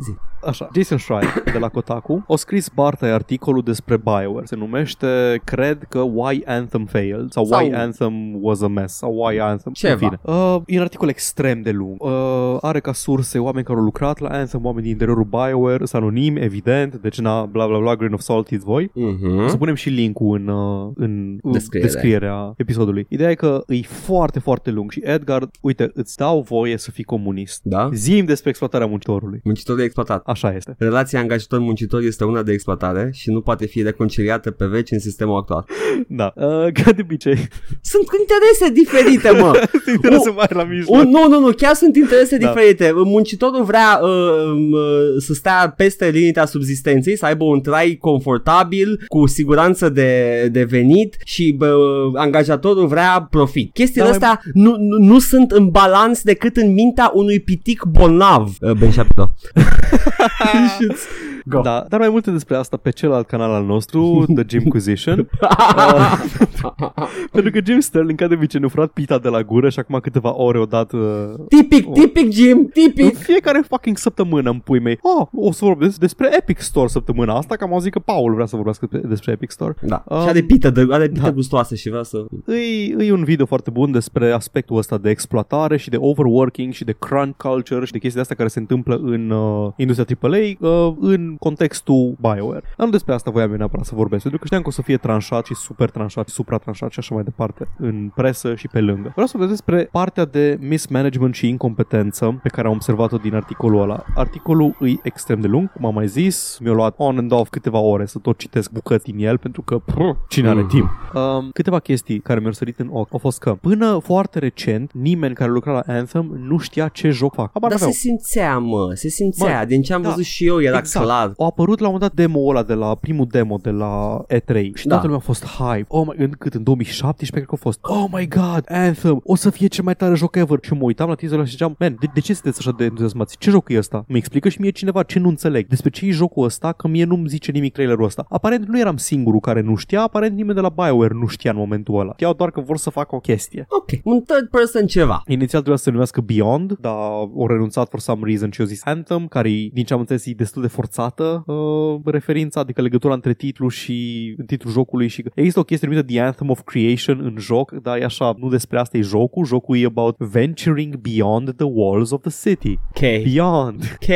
zi. 0.00 0.10
Așa, 0.48 0.68
Jason 0.74 0.98
Schreier 0.98 1.42
de 1.52 1.58
la 1.58 1.68
Kotaku 1.68 2.24
a 2.28 2.36
scris 2.36 2.68
Bartai 2.74 3.10
articolul 3.10 3.62
despre 3.62 3.96
BioWare. 3.96 4.44
Se 4.46 4.56
numește, 4.56 5.40
cred 5.44 5.84
că 5.88 5.98
Why 5.98 6.42
Anthem 6.46 6.84
Failed 6.84 7.30
sau, 7.32 7.44
Sau- 7.44 7.58
Why 7.64 7.72
Anthem 7.74 8.12
Was 8.42 8.60
a 8.60 8.66
Mess 8.68 8.94
sau 8.96 9.12
Why 9.24 9.38
Anthem. 9.40 9.72
Ceva. 9.72 9.92
În 9.92 9.98
fine. 9.98 10.18
Uh, 10.22 10.56
e 10.66 10.76
un 10.76 10.82
articol 10.82 11.08
extrem 11.08 11.62
de 11.62 11.70
lung. 11.70 12.02
Uh, 12.02 12.56
are 12.60 12.80
ca 12.80 12.92
surse 12.92 13.38
oameni 13.38 13.64
care 13.64 13.78
au 13.78 13.84
lucrat 13.84 14.18
la 14.18 14.28
Anthem, 14.28 14.64
oameni 14.64 14.82
din 14.82 14.92
interiorul 14.92 15.24
BioWare, 15.24 15.84
sunt 15.84 16.02
anonimi, 16.02 16.40
evident, 16.40 16.94
deci 16.94 17.20
na, 17.20 17.44
bla 17.44 17.66
bla 17.66 17.78
bla, 17.78 17.96
grain 17.96 18.12
of 18.12 18.20
salt 18.20 18.48
is 18.50 18.62
voi. 18.62 18.90
Mhm. 18.94 19.44
O 19.44 19.48
să 19.48 19.56
punem 19.56 19.74
și 19.74 19.88
linkul 19.88 20.36
în, 20.38 20.48
uh, 20.48 20.90
în 20.94 21.38
Descriere. 21.52 21.86
descrierea 21.86 22.52
episodului. 22.56 23.06
Ideea 23.08 23.30
e 23.30 23.34
că 23.34 23.62
e 23.66 23.80
foarte, 23.82 24.38
foarte 24.38 24.70
lung 24.70 24.90
și 24.90 25.00
Edgar, 25.04 25.48
uite, 25.60 25.90
îți 25.94 26.16
dau 26.16 26.40
voie 26.40 26.76
să 26.76 26.90
fii 26.90 27.04
comunist. 27.04 27.60
Da? 27.64 27.88
Zim 27.92 28.24
despre 28.24 28.48
exploatarea 28.48 28.86
muncitorului. 28.86 29.40
Muncitorul 29.44 29.80
e 29.80 29.84
exploatat. 29.84 30.22
Așa 30.26 30.37
este. 30.46 30.74
Relația 30.78 31.20
angajator-muncitor 31.20 32.02
este 32.02 32.24
una 32.24 32.42
de 32.42 32.52
exploatare 32.52 33.10
și 33.12 33.30
nu 33.30 33.40
poate 33.40 33.66
fi 33.66 33.82
reconciliată 33.82 34.50
pe 34.50 34.66
veci 34.66 34.90
în 34.90 34.98
sistemul 34.98 35.36
actual. 35.36 35.64
Da. 36.08 36.32
Uh, 36.36 36.72
ca 36.72 36.92
de 36.92 37.00
obicei. 37.02 37.48
Sunt 37.80 38.06
interese 38.20 38.72
diferite, 38.72 39.30
mă! 39.30 39.52
Sunt 39.84 39.94
interese 39.94 40.30
mari 40.30 40.54
la 40.54 40.64
mijloc. 40.64 40.96
Un, 40.96 41.08
nu, 41.08 41.28
nu, 41.28 41.40
nu, 41.40 41.52
chiar 41.52 41.74
sunt 41.74 41.96
interese 41.96 42.36
Da. 42.36 42.46
diferite. 42.46 42.92
Muncitorul 42.94 43.64
vrea 43.64 44.00
uh, 44.02 44.08
uh, 44.08 44.80
să 45.18 45.34
stea 45.34 45.74
peste 45.76 46.08
limita 46.08 46.44
subzistenței, 46.44 47.16
să 47.16 47.26
aibă 47.26 47.44
un 47.44 47.60
trai 47.60 47.96
confortabil, 48.00 49.04
cu 49.06 49.26
siguranță 49.26 49.88
de, 49.88 50.48
de 50.52 50.64
venit 50.64 51.16
și 51.24 51.56
uh, 51.60 51.68
angajatorul 52.14 52.86
vrea 52.86 53.26
profit. 53.30 53.72
Chestiile 53.72 54.06
Da, 54.06 54.12
astea 54.12 54.40
nu, 54.52 54.76
nu, 54.78 54.96
nu 54.98 55.18
sunt 55.18 55.50
în 55.50 55.68
balans 55.68 56.22
decât 56.22 56.56
în 56.56 56.72
mintea 56.72 57.10
unui 57.14 57.40
pitic 57.40 57.84
bolnav. 57.84 58.56
Uh, 58.60 58.70
ben 58.70 58.90
Shapiro. 58.90 59.30
Shits. 60.18 61.37
Go. 61.48 61.60
Da, 61.60 61.84
dar 61.88 62.00
mai 62.00 62.08
multe 62.08 62.30
despre 62.30 62.56
asta 62.56 62.76
pe 62.76 62.90
celălalt 62.90 63.26
canal 63.26 63.50
al 63.50 63.64
nostru, 63.64 64.24
The 64.34 64.44
Jimquisition. 64.48 65.18
uh, 65.76 66.24
pentru 67.32 67.50
că 67.50 67.60
Jim 67.64 67.80
Sterling, 67.80 68.18
ca 68.18 68.26
de 68.26 68.34
obicei, 68.34 68.60
ne-a 68.60 68.68
furat 68.68 68.90
pita 68.90 69.18
de 69.18 69.28
la 69.28 69.42
gură 69.42 69.68
și 69.68 69.78
acum 69.78 69.98
câteva 70.02 70.36
ore 70.36 70.58
o 70.58 70.64
dat... 70.64 70.92
Uh, 70.92 71.00
Tipic, 71.48 71.92
tipic 71.92 72.32
Jim, 72.32 72.58
în 72.58 72.66
tipic. 72.66 73.16
fiecare 73.16 73.64
fucking 73.68 73.96
săptămână 73.98 74.50
în 74.50 74.58
pui 74.58 74.80
mei. 74.80 74.98
Oh, 75.02 75.26
o 75.34 75.52
să 75.52 75.64
vorbesc 75.64 75.98
despre 75.98 76.28
Epic 76.38 76.58
Store 76.60 76.88
săptămâna 76.88 77.36
asta, 77.36 77.56
că 77.56 77.64
am 77.64 77.72
auzit 77.72 77.92
că 77.92 77.98
Paul 77.98 78.34
vrea 78.34 78.46
să 78.46 78.54
vorbească 78.56 78.86
pe- 78.86 78.98
despre 79.08 79.32
Epic 79.32 79.50
Store. 79.50 79.74
Da, 79.82 80.02
Um, 80.08 80.20
și 80.20 80.28
are 80.28 80.40
pită, 80.40 80.70
de, 80.70 80.86
are 80.90 81.08
pită 81.08 81.20
da. 81.20 81.30
gustoasă 81.30 81.74
și 81.74 81.88
vrea 81.90 82.02
să... 82.02 82.24
Îi, 82.44 82.94
îi 82.96 83.10
un 83.10 83.24
video 83.24 83.46
foarte 83.46 83.70
bun 83.70 83.90
despre 83.90 84.30
aspectul 84.30 84.76
ăsta 84.76 84.98
de 84.98 85.10
exploatare 85.10 85.76
și 85.76 85.90
de 85.90 85.96
overworking 86.00 86.72
și 86.72 86.84
de 86.84 86.94
crunch 86.98 87.36
culture 87.36 87.84
și 87.84 87.92
de 87.92 87.98
chestii 87.98 88.14
de 88.14 88.20
astea 88.20 88.36
care 88.36 88.48
se 88.48 88.58
întâmplă 88.58 89.00
în 89.02 89.30
uh, 89.30 89.70
industria 89.76 90.16
AAA 90.20 90.38
uh, 90.70 90.94
în 91.00 91.36
contextul 91.38 92.14
BioWare. 92.20 92.62
Dar 92.76 92.86
nu 92.86 92.92
despre 92.92 93.14
asta 93.14 93.30
voiam 93.30 93.50
eu 93.50 93.56
neapărat 93.56 93.86
să 93.86 93.94
vorbesc, 93.94 94.22
pentru 94.22 94.40
că 94.40 94.46
știam 94.46 94.62
că 94.62 94.68
o 94.68 94.70
să 94.72 94.82
fie 94.82 94.96
tranșat 94.96 95.46
și 95.46 95.54
super 95.54 95.90
tranșat 95.90 96.28
și 96.28 96.34
supra-tranșat 96.34 96.90
și 96.92 96.98
așa 96.98 97.14
mai 97.14 97.24
departe 97.24 97.66
în 97.78 98.10
presă 98.14 98.54
și 98.54 98.68
pe 98.68 98.80
lângă. 98.80 99.08
Vreau 99.12 99.26
să 99.26 99.36
vorbesc 99.36 99.62
despre 99.64 99.88
partea 99.92 100.24
de 100.24 100.58
mismanagement 100.60 101.34
și 101.34 101.48
incompetență 101.48 102.40
pe 102.42 102.48
care 102.48 102.66
am 102.66 102.72
observat-o 102.72 103.16
din 103.16 103.34
articolul 103.34 103.82
ăla. 103.82 104.04
Articolul 104.14 104.76
e 104.80 104.92
extrem 105.02 105.40
de 105.40 105.46
lung, 105.46 105.72
cum 105.72 105.84
am 105.86 105.94
mai 105.94 106.08
zis, 106.08 106.58
mi-a 106.60 106.72
luat 106.72 106.94
on 106.96 107.18
and 107.18 107.32
off 107.32 107.50
câteva 107.50 107.78
ore 107.78 108.06
să 108.06 108.18
tot 108.18 108.38
citesc 108.38 108.70
bucăți 108.72 109.04
din 109.04 109.26
el, 109.26 109.38
pentru 109.38 109.62
că 109.62 109.78
prr, 109.78 110.00
cine 110.28 110.48
are 110.48 110.60
Mhm. 110.60 110.68
timp. 110.68 110.88
Um, 111.14 111.50
câteva 111.52 111.78
chestii 111.78 112.20
care 112.20 112.40
mi-au 112.40 112.52
sărit 112.52 112.78
în 112.78 112.88
ochi 112.92 113.12
au 113.12 113.18
fost 113.18 113.38
că 113.38 113.54
până 113.60 113.98
foarte 114.02 114.38
recent 114.38 114.92
nimeni 114.92 115.34
care 115.34 115.50
lucra 115.50 115.72
la 115.72 115.82
Anthem 115.86 116.38
nu 116.48 116.58
știa 116.58 116.88
ce 116.88 117.10
joc 117.10 117.34
fac. 117.34 117.50
Habar 117.52 117.70
Dar 117.70 117.78
n-aveau. 117.78 117.90
se 117.90 117.98
simțea, 117.98 118.58
mă, 118.58 118.90
se 118.94 119.08
simțea. 119.08 119.58
Mă, 119.58 119.64
Din 119.64 119.82
ce 119.82 119.92
am 119.92 120.02
da, 120.02 120.08
văzut 120.08 120.24
și 120.24 120.46
eu, 120.46 120.62
era 120.62 120.78
exact. 120.78 121.04
clar. 121.06 121.17
A 121.36 121.44
apărut 121.44 121.78
la 121.78 121.88
un 121.88 121.92
moment 121.92 122.00
dat 122.00 122.24
demo 122.24 122.48
ăla 122.48 122.62
de 122.62 122.74
la 122.74 122.94
primul 122.94 123.26
demo 123.30 123.56
de 123.62 123.70
la 123.70 124.24
E3 124.34 124.70
și 124.74 124.86
Da. 124.86 124.90
toată 124.90 125.02
lumea 125.02 125.16
a 125.16 125.24
fost 125.26 125.44
hype. 125.46 125.84
Oh 125.88 126.06
my, 126.06 126.24
în 126.24 126.30
cât 126.38 126.54
în 126.54 126.62
2017 126.62 127.30
cred 127.30 127.44
că 127.44 127.54
a 127.54 127.56
fost. 127.62 127.78
Oh 127.82 128.04
my 128.12 128.28
god, 128.28 128.64
Anthem, 128.68 129.20
o 129.24 129.34
să 129.36 129.50
fie 129.50 129.66
cel 129.66 129.84
mai 129.84 129.94
tare 129.94 130.14
joc 130.14 130.36
ever. 130.36 130.58
Și 130.62 130.72
mă 130.72 130.82
uitam 130.82 131.08
la 131.08 131.14
teaserul 131.14 131.38
ăla 131.40 131.48
și 131.48 131.56
ziceam, 131.56 131.76
man, 131.78 131.96
de, 132.00 132.06
de 132.14 132.20
ce 132.20 132.32
sunteți 132.32 132.58
așa 132.58 132.74
de 132.78 132.84
entuziasmați? 132.84 133.36
Ce 133.38 133.50
joc 133.50 133.70
e 133.70 133.78
ăsta? 133.78 134.04
Mi 134.08 134.16
explică 134.18 134.48
și 134.48 134.60
mie 134.60 134.70
cineva 134.70 135.02
ce 135.02 135.18
nu 135.18 135.28
înțeleg. 135.28 135.66
Despre 135.66 135.90
ce 135.90 136.06
e 136.06 136.10
jocul 136.10 136.44
ăsta, 136.44 136.72
că 136.72 136.88
mie 136.88 137.04
nu-mi 137.04 137.28
zice 137.28 137.50
nimic 137.52 137.72
trailerul 137.72 138.04
ăsta. 138.04 138.26
Aparent 138.28 138.66
nu 138.68 138.78
eram 138.78 138.96
singurul 138.96 139.40
care 139.40 139.60
nu 139.60 139.74
știa, 139.74 140.02
aparent 140.02 140.34
nimeni 140.36 140.54
de 140.54 140.60
la 140.60 140.68
BioWare 140.68 141.14
nu 141.14 141.26
știa 141.26 141.50
în 141.50 141.56
momentul 141.56 142.00
ăla. 142.00 142.12
Știau 142.12 142.32
doar 142.34 142.50
că 142.50 142.60
vor 142.60 142.76
să 142.76 142.90
facă 142.90 143.14
o 143.14 143.18
chestie. 143.20 143.66
Ok, 143.68 143.88
un 144.04 144.20
third 144.22 144.48
person 144.50 144.86
ceva. 144.86 145.22
Inițial 145.26 145.48
trebuia 145.48 145.76
să 145.76 145.82
se 145.82 145.90
numească 145.90 146.20
Beyond, 146.20 146.72
dar 146.80 146.92
au 146.92 147.46
renunțat 147.48 147.88
for 147.88 148.00
some 148.00 148.20
reason 148.24 148.50
și 148.50 148.60
au 148.60 148.66
zis 148.66 148.80
Anthem, 148.84 149.26
care 149.26 149.48
din 149.72 149.84
ce 149.84 149.92
am 149.94 150.00
înțeles 150.00 150.26
e 150.26 150.32
destul 150.36 150.62
de 150.62 150.68
forțată 151.08 151.52
uh, 151.52 152.00
referința, 152.04 152.60
adică 152.60 152.82
legătura 152.82 153.14
între 153.14 153.34
titlu 153.34 153.68
și 153.68 154.36
titlul 154.46 154.72
jocului 154.72 155.08
și 155.08 155.24
există 155.34 155.58
o 155.60 155.62
chestie 155.62 155.88
numită 155.88 156.06
The 156.06 156.20
Anthem 156.20 156.50
of 156.50 156.60
Creation 156.64 157.20
în 157.22 157.34
joc, 157.38 157.72
dar 157.72 157.98
e 157.98 158.04
așa, 158.04 158.34
nu 158.38 158.48
despre 158.48 158.78
asta 158.78 158.96
e 158.96 159.00
jocul, 159.00 159.44
jocul 159.44 159.78
e 159.78 159.84
about 159.86 160.16
venturing 160.18 160.96
beyond 160.96 161.52
the 161.52 161.66
walls 161.66 162.10
of 162.10 162.20
the 162.20 162.48
city. 162.48 162.78
Ok. 162.88 163.00
Beyond. 163.22 163.98
Ok. 164.02 164.14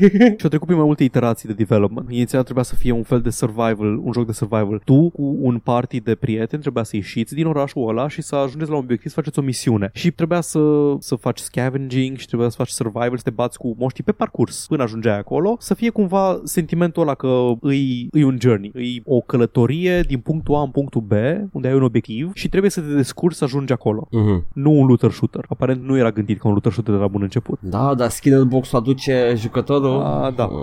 Și 0.38 0.42
au 0.42 0.48
trecut 0.48 0.66
prin 0.66 0.76
mai 0.76 0.86
multe 0.86 1.04
iterații 1.04 1.48
de 1.48 1.54
development. 1.54 2.10
Inițial 2.10 2.42
trebuia 2.42 2.64
să 2.64 2.74
fie 2.74 2.90
un 2.90 3.02
fel 3.02 3.20
de 3.20 3.30
survival, 3.30 3.96
un 3.96 4.12
joc 4.12 4.26
de 4.26 4.32
survival. 4.32 4.80
Tu 4.84 5.10
cu 5.10 5.36
un 5.40 5.58
party 5.58 6.00
de 6.00 6.14
prieteni 6.14 6.62
trebuia 6.62 6.82
să 6.82 6.96
ieșiți 6.96 7.34
din 7.34 7.46
orașul 7.46 7.88
ăla 7.88 8.08
și 8.08 8.22
să 8.22 8.36
ajungeți 8.36 8.70
la 8.70 8.76
un 8.76 8.82
obiectiv, 8.82 9.10
să 9.10 9.16
faceți 9.16 9.38
o 9.38 9.42
misiune. 9.42 9.90
Și 9.92 10.10
trebuia 10.10 10.40
să, 10.40 10.60
să 10.98 11.14
faci 11.14 11.38
scavenging 11.38 12.16
și 12.16 12.26
trebuia 12.26 12.48
să 12.48 12.56
faci 12.56 12.68
survival, 12.68 13.16
să 13.16 13.22
te 13.22 13.30
bați 13.30 13.58
cu 13.58 13.74
moștii 13.78 14.04
pe 14.04 14.12
parcurs 14.12 14.66
până 14.66 14.82
ajungeai 14.82 15.18
acolo, 15.18 15.56
să 15.58 15.74
fie 15.74 15.90
cumva 15.90 16.25
sentimentul 16.44 17.02
ăla 17.02 17.14
că 17.14 17.52
îi, 17.60 18.08
îi 18.10 18.22
un 18.22 18.36
journey, 18.40 18.70
îi 18.74 19.02
o 19.04 19.20
călătorie 19.20 20.00
din 20.00 20.18
punctul 20.18 20.54
A 20.54 20.60
în 20.60 20.70
punctul 20.70 21.00
B, 21.00 21.12
unde 21.52 21.68
ai 21.68 21.74
un 21.74 21.82
obiectiv 21.82 22.30
și 22.34 22.48
trebuie 22.48 22.70
să 22.70 22.80
te 22.80 22.94
descurci 22.94 23.34
să 23.36 23.44
ajungi 23.44 23.72
acolo. 23.72 24.08
Mhm. 24.10 24.46
Nu 24.52 24.70
un 24.70 24.86
looter 24.86 25.10
shooter. 25.10 25.44
Aparent 25.48 25.82
nu 25.84 25.96
era 25.96 26.10
gândit 26.10 26.38
ca 26.38 26.46
un 26.48 26.52
looter 26.52 26.72
shooter 26.72 26.94
de 26.94 27.00
la 27.00 27.06
bun 27.06 27.22
început. 27.22 27.58
Da, 27.62 27.94
dar 27.94 28.08
skinner 28.10 28.42
box-ul 28.42 28.78
aduce 28.78 29.34
jucătorul. 29.36 30.00
A, 30.02 30.32
da. 30.36 30.44
Uh, 30.44 30.60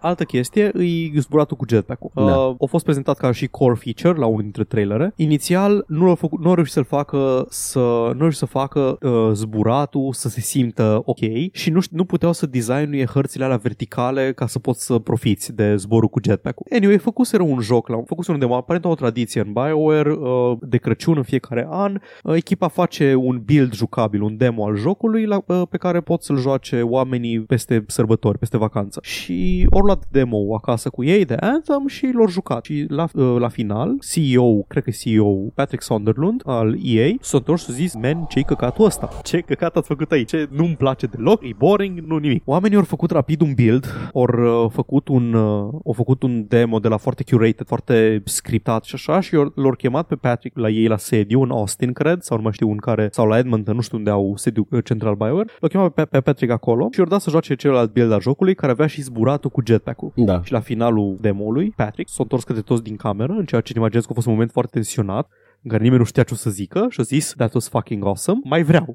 Altă 0.00 0.24
chestie 0.24 0.72
e 1.14 1.20
zburatul 1.20 1.56
cu 1.56 1.64
jetpack-ul. 1.68 2.10
Da. 2.14 2.22
Uh, 2.22 2.54
a 2.60 2.66
fost 2.68 2.84
prezentat 2.84 3.16
ca 3.16 3.32
și 3.32 3.46
core 3.46 3.74
feature 3.74 4.18
la 4.18 4.26
unul 4.26 4.42
dintre 4.42 4.64
trailere. 4.64 5.12
Inițial 5.16 5.84
nu 5.88 6.08
au, 6.08 6.14
făcut, 6.14 6.40
nu 6.40 6.48
au 6.48 6.54
reușit 6.54 6.72
să-l 6.72 6.84
facă 6.84 7.46
să 7.48 7.78
nu 7.78 7.84
au 8.10 8.14
reușit 8.18 8.38
să 8.38 8.46
facă 8.46 8.98
uh, 9.00 9.30
zburatul 9.32 10.12
să 10.12 10.28
se 10.28 10.40
simtă 10.40 11.02
ok 11.04 11.18
și 11.52 11.70
nu, 11.70 11.80
știu- 11.80 11.96
nu 11.96 12.04
puteau 12.04 12.32
să 12.32 12.46
designuie 12.46 13.04
hărțile 13.06 13.44
alea 13.44 13.56
verticale 13.56 14.32
ca 14.32 14.46
să 14.46 14.58
poți 14.58 14.84
să 14.84 14.98
profiți 15.04 15.54
de 15.54 15.76
zborul 15.76 16.08
cu 16.08 16.20
jetpack-ul. 16.22 16.66
Anyway, 16.70 16.98
făcuseră 16.98 17.42
un 17.42 17.60
joc, 17.60 17.88
la, 17.88 18.02
făcuseră 18.06 18.34
un 18.34 18.40
demo, 18.40 18.54
aparent 18.54 18.84
o 18.84 18.94
tradiție 18.94 19.40
în 19.40 19.52
BioWare 19.52 20.12
uh, 20.12 20.56
de 20.60 20.76
Crăciun 20.76 21.16
în 21.16 21.22
fiecare 21.22 21.66
an. 21.70 22.00
Uh, 22.22 22.34
echipa 22.34 22.68
face 22.68 23.14
un 23.14 23.42
build 23.44 23.74
jucabil, 23.74 24.22
un 24.22 24.36
demo 24.36 24.66
al 24.66 24.76
jocului 24.76 25.24
la, 25.24 25.42
uh, 25.46 25.62
pe 25.70 25.76
care 25.76 26.00
pot 26.00 26.22
să-l 26.22 26.36
joace 26.36 26.82
oamenii 26.82 27.40
peste 27.40 27.84
sărbători, 27.86 28.38
peste 28.38 28.56
vacanță. 28.56 29.00
Și 29.02 29.66
ori 29.70 29.84
luat 29.84 30.04
demo 30.10 30.54
acasă 30.54 30.88
cu 30.88 31.04
ei 31.04 31.24
de 31.24 31.34
Anthem 31.40 31.86
și 31.86 32.10
l-au 32.14 32.28
jucat. 32.28 32.64
Și 32.64 32.84
la, 32.88 33.06
uh, 33.14 33.36
la 33.38 33.48
final, 33.48 33.98
CEO, 34.12 34.62
cred 34.62 34.82
că 34.82 34.90
CEO 34.90 35.34
Patrick 35.54 35.82
Sunderland 35.82 36.42
al 36.44 36.76
EA 36.82 37.08
s-a 37.20 37.36
întors 37.36 37.64
și 37.64 37.70
a 37.70 37.72
zis, 37.72 37.94
man, 37.94 38.26
ce-i 38.28 38.44
căcatul 38.44 38.84
ăsta? 38.84 39.08
Ce 39.22 39.38
căcat 39.38 39.76
ați 39.76 39.86
făcut 39.86 40.12
aici? 40.12 40.28
Ce 40.28 40.48
nu-mi 40.50 40.76
place 40.76 41.06
deloc? 41.06 41.42
E 41.44 41.50
boring? 41.58 41.98
Nu 41.98 42.16
nimic. 42.16 42.42
Oamenii 42.44 42.76
au 42.76 42.82
făcut 42.82 43.10
rapid 43.10 43.40
un 43.40 43.52
build, 43.54 44.10
au 44.12 44.22
uh, 44.22 44.70
făcut 44.70 44.93
un, 45.08 45.34
uh, 45.34 45.68
au 45.86 45.92
făcut 45.92 46.22
un 46.22 46.44
demo 46.48 46.78
de 46.78 46.88
la 46.88 46.96
foarte 46.96 47.24
curated, 47.24 47.66
foarte 47.66 48.22
scriptat 48.24 48.84
și 48.84 48.94
așa 48.94 49.20
și 49.20 49.34
l-au 49.34 49.74
chemat 49.78 50.06
pe 50.06 50.14
Patrick 50.14 50.58
la 50.58 50.68
ei 50.68 50.86
la 50.86 50.96
sediu 50.96 51.42
în 51.42 51.50
Austin, 51.50 51.92
cred, 51.92 52.22
sau 52.22 52.36
nu 52.36 52.42
mai 52.42 52.52
știu 52.52 52.70
în 52.70 52.76
care, 52.76 53.08
sau 53.12 53.26
la 53.26 53.38
Edmonton, 53.38 53.74
nu 53.74 53.80
știu 53.80 53.98
unde 53.98 54.10
au 54.10 54.36
sediu 54.36 54.66
uh, 54.70 54.84
central 54.84 55.14
BioWare. 55.14 55.48
L-au 55.60 55.68
chemat 55.68 55.92
pe, 55.92 56.04
pe 56.04 56.20
Patrick 56.20 56.52
acolo 56.52 56.88
și 56.92 56.98
i-au 56.98 57.08
dat 57.08 57.20
să 57.20 57.30
joace 57.30 57.54
celălalt 57.54 57.92
build 57.92 58.12
al 58.12 58.20
jocului 58.20 58.54
care 58.54 58.72
avea 58.72 58.86
și 58.86 59.02
zburatul 59.02 59.50
cu 59.50 59.62
jetpack-ul. 59.66 60.12
Da. 60.14 60.42
Și 60.42 60.52
la 60.52 60.60
finalul 60.60 61.16
demo-ului, 61.20 61.72
Patrick 61.76 62.10
s-a 62.10 62.22
întors 62.22 62.44
către 62.44 62.62
toți 62.62 62.82
din 62.82 62.96
cameră, 62.96 63.32
în 63.32 63.44
ceea 63.44 63.60
ce 63.60 63.72
îmi 63.74 63.80
imaginez 63.80 64.04
că 64.04 64.10
a 64.10 64.14
fost 64.14 64.26
un 64.26 64.32
moment 64.32 64.50
foarte 64.50 64.70
tensionat, 64.72 65.26
în 65.26 65.43
care 65.70 65.82
nimeni 65.82 66.00
nu 66.00 66.06
știa 66.06 66.22
ce 66.22 66.34
o 66.34 66.36
să 66.36 66.50
zică 66.50 66.86
și 66.90 67.00
a 67.00 67.02
zis, 67.02 67.34
that 67.36 67.54
was 67.54 67.68
fucking 67.68 68.04
awesome, 68.04 68.40
mai 68.44 68.62
vreau. 68.62 68.94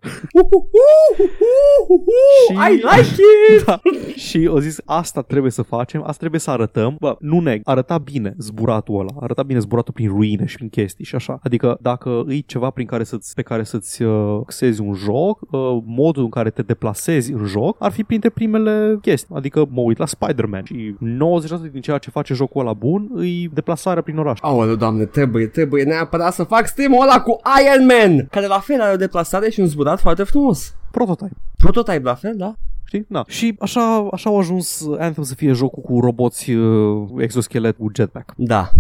Și- 2.48 2.54
I 2.54 2.72
like 2.72 3.16
it! 3.56 3.66
da. 3.66 3.80
Și 4.16 4.48
au 4.50 4.58
zis, 4.58 4.78
asta 4.86 5.22
trebuie 5.22 5.52
să 5.52 5.62
facem, 5.62 6.02
asta 6.02 6.14
trebuie 6.18 6.40
să 6.40 6.52
arătăm. 6.52 6.96
Bă, 7.00 7.16
nu 7.20 7.40
neg, 7.40 7.62
arăta 7.64 7.98
bine 7.98 8.34
zburatul 8.38 9.00
ăla, 9.00 9.12
arăta 9.20 9.44
bine 9.44 9.60
zburatul 9.60 9.94
prin 9.94 10.08
ruine 10.08 10.46
și 10.46 10.56
prin 10.56 10.70
chestii 10.70 11.06
și 11.06 11.16
așa. 11.16 11.40
Adică 11.44 11.78
dacă 11.82 12.24
îi 12.26 12.44
ceva 12.48 12.70
prin 12.70 12.86
care 12.86 13.04
să-ți, 13.04 13.34
pe 13.34 13.42
care 13.42 13.64
să-ți 13.64 14.04
uh, 14.04 14.40
axezi 14.42 14.82
un 14.82 14.94
joc, 14.94 15.40
uh, 15.42 15.60
modul 15.86 16.24
în 16.24 16.30
care 16.30 16.50
te 16.50 16.62
deplasezi 16.62 17.32
în 17.32 17.46
joc 17.46 17.76
ar 17.80 17.92
fi 17.92 18.04
printre 18.04 18.30
primele 18.30 18.98
chestii. 19.02 19.36
Adică 19.36 19.66
mă 19.70 19.82
uit 19.82 19.98
la 19.98 20.06
Spider-Man 20.06 20.64
și 20.64 20.96
90% 21.68 21.72
din 21.72 21.82
ceea 21.82 21.98
ce 21.98 22.10
face 22.10 22.34
jocul 22.34 22.62
ăla 22.62 22.74
bun 22.74 23.10
îi 23.14 23.50
deplasarea 23.54 24.02
prin 24.02 24.18
oraș. 24.18 24.40
Aoleu, 24.42 24.76
doamne, 24.76 25.06
trebuie, 25.06 25.46
trebuie 25.48 25.84
neapărat 25.84 26.34
să 26.34 26.44
fac 26.60 26.68
stream-ul 26.68 27.02
ăla 27.02 27.22
cu 27.22 27.40
Iron 27.62 27.86
Man, 27.86 28.28
care 28.32 28.48
la 28.48 28.60
fel 28.60 28.82
are 28.82 28.94
o 28.94 28.98
deplasare 28.98 29.50
și 29.50 29.60
un 29.60 29.66
zburat 29.66 30.00
foarte 30.00 30.24
frumos. 30.24 30.76
Prototype. 30.92 31.36
Prototype 31.58 32.02
la 32.04 32.16
fel, 32.16 32.36
da? 32.38 32.54
Știi? 32.84 33.06
Da. 33.10 33.24
Și 33.28 33.56
așa, 33.60 34.08
așa 34.12 34.30
au 34.30 34.40
ajuns 34.40 34.88
Anthem 34.98 35.24
să 35.24 35.36
fie 35.36 35.52
jocul 35.52 35.84
cu 35.84 36.00
roboți 36.00 36.52
uh, 36.52 37.08
exoschelet 37.18 37.78
cu 37.78 37.92
jetpack. 37.96 38.34
Da. 38.38 38.72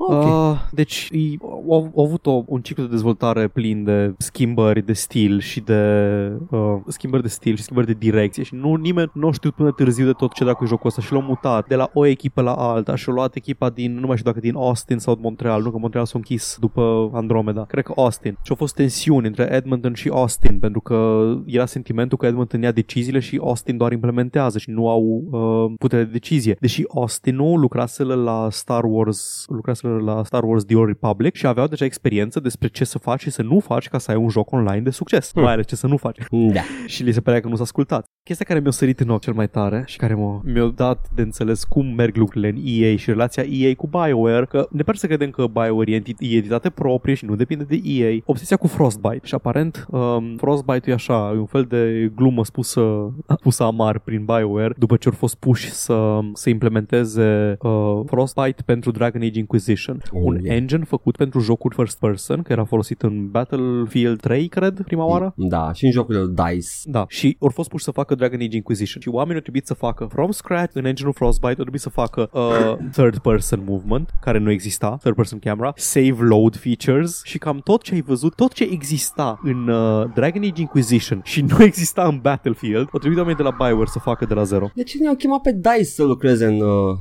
Ok. 0.00 0.24
Uh, 0.24 0.56
deci 0.72 1.08
i- 1.12 1.38
au, 1.42 1.92
au 1.96 2.04
avut 2.04 2.26
o, 2.26 2.42
un 2.46 2.60
ciclu 2.60 2.82
de 2.82 2.88
dezvoltare 2.88 3.48
plin 3.48 3.84
de 3.84 4.14
schimbări 4.18 4.82
de 4.86 4.92
stil 4.92 5.40
și 5.40 5.60
de 5.60 6.32
uh, 6.50 6.76
schimbări 6.86 7.22
de 7.22 7.28
stil 7.28 7.56
și 7.56 7.62
schimbări 7.62 7.86
de 7.86 7.92
direcție 7.98 8.42
și 8.42 8.54
nu 8.54 8.74
nimeni 8.74 9.10
nu 9.14 9.28
a 9.28 9.32
știut 9.32 9.54
până 9.54 9.70
târziu 9.70 10.04
de 10.04 10.12
tot 10.12 10.32
ce 10.32 10.44
dracu 10.44 10.64
e 10.64 10.66
jocul 10.66 10.86
ăsta 10.88 11.02
și 11.02 11.12
l-au 11.12 11.22
mutat 11.22 11.66
de 11.66 11.74
la 11.74 11.90
o 11.92 12.06
echipă 12.06 12.40
la 12.42 12.52
alta 12.54 12.94
și 12.94 13.08
au 13.08 13.14
luat 13.14 13.34
echipa 13.34 13.70
din, 13.70 13.98
nu 13.98 14.06
mai 14.06 14.16
știu 14.16 14.30
dacă 14.30 14.42
din 14.44 14.54
Austin 14.56 14.98
sau 14.98 15.18
Montreal, 15.20 15.62
nu 15.62 15.70
că 15.70 15.78
Montreal 15.78 16.06
s-a 16.06 16.12
închis 16.16 16.56
după 16.60 17.10
Andromeda, 17.12 17.64
cred 17.64 17.84
că 17.84 17.92
Austin. 17.96 18.32
Și 18.42 18.50
au 18.50 18.56
fost 18.56 18.74
tensiuni 18.74 19.26
între 19.26 19.48
Edmonton 19.52 19.94
și 19.94 20.08
Austin 20.08 20.58
pentru 20.58 20.80
că 20.80 21.28
era 21.46 21.66
sentimentul 21.66 22.18
că 22.18 22.26
Edmonton 22.26 22.62
ia 22.62 22.72
deciziile 22.72 23.18
și 23.18 23.40
Austin 23.42 23.76
doar 23.76 23.92
implementează 23.92 24.58
și 24.58 24.70
nu 24.70 24.88
au 24.88 25.22
uh, 25.30 25.72
putere 25.78 26.04
de 26.04 26.10
decizie. 26.10 26.56
Deși 26.60 26.84
Austin 26.94 27.34
nu 27.36 27.56
lucrase 27.56 28.02
la 28.04 28.48
Star 28.50 28.84
Wars, 28.84 29.44
lucrase 29.48 29.86
la 30.04 30.24
Star 30.24 30.42
Wars 30.44 30.64
The 30.64 30.76
Old 30.76 30.86
Republic 30.86 31.34
și 31.34 31.46
aveau 31.46 31.66
deja 31.66 31.84
experiență 31.84 32.40
despre 32.40 32.68
ce 32.68 32.84
să 32.84 32.98
faci 32.98 33.20
și 33.20 33.30
să 33.30 33.42
nu 33.42 33.58
faci 33.58 33.88
ca 33.88 33.98
să 33.98 34.10
ai 34.10 34.16
un 34.16 34.28
joc 34.28 34.52
online 34.52 34.80
de 34.80 34.90
succes. 34.90 35.30
Hmm. 35.32 35.42
Mai 35.42 35.52
ales 35.52 35.66
ce 35.66 35.76
să 35.76 35.86
nu 35.86 35.96
faci. 35.96 36.18
Da. 36.30 36.60
și 36.86 37.02
li 37.02 37.12
se 37.12 37.20
părea 37.20 37.40
că 37.40 37.48
nu 37.48 37.56
s-a 37.56 37.62
ascultat. 37.62 38.04
Chestia 38.22 38.46
care 38.46 38.60
mi-a 38.60 38.70
sărit 38.70 39.00
în 39.00 39.08
ochi 39.08 39.20
cel 39.20 39.32
mai 39.32 39.48
tare 39.48 39.82
și 39.86 39.96
care 39.96 40.14
m-a, 40.14 40.40
mi-a 40.44 40.72
dat 40.74 41.08
de 41.14 41.22
înțeles 41.22 41.64
cum 41.64 41.86
merg 41.86 42.16
lucrurile 42.16 42.48
în 42.48 42.62
EA 42.64 42.96
și 42.96 43.10
relația 43.10 43.42
EA 43.42 43.74
cu 43.74 43.86
BioWare, 43.86 44.44
că 44.44 44.68
ne 44.70 44.82
pare 44.82 44.98
să 44.98 45.06
credem 45.06 45.30
că 45.30 45.46
BioWare 45.46 45.90
e 45.90 46.00
enti- 46.00 46.16
e 46.18 46.36
entitate 46.36 46.70
proprie 46.70 47.14
și 47.14 47.24
nu 47.24 47.36
depinde 47.36 47.64
de 47.64 47.80
EA. 47.84 48.18
Obsesia 48.24 48.56
cu 48.56 48.66
Frostbite 48.66 49.20
și 49.22 49.34
aparent 49.34 49.86
um, 49.90 50.36
Frostbite 50.36 50.90
e 50.90 50.92
așa, 50.92 51.32
e 51.34 51.38
un 51.38 51.46
fel 51.46 51.62
de 51.62 52.12
glumă 52.14 52.44
spusă, 52.44 53.14
spusă 53.38 53.62
amar 53.62 53.98
prin 53.98 54.24
BioWare 54.24 54.74
după 54.76 54.96
ce 54.96 55.08
au 55.08 55.14
fost 55.14 55.34
puși 55.34 55.70
să, 55.70 56.18
să 56.32 56.48
implementeze 56.48 57.56
uh, 57.60 58.00
Frostbite 58.06 58.62
pentru 58.64 58.90
Dragon 58.90 59.22
Age 59.22 59.38
Inquisition. 59.38 59.76
Oh, 59.86 60.20
un 60.24 60.38
yeah. 60.42 60.56
engine 60.56 60.84
făcut 60.84 61.16
pentru 61.16 61.40
jocuri 61.40 61.74
first 61.74 61.98
person, 61.98 62.36
care 62.36 62.52
era 62.52 62.64
folosit 62.64 63.02
în 63.02 63.28
Battlefield 63.30 64.20
3, 64.20 64.48
cred, 64.48 64.82
prima 64.82 65.04
oară. 65.04 65.32
Da, 65.36 65.72
și 65.72 65.84
în 65.84 65.90
jocurile 65.90 66.24
DICE. 66.26 66.68
Da, 66.84 67.04
și 67.08 67.36
au 67.40 67.48
fost 67.48 67.68
puși 67.68 67.84
să 67.84 67.90
facă 67.90 68.14
Dragon 68.14 68.40
Age 68.40 68.56
Inquisition 68.56 69.02
și 69.02 69.08
oamenii 69.08 69.34
au 69.34 69.40
trebuit 69.40 69.66
să 69.66 69.74
facă 69.74 70.04
from 70.04 70.30
scratch 70.30 70.74
în 70.74 70.84
engine 70.84 71.10
Frostbite, 71.14 71.48
au 71.48 71.54
trebuit 71.54 71.80
să 71.80 71.88
facă 71.88 72.30
uh, 72.32 72.76
third 72.96 73.18
person 73.18 73.62
movement, 73.66 74.10
care 74.20 74.38
nu 74.38 74.50
exista, 74.50 74.96
third 75.00 75.14
person 75.14 75.38
camera, 75.38 75.72
save 75.76 76.16
load 76.18 76.56
features 76.56 77.20
și 77.24 77.38
cam 77.38 77.60
tot 77.64 77.82
ce 77.82 77.94
ai 77.94 78.00
văzut, 78.00 78.34
tot 78.34 78.52
ce 78.52 78.68
exista 78.70 79.40
în 79.42 79.68
uh, 79.68 80.06
Dragon 80.14 80.42
Age 80.42 80.60
Inquisition 80.60 81.20
și 81.24 81.42
nu 81.42 81.62
exista 81.62 82.06
în 82.06 82.18
Battlefield, 82.22 82.88
au 82.92 82.98
trebuit 82.98 83.18
oamenii 83.18 83.42
de 83.42 83.48
la 83.48 83.56
BioWare 83.58 83.90
să 83.90 83.98
facă 83.98 84.24
de 84.24 84.34
la 84.34 84.42
zero. 84.42 84.70
De 84.74 84.82
ce 84.82 84.98
ne-au 84.98 85.14
chemat 85.14 85.40
pe 85.40 85.52
DICE 85.52 85.84
să 85.84 86.02
lucreze 86.02 86.46
în... 86.46 86.60
Uh... 86.60 86.98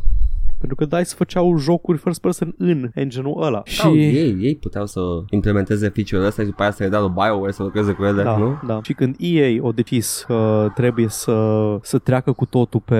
Pentru 0.58 0.76
că 0.76 0.86
DICE 0.86 1.16
făceau 1.16 1.58
jocuri 1.58 1.98
first 1.98 2.22
person 2.22 2.56
în 2.58 2.90
engine-ul 2.94 3.44
ăla. 3.44 3.62
Și... 3.66 3.80
Sau 3.80 3.96
ei, 3.96 4.38
ei 4.40 4.56
puteau 4.56 4.86
să 4.86 5.00
implementeze 5.30 5.90
feature-ul 5.90 6.26
ăsta 6.26 6.42
și 6.42 6.48
după 6.48 6.62
aia 6.62 6.72
să 6.72 6.84
le 6.84 6.90
dea 6.90 7.00
lui 7.00 7.14
BioWare 7.14 7.52
să 7.52 7.64
lucreze 7.64 7.92
cu 7.92 8.04
ele, 8.04 8.24
da, 8.24 8.38
nu? 8.38 8.60
Da. 8.68 8.80
Și 8.84 8.94
când 8.94 9.16
EA 9.20 9.62
au 9.64 9.72
decis 9.72 10.24
că 10.28 10.72
trebuie 10.76 11.08
să, 11.08 11.78
să 11.82 11.98
treacă 11.98 12.32
cu 12.32 12.46
totul 12.46 12.82
pe 12.86 12.96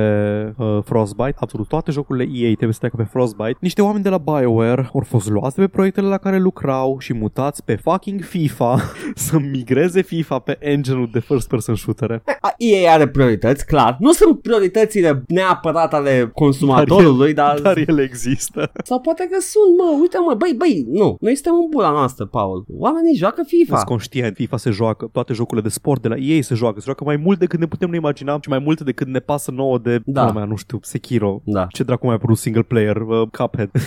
uh, 0.58 0.78
Frostbite, 0.84 1.36
absolut 1.36 1.68
toate 1.68 1.92
jocurile 1.92 2.24
EA 2.34 2.48
trebuie 2.48 2.74
să 2.74 2.80
treacă 2.80 2.96
pe 2.98 3.04
Frostbite, 3.04 3.58
niște 3.60 3.82
oameni 3.82 4.04
de 4.04 4.10
la 4.10 4.18
BioWare 4.18 4.90
au 4.94 5.04
fost 5.06 5.30
luați 5.30 5.56
de 5.56 5.62
pe 5.62 5.68
proiectele 5.68 6.08
la 6.08 6.18
care 6.18 6.40
lucrau 6.40 7.00
și 7.00 7.14
mutați 7.14 7.64
pe 7.64 7.76
fucking 7.76 8.22
FIFA 8.22 8.80
să 9.16 9.40
migreze 9.40 10.02
FIFA 10.02 10.40
pe 10.40 10.58
engine-ul 10.60 11.10
de 11.12 11.20
first 11.20 11.48
person 11.48 11.76
shooter. 11.76 12.22
A, 12.42 12.54
EA 12.58 12.94
are 12.94 13.08
priorități, 13.08 13.66
clar. 13.66 13.98
Nu 14.00 14.12
sunt 14.12 14.42
prioritățile 14.42 15.24
neapărat 15.28 15.94
ale 15.94 16.32
consumatorului, 16.34 17.34
dar... 17.34 17.47
Dar 17.62 17.78
ele 17.88 18.02
există. 18.02 18.72
Sau 18.84 19.00
poate 19.02 19.28
că 19.32 19.38
sunt, 19.40 19.78
mă, 19.78 19.98
uite 20.02 20.18
mă, 20.28 20.34
băi, 20.34 20.54
băi, 20.58 20.86
nu, 20.88 21.18
noi 21.20 21.34
suntem 21.36 21.54
în 21.54 21.68
bula 21.70 21.90
noastră, 21.92 22.26
Paul. 22.26 22.66
Oamenii 22.78 23.16
joacă 23.16 23.44
FIFA. 23.46 23.76
Sunt 23.76 23.88
conștient, 23.88 24.36
FIFA 24.36 24.58
se 24.58 24.70
joacă, 24.70 25.10
toate 25.12 25.34
jocurile 25.34 25.68
de 25.68 25.74
sport 25.74 26.02
de 26.02 26.08
la 26.08 26.16
EA 26.18 26.42
se 26.42 26.56
joacă, 26.56 26.80
se 26.80 26.86
joacă 26.86 27.04
mai 27.04 27.16
mult 27.16 27.40
decât 27.40 27.60
ne 27.60 27.66
putem 27.66 27.90
noi 27.90 27.98
imagina 27.98 28.38
și 28.42 28.50
mai 28.50 28.60
mult 28.60 28.82
decât 28.82 29.08
ne 29.08 29.20
pasă 29.20 29.52
nouă 29.52 29.78
de, 29.78 30.02
Da. 30.06 30.26
da. 30.26 30.32
mea, 30.32 30.46
nu 30.46 30.56
știu, 30.56 30.80
Sekiro. 30.82 31.42
Da. 31.46 31.68
Ce 31.72 31.84
dracu 31.84 32.06
mai 32.06 32.14
a 32.14 32.18
apărut 32.18 32.38
single 32.38 32.62
player, 32.62 32.96
uh, 32.98 33.28
Cuphead, 33.38 33.72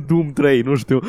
Doom 0.08 0.32
3, 0.32 0.60
nu 0.62 0.74
știu. 0.74 1.00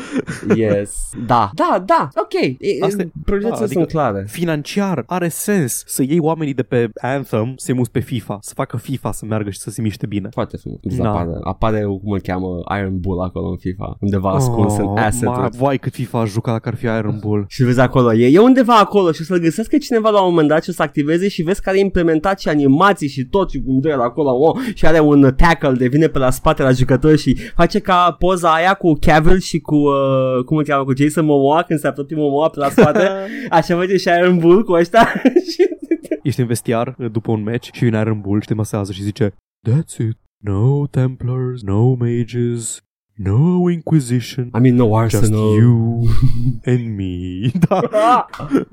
yes. 0.54 1.10
Da, 1.26 1.50
da, 1.54 1.82
da, 1.86 2.08
ok. 2.14 2.32
E, 2.58 2.84
Asta 2.84 3.02
e- 3.02 3.10
Prioritățile 3.24 3.58
da, 3.58 3.64
adică- 3.64 3.72
sunt 3.80 3.88
clare. 3.88 4.26
Financiar 4.28 5.04
are 5.06 5.28
sens 5.28 5.82
să 5.86 6.02
iei 6.02 6.18
oamenii 6.18 6.54
de 6.54 6.62
pe 6.62 6.90
Anthem, 7.00 7.52
să-i 7.56 7.74
muți 7.74 7.90
pe 7.90 8.00
FIFA, 8.00 8.38
să 8.40 8.52
facă 8.54 8.76
FIFA 8.76 9.12
să 9.12 9.24
meargă 9.26 9.50
și 9.50 9.58
să 9.58 9.70
se 9.70 9.82
miște 9.82 10.06
bine. 10.06 10.28
Foarte 10.68 10.88
frumos. 10.88 10.96
Da. 10.98 11.10
Apare, 11.10 11.30
apare, 11.42 11.82
cum 11.82 12.12
îl 12.12 12.20
cheamă, 12.20 12.46
Iron 12.78 13.00
Bull 13.00 13.20
acolo 13.20 13.48
în 13.48 13.56
FIFA. 13.56 13.96
Undeva 14.00 14.30
ascuns 14.30 14.76
în 14.76 14.96
asset 14.96 15.28
ma, 15.28 15.48
vai 15.58 15.78
cât 15.78 15.92
FIFA 15.92 16.20
aș 16.20 16.30
juca 16.30 16.52
dacă 16.52 16.68
ar 16.68 16.74
fi 16.74 16.86
Iron 16.86 17.18
Bull. 17.20 17.44
Și 17.48 17.62
vezi 17.62 17.80
acolo, 17.80 18.14
e, 18.14 18.26
e 18.26 18.38
undeva 18.38 18.74
acolo 18.74 19.12
și 19.12 19.20
o 19.20 19.24
să-l 19.24 19.38
găsească 19.38 19.78
cineva 19.78 20.10
la 20.10 20.20
un 20.20 20.28
moment 20.28 20.48
dat 20.48 20.62
și 20.62 20.70
o 20.70 20.72
să 20.72 20.82
activeze 20.82 21.28
și 21.28 21.42
vezi 21.42 21.62
că 21.62 21.68
are 21.68 21.78
implementat 21.78 22.40
și 22.40 22.48
animații 22.48 23.08
și 23.08 23.24
tot 23.24 23.50
și 23.50 23.62
cum 23.62 23.80
dă 23.80 23.88
el 23.88 24.00
acolo 24.00 24.30
oh, 24.30 24.56
și 24.74 24.86
are 24.86 25.00
un 25.00 25.32
tackle 25.36 25.72
de 25.72 25.86
vine 25.86 26.06
pe 26.06 26.18
la 26.18 26.30
spate 26.30 26.62
la 26.62 26.70
jucător 26.70 27.16
și 27.16 27.36
face 27.54 27.78
ca 27.78 28.16
poza 28.18 28.54
aia 28.54 28.74
cu 28.74 28.92
Cavill 29.00 29.38
și 29.38 29.58
cu, 29.58 29.76
uh, 29.76 30.44
cum 30.44 30.56
îl 30.56 30.64
cheamă, 30.64 30.84
cu 30.84 30.92
Jason 30.96 31.24
Momoa 31.24 31.62
când 31.62 31.78
se 31.78 31.86
apropie 31.86 32.16
Momoa 32.16 32.48
pe 32.48 32.58
la 32.58 32.68
spate. 32.68 33.08
Așa 33.50 33.76
face 33.76 33.96
și 33.96 34.08
Iron 34.20 34.38
Bull 34.38 34.64
cu 34.64 34.72
ăștia 34.72 35.08
și 35.52 35.68
Ești 36.22 36.40
în 36.40 36.46
vestiar 36.46 36.94
uh, 36.98 37.10
după 37.10 37.30
un 37.30 37.42
match 37.42 37.68
și 37.72 37.84
un 37.84 38.00
Iron 38.00 38.20
Bull 38.20 38.40
și 38.40 38.46
te 38.46 38.54
masează 38.54 38.92
și 38.92 39.02
zice 39.02 39.34
That's 39.68 39.96
it. 39.98 40.27
No 40.40 40.86
Templars, 40.86 41.64
no 41.64 41.96
Mages, 41.96 42.80
no 43.18 43.70
Inquisition. 43.70 44.50
I 44.56 44.60
mean, 44.60 44.74
no 44.76 44.84
Just 45.02 45.14
Arsenal. 45.14 45.56
you 45.56 46.06
and 46.64 46.96
me 46.96 47.50
Da 47.68 48.26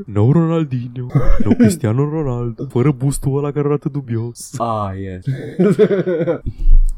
No 0.06 0.32
Ronaldinho 0.32 1.08
No 1.46 1.52
Cristiano 1.58 2.10
Ronaldo 2.10 2.66
Fără 2.68 2.92
bustul 2.92 3.38
ăla 3.38 3.52
care 3.52 3.68
arată 3.68 3.90
dubios 3.90 4.60
Ah, 4.60 4.92
yes. 5.02 5.24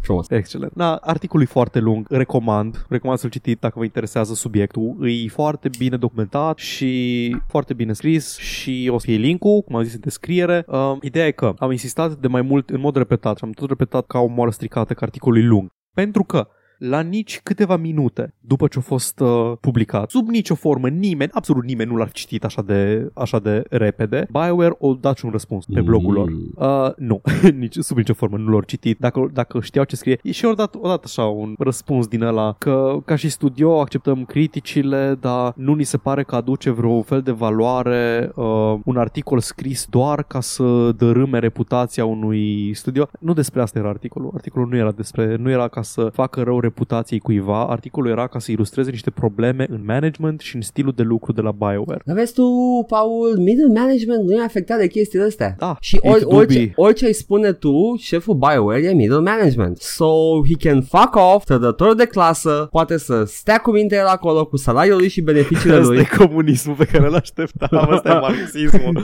Frumos. 0.01 0.29
Excelent. 0.29 0.71
Da, 0.75 0.95
articolul 0.95 1.45
e 1.45 1.49
foarte 1.51 1.79
lung, 1.79 2.05
recomand. 2.09 2.85
Recomand 2.89 3.19
să-l 3.19 3.29
citiți 3.29 3.61
dacă 3.61 3.73
vă 3.77 3.83
interesează 3.83 4.33
subiectul. 4.33 4.95
E 5.09 5.27
foarte 5.27 5.69
bine 5.77 5.97
documentat 5.97 6.57
și 6.57 7.35
foarte 7.47 7.73
bine 7.73 7.93
scris 7.93 8.37
și 8.37 8.89
o 8.93 8.97
să 8.97 9.05
fie 9.07 9.17
link-ul, 9.17 9.61
cum 9.61 9.75
am 9.75 9.83
zis 9.83 9.93
în 9.93 9.99
descriere. 9.99 10.65
Uh, 10.67 10.97
ideea 11.01 11.27
e 11.27 11.31
că 11.31 11.53
am 11.57 11.71
insistat 11.71 12.13
de 12.13 12.27
mai 12.27 12.41
mult, 12.41 12.69
în 12.69 12.79
mod 12.79 12.95
repetat, 12.95 13.37
și 13.37 13.43
am 13.43 13.51
tot 13.51 13.69
repetat 13.69 14.05
ca 14.05 14.19
o 14.19 14.27
moară 14.27 14.51
stricată 14.51 14.93
că 14.93 15.03
articolul 15.03 15.41
e 15.41 15.45
lung. 15.45 15.69
Pentru 15.93 16.23
că 16.23 16.47
la 16.77 16.99
nici 16.99 17.39
câteva 17.43 17.75
minute 17.75 18.33
după 18.39 18.67
ce 18.67 18.77
a 18.77 18.81
fost 18.81 19.19
uh, 19.19 19.51
publicat, 19.61 20.09
sub 20.09 20.27
nicio 20.27 20.55
formă, 20.55 20.87
nimeni, 20.87 21.31
absolut 21.33 21.63
nimeni 21.63 21.89
nu 21.89 21.95
l-a 21.95 22.05
citit 22.05 22.43
așa 22.43 22.61
de, 22.61 23.09
așa 23.13 23.39
de 23.39 23.63
repede, 23.69 24.27
BioWare 24.31 24.75
o 24.79 24.93
dat 24.93 25.17
și 25.17 25.25
un 25.25 25.31
răspuns 25.31 25.65
pe 25.65 25.81
blogul 25.81 26.13
lor. 26.13 26.29
Mm. 26.29 26.51
Uh, 26.55 26.91
nu, 26.97 27.21
nici, 27.59 27.75
sub 27.75 27.97
nicio 27.97 28.13
formă 28.13 28.37
nu 28.37 28.49
l-au 28.49 28.61
citit. 28.61 28.99
Dacă, 28.99 29.29
dacă 29.33 29.59
știau 29.59 29.83
ce 29.83 29.95
scrie, 29.95 30.19
și 30.31 30.45
au 30.45 30.53
dat, 30.53 30.75
o 30.75 30.87
dat 30.87 31.03
așa 31.03 31.23
un 31.23 31.55
răspuns 31.59 32.07
din 32.07 32.21
ăla 32.21 32.55
că 32.57 32.97
ca 33.05 33.15
și 33.15 33.29
studio 33.29 33.79
acceptăm 33.79 34.25
criticile, 34.25 35.17
dar 35.19 35.53
nu 35.55 35.73
ni 35.73 35.83
se 35.83 35.97
pare 35.97 36.23
că 36.23 36.35
aduce 36.35 36.69
vreo 36.69 37.01
fel 37.01 37.21
de 37.21 37.31
valoare 37.31 38.31
uh, 38.35 38.45
un 38.85 38.97
articol 38.97 39.39
scris 39.39 39.85
doar 39.89 40.23
ca 40.23 40.39
să 40.39 40.91
dărâme 40.97 41.39
reputația 41.39 42.05
unui 42.05 42.73
studio. 42.73 43.07
Nu 43.19 43.33
despre 43.33 43.61
asta 43.61 43.79
era 43.79 43.89
articolul. 43.89 44.31
Articolul 44.33 44.67
nu 44.67 44.75
era 44.75 44.91
despre, 44.91 45.35
nu 45.35 45.49
era 45.49 45.67
ca 45.67 45.81
să 45.81 46.09
facă 46.13 46.41
rău 46.41 46.59
reputației 46.67 47.19
cuiva. 47.19 47.65
Articolul 47.67 48.09
era 48.11 48.27
ca 48.27 48.39
să 48.39 48.51
ilustreze 48.51 48.89
niște 48.91 49.09
probleme 49.09 49.65
în 49.69 49.81
management 49.85 50.39
și 50.39 50.55
în 50.55 50.61
stilul 50.61 50.93
de 50.95 51.03
lucru 51.03 51.31
de 51.31 51.41
la 51.41 51.51
BioWare. 51.51 52.01
Dar 52.05 52.15
vezi 52.15 52.33
tu, 52.33 52.43
Paul, 52.87 53.37
middle 53.37 53.79
management 53.79 54.23
nu 54.27 54.35
e 54.35 54.43
afectat 54.43 54.77
de 54.79 54.87
chestiile 54.87 55.25
astea. 55.25 55.55
Da, 55.59 55.77
Și 55.79 55.95
it 55.95 56.11
ori, 56.11 56.21
do 56.21 56.35
orice, 56.35 56.59
be. 56.59 56.71
orice 56.75 57.05
îi 57.05 57.13
spune 57.13 57.51
tu, 57.51 57.95
șeful 57.99 58.35
BioWare 58.35 58.83
e 58.83 58.93
middle 58.93 59.19
management. 59.19 59.77
So 59.77 60.07
he 60.47 60.53
can 60.69 60.81
fuck 60.81 61.15
off, 61.15 61.45
trădător 61.45 61.95
de 61.95 62.05
clasă, 62.05 62.67
poate 62.71 62.97
să 62.97 63.23
stea 63.23 63.57
cu 63.57 63.71
minte 63.71 63.95
el 63.95 64.05
acolo 64.05 64.45
cu 64.45 64.57
salariul 64.57 64.97
lui 64.97 65.07
și 65.09 65.21
beneficiile 65.21 65.75
Asta 65.75 65.87
lui. 65.87 65.97
e 65.99 66.17
comunismul 66.17 66.75
pe 66.75 66.85
care 66.85 67.05
îl 67.07 67.13
așteptam, 67.15 67.89
asta 67.91 68.09
e 68.09 68.19
marxismul, 68.27 69.03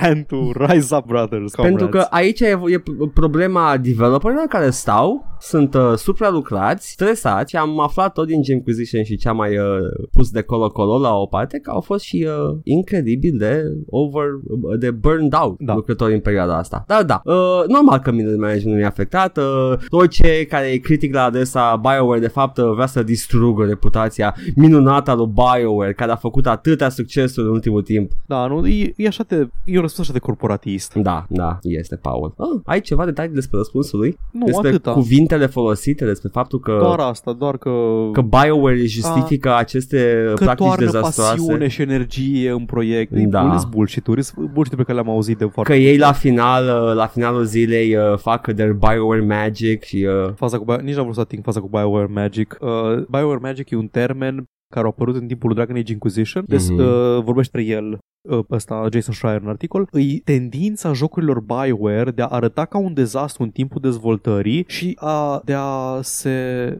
rantul, 0.00 0.66
rise 0.68 0.94
up 0.96 1.06
brothers, 1.06 1.54
Pentru 1.54 1.84
comrades. 1.86 2.08
că 2.08 2.14
aici 2.16 2.40
e, 2.40 2.58
e 2.66 2.82
problema 3.14 3.76
developerilor 3.76 4.44
care 4.48 4.70
stau, 4.70 5.26
sunt 5.42 5.74
uh, 5.74 5.92
supralucrați, 5.96 6.90
stresați 6.90 7.50
și 7.50 7.56
am 7.56 7.80
aflat 7.80 8.12
tot 8.12 8.26
din 8.26 8.42
Gemquisition 8.42 9.02
și 9.02 9.16
ce 9.16 9.28
am 9.28 9.36
mai 9.36 9.58
uh, 9.58 9.64
pus 10.12 10.30
de 10.30 10.42
colo-colo 10.42 10.98
la 10.98 11.14
o 11.14 11.26
parte 11.26 11.58
că 11.58 11.70
au 11.70 11.80
fost 11.80 12.04
și 12.04 12.26
uh, 12.28 12.56
incredibil 12.62 13.38
de 13.38 13.62
over, 13.86 14.24
de 14.78 14.90
burned 14.90 15.34
out 15.40 15.56
Da. 15.58 15.74
lucrători 15.74 16.14
în 16.14 16.20
perioada 16.20 16.56
asta. 16.58 16.84
Dar 16.86 17.04
da, 17.04 17.20
uh, 17.24 17.62
normal 17.66 17.98
că 17.98 18.10
middle 18.10 18.36
management 18.36 18.76
nu 18.76 18.82
e 18.82 18.86
afectat, 18.86 19.36
uh, 19.36 19.72
orice 19.88 20.46
care 20.46 20.66
e 20.66 20.76
critic 20.76 21.14
la 21.14 21.22
adresa 21.22 21.76
BioWare 21.76 22.20
de 22.20 22.28
fapt 22.28 22.56
uh, 22.56 22.70
vrea 22.74 22.86
să 22.86 23.02
distrugă 23.02 23.64
reputația 23.64 24.34
minunată 24.56 25.10
a 25.10 25.14
lui 25.14 25.32
BioWare 25.34 25.92
care 25.92 26.10
a 26.10 26.16
făcut 26.16 26.46
atâtea 26.46 26.88
succesuri 26.88 27.46
în 27.46 27.52
ultimul 27.52 27.82
timp. 27.82 28.12
Da, 28.26 28.46
nu, 28.46 28.66
e, 28.66 28.92
e 28.96 29.06
așa 29.06 29.24
de, 29.28 29.48
e 29.64 29.76
un 29.76 29.80
răspuns 29.80 30.08
așa 30.08 30.12
de 30.12 30.18
corporatist. 30.18 30.94
Da, 30.94 31.26
da, 31.28 31.58
este 31.62 31.96
Paul. 31.96 32.34
Ah, 32.38 32.60
ai 32.64 32.80
ceva 32.80 33.04
detalii 33.04 33.34
despre 33.34 33.58
răspunsul 33.58 33.98
lui? 33.98 34.18
Nu, 34.30 34.44
despre 34.44 34.68
atâta. 34.68 34.92
Cuvintele 35.32 35.64
folosite, 35.64 36.04
despre 36.04 36.28
faptul 36.32 36.60
că, 36.60 36.78
Doar 36.80 36.98
asta, 36.98 37.32
doar 37.32 37.58
că, 37.58 37.70
că 38.12 38.20
BioWare 38.20 38.80
își 38.80 39.00
justifică 39.00 39.56
aceste 39.56 40.24
că 40.34 40.44
practici 40.44 40.66
toarnă 40.66 40.84
dezastroase. 40.84 41.30
pasiune 41.34 41.68
și 41.68 41.82
energie 41.82 42.50
în 42.50 42.64
proiect. 42.64 43.12
Da. 43.12 43.42
Da. 43.42 43.58
bullshit-uri, 43.70 44.22
sunt 44.22 44.50
bullshit 44.52 44.76
pe 44.76 44.82
care 44.82 44.94
le-am 44.94 45.10
auzit 45.10 45.38
de 45.38 45.44
foarte 45.44 45.72
Că 45.72 45.78
ei 45.78 45.96
la 45.96 46.12
final, 46.12 46.64
uh, 46.64 46.94
la 46.94 47.06
finalul 47.06 47.44
zilei 47.44 47.96
uh, 47.96 48.18
fac 48.18 48.52
their 48.52 48.72
BioWare 48.72 49.20
magic 49.20 49.82
și 49.82 50.06
uh, 50.24 50.32
Faza 50.34 50.58
cu 50.58 50.64
Bio- 50.64 50.82
nici 50.82 50.94
n-am 50.94 51.02
vrut 51.02 51.14
să 51.14 51.20
ating 51.20 51.44
faza 51.44 51.60
cu 51.60 51.68
BioWare 51.68 52.08
Magic. 52.10 52.56
Uh, 52.60 52.68
BioWare 53.08 53.38
Magic 53.42 53.70
e 53.70 53.76
un 53.76 53.86
termen 53.86 54.44
care 54.72 54.84
au 54.84 54.90
apărut 54.90 55.14
în 55.16 55.26
timpul 55.26 55.46
lui 55.48 55.56
Dragon 55.56 55.76
Age 55.76 55.92
Inquisition. 55.92 56.44
Des, 56.48 56.70
Mhm. 56.70 56.78
uh, 56.80 56.86
vorbește 57.24 57.40
despre 57.58 57.64
el 57.64 57.98
uh, 58.30 58.44
ăsta 58.50 58.86
Jason 58.92 59.14
Schreier 59.14 59.40
în 59.42 59.48
articol, 59.48 59.88
îi 59.90 60.18
tendința 60.24 60.92
jocurilor 60.92 61.40
BioWare 61.40 62.10
de 62.10 62.22
a 62.22 62.26
arăta 62.26 62.64
ca 62.64 62.78
un 62.78 62.94
dezastru 62.94 63.42
în 63.42 63.50
timpul 63.50 63.80
dezvoltării 63.80 64.64
și 64.68 64.96
a, 65.00 65.40
de, 65.44 65.54
a 65.56 65.98
se, 66.02 66.32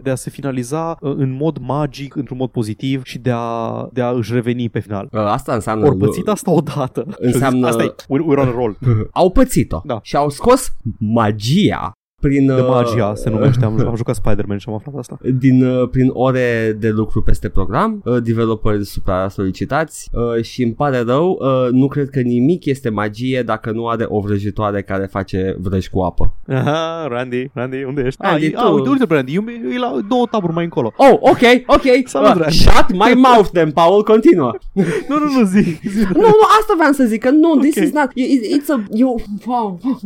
de 0.02 0.10
a 0.10 0.14
se 0.14 0.30
finaliza 0.30 0.96
uh, 1.00 1.14
în 1.16 1.32
mod 1.40 1.58
magic, 1.60 2.14
într-un 2.14 2.36
mod 2.36 2.50
pozitiv 2.50 3.02
și 3.04 3.18
de 3.18 3.30
a, 3.34 3.88
de 3.92 4.00
a 4.02 4.10
își 4.10 4.32
reveni 4.32 4.68
pe 4.68 4.78
final. 4.80 5.08
Uh, 5.12 5.20
Asta 5.20 5.54
înseamnă... 5.54 5.86
Ori 5.86 5.96
pățit 5.96 6.28
asta 6.28 6.50
odată. 6.50 7.06
Înseamnă- 7.18 7.66
Asta 7.66 7.82
e, 7.82 7.94
we're, 8.02 8.24
we're 8.34 8.38
on 8.40 8.48
a 8.48 8.50
roll. 8.54 8.78
Au 9.12 9.30
pățit-o 9.30 9.80
Da. 9.84 9.98
și 10.02 10.16
au 10.16 10.28
scos 10.30 10.72
magia 10.98 11.92
prin, 12.22 12.46
De 12.46 12.52
uh, 12.52 12.66
magia 12.68 13.12
se 13.14 13.30
numește. 13.30 13.64
Am, 13.64 13.86
am 13.86 13.96
jucat 13.96 14.14
Spider-Man 14.14 14.58
și 14.58 14.64
am 14.68 14.74
aflat 14.74 14.94
asta. 14.98 15.18
din, 15.38 15.64
uh, 15.64 15.88
prin 15.90 16.10
ore 16.12 16.76
de 16.80 16.88
lucru 16.88 17.22
peste 17.22 17.48
program, 17.48 18.00
uh, 18.04 18.16
developeri 18.22 18.84
supra 18.84 19.28
solicitați 19.28 20.08
uh, 20.12 20.42
și 20.44 20.62
îmi 20.62 20.72
pare 20.72 21.00
rău, 21.06 21.38
uh, 21.40 21.68
nu 21.70 21.86
cred 21.88 22.08
că 22.10 22.20
nimic 22.20 22.64
este 22.64 22.88
magie 22.88 23.42
dacă 23.42 23.70
nu 23.70 23.86
are 23.86 24.04
o 24.08 24.20
vrăjitoare 24.20 24.82
care 24.82 25.06
face 25.06 25.56
vrăji 25.60 25.90
cu 25.90 26.00
apă. 26.00 26.36
Aha, 26.48 27.06
Randy, 27.10 27.50
Randy, 27.54 27.82
unde 27.84 28.02
ești? 28.06 28.20
Randy, 28.22 28.44
ah, 28.44 28.50
e, 28.50 28.54
tu- 28.54 28.60
ah, 28.66 28.72
uite, 28.74 28.88
uite 28.88 29.06
pe 29.06 29.14
Randy, 29.14 29.34
e, 29.34 29.74
e 29.74 29.78
la 29.78 29.98
două 30.08 30.26
taburi 30.30 30.52
mai 30.52 30.64
încolo. 30.64 30.92
Oh, 30.96 31.12
ok, 31.20 31.38
ok. 31.66 31.82
Salut, 32.04 32.28
Uh, 32.28 32.36
Randy. 32.40 32.54
shut 32.56 32.86
my 32.92 33.14
mouth 33.16 33.48
then, 33.52 33.70
Paul, 33.70 34.02
continuă. 34.04 34.50
Nu, 35.08 35.18
nu, 35.18 35.38
nu, 35.38 35.44
zi. 35.46 35.60
zi. 35.88 36.02
nu, 36.14 36.20
nu, 36.20 36.44
asta 36.60 36.74
vreau 36.76 36.92
să 36.92 37.04
zic, 37.04 37.20
că 37.20 37.30
nu, 37.30 37.54
this 37.56 37.76
Ok. 37.76 37.82
is 37.84 37.92
not, 37.92 38.10
it, 38.14 38.42
it's 38.60 38.68
a, 38.68 38.82
you, 38.92 39.20
wow, 39.46 39.78
yeah, 39.82 39.96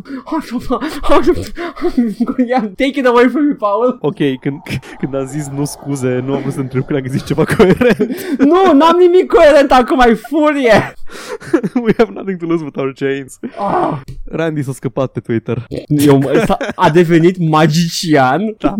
take 2.82 2.98
it 2.98 3.06
away 3.06 3.28
from 3.28 3.44
me, 3.44 3.54
Paul. 3.54 3.98
Ok, 4.00 4.16
când, 4.40 4.60
când 4.98 5.14
am 5.14 5.26
zis 5.26 5.48
nu 5.56 5.64
scuze, 5.64 6.22
nu 6.26 6.34
am 6.34 6.40
vrut 6.40 6.52
să 6.52 6.60
întreb 6.60 6.84
când 6.84 6.98
am 6.98 7.10
zis 7.10 7.24
ceva 7.26 7.44
coerent. 7.44 7.98
nu, 8.50 8.72
n-am 8.72 8.96
nimic 8.98 9.26
coerent 9.26 9.70
acum, 9.70 10.00
ai 10.00 10.14
furie. 10.14 10.92
We 11.84 11.92
have 11.96 12.12
nothing 12.14 12.38
to 12.38 12.46
lose 12.46 12.64
with 12.64 12.78
our 12.78 12.92
chains. 12.92 13.38
Ah. 13.58 13.98
Randy 14.24 14.62
s-a 14.62 14.72
scăpat 14.72 15.12
pe 15.12 15.20
Twitter. 15.20 15.66
Eu, 15.86 16.22
s-a- 16.46 16.56
a 16.74 16.90
devenit 16.90 17.36
magician. 17.48 18.54
Da. 18.58 18.74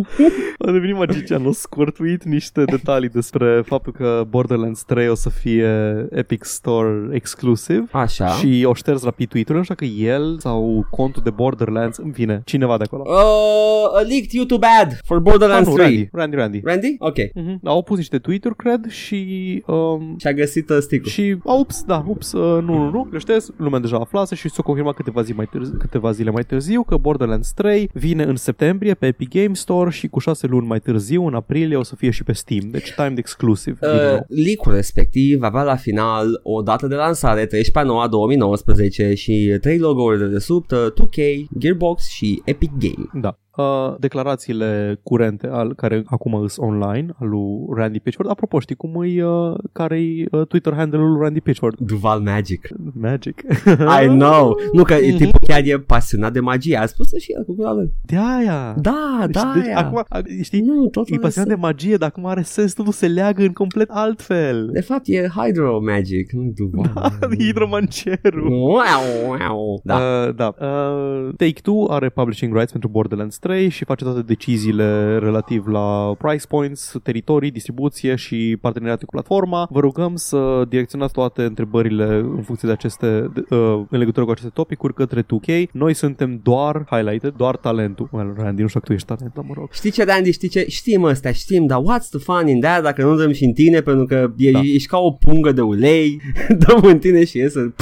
A 0.59 0.71
devenit 0.73 0.97
magician, 0.97 1.47
o 1.47 1.53
scurt 1.53 1.95
tweet 1.95 2.25
niște 2.25 2.65
detalii 2.65 3.09
despre 3.09 3.63
faptul 3.67 3.93
că 3.93 4.25
Borderlands 4.29 4.83
3 4.85 5.09
o 5.09 5.15
să 5.15 5.31
fie 5.31 6.07
Epic 6.11 6.45
Store 6.45 7.09
exclusiv. 7.13 7.89
Așa. 7.93 8.27
Și 8.29 8.65
o 8.69 8.75
șters 8.75 9.03
rapid 9.05 9.29
tweet-ul, 9.29 9.57
nu 9.57 9.63
știu 9.63 9.75
că 9.75 9.85
el 9.85 10.37
sau 10.39 10.87
contul 10.91 11.23
de 11.25 11.31
Borderlands, 11.31 11.97
în 11.99 12.13
fine, 12.13 12.43
cineva 12.45 12.77
de 12.77 12.85
acolo. 12.87 13.05
Uh, 13.17 13.99
a 13.99 14.01
leaked 14.01 14.31
YouTube 14.33 14.67
ad 14.81 14.99
for 15.05 15.19
Borderlands 15.19 15.69
Ah, 15.69 15.75
nu, 15.75 15.79
3. 15.83 15.87
Randy, 15.87 16.09
Randy, 16.13 16.37
Randy. 16.37 16.61
Randy? 16.65 16.97
Ok. 16.99 17.17
Mhm. 17.35 17.61
Au 17.65 17.83
pus 17.83 17.97
niște 17.97 18.19
tweet-uri, 18.19 18.57
cred, 18.57 18.87
și... 18.91 19.63
Um, 19.67 20.15
Și-a 20.19 20.33
găsit 20.33 20.71
uh, 20.71 20.77
stick 20.81 21.07
și, 21.07 21.37
a, 21.45 21.53
ups, 21.53 21.83
da, 21.87 22.05
ups, 22.07 22.33
uh, 22.33 22.63
nu, 22.63 22.77
nu, 22.79 22.91
nu, 22.91 23.09
le 23.13 23.19
șters, 23.19 23.51
lumea 23.57 23.79
deja 23.79 23.97
aflase 23.97 24.35
și 24.35 24.49
s-a 24.49 24.63
confirmat 24.63 24.95
câteva, 24.95 25.23
zi 25.23 25.33
mai 25.33 25.47
târziu, 25.51 25.77
câteva 25.79 26.11
zile 26.11 26.31
mai 26.31 26.43
târziu 26.45 26.83
că 26.83 26.97
Borderlands 26.97 27.53
3 27.53 27.91
vine 27.93 28.23
în 28.23 28.37
septembrie 28.37 28.95
pe 28.95 29.07
Epic 29.07 29.29
Game 29.35 29.55
Store 29.55 29.91
și 29.91 30.09
cu 30.09 30.19
6 30.19 30.47
luni 30.47 30.67
mai 30.67 30.79
târziu, 30.81 31.27
în 31.27 31.35
aprilie, 31.35 31.77
o 31.77 31.83
să 31.83 31.95
fie 31.97 32.11
și 32.11 32.25
pe 32.25 32.33
Steam, 32.33 32.69
deci 32.71 32.93
timed 32.97 33.19
exclusive. 33.19 33.77
din 33.81 33.89
Uh, 33.91 34.11
nou. 34.11 34.25
leak-ul 34.29 34.73
respectiv 34.73 35.43
avea 35.43 35.63
la 35.63 35.77
final 35.77 36.41
o 36.43 36.63
dată 36.63 36.87
de 36.87 36.95
lansare 36.95 37.47
13 37.47 37.93
9 37.93 38.07
2019 38.09 39.15
și 39.15 39.57
trei 39.61 39.79
logo-uri 39.79 40.19
de 40.19 40.27
desubt, 40.27 40.71
uh, 40.71 40.79
2K, 40.95 41.47
Gearbox 41.59 42.09
și 42.09 42.43
Epic 42.45 42.71
Game. 42.79 43.06
Da. 43.15 43.37
Uh, 43.57 43.95
declarațiile 43.99 45.01
curente 45.03 45.47
al 45.47 45.75
care 45.75 46.03
acum 46.07 46.47
sunt 46.47 46.67
online 46.69 47.07
al 47.21 47.29
lui 47.29 47.67
Randy 47.77 48.01
Pitchford. 48.01 48.31
Apropo, 48.31 48.59
știi 48.59 48.75
cum 48.75 49.03
e 49.03 49.25
uh, 49.25 49.55
care-i 49.73 50.27
uh, 50.31 50.47
Twitter 50.47 50.75
handle-ul 50.75 51.11
lui 51.13 51.21
Randy 51.23 51.41
Pitchford? 51.41 51.77
Duval 51.79 52.21
Magic. 52.21 52.69
Magic. 53.01 53.43
I 54.03 54.07
know. 54.07 54.57
Nu 54.73 54.83
că 54.83 54.95
Mhm. 54.95 55.17
tipul 55.17 55.39
chiar 55.47 55.61
e 55.65 55.79
pasionat 55.79 56.33
de 56.33 56.41
magie. 56.41 56.77
A 56.77 56.87
spus 56.87 57.15
și 57.19 57.33
el 57.33 57.45
cu 57.45 57.55
gura 57.55 57.73
lui. 57.73 57.93
De 58.03 58.17
aia. 58.17 58.75
Da, 58.81 59.19
Deci, 59.25 59.35
da. 59.35 59.53
deci, 59.55 59.65
aia. 59.67 59.79
acum, 59.79 60.03
a- 60.09 60.21
știi, 60.43 60.61
nu, 60.61 60.87
tot 60.87 61.09
e 61.09 61.17
pasionat 61.17 61.49
de 61.49 61.55
magie, 61.55 61.97
dar 61.97 62.09
acum 62.09 62.27
are 62.27 62.43
sens, 62.43 62.73
totul 62.73 62.93
se 62.93 63.07
leagă 63.09 63.43
în 63.43 63.53
complet 63.53 63.89
altfel. 63.91 64.69
De 64.73 64.81
fapt 64.81 65.03
e 65.07 65.29
Hydro 65.37 65.81
Magic, 65.81 66.31
nu 66.33 66.53
Duval. 66.55 67.19
Hidromancerul. 67.39 68.49
Wow, 68.49 69.39
wow. 69.39 69.81
Da. 69.85 69.95
Uh, 69.97 70.35
da. 70.35 70.55
Uh, 70.61 71.29
Take-Two 71.37 71.87
are 71.91 72.09
publishing 72.09 72.53
rights 72.55 72.71
pentru 72.71 72.89
Borderlands 72.89 73.39
3 73.47 73.69
și 73.69 73.85
face 73.85 74.05
toate 74.05 74.23
deciziile 74.23 75.19
relativ 75.19 75.67
la 75.67 76.15
price 76.19 76.47
points, 76.47 76.95
teritorii, 77.03 77.51
distribuție 77.51 78.15
și 78.15 78.57
parteneriate 78.61 79.05
cu 79.05 79.11
platforma. 79.11 79.67
Vă 79.71 79.81
rugăm 79.81 80.13
să 80.17 80.65
direcționați 80.69 81.13
toate 81.13 81.43
întrebările 81.43 82.05
în 82.37 82.43
funcție 82.43 82.69
de 82.69 82.75
aceste, 82.75 83.31
de, 83.35 83.45
uh, 83.51 83.81
în 83.91 83.99
legătură 83.99 84.25
cu 84.25 84.31
aceste 84.31 84.51
topicuri 84.55 84.95
către 84.95 85.23
2K. 85.23 85.71
Noi 85.73 85.95
suntem 85.95 86.41
doar 86.43 86.85
highlighted, 86.91 87.33
doar 87.37 87.57
talentul. 87.57 88.09
Well, 88.13 88.35
Randy, 88.39 88.63
nu 88.63 88.69
știu 88.69 88.81
că 88.81 88.87
tu 88.87 88.93
ești 88.93 89.07
talent, 89.07 89.33
dar 89.35 89.45
mă 89.49 89.55
rog. 89.57 89.73
Știi 89.73 89.91
ce, 89.91 90.05
Randy, 90.05 90.33
știi 90.33 90.49
ce? 90.49 90.65
Știm 90.69 91.03
ăstea, 91.03 91.33
știm, 91.33 91.67
dar 91.67 91.79
what's 91.81 92.09
the 92.11 92.19
fun 92.19 92.49
in 92.49 92.61
that 92.61 92.83
dacă 92.83 93.03
nu 93.05 93.17
dăm 93.17 93.33
și 93.33 93.45
în 93.45 93.53
tine, 93.53 93.81
pentru 93.81 94.05
că 94.05 94.33
e, 94.37 94.51
Da. 94.51 94.61
ești 94.61 94.89
ca 94.89 94.99
o 94.99 95.11
pungă 95.11 95.53
de 95.53 95.61
ulei, 95.61 96.21
dăm 96.67 96.81
în 96.83 96.99
tine 96.99 97.25
și 97.25 97.37
iese. 97.39 97.75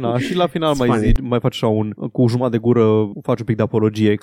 Da, 0.00 0.18
și 0.18 0.36
la 0.36 0.46
final 0.46 0.74
It's 0.74 0.78
mai, 0.78 0.88
funny. 0.88 1.04
zi, 1.06 1.12
mai 1.22 1.40
face 1.40 1.58
așa 1.62 1.66
un, 1.66 1.90
cu 2.12 2.26
jumătate 2.28 2.56
de 2.56 2.62
gură, 2.62 2.82
face 3.22 3.40
un 3.40 3.46
pic 3.46 3.56
de 3.56 3.62
apologie 3.62 4.14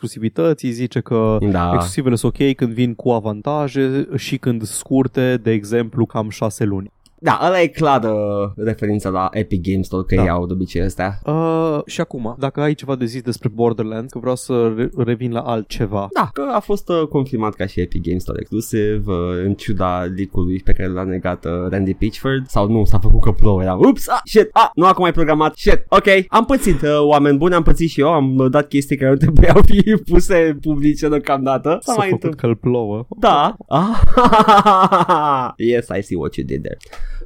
exclusivității, 0.49 0.71
zice 0.71 0.99
că 0.99 1.37
Da. 1.51 1.71
exclusivele 1.73 2.15
sunt 2.15 2.33
ok 2.39 2.55
când 2.55 2.73
vin 2.73 2.95
cu 2.95 3.09
avantaje 3.09 4.07
și 4.15 4.37
când 4.37 4.63
scurte, 4.63 5.37
de 5.37 5.51
exemplu, 5.51 6.05
cam 6.05 6.29
6 6.29 6.63
luni. 6.63 6.91
Da, 7.19 7.39
ăla 7.45 7.61
e 7.61 7.67
clar 7.67 8.03
uh, 8.03 8.49
referința 8.55 9.09
la 9.09 9.29
Epic 9.31 9.61
Games 9.69 9.85
Store, 9.85 10.03
că 10.07 10.15
Da. 10.15 10.21
da. 10.21 10.27
iau 10.27 10.45
de 10.45 10.53
obicei 10.53 10.81
astea. 10.81 11.19
Uh, 11.25 11.79
și 11.85 12.01
acum, 12.01 12.35
dacă 12.39 12.61
ai 12.61 12.73
ceva 12.73 12.95
de 12.95 13.05
zis 13.05 13.21
despre 13.21 13.49
Borderlands, 13.53 14.11
că 14.11 14.19
vreau 14.19 14.35
să 14.35 14.73
re- 14.75 14.89
revin 14.97 15.31
la 15.31 15.39
altceva. 15.39 16.07
Da, 16.13 16.29
că 16.33 16.43
a 16.53 16.59
fost 16.59 16.89
uh, 16.89 17.07
confirmat 17.07 17.53
ca 17.53 17.65
și 17.65 17.79
Epic 17.79 18.03
Games 18.03 18.21
Store 18.21 18.37
exclusiv, 18.39 19.07
uh, 19.07 19.15
în 19.45 19.53
ciuda 19.53 20.01
leak-ului 20.15 20.61
pe 20.65 20.71
care 20.71 20.89
l-a 20.89 21.03
negat 21.03 21.45
uh, 21.45 21.51
Randy 21.69 21.93
Pitchford, 21.93 22.47
sau 22.47 22.67
nu, 22.67 22.85
s-a 22.85 22.99
făcut 22.99 23.21
că 23.21 23.31
plouă, 23.31 23.61
era, 23.61 23.73
ups, 23.73 24.09
ah, 24.09 24.19
shit, 24.23 24.49
ah, 24.51 24.69
nu 24.73 24.85
acum 24.85 25.03
ai 25.03 25.11
programat, 25.13 25.55
shit, 25.55 25.85
ok, 25.89 26.07
am 26.27 26.45
pățit, 26.45 26.81
uh, 26.81 26.99
oameni 27.01 27.37
buni, 27.37 27.53
am 27.53 27.63
pățit 27.63 27.89
și 27.89 27.99
eu, 27.99 28.07
am 28.13 28.37
uh, 28.37 28.49
dat 28.51 28.67
chestii 28.67 28.97
care 28.97 29.09
nu 29.11 29.17
trebuiau 29.17 29.61
fi 29.69 29.95
puse 30.11 30.57
publice 30.61 31.07
deocamdată, 31.09 31.69
s-a 31.81 31.91
S-a 31.91 31.97
mai 31.97 32.09
făcut 32.09 32.23
întâmplat. 32.23 32.39
că 32.39 32.45
îl 32.67 32.71
plouă. 32.71 33.05
Da. 33.19 33.55
Ah, 33.67 35.53
yes, 35.57 35.87
I 35.97 36.01
see 36.01 36.17
what 36.17 36.35
you 36.35 36.45
did 36.47 36.61
there. 36.61 36.77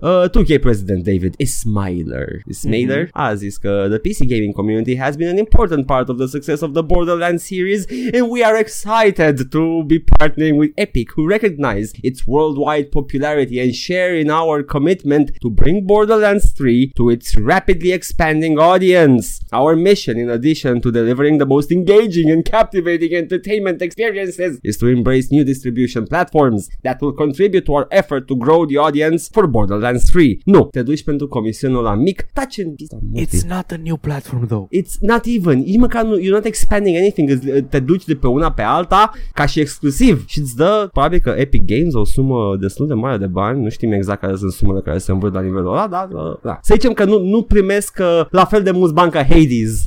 Uh, 0.02 0.28
2K 0.30 0.60
president 0.60 1.06
David 1.06 1.36
Ismailer, 1.38 2.42
Ismailer 2.48 3.10
a 3.14 3.36
zis 3.36 3.58
că 3.58 3.86
the 3.90 4.00
PC 4.00 4.26
gaming 4.28 4.52
community 4.52 4.96
has 4.96 5.16
been 5.16 5.28
an 5.28 5.38
important 5.38 5.86
part 5.86 6.10
of 6.10 6.18
the 6.18 6.28
success 6.28 6.62
of 6.64 6.74
the 6.74 6.82
Borderlands 6.82 7.44
series 7.44 7.86
and 8.14 8.28
we 8.28 8.44
are 8.44 8.58
excited 8.58 9.52
to 9.52 9.84
be 9.84 10.00
partnering 10.00 10.58
with 10.58 10.72
Epic 10.76 11.12
who 11.12 11.28
recognize 11.28 11.94
its 12.02 12.26
worldwide 12.26 12.90
popularity 12.92 13.60
and 13.60 13.76
share 13.76 14.16
in 14.16 14.32
our 14.32 14.64
commitment 14.64 15.30
to 15.40 15.52
bring 15.52 15.86
Borderlands 15.86 16.50
3 16.50 16.94
to 16.96 17.12
its 17.12 17.38
rapidly 17.38 17.92
expanding 17.92 18.58
audience. 18.58 19.40
Our 19.54 19.76
mission 19.76 20.18
in 20.18 20.32
addition 20.32 20.82
to 20.82 20.92
delivering 20.92 21.38
the 21.38 21.46
most 21.46 21.72
engaging 21.72 22.32
and 22.32 22.44
captivating 22.44 23.14
entertainment 23.14 23.84
experiences 23.84 24.60
is 24.64 24.78
to 24.78 24.88
embrace 24.88 25.30
new 25.32 25.44
distribution 25.44 26.08
platforms 26.08 26.70
that 26.82 27.00
will 27.02 27.14
contribute 27.14 27.68
to 27.68 27.76
our 27.76 27.88
effort 27.92 28.28
to 28.30 28.36
grow 28.36 28.66
the 28.66 28.78
audience 28.78 29.30
for 29.30 29.46
Borderlands 29.46 29.91
3. 29.98 30.42
Nu, 30.46 30.64
te 30.72 30.82
duci 30.82 31.04
pentru 31.04 31.28
comisionul 31.28 31.84
la 31.84 31.96
mic, 31.96 32.22
taci 32.34 32.58
în 32.58 32.74
pista 32.74 32.98
morții. 33.12 33.40
It's 33.40 33.48
not 33.48 33.72
a 33.72 33.76
new 33.84 33.96
platform, 33.98 34.46
though. 34.48 34.68
It's 34.82 34.98
not 35.00 35.22
even, 35.26 35.60
nici 35.60 35.78
măcar 35.78 36.04
nu, 36.06 36.18
you're 36.20 36.30
not 36.32 36.46
expanding 36.46 36.96
anything, 36.98 37.30
îți- 37.30 37.62
te 37.70 37.80
duci 37.80 38.06
de 38.06 38.16
pe 38.16 38.28
una 38.28 38.52
pe 38.52 38.62
alta 38.62 39.12
ca 39.34 39.46
și 39.46 39.60
exclusiv 39.60 40.24
și 40.28 40.40
îți 40.40 40.56
dă, 40.56 40.88
probabil 40.92 41.20
că 41.20 41.30
Epic 41.38 41.64
Games 41.66 41.94
o 41.94 42.06
sumă 42.06 42.58
destul 42.60 42.88
de 42.88 42.94
mare 42.94 43.18
de 43.18 43.28
bani, 43.28 43.64
nu 43.64 43.70
știm 43.70 43.92
exact 43.92 44.20
care 44.22 44.36
sunt 44.36 44.52
sumele 44.52 44.82
care 44.82 44.98
se 44.98 45.12
învârt 45.12 45.34
la 45.34 45.42
nivelul 45.42 45.72
ăla, 45.72 45.88
dar 45.88 46.08
uh, 46.12 46.38
da. 46.44 46.60
Să 46.62 46.74
zicem 46.74 46.94
că 46.94 47.04
nu, 47.06 47.20
nu 47.20 47.42
primesc 47.42 47.98
uh, 48.02 48.26
la 48.30 48.46
fel 48.46 48.64
de 48.64 48.72
mulți 48.72 48.94
bani 48.94 49.12
ca 49.12 49.24
Hades. 49.24 49.86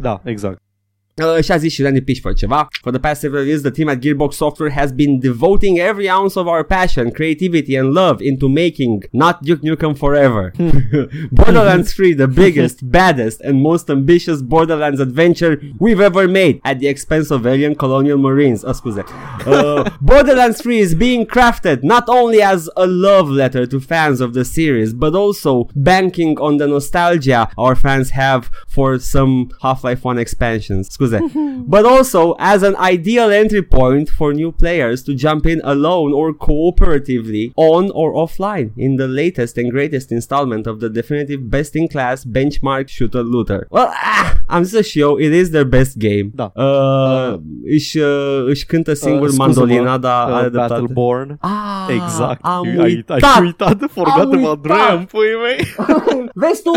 Da, 0.00 0.20
exact. 0.24 0.58
Uh, 1.22 1.42
și 1.42 1.52
a 1.52 1.56
zis 1.56 1.72
și 1.72 1.82
Randy 1.82 2.00
Pitchford 2.00 2.36
ceva. 2.36 2.68
For 2.80 2.92
the 2.92 3.00
past 3.00 3.20
several 3.20 3.44
years, 3.44 3.60
the 3.60 3.70
team 3.70 3.88
at 3.88 3.98
Gearbox 3.98 4.32
Software 4.32 4.72
has 4.72 4.90
been 4.92 5.20
devoting 5.20 5.78
every 5.78 6.08
ounce 6.10 6.36
of 6.36 6.46
our 6.46 6.64
passion, 6.64 7.10
creativity 7.10 7.76
and 7.76 7.92
love 7.92 8.20
into 8.20 8.48
making 8.48 9.04
not 9.12 9.40
Duke 9.42 9.62
Nukem 9.62 9.96
Forever. 9.96 10.52
Borderlands 11.30 11.94
3, 11.94 12.14
the 12.14 12.26
biggest, 12.26 12.90
baddest 12.90 13.40
and 13.42 13.62
most 13.62 13.88
ambitious 13.90 14.42
Borderlands 14.42 14.98
adventure 14.98 15.62
we've 15.78 16.00
ever 16.00 16.26
made 16.26 16.60
at 16.64 16.80
the 16.80 16.88
expense 16.88 17.30
of 17.30 17.46
alien 17.46 17.76
colonial 17.76 18.18
marines. 18.18 18.64
Uh, 18.64 18.72
scuze. 18.72 19.04
Uh, 19.44 19.90
Borderlands 20.00 20.60
3 20.62 20.78
is 20.78 20.94
being 20.94 21.26
crafted 21.26 21.82
not 21.82 22.04
only 22.08 22.40
as 22.40 22.70
a 22.76 22.86
love 22.86 23.28
letter 23.28 23.66
to 23.66 23.78
fans 23.78 24.20
of 24.20 24.32
the 24.32 24.44
series, 24.44 24.94
but 24.94 25.14
also 25.14 25.68
banking 25.76 26.38
on 26.40 26.56
the 26.56 26.66
nostalgia 26.66 27.50
our 27.58 27.76
fans 27.76 28.10
have 28.10 28.50
for 28.66 28.98
some 28.98 29.50
Half-Life 29.60 30.02
1 30.02 30.18
expansions. 30.18 30.88
Scuze 31.06 31.18
scuze. 31.18 31.64
But 31.66 31.84
also 31.86 32.34
as 32.38 32.62
an 32.62 32.76
ideal 32.76 33.30
entry 33.30 33.62
point 33.62 34.08
for 34.10 34.32
new 34.34 34.52
players 34.52 35.02
to 35.04 35.14
jump 35.14 35.46
in 35.46 35.60
alone 35.64 36.12
or 36.12 36.32
cooperatively 36.34 37.52
on 37.56 37.90
or 37.94 38.12
offline 38.14 38.70
in 38.76 38.96
the 38.96 39.06
latest 39.06 39.56
and 39.58 39.70
greatest 39.70 40.12
installment 40.12 40.66
of 40.66 40.78
the 40.80 40.88
definitive 40.88 41.40
best-in-class 41.50 42.24
benchmark 42.24 42.88
shooter 42.88 43.22
looter. 43.22 43.66
Well, 43.70 43.90
ah, 43.92 44.32
am 44.46 44.62
zis 44.62 44.86
și 44.86 44.98
eu, 44.98 45.16
it 45.18 45.32
is 45.32 45.50
their 45.50 45.64
best 45.64 45.96
game. 45.98 46.30
Da. 46.34 46.52
Uh, 46.54 46.64
uh, 46.64 47.38
își, 47.64 47.98
uh, 47.98 48.44
își 48.46 48.66
cântă 48.66 48.94
singur 48.94 49.28
Uh, 49.28 49.34
mandolina, 49.36 49.76
scuză-mă, 49.76 49.98
dar 49.98 50.28
uh, 50.28 50.34
are 50.34 50.48
dreptate. 50.48 50.80
Battleborn. 50.80 51.36
Ah, 51.40 51.86
Exact. 51.88 52.38
Am 52.42 52.62
ai, 52.62 52.76
ai, 52.78 52.94
uitat. 52.94 53.22
ai 53.22 53.44
uitat 53.44 53.78
de 53.78 53.86
Forgot 53.90 54.32
Am 54.32 54.44
about 54.44 54.64
uitat. 54.64 54.88
Ram, 54.88 55.04
pui 55.04 55.26
mei. 55.44 55.66
Vezi 56.34 56.62
tu, 56.62 56.70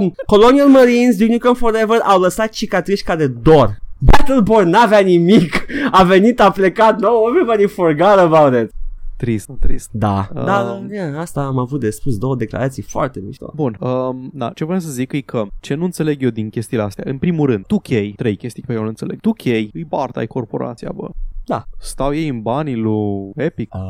um, 0.00 0.14
Colonial 0.26 0.68
Marines, 0.68 1.16
Duke 1.16 1.32
Nukem 1.32 1.54
Forever 1.54 1.98
au 2.02 2.20
lăsat 2.20 2.48
cicatrici 2.48 3.02
ca 3.02 3.16
de 3.16 3.26
dor. 3.26 3.63
Battleborn 4.04 4.68
n-avea 4.68 4.98
nimic. 5.00 5.66
A 5.90 6.02
venit, 6.04 6.40
a 6.40 6.50
plecat, 6.50 7.00
no, 7.00 7.08
everybody 7.28 7.66
forgot 7.66 8.18
about 8.18 8.62
it. 8.62 8.70
Trist, 9.16 9.50
trist. 9.60 9.88
Da, 9.92 10.28
Um. 10.34 10.44
da, 10.44 10.80
yeah, 10.90 11.18
asta 11.18 11.44
am 11.44 11.58
avut 11.58 11.80
de 11.80 11.90
spus, 11.90 12.18
două 12.18 12.36
declarații 12.36 12.82
foarte 12.82 13.20
mișto. 13.26 13.52
Bun, 13.54 13.76
um, 13.80 14.30
da, 14.32 14.50
ce 14.54 14.64
vreau 14.64 14.80
să 14.80 14.90
zic 14.90 15.12
e 15.12 15.20
că 15.20 15.46
ce 15.60 15.74
nu 15.74 15.84
înțeleg 15.84 16.22
eu 16.22 16.30
din 16.30 16.48
chestiile 16.50 16.82
astea, 16.82 17.04
în 17.06 17.18
primul 17.18 17.46
rând, 17.46 17.64
2K, 17.66 18.14
trei 18.16 18.36
chestii 18.36 18.62
pe 18.62 18.66
care 18.66 18.78
eu 18.78 18.82
nu 18.82 18.88
înțeleg. 18.88 19.18
2K 19.20 19.44
îi 19.72 19.84
barta 19.88 20.20
ai 20.20 20.26
corporația, 20.26 20.90
bă. 20.94 21.08
Da. 21.46 21.64
Stau 21.78 22.14
ei 22.14 22.28
în 22.28 22.40
banii 22.42 22.76
lui 22.76 23.30
Epic. 23.34 23.74
Uh, 23.74 23.80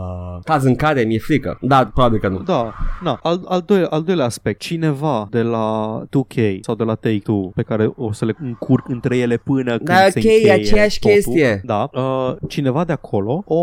caz 0.44 0.64
în 0.64 0.74
care 0.76 1.02
mi-e 1.02 1.18
frică. 1.18 1.58
Da, 1.60 1.86
probabil 1.94 2.18
că 2.18 2.28
nu. 2.28 2.38
Da, 2.38 2.74
na, 3.02 3.18
al, 3.22 3.40
al, 3.48 3.62
doilea, 3.66 3.88
al 3.88 4.02
doilea 4.02 4.24
aspect, 4.24 4.60
cineva 4.60 5.26
de 5.30 5.42
la 5.42 6.00
2K 6.06 6.60
sau 6.60 6.74
de 6.74 6.84
la 6.84 6.94
Take-Two 6.94 7.50
pe 7.54 7.62
care 7.62 7.92
o 7.96 8.12
să 8.12 8.24
le 8.24 8.34
încurc 8.42 8.88
între 8.88 9.16
ele 9.16 9.36
până 9.36 9.70
când 9.76 9.88
Da, 9.88 9.94
se 9.94 10.18
ok, 10.18 10.24
e 10.24 10.32
încheie 10.32 10.52
aceeași 10.52 10.98
totul. 10.98 11.14
chestie. 11.16 11.60
Da, 11.64 11.88
uh, 11.92 12.32
cineva 12.48 12.84
de 12.84 12.92
acolo 12.92 13.42
o, 13.46 13.56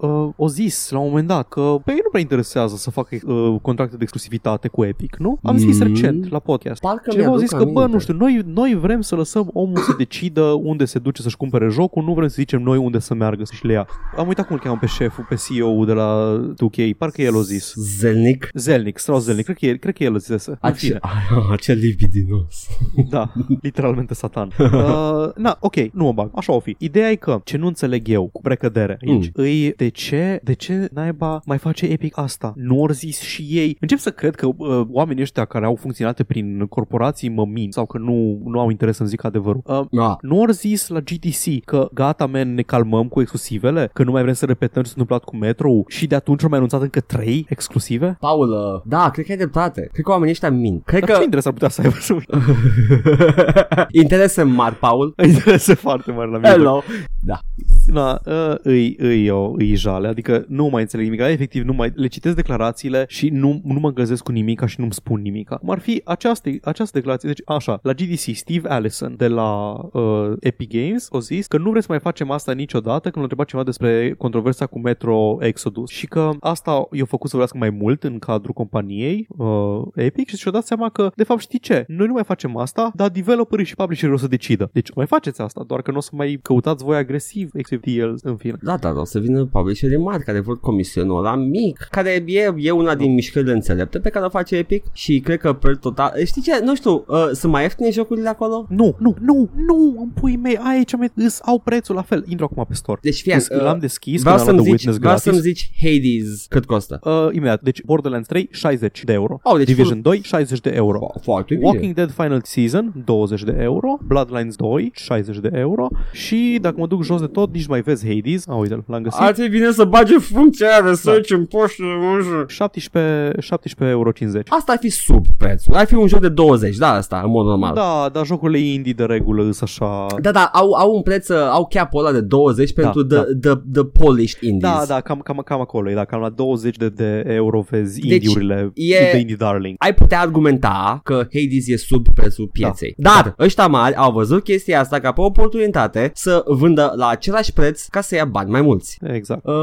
uh, 0.00 0.28
o 0.36 0.48
zis 0.48 0.90
la 0.90 0.98
un 0.98 1.08
moment 1.08 1.26
dat 1.28 1.48
că 1.48 1.76
pe 1.84 1.90
ei 1.90 2.00
nu 2.02 2.08
prea 2.10 2.20
interesează 2.20 2.76
să 2.76 2.90
facă 2.90 3.16
uh, 3.26 3.54
contracte 3.62 3.92
de 3.96 4.02
exclusivitate 4.02 4.68
cu 4.68 4.84
Epic, 4.84 5.16
nu? 5.16 5.38
Am 5.42 5.56
zis 5.56 5.78
Mm. 5.80 5.86
recent 5.86 6.30
la 6.30 6.38
podcast. 6.38 6.80
Parcă 6.80 7.10
Cineva 7.10 7.28
a 7.28 7.30
mi-aduc 7.30 7.48
zis 7.48 7.58
că, 7.58 7.64
bă, 7.64 7.70
aminte. 7.78 7.92
nu 7.92 7.98
știu, 7.98 8.14
noi, 8.14 8.42
noi 8.46 8.74
vrem 8.80 9.00
să 9.00 9.14
lăsăm 9.14 9.50
omul 9.52 9.76
să 9.78 9.94
decidă 9.98 10.42
unde 10.42 10.84
se 10.84 10.98
duce 10.98 11.22
să-și 11.22 11.36
cumpere 11.36 11.68
jocul, 11.70 12.02
nu 12.04 12.12
vrem 12.14 12.28
să 12.28 12.34
zicem 12.38 12.62
noi 12.62 12.76
unde 12.78 12.98
să 12.98 13.14
meargă 13.22 13.44
să-și 13.44 13.66
le 13.66 13.72
ia. 13.72 13.86
Am 14.16 14.26
uitat 14.28 14.46
cum 14.46 14.54
îl 14.54 14.62
cheamă 14.62 14.76
pe 14.80 14.86
șeful, 14.86 15.26
pe 15.28 15.34
CEO 15.34 15.84
de 15.84 15.92
la 15.92 16.40
2K, 16.54 16.96
parcă 16.98 17.22
el 17.22 17.36
o 17.36 17.42
zis. 17.42 17.74
Zelnic. 17.76 18.48
Zelnic, 18.54 18.98
Strauss 18.98 19.24
Zelnic, 19.24 19.44
cred 19.44 19.56
că, 19.56 19.66
el, 19.66 19.76
cred 19.76 19.94
că 19.96 20.02
el 20.04 20.14
o 20.14 20.18
zise. 20.18 20.50
În 20.50 20.56
Ace- 20.60 20.86
fine, 20.86 20.98
Acel 21.52 21.78
libidinos. 21.78 22.68
da, 23.10 23.32
literalmente 23.60 24.14
satan. 24.14 24.50
Uh, 24.72 25.28
na, 25.36 25.56
ok, 25.60 25.76
nu 25.92 26.04
mă 26.04 26.12
bag, 26.12 26.30
așa 26.34 26.52
o 26.52 26.60
fi. 26.60 26.76
Ideea 26.78 27.10
e 27.10 27.14
că, 27.14 27.40
ce 27.44 27.56
nu 27.56 27.66
înțeleg 27.66 28.08
eu 28.08 28.28
cu 28.32 28.40
precădere 28.40 28.98
aici, 29.06 29.24
mm. 29.24 29.30
îi 29.44 29.72
de 29.76 29.88
ce, 29.88 30.40
de 30.42 30.52
ce 30.52 30.88
naiba 30.92 31.40
mai 31.44 31.58
face 31.58 31.86
Epic 31.86 32.18
asta? 32.18 32.52
Nu 32.56 32.80
ori 32.80 32.92
zis 32.92 33.20
și 33.20 33.42
ei. 33.50 33.76
Încep 33.80 33.98
să 33.98 34.10
cred 34.10 34.34
că 34.34 34.46
uh, 34.46 34.80
oamenii 34.90 35.22
ăștia 35.22 35.44
care 35.44 35.64
au 35.64 35.74
funcționat 35.74 36.22
prin 36.22 36.66
corporații 36.66 37.28
mă 37.28 37.44
mint 37.46 37.72
sau 37.72 37.86
că 37.86 37.98
nu, 37.98 38.42
nu 38.44 38.60
au 38.60 38.70
interes 38.70 38.96
să 38.96 39.04
zic 39.04 39.24
adevărul. 39.24 39.62
Uh, 39.66 39.80
Da. 39.90 40.16
nu 40.20 40.40
ori 40.40 40.52
zis 40.52 40.88
la 40.88 41.00
GTC 41.00 41.64
că 41.64 41.88
gata, 41.94 42.26
man, 42.26 42.54
ne 42.54 42.62
calmăm 42.62 43.08
cu 43.12 43.20
exclusivele, 43.20 43.90
că 43.92 44.02
nu 44.02 44.10
mai 44.10 44.22
vrem 44.22 44.34
să 44.34 44.46
repetăm 44.46 44.82
ce 44.82 44.88
s-a 44.88 44.94
întâmplat 44.96 45.24
cu 45.24 45.36
Metro 45.36 45.70
și 45.86 46.06
de 46.06 46.14
atunci 46.14 46.42
au 46.42 46.48
mai 46.48 46.58
anunțat 46.58 46.80
încă 46.82 47.00
trei 47.00 47.46
exclusive? 47.48 48.16
Paul, 48.20 48.50
uh, 48.50 48.82
da, 48.84 49.10
cred 49.10 49.24
că 49.24 49.30
ai 49.30 49.36
dreptate. 49.36 49.88
Cred 49.92 50.04
că 50.04 50.10
oamenii 50.10 50.32
ăștia 50.32 50.50
mint. 50.50 50.84
Cred 50.84 51.00
Dar 51.00 51.10
că... 51.10 51.16
ce 51.16 51.22
interes 51.22 51.46
ar 51.46 51.52
putea 51.52 51.68
să 51.68 51.80
aibă 51.80 51.94
să 51.98 52.14
Interese 54.02 54.42
mari, 54.42 54.74
Paul. 54.74 55.14
interese 55.24 55.74
foarte 55.74 56.12
mari 56.12 56.30
la 56.30 56.36
mine. 56.36 56.48
Hello. 56.48 56.82
Da. 57.24 57.38
Na, 57.86 58.20
uh, 58.24 58.54
îi, 58.62 58.96
îi, 58.98 59.28
o, 59.30 59.52
îi 59.56 59.74
jale, 59.74 60.08
adică 60.08 60.44
nu 60.48 60.66
mai 60.66 60.82
înțeleg 60.82 61.04
nimic, 61.06 61.20
efectiv 61.20 61.64
nu 61.64 61.72
mai, 61.72 61.92
le 61.94 62.06
citesc 62.06 62.36
declarațiile 62.36 63.04
și 63.08 63.28
nu, 63.28 63.60
nu 63.64 63.80
mă 63.80 63.92
găsesc 63.92 64.22
cu 64.22 64.32
nimic 64.32 64.66
și 64.66 64.80
nu-mi 64.80 64.92
spun 64.92 65.20
nimic. 65.20 65.48
Cum 65.48 65.70
ar 65.70 65.78
fi 65.78 66.02
această, 66.04 66.50
această 66.62 66.98
declarație, 66.98 67.28
deci 67.28 67.42
așa, 67.46 67.78
la 67.82 67.92
GDC, 67.92 68.34
Steve 68.34 68.68
Allison 68.68 69.14
de 69.16 69.28
la 69.28 69.72
uh, 69.92 70.32
Epic 70.40 70.70
Games 70.72 71.08
a 71.12 71.18
zis 71.18 71.46
că 71.46 71.58
nu 71.58 71.68
vrem 71.68 71.80
să 71.80 71.86
mai 71.88 72.00
facem 72.00 72.30
asta 72.30 72.52
niciodată 72.52 73.01
când 73.10 73.16
l-a 73.16 73.22
întrebat 73.22 73.46
ceva 73.46 73.62
despre 73.62 74.14
controversa 74.18 74.66
cu 74.66 74.78
Metro 74.78 75.36
Exodus 75.40 75.90
și 75.90 76.06
că 76.06 76.30
asta 76.40 76.88
i-a 76.90 77.04
făcut 77.04 77.30
să 77.30 77.36
vorbească 77.36 77.58
mai 77.58 77.70
mult 77.70 78.04
în 78.04 78.18
cadrul 78.18 78.54
companiei 78.54 79.26
uh, 79.36 79.82
Epic 79.94 80.28
și 80.28 80.36
și-a 80.36 80.50
dat 80.50 80.66
seama 80.66 80.88
că, 80.88 81.12
de 81.14 81.24
fapt, 81.24 81.40
știi 81.40 81.58
ce? 81.58 81.84
Noi 81.88 82.06
nu 82.06 82.12
mai 82.12 82.24
facem 82.24 82.56
asta, 82.56 82.92
dar 82.94 83.08
developerii 83.08 83.64
și 83.64 83.74
publisherii 83.74 84.14
o 84.14 84.18
să 84.18 84.26
decidă. 84.26 84.70
Deci 84.72 84.94
mai 84.94 85.06
faceți 85.06 85.40
asta, 85.40 85.64
doar 85.66 85.82
că 85.82 85.90
nu 85.90 85.96
o 85.96 86.00
să 86.00 86.10
mai 86.12 86.38
căutați 86.42 86.84
voi 86.84 86.96
agresiv 86.96 87.50
XFTL 87.62 88.14
în 88.22 88.36
fine. 88.36 88.56
Da, 88.60 88.76
da, 88.76 88.90
o 88.90 89.04
să 89.04 89.18
vină 89.18 89.44
publisherii 89.44 89.96
mari 89.96 90.24
care 90.24 90.40
vor 90.40 90.60
comisionul 90.60 91.18
ăla 91.18 91.34
mic, 91.34 91.86
care 91.90 92.24
e, 92.26 92.54
e 92.56 92.70
una 92.70 92.94
din 92.94 93.12
mișcările 93.12 93.52
înțelepte 93.52 93.98
pe 93.98 94.08
care 94.08 94.24
o 94.24 94.28
face 94.28 94.56
Epic 94.56 94.84
și 94.92 95.20
cred 95.20 95.38
că 95.38 95.52
per 95.52 95.76
total... 95.76 96.12
Știi 96.24 96.42
ce? 96.42 96.60
Nu 96.64 96.74
știu, 96.74 97.04
uh, 97.08 97.28
sunt 97.32 97.52
mai 97.52 97.62
ieftine 97.62 97.90
jocurile 97.90 98.28
acolo? 98.28 98.66
Nu, 98.68 98.96
nu, 98.98 99.16
nu, 99.20 99.50
nu, 99.66 99.96
îmi 99.98 100.12
pui 100.20 100.36
mei, 100.36 100.56
aia 100.56 100.80
e 100.80 100.82
cea 100.82 100.96
mai... 100.96 101.10
Îs, 101.14 101.40
au 101.44 101.58
prețul 101.58 101.94
la 101.94 102.02
fel. 102.02 102.24
Intru 102.28 102.48
acum 102.50 102.64
pe 102.68 102.74
store. 102.74 102.91
Deci 103.02 103.20
fie, 103.20 103.34
Îs- 103.34 103.48
L-am 103.48 103.78
deschis, 103.78 104.20
vreau 104.22 104.36
când 104.36 104.48
am 104.48 104.54
să-mi 104.56 104.66
luat 104.66 104.78
zici, 104.78 104.82
The 104.84 104.90
Witness 104.90 104.98
vreau 104.98 105.14
gratis. 105.14 105.22
să-mi 105.22 105.54
zici 105.54 105.70
Hades 105.82 106.46
cât 106.48 106.64
costă. 106.64 107.00
Uh, 107.04 107.28
imediat, 107.34 107.60
deci 107.62 107.82
Borderlands 107.82 108.28
3, 108.28 108.48
60 108.52 109.04
de 109.04 109.12
euro. 109.12 109.38
Oh, 109.42 109.56
deci 109.56 109.66
Division 109.66 109.90
full- 109.92 110.02
2, 110.02 110.20
60 110.24 110.60
de 110.60 110.70
euro. 110.74 110.98
Fo- 111.18 111.22
Foarte 111.22 111.54
bine. 111.54 111.66
Walking 111.66 111.94
Dead 111.94 112.10
Final 112.10 112.40
Season, 112.44 112.92
20 113.04 113.42
de 113.42 113.56
euro. 113.60 113.98
Bloodlines 114.06 114.56
2, 114.56 114.90
60 114.94 115.38
de 115.38 115.50
euro. 115.52 115.88
Și 116.12 116.58
dacă 116.60 116.74
mă 116.78 116.86
duc 116.86 117.02
jos 117.04 117.20
de 117.20 117.26
tot, 117.26 117.52
nici 117.52 117.66
mai 117.66 117.80
vezi 117.80 118.06
Hades. 118.14 118.48
A, 118.48 118.54
uite 118.54 118.84
l-am 118.86 119.02
găsit. 119.02 119.20
Ar 119.20 119.34
fi 119.34 119.48
bine 119.48 119.70
să 119.72 119.84
bage 119.84 120.18
funcția 120.18 120.68
aia 120.68 120.82
de 120.82 120.92
search 120.92 121.30
în 121.30 121.44
poștă, 121.44 121.82
nu 121.82 122.22
știu. 122.22 122.44
17, 122.48 123.40
17 123.40 123.96
euro 123.96 124.10
50. 124.12 124.46
Asta 124.50 124.72
ar 124.72 124.78
fi 124.80 124.88
sub 124.88 125.24
prețul. 125.36 125.74
Ar 125.74 125.86
fi 125.86 125.94
un 125.94 126.06
joc 126.06 126.20
de 126.20 126.28
20, 126.28 126.76
da, 126.76 126.92
asta, 126.92 127.20
în 127.24 127.30
mod 127.30 127.46
normal. 127.46 127.74
Da, 127.74 128.08
dar 128.12 128.26
jocurile 128.26 128.58
indie 128.58 128.92
de 128.92 129.04
regulă 129.04 129.44
îs 129.48 129.60
așa... 129.60 130.06
Da, 130.20 130.30
da, 130.30 130.44
au, 130.52 130.72
au 130.72 130.94
un 130.94 131.02
preț, 131.02 131.28
uh, 131.28 131.36
au 131.50 131.66
cap 131.70 131.94
ăla 131.94 132.12
de 132.12 132.20
20 132.20 132.72
pentru 132.82 133.02
da. 133.02 133.22
the, 133.22 133.34
the, 133.40 133.60
the 133.72 133.84
polished 133.84 134.42
indies. 134.42 134.60
Da, 134.62 134.84
da, 134.88 135.00
cam, 135.00 135.18
cam, 135.18 135.36
cam 135.44 135.60
acolo 135.60 135.90
e, 135.90 135.94
da, 135.94 136.04
cam 136.04 136.20
la 136.20 136.28
20 136.28 136.76
de, 136.76 136.88
de 136.88 137.22
euro 137.26 137.60
vezi 137.70 138.00
Deci, 138.00 138.12
indie-urile 138.12 138.70
e- 138.74 139.10
de 139.12 139.18
indie 139.18 139.36
darling. 139.36 139.74
ai 139.78 139.94
putea 139.94 140.20
argumenta 140.20 141.00
că 141.04 141.14
Hades 141.14 141.68
e 141.68 141.76
sub 141.76 142.06
prețul 142.14 142.48
pieței. 142.52 142.94
Da. 142.96 143.10
Dar 143.22 143.34
ăștia 143.38 143.66
mari 143.66 143.94
au 143.94 144.12
văzut 144.12 144.42
chestia 144.44 144.80
asta 144.80 145.00
ca 145.00 145.12
pe 145.12 145.20
o 145.20 145.24
oportunitate 145.24 146.10
să 146.14 146.42
vândă 146.46 146.92
la 146.96 147.08
același 147.08 147.52
preț 147.52 147.86
ca 147.86 148.00
să 148.00 148.14
ia 148.14 148.24
bani 148.24 148.50
mai 148.50 148.60
mulți. 148.60 148.98
Exact. 149.02 149.46
Uh, 149.46 149.54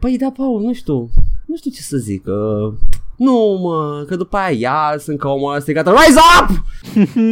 păi 0.00 0.16
da, 0.18 0.30
Paul, 0.36 0.60
nu 0.62 0.72
știu. 0.72 1.08
Nu 1.46 1.56
știu 1.56 1.70
ce 1.70 1.80
să 1.80 1.96
zic. 1.96 2.26
Uh, 2.26 2.72
nu, 3.16 3.58
mă, 3.62 4.04
că 4.06 4.16
după 4.16 4.36
aia 4.36 4.56
iar 4.58 4.98
sunt 4.98 5.18
ca 5.18 5.28
omul 5.28 5.50
ăla 5.50 5.58
strigat 5.60 5.86
Rise 5.86 6.20
up! 6.40 6.48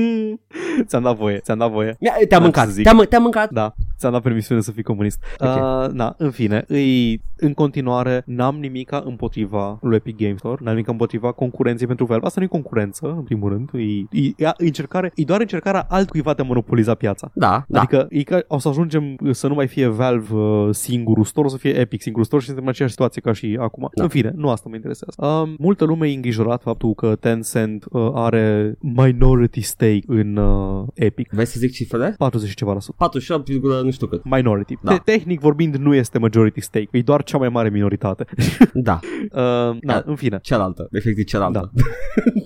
ți-am 0.89 1.03
dat 1.03 1.17
voie, 1.17 1.39
ți-am 1.45 1.59
dat 1.59 1.71
voie. 1.71 1.97
Mi-a- 2.01 2.13
Te-am 2.13 2.27
Da, 2.29 2.39
mâncat, 2.39 2.63
ce 2.63 2.69
să 2.69 2.75
zic. 2.75 2.85
te-am, 2.85 3.07
te-am 3.09 3.23
mâncat. 3.23 3.51
Da, 3.51 3.75
ți-am 4.05 4.17
dat 4.17 4.23
permisiune 4.23 4.61
să 4.61 4.73
fii 4.73 4.83
comunist. 4.83 5.25
Ok. 5.39 5.49
Uh, 5.49 5.93
na, 5.93 6.15
în 6.19 6.31
fine, 6.31 6.65
îi, 6.69 7.23
în 7.37 7.53
continuare, 7.55 8.23
n-am 8.27 8.57
nimica 8.57 9.03
împotriva 9.07 9.79
lui 9.81 9.97
Epic 9.97 10.17
Games 10.17 10.39
Store, 10.39 10.61
n-am 10.63 10.73
nimica 10.73 10.93
împotriva 10.93 11.33
concurenței 11.33 11.87
pentru 11.87 12.05
Valve. 12.05 12.27
Asta 12.27 12.41
nu 12.41 12.47
e 12.47 12.49
concurență, 12.49 13.07
în 13.07 13.23
primul 13.23 13.51
rând. 13.51 13.71
E, 13.73 14.21
e, 14.21 14.33
e, 14.37 14.53
încercare, 14.57 15.13
e 15.15 15.25
doar 15.25 15.41
încercarea 15.41 15.87
altcuiva 15.89 16.35
de 16.35 16.43
a 16.43 16.45
monopoliza 16.45 16.95
piața. 16.95 17.31
Da, 17.35 17.65
da. 17.69 17.79
Adică 17.79 18.07
e 18.11 18.23
ca, 18.23 18.43
o 18.49 18.59
să 18.59 18.69
ajungem 18.69 19.17
să 19.31 19.47
nu 19.47 19.55
mai 19.55 19.67
fie 19.67 19.87
Valve 19.87 20.35
uh, 20.35 20.69
singurul 20.71 21.25
store, 21.25 21.47
o 21.47 21.51
să 21.51 21.57
fie 21.57 21.79
Epic 21.79 22.01
singurul 22.03 22.27
store 22.27 22.41
și 22.41 22.47
suntem 22.47 22.65
în 22.65 22.71
aceeași 22.71 22.95
situație 22.95 23.21
ca 23.21 23.33
și 23.33 23.57
acum. 23.61 23.89
Da. 23.95 24.03
În 24.03 24.09
fine, 24.09 24.33
nu 24.35 24.49
asta 24.51 24.69
mă 24.69 24.75
interesează. 24.75 25.27
Um, 25.27 25.55
multă 25.59 25.85
lume 25.85 26.09
e 26.09 26.15
îngrijorat 26.15 26.63
faptul 26.63 26.95
că 26.95 27.17
Tencent 27.21 27.85
uh, 27.91 28.11
are 28.15 28.77
minority 28.81 29.61
stake 29.61 30.03
în 30.07 30.37
uh, 30.37 30.87
Epic. 30.95 31.33
Vrei 31.33 31.47
să 31.47 31.59
zic 31.59 31.73
cifrele? 31.73 32.15
40 32.19 32.49
și 32.49 32.55
ceva 32.55 32.73
la 32.73 32.81
sută. 32.81 32.97
48, 32.99 33.49
nu 33.83 33.91
știu 33.95 34.07
cât. 34.07 34.21
Minority. 34.25 34.75
Da. 34.83 34.93
Te- 34.97 35.03
tehnic 35.13 35.41
vorbind, 35.41 35.75
nu 35.75 35.95
este 35.95 36.19
majority 36.19 36.61
stake. 36.61 36.89
E 36.91 37.03
doar 37.03 37.23
cea 37.23 37.39
mai 37.39 37.49
mare 37.49 37.69
minoritate. 37.69 38.25
Da, 38.73 39.01
uh, 39.33 39.39
na, 39.39 39.77
Da. 39.81 40.03
în 40.07 40.17
fine. 40.17 40.39
cealaltă, 40.43 40.89
efectiv 40.91 41.25
cealaltă. 41.25 41.71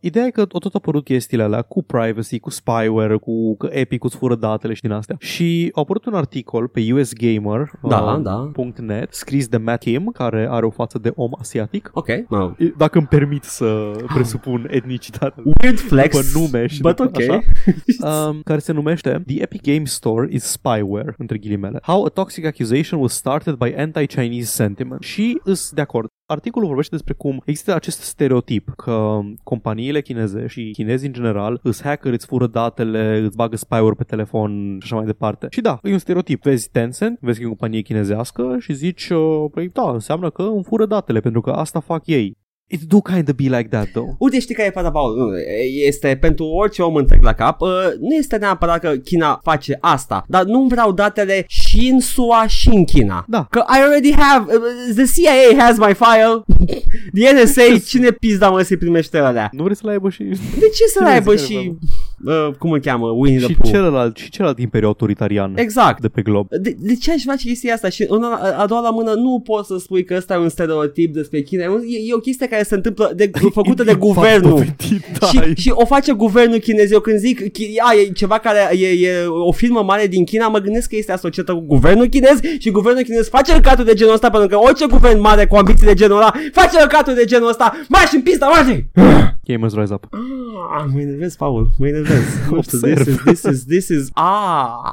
Ideea 0.00 0.26
e 0.26 0.30
că 0.30 0.40
au 0.40 0.58
tot 0.58 0.74
apărut 0.74 1.04
chestiile 1.04 1.42
alea 1.42 1.62
cu 1.62 1.82
privacy, 1.82 2.38
cu 2.38 2.50
spyware, 2.50 3.16
cu 3.16 3.56
că 3.56 3.68
Epic 3.70 4.04
îți 4.04 4.16
fură 4.16 4.34
datele 4.34 4.74
și 4.74 4.82
din 4.82 4.90
astea. 4.90 5.16
Și 5.18 5.70
a 5.74 5.80
apărut 5.80 6.04
un 6.04 6.14
articol 6.14 6.68
pe 6.68 6.92
USGamer 6.92 7.70
Da, 7.88 8.00
uh, 8.00 8.22
da. 8.22 8.50
.net, 8.76 9.14
scris 9.14 9.48
de 9.48 9.56
Matt 9.56 9.82
Kim, 9.82 10.10
care 10.12 10.46
are 10.50 10.66
o 10.66 10.70
față 10.70 10.98
de 10.98 11.12
om 11.14 11.30
asiatic. 11.38 11.90
Ok, 11.92 12.08
no. 12.28 12.50
Dacă 12.76 12.98
îmi 12.98 13.06
permit 13.06 13.44
să 13.44 13.90
presupun 14.14 14.66
etnicitatea 14.70 15.42
Weird 15.62 15.78
flex, 15.78 16.16
după 16.16 16.38
nume 16.38 16.66
și 16.66 16.80
but 16.80 16.96
după 16.96 17.22
ok. 17.22 17.30
așa. 17.30 17.40
um, 18.28 18.40
care 18.44 18.58
se 18.58 18.72
numește 18.72 19.22
The 19.26 19.42
Epic 19.42 19.62
Games 19.62 19.92
Store 19.92 20.28
is 20.30 20.44
Spyware, 20.44 21.14
între 21.18 21.38
ghilimele. 21.38 21.78
How 21.82 22.04
a 22.04 22.08
toxic 22.08 22.44
accusation 22.44 23.00
was 23.00 23.12
started 23.12 23.54
by 23.54 23.74
anti-Chinese 23.76 24.50
sentiment. 24.50 25.02
Și 25.02 25.40
îs 25.44 25.70
de 25.70 25.80
acord. 25.80 26.08
Articolul 26.30 26.66
vorbește 26.66 26.94
despre 26.94 27.14
cum 27.14 27.42
există 27.44 27.74
acest 27.74 28.00
stereotip 28.00 28.72
că 28.76 29.20
companiile 29.42 30.00
chineze 30.00 30.46
și 30.46 30.70
chinezi 30.72 31.06
în 31.06 31.12
general 31.12 31.60
îți 31.62 31.82
hacker, 31.82 32.12
îți 32.12 32.26
fură 32.26 32.46
datele, 32.46 33.18
îți 33.18 33.36
bagă 33.36 33.56
spyware 33.56 33.94
pe 33.96 34.04
telefon 34.04 34.50
și 34.80 34.84
așa 34.84 34.96
mai 34.96 35.04
departe. 35.04 35.46
Și 35.50 35.60
da, 35.60 35.78
e 35.82 35.92
un 35.92 35.98
stereotip. 35.98 36.42
Vezi 36.42 36.70
Tencent, 36.70 37.18
vezi 37.20 37.38
că 37.38 37.42
e 37.44 37.46
o 37.46 37.48
companie 37.48 37.80
chinezească 37.80 38.56
și 38.58 38.72
zici, 38.72 39.08
uh, 39.08 39.44
păi 39.50 39.68
da, 39.68 39.90
înseamnă 39.90 40.30
că 40.30 40.42
îmi 40.42 40.64
fură 40.64 40.86
datele 40.86 41.20
pentru 41.20 41.40
că 41.40 41.50
asta 41.50 41.80
fac 41.80 42.06
ei. 42.06 42.36
It 42.70 42.82
do 42.82 43.00
kind 43.00 43.28
of 43.28 43.34
be 43.34 43.48
like 43.48 43.68
that, 43.70 43.88
though. 43.92 44.08
Uite, 44.18 44.40
știi 44.40 44.54
care 44.54 44.68
e 44.68 44.70
fata, 44.70 44.90
Paul? 44.90 45.16
Nu, 45.16 45.38
Este 45.86 46.18
pentru 46.20 46.44
orice 46.44 46.82
om 46.82 46.94
întreg 46.94 47.22
la 47.22 47.32
cap. 47.32 47.60
Uh, 47.60 47.68
nu 48.00 48.14
este 48.14 48.36
neapărat 48.36 48.80
că 48.80 48.88
China 48.88 49.40
face 49.42 49.78
asta, 49.80 50.24
dar 50.28 50.44
nu 50.44 50.62
vreau 50.62 50.92
datele 50.92 51.44
și 51.46 51.88
în 51.92 52.00
SUA 52.00 52.46
și 52.46 52.68
în 52.68 52.84
China. 52.84 53.24
Da. 53.28 53.46
Că 53.50 53.58
I 53.58 53.80
already 53.82 54.12
have, 54.12 54.52
uh, 54.54 54.94
the 54.94 55.04
CIA 55.04 55.64
has 55.64 55.78
my 55.78 55.94
file, 55.94 56.44
the 57.14 57.42
NSA, 57.42 57.78
cine 57.86 58.10
pizda 58.10 58.50
mă 58.50 58.62
se 58.62 58.76
primește 58.76 59.18
alea? 59.18 59.48
Nu 59.52 59.62
vrei 59.62 59.76
să 59.76 59.82
le 59.84 59.90
aibă 59.90 60.10
și... 60.10 60.22
De 60.58 60.68
ce 60.74 60.84
să 60.86 60.98
le 60.98 61.04
Cine 61.04 61.10
aibă 61.10 61.34
zice 61.34 61.52
și, 61.52 61.72
uh, 62.24 62.48
cum 62.58 62.70
îl 62.72 62.80
cheamă, 62.80 63.06
Winnie 63.08 63.38
the 63.38 63.48
și 63.48 63.54
Pooh? 63.54 63.72
celălalt, 63.74 64.16
și 64.16 64.30
celălalt 64.30 64.58
imperiu 64.58 64.86
autoritarian 64.88 65.52
Exact. 65.56 66.00
de 66.00 66.08
pe 66.08 66.22
glob. 66.22 66.46
De, 66.50 66.76
de 66.78 66.94
ce 66.94 67.12
aș 67.12 67.22
face 67.24 67.46
chestia 67.48 67.74
asta? 67.74 67.88
Și 67.88 68.04
în 68.08 68.22
a, 68.22 68.54
a 68.58 68.66
doua 68.66 68.80
la 68.80 68.90
mână 68.90 69.12
nu 69.12 69.40
poți 69.44 69.66
să 69.66 69.76
spui 69.78 70.04
că 70.04 70.14
ăsta 70.16 70.34
e 70.34 70.38
un 70.38 70.48
stereotip 70.48 71.14
despre 71.14 71.40
China. 71.40 71.62
E, 71.64 71.68
un- 71.68 71.82
e, 71.86 71.96
e 72.10 72.14
o 72.14 72.18
chestie 72.18 72.46
care 72.46 72.62
se 72.62 72.74
întâmplă 72.74 73.12
de, 73.16 73.30
făcută 73.60 73.82
de 73.84 73.90
Fapt 73.90 74.02
guvernul. 74.02 74.50
dovedit, 74.50 75.04
da, 75.18 75.26
Și, 75.26 75.36
e- 75.38 75.52
și 75.56 75.70
o 75.74 75.84
face 75.86 76.12
guvernul 76.12 76.58
chinez. 76.58 76.90
Eu 76.90 77.00
când 77.00 77.18
zic 77.18 77.40
chi- 77.42 77.74
a, 77.78 77.94
e 77.94 78.04
ceva 78.12 78.38
care 78.38 78.76
e, 78.76 78.86
e 79.08 79.26
o 79.26 79.52
firmă 79.52 79.82
mare 79.82 80.06
din 80.06 80.24
China, 80.24 80.48
mă 80.48 80.58
gândesc 80.58 80.88
că 80.88 80.96
este 80.96 81.12
asociată 81.12 81.52
cu 81.54 81.60
guvernul 81.60 82.06
chinez 82.06 82.40
și 82.58 82.70
guvernul 82.70 83.02
chinez 83.02 83.28
face 83.28 83.52
căcatul 83.52 83.84
de 83.84 83.94
genul 83.94 84.12
ăsta 84.14 84.30
pentru 84.30 84.48
că 84.48 84.56
orice 84.64 84.86
guvern 84.86 85.20
mare 85.20 85.46
cu 85.46 85.56
ambiții 85.56 85.86
de 85.86 85.94
genul 85.94 86.16
ăla 86.16 86.32
face 86.52 86.78
căcatul 86.80 87.14
de 87.14 87.24
genul 87.24 87.48
ăsta. 87.48 87.72
Marși 87.88 88.14
în 88.14 88.22
pista, 88.22 88.46
marși! 88.46 88.84
Gamers 89.44 89.74
Rise 89.74 89.94
Up. 89.94 90.06
Ah, 90.78 90.84
mă 90.94 91.00
enervez, 91.00 91.36
Paul, 91.36 91.68
mă 91.78 91.86
enervez. 91.88 92.07
Nu 92.50 92.62
știu, 92.62 92.78
this 92.78 93.06
is, 93.06 93.16
this 93.24 93.42
is, 93.42 93.64
this 93.64 93.88
is, 93.88 94.08
ah. 94.12 94.92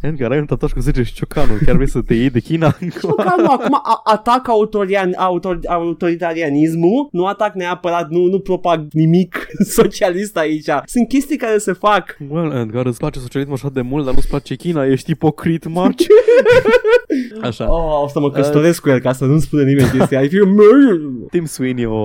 Edgar, 0.00 0.30
ai 0.30 0.38
un 0.38 0.44
tatuaj 0.46 0.72
cu 0.72 0.80
sânge 0.80 1.02
și 1.02 1.10
șciocanul. 1.12 1.58
Chiar 1.64 1.74
vrei 1.74 1.88
să 1.88 2.00
te 2.00 2.14
iei 2.14 2.30
de 2.30 2.40
China? 2.40 2.76
Nu, 3.02 3.14
calm, 3.14 3.50
acum 3.50 3.74
a- 3.82 4.00
atac 4.04 4.48
autorian, 4.48 5.14
autor, 5.16 5.58
autoritarianismul, 5.68 7.08
nu 7.12 7.24
atac 7.26 7.54
neapărat, 7.54 8.08
nu, 8.10 8.24
nu 8.24 8.38
propag 8.38 8.86
nimic 8.92 9.46
socialist 9.78 10.36
aici. 10.36 10.66
Sunt 10.84 11.08
chestii 11.08 11.36
care 11.36 11.58
se 11.58 11.72
fac. 11.72 12.16
well, 12.28 12.52
Edgar, 12.56 12.86
îți 12.86 12.98
place 12.98 13.18
socialismul 13.18 13.56
așa 13.56 13.70
de 13.72 13.80
mult, 13.80 14.04
dar 14.04 14.14
nu-ți 14.14 14.28
place 14.28 14.54
China, 14.54 14.86
ești 14.86 15.10
ipocrit, 15.10 15.68
Marci. 15.68 16.06
Așa. 17.42 17.72
Oh, 17.72 18.02
o 18.02 18.08
să 18.08 18.20
mă 18.20 18.30
căsătoresc 18.30 18.80
cu 18.80 18.88
el 18.88 18.98
ca 19.00 19.12
să 19.12 19.24
nu-mi 19.24 19.40
spune 19.40 19.64
nimeni 19.64 19.88
chestia. 19.88 20.20
I 20.20 20.28
feel 20.28 20.46
Tim 21.30 21.44
Sweeney 21.44 21.84
o, 21.86 21.96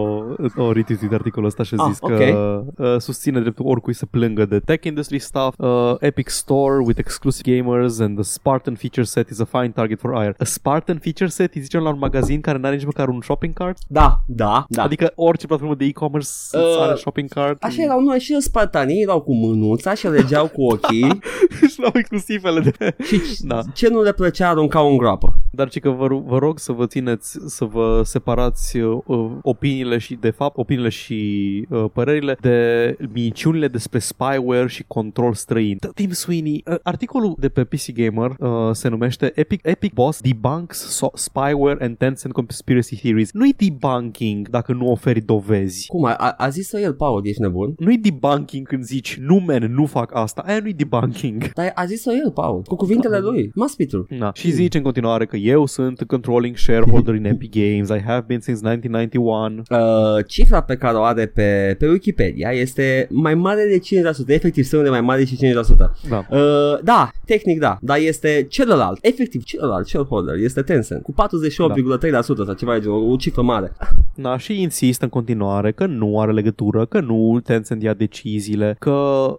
o 0.56 0.72
retweetit 0.72 1.12
articolul 1.14 1.48
ăsta 1.48 1.64
și 1.64 1.74
a 1.78 1.84
Ah, 1.84 1.90
zis 1.90 1.98
ok. 2.02 2.18
că 2.18 2.64
uh, 2.78 2.96
susține 3.00 3.40
dreptul 3.40 3.66
oricui 3.68 3.94
să 3.94 4.06
plângă 4.24 4.46
de 4.46 4.60
tech 4.60 4.86
industry 4.86 5.20
stuff. 5.20 5.58
Uh, 5.58 5.96
Epic 6.00 6.30
Store 6.30 6.84
with 6.86 7.00
exclusive 7.00 7.56
gamers 7.56 8.00
and 8.00 8.16
the 8.16 8.24
Spartan 8.24 8.76
feature 8.76 9.06
set 9.06 9.30
is 9.30 9.40
a 9.40 9.46
fine 9.46 9.70
target 9.70 10.00
for 10.00 10.24
ire. 10.24 10.36
A 10.38 10.44
Spartan 10.44 10.98
feature 10.98 11.30
set 11.30 11.56
îi 11.56 11.62
zicem 11.62 11.82
la 11.82 11.90
un 11.90 11.98
magazin 11.98 12.42
care 12.42 12.58
n-are 12.58 12.76
nici 12.76 12.86
măcar 12.86 13.08
un 13.08 13.22
shopping 13.22 13.54
cart? 13.54 13.78
Da, 13.88 14.20
da, 14.28 14.66
da. 14.70 14.84
Adică 14.84 15.12
orice 15.16 15.48
platformă 15.48 15.76
de 15.76 15.86
e-commerce 15.86 16.30
Uh, 16.54 16.60
are 16.80 16.96
shopping 16.96 17.30
cart. 17.30 17.64
Așa 17.64 17.84
erau, 17.84 18.02
nu, 18.02 18.18
și 18.18 18.42
spartanii 18.42 19.02
erau 19.02 19.22
cu 19.22 19.34
mânuța 19.34 19.94
și 19.94 20.08
legeau 20.08 20.48
cu 20.48 20.64
ochii 20.64 21.20
și 21.72 21.80
la 21.82 21.90
exclusivele 21.94 22.60
de... 22.60 22.96
și 23.04 23.22
Da. 23.42 23.62
ce 23.74 23.90
nu 23.90 24.02
le 24.02 24.14
plăcea 24.14 24.50
aruncau 24.50 24.90
în 24.90 24.98
groapă. 24.98 25.38
Dar 25.52 25.70
ci 25.70 25.80
că 25.80 25.90
vă, 25.90 26.08
vă 26.26 26.38
rog 26.38 26.60
să 26.60 26.72
vă 26.72 26.86
țineți, 26.86 27.40
să 27.46 27.66
vă 27.66 28.02
separați 28.04 28.78
uh, 28.78 29.00
uh, 29.06 29.32
opiniile 29.42 29.98
și, 29.98 30.16
de 30.16 30.30
fapt, 30.30 30.58
opiniile 30.58 30.90
și 30.90 31.66
uh, 31.70 31.86
părerile 31.94 32.38
de 32.40 32.98
minciunile 33.14 33.68
despre 33.68 34.00
spyware 34.14 34.68
și 34.68 34.84
control 34.88 35.34
străin. 35.34 35.78
Tim 35.96 36.12
Sweeney, 36.12 36.64
uh, 36.68 36.76
articolul 36.84 37.36
de 37.40 37.50
pe 37.50 37.64
PC 37.64 37.92
Gamer 37.94 38.36
uh, 38.40 38.50
se 38.72 38.88
numește 38.88 39.32
Epic, 39.36 39.60
Epic 39.64 39.94
Boss 39.94 40.22
Debunks 40.22 41.02
so- 41.04 41.14
Spyware 41.14 41.86
and 41.86 41.98
Tencent 41.98 42.34
Conspiracy 42.34 42.96
Theories. 42.96 43.32
Nu-i 43.32 43.54
debunking 43.58 44.50
dacă 44.50 44.74
nu 44.74 44.92
oferi 44.92 45.22
dovezi. 45.22 45.88
Cum, 45.88 46.06
a, 46.06 46.14
a, 46.14 46.36
a 46.38 46.50
zis-o 46.50 46.80
el, 46.80 46.94
Paul, 46.94 47.22
ești 47.26 47.42
nebun? 47.42 47.74
Nu-i 47.78 47.98
debunking 47.98 48.68
când 48.68 48.84
zici, 48.84 49.18
nu 49.18 49.44
man, 49.48 49.74
nu 49.74 49.86
fac 49.86 50.16
asta. 50.16 50.44
Aia 50.46 50.60
nu-i 50.60 50.74
debunking. 50.74 51.52
Dar 51.54 51.72
a 51.76 51.86
zis-o 51.86 52.12
el, 52.12 52.32
Paul, 52.32 52.62
cu 52.62 52.76
cuvintele 52.76 53.18
lui. 53.20 53.52
Must 53.56 53.78
be 53.78 53.86
true. 53.86 54.04
Da. 54.20 54.32
Și 54.34 54.52
zice 54.52 54.78
în 54.78 54.84
continuare 54.84 55.26
că 55.26 55.36
eu 55.38 55.66
sunt 55.66 56.00
a 56.00 56.06
controlling 56.08 56.58
shareholder 56.58 57.16
in 57.16 57.26
Epic 57.26 57.52
Games. 57.52 57.90
I 57.90 58.02
have 58.06 58.24
been 58.28 58.42
since 58.42 58.60
1991. 58.64 59.62
Uh, 59.70 60.26
cifra 60.28 60.62
pe 60.62 60.76
care 60.76 60.98
o 60.98 61.02
are 61.04 61.26
pe, 61.26 61.76
pe 61.80 61.88
Wikipedia 61.88 62.50
este 62.52 63.08
mai 63.12 63.36
mare 63.36 63.62
de 63.66 64.02
5%, 64.02 64.03
efectiv 64.28 64.64
semnul 64.64 64.88
de 64.88 64.94
mai 64.94 65.02
mare 65.02 65.24
de 65.24 65.54
5%. 65.54 65.78
Da. 66.10 66.26
Uh, 66.30 66.40
da, 66.84 67.12
tehnic 67.26 67.60
da, 67.60 67.78
dar 67.82 67.98
este 67.98 68.46
celălalt, 68.50 68.98
efectiv 69.02 69.44
celălalt 69.44 69.88
shareholder, 69.88 70.36
este 70.36 70.62
Tencent, 70.62 71.04
cu 71.04 71.14
48,3% 71.22 72.22
sau 72.22 72.54
ceva 72.54 72.74
de 72.74 72.80
genul, 72.80 73.12
o 73.12 73.16
cifră 73.16 73.42
mare. 73.42 73.72
Da, 74.16 74.38
și 74.38 74.62
insistă 74.62 75.04
în 75.04 75.10
continuare 75.10 75.72
că 75.72 75.86
nu 75.86 76.20
are 76.20 76.32
legătură, 76.32 76.86
că 76.86 77.00
nu 77.00 77.40
Tencent 77.44 77.84
ia 77.84 77.94
deciziile, 77.94 78.76
că 78.80 78.92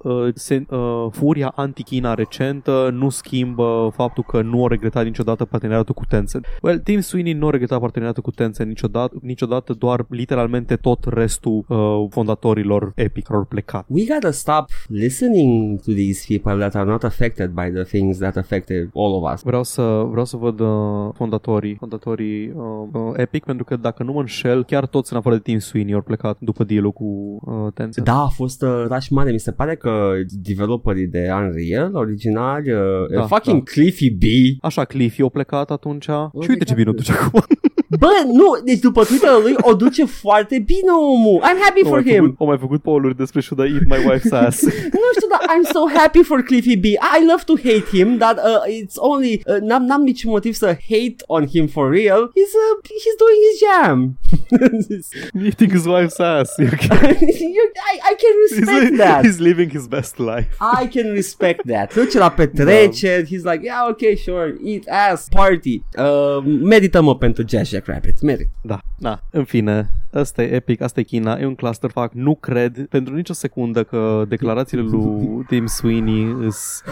uh, 0.02 0.28
se, 0.34 0.64
uh, 0.70 1.06
furia 1.10 1.52
anti-China 1.56 2.14
recentă 2.14 2.90
nu 2.92 3.08
schimbă 3.08 3.92
faptul 3.94 4.24
că 4.26 4.42
nu 4.42 4.64
a 4.64 4.68
regretat 4.68 5.04
niciodată 5.04 5.44
parteneriatul 5.44 5.94
cu 5.94 6.04
Tencent. 6.08 6.46
Well, 6.62 6.78
Tim 6.78 7.00
Sweeney 7.00 7.32
nu 7.32 7.46
a 7.46 7.50
regretat 7.50 7.80
parteneriatul 7.80 8.22
cu 8.22 8.30
Tencent 8.30 8.68
niciodată, 8.68 9.14
niciodată 9.22 9.72
doar 9.72 10.04
literalmente 10.08 10.76
tot 10.76 11.04
restul 11.04 11.64
uh, 11.68 12.06
fondatorilor 12.10 12.92
Epic 12.94 13.24
care 13.24 13.38
au 13.38 13.44
plecat. 13.44 13.84
We 13.88 14.04
gotta 14.08 14.30
stop 14.30 14.53
listening 14.88 15.80
to 15.80 15.92
these 15.92 16.24
people 16.28 16.58
that 16.58 16.74
are 16.74 16.84
not 16.90 17.02
affected 17.04 17.50
by 17.50 17.70
the 17.74 17.82
things 17.82 18.18
that 18.18 18.36
affected 18.36 18.90
all 18.94 19.14
of 19.22 19.32
us. 19.32 19.42
Vreau 19.42 19.62
să, 19.62 19.82
vreau 20.10 20.24
să 20.24 20.36
văd 20.36 20.60
uh, 20.60 20.68
fondatorii, 21.14 21.74
fondatorii 21.78 22.48
uh, 22.48 22.88
uh, 22.92 23.12
Epic, 23.16 23.44
pentru 23.44 23.64
că 23.64 23.76
dacă 23.76 24.02
nu 24.02 24.12
mă 24.12 24.20
înșel, 24.20 24.64
chiar 24.64 24.86
toți 24.86 25.12
în 25.12 25.18
afară 25.18 25.34
de 25.34 25.40
Tim 25.40 25.58
Sweeney 25.58 25.94
au 25.94 26.00
plecat 26.00 26.36
după 26.40 26.64
deal 26.64 26.92
cu 26.92 27.04
uh, 27.44 27.72
Tencent. 27.74 28.06
Da, 28.06 28.22
a 28.22 28.26
fost 28.28 28.62
uh, 28.62 28.84
rush 28.88 29.08
mare, 29.08 29.30
mi 29.30 29.38
se 29.38 29.52
pare 29.52 29.76
că 29.76 30.12
developerii 30.30 31.06
de 31.06 31.28
Unreal 31.32 31.94
originali, 31.94 32.72
uh, 32.72 32.78
Da, 33.14 33.22
fucking 33.26 33.56
da. 33.62 33.70
Cliffy 33.72 34.10
B, 34.10 34.22
Așa, 34.60 34.84
Cliffy 34.84 35.22
a 35.22 35.28
plecat 35.28 35.70
atunci 35.70 36.04
și 36.04 36.10
uite 36.32 36.46
plecat. 36.46 36.66
ce 36.66 36.74
bine 36.74 36.88
o 36.88 36.92
duce 36.92 37.12
acum. 37.12 37.42
Bă, 37.98 38.08
nu, 38.32 38.56
deci 38.64 38.78
după 38.78 39.04
Twitter-ul 39.04 39.42
lui 39.42 39.54
o 39.60 39.74
duce 39.74 40.04
foarte 40.04 40.58
bine 40.58 40.90
omul. 40.98 41.40
I'm 41.40 41.58
happy 41.60 41.80
O 41.84 41.88
for 41.88 42.00
mai, 42.02 42.12
him. 42.12 42.22
făcut, 42.22 42.34
o 42.38 42.44
mai 42.44 42.58
făcut 42.58 42.82
poll 42.82 43.14
despre 43.16 43.40
should 43.40 43.68
I 43.68 43.72
eat 43.74 43.84
my 43.86 44.10
wife's 44.12 44.32
ass. 44.46 44.62
nu 45.02 45.08
știu, 45.16 45.28
dar 45.30 45.40
I'm 45.52 45.66
so 45.72 45.80
happy 46.00 46.22
for 46.22 46.42
Cliffy 46.42 46.76
B. 46.76 46.84
I 46.84 47.18
love 47.30 47.42
to 47.46 47.54
hate 47.56 47.88
him, 47.96 48.18
that 48.18 48.36
uh, 48.38 48.62
it's 48.80 48.96
only, 48.96 49.42
uh, 49.46 49.56
n-am, 49.60 49.84
n-am 49.84 50.02
niciun 50.02 50.30
motiv 50.30 50.54
să 50.54 50.66
hate 50.66 51.16
on 51.26 51.46
him 51.46 51.66
for 51.66 51.88
real. 51.90 52.20
He's, 52.38 52.52
uh, 52.62 52.72
he's 53.02 53.16
doing 53.24 53.40
his 53.48 53.56
jam. 53.64 54.18
Eating 55.46 55.70
his 55.72 55.84
wife's 55.86 56.20
ass. 56.20 56.50
You- 56.58 56.68
I, 57.90 57.94
I 58.10 58.14
can 58.22 58.34
respect 58.50 58.88
he's, 58.90 58.98
that. 58.98 59.24
he's 59.24 59.38
living 59.40 59.70
his 59.70 59.86
best 59.86 60.18
life. 60.18 60.48
I 60.60 60.86
can 60.86 61.12
respect 61.12 61.66
that. 61.66 61.92
Se 61.92 62.00
duce 62.00 62.18
la 62.18 62.30
petreceri, 62.30 63.26
he's 63.26 63.44
like, 63.44 63.62
yeah, 63.64 63.88
okay, 63.90 64.16
sure, 64.16 64.54
eat 64.64 64.84
ass, 64.88 65.28
party. 65.30 65.82
Uh, 65.98 66.44
merită 66.62 67.00
mă 67.02 67.16
pentru 67.16 67.42
Jazz 67.74 67.86
Jackrabbit, 67.86 68.20
merit. 68.22 68.48
Da, 68.62 68.78
da, 68.98 69.20
în 69.30 69.44
fine, 69.44 69.90
ăsta 70.14 70.42
e 70.42 70.52
Epic, 70.54 70.80
asta 70.80 71.00
e 71.00 71.02
China, 71.02 71.38
e 71.40 71.46
un 71.46 71.54
clusterfuck, 71.54 72.12
nu 72.12 72.34
cred 72.34 72.86
pentru 72.90 73.14
nicio 73.14 73.32
secundă 73.32 73.84
că 73.84 74.24
declarațiile 74.28 74.82
lui 74.82 75.44
Tim 75.48 75.66
Sweeney 75.66 76.36
îs, 76.46 76.82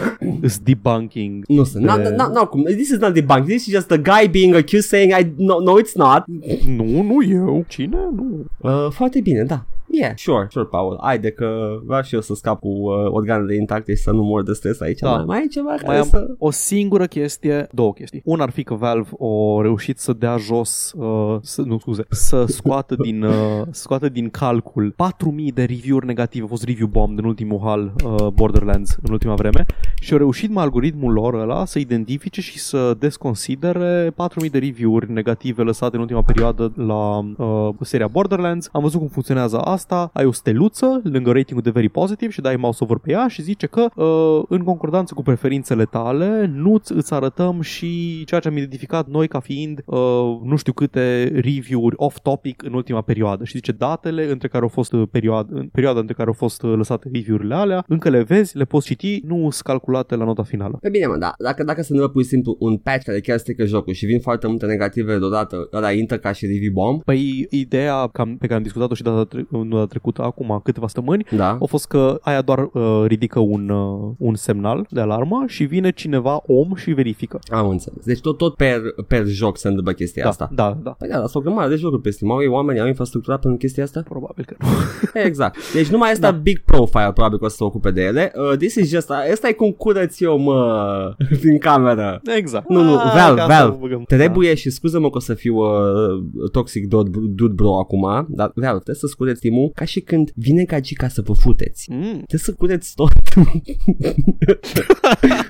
îs 0.41 0.57
debunking. 0.59 1.43
Nu 1.47 1.63
sunt, 1.63 1.83
no, 1.83 1.95
de- 1.95 2.15
no, 2.17 2.27
no, 2.33 2.47
cum, 2.47 2.63
this 2.63 2.89
is 2.89 2.97
not 2.97 3.13
debunked, 3.13 3.45
this 3.47 3.65
is 3.65 3.73
just 3.73 3.87
the 3.87 3.97
guy 3.97 4.27
being 4.31 4.55
accused 4.55 4.87
saying, 4.89 5.11
I, 5.11 5.33
no, 5.37 5.59
no, 5.59 5.73
it's 5.79 5.93
not. 5.95 6.23
Nu, 6.65 7.01
nu 7.01 7.23
eu. 7.29 7.65
Cine? 7.67 7.97
Nu. 8.15 8.45
Uh, 8.57 8.87
foarte 8.91 9.19
bine, 9.21 9.43
da. 9.43 9.65
Yeah, 9.95 10.13
sure, 10.15 10.47
sure, 10.49 10.65
Paul. 10.65 10.99
Haide 11.01 11.31
că 11.31 11.79
vreau 11.85 12.01
și 12.01 12.13
eu 12.13 12.21
să 12.21 12.33
scap 12.33 12.59
cu 12.59 12.67
uh, 12.67 13.11
organele 13.11 13.55
intacte 13.55 13.95
și 13.95 14.01
să 14.01 14.11
nu 14.11 14.23
mor 14.23 14.43
de 14.43 14.53
stres 14.53 14.81
aici. 14.81 14.99
Da. 14.99 15.15
Mai, 15.15 15.23
mai 15.25 15.43
e 15.43 15.47
ceva 15.47 15.67
Mai 15.67 15.77
care 15.77 15.97
am 15.97 16.03
să... 16.03 16.35
o 16.37 16.51
singură 16.51 17.05
chestie, 17.05 17.67
două 17.71 17.93
chestii. 17.93 18.21
Una 18.23 18.43
ar 18.43 18.49
fi 18.49 18.63
că 18.63 18.73
Valve 18.73 19.09
a 19.19 19.61
reușit 19.61 19.99
să 19.99 20.13
dea 20.13 20.37
jos, 20.37 20.93
uh, 20.95 21.37
să, 21.41 21.61
nu 21.61 21.77
scuze, 21.79 22.03
să 22.09 22.45
scoată 22.45 22.95
din, 22.95 23.23
uh, 23.23 23.33
să 23.71 23.81
scoată 23.81 24.09
din 24.09 24.29
calcul 24.29 24.93
4000 24.95 25.51
de 25.51 25.63
review-uri 25.63 26.05
negative. 26.05 26.45
A 26.45 26.47
fost 26.47 26.63
review 26.63 26.87
bomb 26.87 27.17
în 27.17 27.25
ultimul 27.25 27.59
hal 27.63 27.93
uh, 28.03 28.27
Borderlands 28.27 28.97
în 29.01 29.11
ultima 29.11 29.33
vreme 29.33 29.65
și 30.01 30.11
au 30.11 30.17
reușit 30.17 30.51
mai 30.51 30.63
algoritmul 30.63 31.13
lor 31.13 31.33
ăla 31.33 31.65
să 31.65 31.79
identifice 31.79 32.41
și 32.41 32.59
să 32.59 32.95
desconsidere 32.99 34.11
4000 34.15 34.49
de 34.49 34.57
review-uri 34.57 35.11
negative 35.11 35.61
lăsate 35.61 35.95
în 35.95 36.01
ultima 36.01 36.21
perioadă 36.21 36.73
la 36.75 37.17
uh, 37.17 37.69
seria 37.81 38.07
Borderlands. 38.07 38.69
Am 38.71 38.81
văzut 38.81 38.99
cum 38.99 39.07
funcționează 39.07 39.57
asta 39.57 39.82
asta 39.83 40.09
ai 40.13 40.25
o 40.25 40.31
steluță 40.31 41.01
lângă 41.03 41.31
ratingul 41.31 41.63
de 41.63 41.69
very 41.69 41.89
positive 41.89 42.31
și 42.31 42.41
dai 42.41 42.55
mouse 42.55 42.83
over 42.83 42.97
pe 42.97 43.11
ea 43.11 43.27
și 43.27 43.41
zice 43.41 43.67
că 43.67 43.85
uh, 43.95 44.43
în 44.49 44.63
concordanță 44.63 45.13
cu 45.13 45.21
preferințele 45.21 45.85
tale 45.85 46.51
nu 46.55 46.81
îți 46.87 47.13
arătăm 47.13 47.61
și 47.61 48.23
ceea 48.25 48.39
ce 48.39 48.47
am 48.47 48.57
identificat 48.57 49.07
noi 49.07 49.27
ca 49.27 49.39
fiind 49.39 49.81
uh, 49.85 49.97
nu 50.43 50.55
știu 50.55 50.73
câte 50.73 51.23
review-uri 51.33 51.95
off-topic 51.97 52.63
în 52.63 52.73
ultima 52.73 53.01
perioadă 53.01 53.43
și 53.43 53.55
zice 53.55 53.71
datele 53.71 54.31
între 54.31 54.47
care 54.47 54.63
au 54.63 54.69
fost 54.69 54.93
uh, 54.93 55.07
perioada, 55.11 55.49
în 55.51 55.67
perioada 55.67 55.99
între 55.99 56.13
care 56.13 56.27
au 56.27 56.33
fost 56.33 56.63
uh, 56.63 56.73
lăsate 56.75 57.09
review-urile 57.13 57.55
alea, 57.55 57.83
încă 57.87 58.09
le 58.09 58.21
vezi, 58.21 58.57
le 58.57 58.65
poți 58.65 58.85
citi, 58.85 59.21
nu 59.25 59.35
sunt 59.35 59.53
calculate 59.63 60.15
la 60.15 60.25
nota 60.25 60.43
finală. 60.43 60.77
Pe 60.81 60.89
bine, 60.89 61.05
mă, 61.05 61.17
da. 61.17 61.33
Dacă, 61.37 61.63
dacă 61.63 61.81
se 61.81 61.87
întâmplă 61.91 62.13
pur 62.13 62.23
și 62.23 62.27
simplu 62.27 62.55
un 62.59 62.77
patch 62.77 63.05
care 63.05 63.19
chiar 63.19 63.37
strică 63.37 63.65
jocul 63.65 63.93
și 63.93 64.05
vin 64.05 64.19
foarte 64.19 64.47
multe 64.47 64.65
negative 64.65 65.17
deodată, 65.17 65.69
ăla 65.73 65.91
intră 65.91 66.17
ca 66.17 66.31
și 66.31 66.45
review 66.45 66.71
bomb. 66.73 67.03
Păi 67.03 67.47
ideea 67.49 68.07
cam, 68.07 68.37
pe 68.37 68.45
care 68.45 68.57
am 68.57 68.63
discutat-o 68.63 68.93
și 68.93 69.03
data, 69.03 69.23
tre- 69.23 69.47
nu 69.73 69.79
data 69.79 69.89
trecută, 69.89 70.21
acum 70.21 70.59
câteva 70.63 70.87
săptămâni, 70.87 71.25
Da. 71.35 71.57
a 71.61 71.65
fost 71.65 71.87
că 71.87 72.19
aia 72.21 72.41
doar 72.41 72.69
uh, 72.73 73.03
ridică 73.07 73.39
un, 73.39 73.69
uh, 73.69 74.11
un 74.17 74.35
semnal 74.35 74.85
de 74.89 74.99
alarmă 74.99 75.43
și 75.47 75.63
vine 75.63 75.91
cineva 75.91 76.41
om 76.45 76.75
și 76.75 76.91
verifică. 76.91 77.39
Am 77.51 77.69
înțeles. 77.69 78.05
Deci 78.05 78.19
tot, 78.21 78.37
tot 78.37 78.55
per, 78.55 78.79
per 79.07 79.25
joc 79.25 79.57
se 79.57 79.67
întâmplă 79.67 79.93
chestia 79.93 80.23
Da, 80.23 80.29
asta. 80.29 80.49
da, 80.53 80.77
da. 80.83 80.89
Păi 80.91 81.07
da, 81.07 81.17
dar 81.17 81.27
sunt 81.27 81.43
o 81.45 81.47
grămadă 81.49 81.69
de 81.69 81.75
jocuri 81.75 82.01
pe 82.01 82.09
Steam. 82.09 82.31
Au 82.31 82.41
ei 82.41 82.47
oameni, 82.47 82.79
au 82.79 82.87
infrastructura 82.87 83.37
pentru 83.37 83.59
chestia 83.59 83.83
asta? 83.83 84.01
Probabil 84.09 84.45
că 84.45 84.55
nu. 84.59 84.67
Exact. 85.27 85.57
Deci 85.73 85.87
nu 85.87 85.97
mai 85.97 86.11
este 86.11 86.21
da. 86.25 86.31
big 86.31 86.59
profile 86.65 87.11
probabil 87.13 87.37
că 87.37 87.45
o 87.45 87.47
să 87.47 87.55
se 87.55 87.63
ocupe 87.63 87.91
de 87.91 88.01
ele. 88.01 88.31
Uh, 88.35 88.57
this 88.57 88.75
is 88.75 88.89
just, 88.89 89.09
ăsta 89.31 89.47
e 89.47 89.51
cum 89.53 89.71
curăț 89.71 90.19
eu, 90.19 90.37
mă, 90.37 91.15
din 91.43 91.57
cameră. 91.57 92.21
Exact. 92.37 92.69
Nu, 92.69 92.81
nu, 92.83 92.91
Ah, 92.97 93.11
Valve, 93.15 93.39
gata, 93.41 93.59
Valve, 93.59 93.77
băgăm. 93.79 94.03
Trebuie 94.07 94.53
și 94.55 94.69
scuză-mă 94.69 95.09
că 95.09 95.17
o 95.17 95.19
să 95.19 95.33
fiu 95.33 95.55
uh, 95.55 96.49
toxic 96.51 96.87
dude, 96.87 97.09
dude 97.29 97.53
bro 97.53 97.77
acum, 97.79 98.25
dar 98.29 98.51
Valve, 98.55 98.73
trebuie 98.73 98.95
să 98.95 99.07
scureți 99.07 99.41
timul 99.53 99.71
ca 99.75 99.85
și 99.85 99.99
când 99.99 100.31
vine 100.35 100.63
gagica 100.63 101.07
să 101.07 101.21
vă 101.21 101.33
futeți. 101.33 101.89
Da. 101.89 101.95
Mm. 101.95 102.01
Trebuie 102.03 102.39
să 102.39 102.53
cureți 102.53 102.95
tot, 102.95 103.11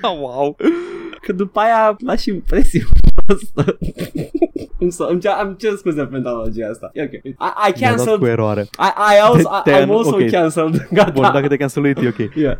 wow. 0.20 0.56
că 1.20 1.32
după 1.32 1.60
aia 1.60 1.96
lași 2.04 2.28
impresia 2.28 2.86
asta. 3.26 3.76
îmi, 4.78 4.92
so, 4.92 5.06
îmi, 5.08 5.20
cer, 5.20 5.32
îmi 5.44 5.56
cer 5.56 5.74
scuze 5.76 6.04
pentru 6.06 6.30
analogia 6.30 6.68
asta. 6.68 6.90
E 6.92 7.02
ok. 7.02 7.12
I, 7.12 7.18
I 7.18 7.24
Mi-a 7.28 7.54
dat 7.66 7.96
canceled. 7.96 8.18
cu 8.18 8.26
eroare. 8.26 8.60
I, 8.60 9.14
I 9.14 9.20
also, 9.22 9.48
I, 9.48 9.62
Ten, 9.64 9.86
I'm 9.86 9.90
also 9.90 10.14
ok. 10.14 10.30
cancelled. 10.30 10.88
Gata. 10.92 11.10
Bun, 11.10 11.22
dacă 11.32 11.48
te 11.48 11.56
canceluit, 11.56 11.96
e 11.96 12.08
ok. 12.08 12.34
Yeah. 12.34 12.56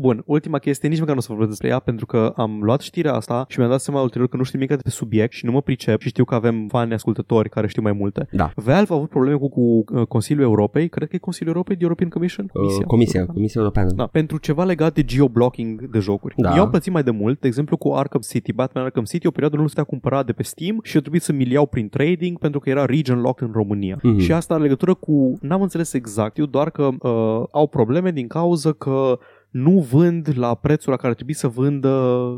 Bun, 0.00 0.22
ultima 0.26 0.58
chestie, 0.58 0.88
nici 0.88 0.98
măcar 0.98 1.12
nu 1.12 1.18
o 1.18 1.22
să 1.22 1.28
vorbesc 1.28 1.50
despre 1.50 1.68
ea 1.68 1.78
pentru 1.78 2.06
că 2.06 2.32
am 2.36 2.58
luat 2.62 2.80
știrea 2.80 3.14
asta 3.14 3.44
și 3.48 3.58
mi-am 3.58 3.70
dat 3.70 3.80
seama 3.80 4.00
ulterior 4.00 4.28
că 4.28 4.36
nu 4.36 4.42
știu 4.42 4.58
nimic 4.58 4.82
pe 4.82 4.90
subiect 4.90 5.32
și 5.32 5.44
nu 5.44 5.52
mă 5.52 5.62
pricep 5.62 6.00
și 6.00 6.08
știu 6.08 6.24
că 6.24 6.34
avem 6.34 6.66
fani 6.68 6.92
ascultători 6.92 7.48
care 7.48 7.66
știu 7.66 7.82
mai 7.82 7.92
multe. 7.92 8.28
Da. 8.32 8.52
Valve 8.54 8.92
a 8.92 8.96
avut 8.96 9.08
probleme 9.08 9.36
cu, 9.36 9.48
cu 9.48 9.60
uh, 9.60 10.06
Consiliul 10.06 10.44
Europei, 10.44 10.88
cred 10.88 11.08
că 11.08 11.16
e 11.16 11.18
Consiliul 11.18 11.54
Europei, 11.54 11.76
de 11.76 11.82
European 11.82 12.08
Commission? 12.08 12.46
Comisia, 12.52 12.78
uh, 12.80 12.86
Comisia, 12.86 13.20
Europeană. 13.20 13.32
Comisia 13.32 13.60
Europeană. 13.60 13.90
Da, 13.90 14.06
pentru 14.06 14.38
ceva 14.38 14.64
legat 14.64 14.94
de 14.94 15.04
geoblocking 15.04 15.90
de 15.90 15.98
jocuri. 15.98 16.34
Da. 16.36 16.56
Eu 16.56 16.62
am 16.62 16.70
plătit 16.70 16.92
mai 16.92 17.02
de 17.02 17.10
mult, 17.10 17.40
de 17.40 17.46
exemplu 17.46 17.76
cu 17.76 17.92
Arkham 17.92 18.20
City, 18.20 18.52
Batman 18.52 18.84
Arkham 18.84 19.04
City, 19.04 19.26
o 19.26 19.30
perioadă 19.30 19.56
nu 19.56 19.62
se 19.62 19.68
putea 19.68 19.84
cumpăra 19.84 20.22
de 20.22 20.32
pe 20.32 20.42
Steam 20.42 20.80
și 20.82 20.94
eu 20.94 21.00
trebuie 21.00 21.20
să 21.20 21.32
mi 21.32 21.50
iau 21.50 21.66
prin 21.66 21.88
trading 21.88 22.38
pentru 22.38 22.60
că 22.60 22.70
era 22.70 22.84
region 22.84 23.20
locked 23.20 23.46
în 23.46 23.52
România. 23.54 23.98
Mhm. 24.02 24.18
Și 24.18 24.32
asta 24.32 24.54
are 24.54 24.62
legătură 24.62 24.94
cu, 24.94 25.38
n-am 25.40 25.62
înțeles 25.62 25.92
exact, 25.92 26.38
eu 26.38 26.46
doar 26.46 26.70
că 26.70 26.82
uh, 26.82 27.42
au 27.50 27.66
probleme 27.66 28.10
din 28.10 28.26
cauza 28.26 28.72
că 28.72 29.18
nu 29.50 29.86
vând 29.90 30.28
la 30.34 30.54
prețul 30.54 30.90
la 30.90 30.96
care 30.98 31.14
trebuie 31.14 31.34
să 31.34 31.48
vândă 31.48 31.88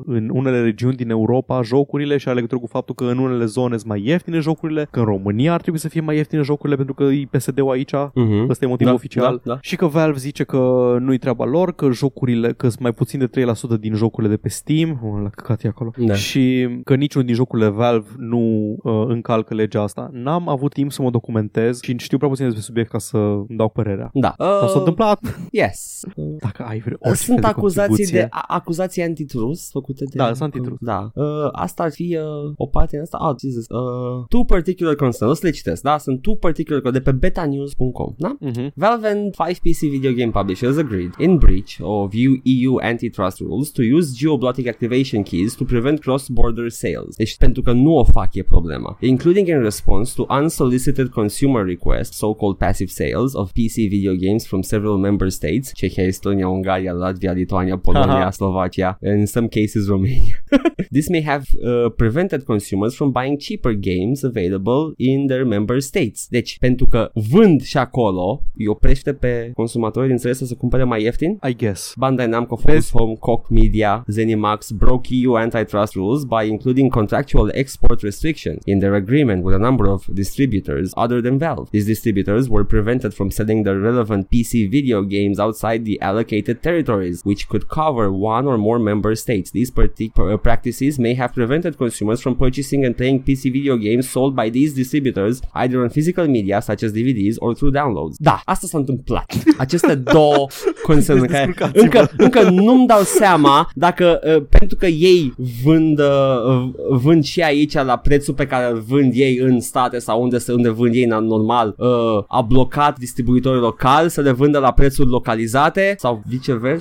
în 0.06 0.30
unele 0.32 0.60
regiuni 0.60 0.96
din 0.96 1.10
Europa 1.10 1.62
jocurile 1.62 2.16
și 2.16 2.26
are 2.26 2.34
legătură 2.36 2.60
cu 2.60 2.66
faptul 2.66 2.94
că 2.94 3.04
în 3.04 3.18
unele 3.18 3.44
zone 3.44 3.76
sunt 3.76 3.88
mai 3.88 4.02
ieftine 4.06 4.38
jocurile, 4.38 4.88
că 4.90 4.98
în 4.98 5.04
România 5.04 5.52
ar 5.52 5.60
trebui 5.60 5.78
să 5.78 5.88
fie 5.88 6.00
mai 6.00 6.16
ieftine 6.16 6.42
jocurile 6.42 6.76
pentru 6.76 6.94
că 6.94 7.02
e 7.04 7.28
PSD-ul 7.30 7.70
aici, 7.70 7.92
Mhm. 8.14 8.48
Ăsta 8.48 8.64
e 8.64 8.68
motivul 8.68 8.92
Da, 8.92 8.98
oficial. 8.98 9.40
da, 9.44 9.52
da. 9.52 9.58
Și 9.60 9.76
că 9.76 9.86
Valve 9.86 10.18
zice 10.18 10.44
că 10.44 10.96
nu-i 11.00 11.18
treaba 11.18 11.44
lor, 11.44 11.74
că 11.74 11.90
jocurile, 11.90 12.52
că 12.52 12.68
sunt 12.68 12.80
mai 12.82 12.92
puțin 12.92 13.18
de 13.18 13.26
3% 13.26 13.76
din 13.80 13.94
jocurile 13.94 14.32
de 14.32 14.38
pe 14.38 14.48
Steam, 14.48 14.90
oh, 15.04 15.20
la 15.22 15.28
căcat 15.28 15.62
e 15.64 15.68
acolo, 15.68 15.90
Da. 15.96 16.14
și 16.14 16.68
că 16.84 16.94
niciunul 16.94 17.26
din 17.26 17.36
jocurile 17.36 17.68
Valve 17.68 18.08
nu 18.16 18.74
uh, 18.82 19.04
încalcă 19.08 19.54
legea 19.54 19.82
asta. 19.82 20.10
N-am 20.12 20.48
avut 20.48 20.72
timp 20.72 20.92
să 20.92 21.02
mă 21.02 21.10
documentez 21.10 21.80
și 21.82 21.94
știu 21.98 22.16
prea 22.16 22.28
puțin 22.28 22.44
despre 22.44 22.62
subiect 22.62 22.90
ca 22.90 22.98
să 22.98 23.16
îmi 23.16 23.46
dau 23.56 23.68
părerea. 23.68 24.10
Da. 24.12 24.34
Uh, 24.38 24.46
s-a 24.68 24.78
întâmplat. 24.78 25.18
Yes. 25.50 26.00
Dacă 26.40 26.62
ai 26.62 26.78
vreo 26.78 26.96
orice 27.09 27.22
Sunt 27.24 27.38
fel 27.40 27.50
de 27.50 27.57
acuzații 27.57 27.88
contribuție. 27.88 28.20
de 28.20 28.26
a- 28.30 28.44
acuzații 28.46 29.03
antitrust 29.03 29.70
făcute 29.70 30.05
de 30.05 30.11
Da, 30.14 30.24
sunt 30.26 30.40
antitrust. 30.40 30.80
Da. 30.80 31.11
Uh, 31.14 31.24
asta 31.53 31.82
ar 31.82 31.90
fi 31.92 32.16
uh, 32.16 32.53
o 32.57 32.66
parte 32.66 32.90
din 32.90 33.00
asta. 33.00 33.16
Ah, 33.20 33.34
Jesus. 33.40 33.64
Uh, 33.68 34.24
two 34.28 34.44
particular 34.44 34.94
concerns. 34.94 35.30
O 35.32 35.34
să 35.34 35.40
le 35.46 35.50
citesc, 35.53 35.82
da? 35.82 35.98
Sunt 35.98 36.22
two 36.22 36.34
particular 36.34 36.90
de 36.92 37.00
pe 37.00 37.12
betanews.com, 37.12 38.14
da? 38.18 38.36
Mhm. 38.40 38.72
Valve 38.74 39.09
and 39.09 39.34
five 39.44 39.59
PC 39.62 39.78
video 39.90 40.12
game 40.12 40.30
publishers 40.30 40.76
agreed, 40.76 41.11
in 41.18 41.38
breach 41.38 41.76
of 41.80 42.12
EU 42.14 42.32
EU 42.42 42.76
antitrust 42.82 43.38
rules, 43.38 43.68
to 43.70 43.82
use 43.96 44.12
geo-blocking 44.16 44.68
activation 44.68 45.22
keys 45.22 45.55
to 45.55 45.64
prevent 45.64 46.00
cross-border 46.00 46.68
sales. 46.68 47.16
Deci 47.16 47.36
pentru 47.36 47.62
că 47.62 47.72
nu 47.72 47.96
o 47.96 48.05
fac 48.05 48.34
e 48.34 48.42
problema. 48.42 48.96
Including 49.00 49.46
in 49.48 49.61
response 49.62 50.12
to 50.16 50.26
unsolicited 50.40 51.09
consumer 51.09 51.64
requests, 51.64 52.16
so-called 52.16 52.57
passive 52.57 52.90
sales 52.90 53.34
of 53.34 53.50
PC 53.50 53.74
video 53.88 54.12
games 54.14 54.46
from 54.46 54.62
several 54.62 54.96
member 54.98 55.28
states, 55.30 55.72
Czechia, 55.74 56.03
Estonia, 56.05 56.46
Ungaria, 56.46 56.91
Latvia, 56.93 57.32
Lituania, 57.32 57.76
Polonia. 57.76 58.30
Slovakia, 58.30 58.99
and 59.03 59.20
in 59.20 59.26
some 59.26 59.49
cases 59.49 59.88
Romania. 59.88 60.34
This 60.90 61.09
may 61.09 61.22
have 61.22 61.45
uh, 61.64 61.88
prevented 61.97 62.45
consumers 62.45 62.95
from 62.95 63.12
buying 63.12 63.38
cheaper 63.38 63.72
games 63.72 64.24
available 64.24 64.93
in 64.99 65.26
their 65.26 65.45
member 65.45 65.80
states. 65.80 66.26
Deci, 66.28 66.59
pentru 66.59 66.86
că 66.86 67.11
vând 67.14 67.62
și 67.62 67.76
acolo, 67.78 68.45
îi 68.57 68.66
oprește 68.66 69.12
pe 69.12 69.51
consumatorii 69.55 70.09
din 70.09 70.18
țările 70.18 70.47
să 70.47 70.55
cumpere 70.55 70.84
mai 70.84 71.03
ieftin. 71.03 71.38
I 71.49 71.57
guess. 71.57 71.95
Bandai 71.97 72.28
Namco, 72.28 72.57
Focus 72.57 72.90
Home, 72.90 73.14
Koch 73.18 73.49
Media, 73.49 74.05
Zenimax 74.07 74.70
broke 74.70 75.09
EU 75.14 75.32
antitrust 75.32 75.95
rules 75.95 76.24
by 76.24 76.49
including 76.49 76.90
contractual 76.90 77.51
export 77.53 78.03
restrictions 78.03 78.59
in 78.64 78.78
their 78.78 78.95
agreement 78.95 79.45
with 79.45 79.55
a 79.55 79.59
number 79.59 79.86
of 79.88 80.07
distributors 80.12 80.93
other 80.97 81.20
than 81.20 81.38
Valve. 81.38 81.68
These 81.70 81.86
distributors 81.86 82.49
were 82.49 82.64
prevented 82.64 83.12
from 83.14 83.30
selling 83.30 83.62
their 83.64 83.78
relevant 83.78 84.30
PC 84.30 84.70
video 84.70 85.03
games 85.03 85.38
outside 85.38 85.84
the 85.84 86.01
allocated 86.01 86.61
territories, 86.82 87.22
which 87.24 87.48
could 87.48 87.68
cover 87.68 88.12
one 88.12 88.46
or 88.46 88.56
more 88.58 88.78
member 88.78 89.14
states. 89.14 89.50
These 89.50 89.70
particular 89.70 90.36
practices 90.38 90.98
may 90.98 91.14
have 91.14 91.32
prevented 91.32 91.76
consumers 91.76 92.20
from 92.20 92.34
purchasing 92.34 92.84
and 92.84 92.94
playing 92.96 93.22
PC 93.22 93.42
video 93.52 93.76
games 93.76 94.08
sold 94.08 94.34
by 94.34 94.50
these 94.50 94.74
distributors 94.74 95.40
either 95.54 95.78
on 95.82 95.88
physical 95.88 96.26
media 96.26 96.60
such 96.60 96.82
as 96.82 96.92
DVDs 96.92 97.36
or 97.38 97.54
through 97.54 97.72
downloads. 97.72 98.16
Da, 98.18 98.40
asta 98.44 98.66
s-a 98.66 98.78
întâmplat. 98.78 99.32
Aceste 99.64 99.94
două 99.94 100.46
concerne 100.82 101.26
care 101.26 101.52
Descurcați-vă. 101.72 101.82
încă, 101.82 102.10
încă 102.16 102.50
nu-mi 102.50 102.86
dau 102.86 103.02
seama 103.02 103.70
dacă 103.74 104.20
uh, 104.36 104.42
pentru 104.48 104.76
că 104.76 104.86
ei 104.86 105.34
vând, 105.64 105.98
uh, 105.98 106.70
vând 106.90 107.24
și 107.24 107.40
aici 107.40 107.72
la 107.72 107.96
prețul 107.96 108.34
pe 108.34 108.46
care 108.46 108.70
îl 108.72 108.84
vând 108.88 109.12
ei 109.14 109.36
în 109.38 109.60
state 109.60 109.98
sau 109.98 110.22
unde, 110.22 110.38
se, 110.38 110.52
unde 110.52 110.68
vând 110.68 110.94
ei 110.94 111.06
na- 111.06 111.20
normal 111.20 111.74
uh, 111.78 111.88
a 112.28 112.40
blocat 112.40 112.98
distribuitorii 112.98 113.60
locali 113.60 114.10
să 114.10 114.20
le 114.20 114.30
vândă 114.32 114.58
la 114.58 114.72
prețuri 114.72 115.08
localizate 115.08 115.94
sau 115.98 116.22
viceversa. 116.26 116.71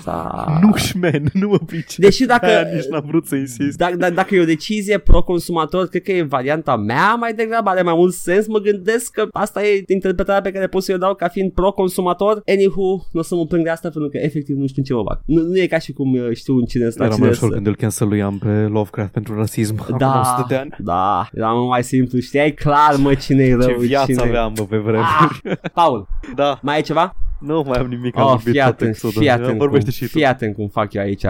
Nu, 0.61 0.75
șmen, 0.75 1.29
nu 1.33 1.47
mă 1.47 1.57
pricep. 1.65 2.03
Deși 2.03 2.25
dacă- 2.25 2.45
Aia 2.45 2.61
nici 2.73 2.85
n-am 2.85 3.03
vrut 3.07 3.25
să 3.27 3.35
insist. 3.35 3.77
Dacă, 3.77 3.95
dacă, 3.95 4.13
dacă 4.13 4.35
e 4.35 4.41
o 4.41 4.45
decizie 4.45 4.97
pro-consumator, 4.97 5.87
cred 5.87 6.01
că 6.01 6.11
e 6.11 6.21
varianta 6.23 6.75
mea 6.75 7.15
mai 7.15 7.33
degrabă, 7.33 7.69
are 7.69 7.81
mai 7.81 7.93
mult 7.97 8.13
sens, 8.13 8.47
mă 8.47 8.59
gândesc 8.59 9.11
că 9.11 9.27
asta 9.31 9.63
e 9.65 9.83
interpretarea 9.87 10.41
pe 10.41 10.51
care 10.51 10.67
pot 10.67 10.83
să 10.83 10.93
o 10.93 10.97
dau 10.97 11.13
ca 11.15 11.27
fiind 11.27 11.51
pro-consumator. 11.51 12.41
Anywho, 12.45 13.05
nu 13.11 13.19
o 13.19 13.21
să 13.23 13.35
mă 13.35 13.45
plâng 13.45 13.63
de 13.63 13.69
asta 13.69 13.89
pentru 13.89 14.09
că 14.09 14.17
efectiv 14.17 14.55
nu 14.55 14.67
știu 14.67 14.77
în 14.81 14.83
ce 14.83 14.93
mă 14.93 15.03
bag. 15.03 15.19
Nu, 15.25 15.41
nu 15.41 15.57
e 15.59 15.67
ca 15.67 15.77
și 15.79 15.91
cum 15.91 16.13
uh, 16.13 16.29
știu 16.35 16.55
în 16.57 16.65
cine 16.65 16.89
sta 16.89 17.03
Era 17.03 17.13
cine 17.13 17.25
mai 17.25 17.33
ușor 17.35 17.47
să- 17.49 17.53
când 17.55 17.67
îl 17.67 17.75
canceluiam 17.75 18.37
pe 18.37 18.49
Lovecraft 18.49 19.11
pentru 19.11 19.35
rasism. 19.37 19.75
Acum 19.81 19.97
Da, 19.97 20.19
100 20.23 20.45
de 20.47 20.55
ani. 20.55 20.75
da, 20.79 21.27
era 21.33 21.47
mult 21.51 21.69
mai 21.69 21.83
simplu, 21.83 22.19
știai 22.19 22.51
clar 22.53 22.95
mă 22.97 23.13
cine 23.13 23.43
e 23.43 23.55
rău, 23.55 23.67
Ce 23.67 23.75
viață 23.79 24.11
cine 24.11 24.21
aveam, 24.23 24.53
bă, 24.55 24.63
pe 24.63 24.77
vremuri. 24.77 25.07
Ah, 25.43 25.57
Paul, 25.73 26.07
Da, 26.35 26.59
mai 26.61 26.75
ai 26.75 26.81
ceva? 26.81 27.15
Nu 27.41 27.63
mai 27.67 27.79
am 27.79 27.87
nimic. 27.87 28.17
am 28.17 28.23
Oh, 28.23 28.29
vorbit 28.29 28.51
fii 28.51 28.59
tot 28.61 28.69
atent, 28.69 28.89
exodul. 28.89 29.21
fii 29.21 29.29
atent, 29.29 29.47
cum, 29.47 29.57
Vorbește 29.57 29.91
și 29.91 30.01
tu. 30.01 30.07
fii 30.07 30.25
atent 30.25 30.55
cum 30.55 30.67
fac 30.67 30.93
eu 30.93 31.01
aici 31.01 31.23
uh, 31.23 31.29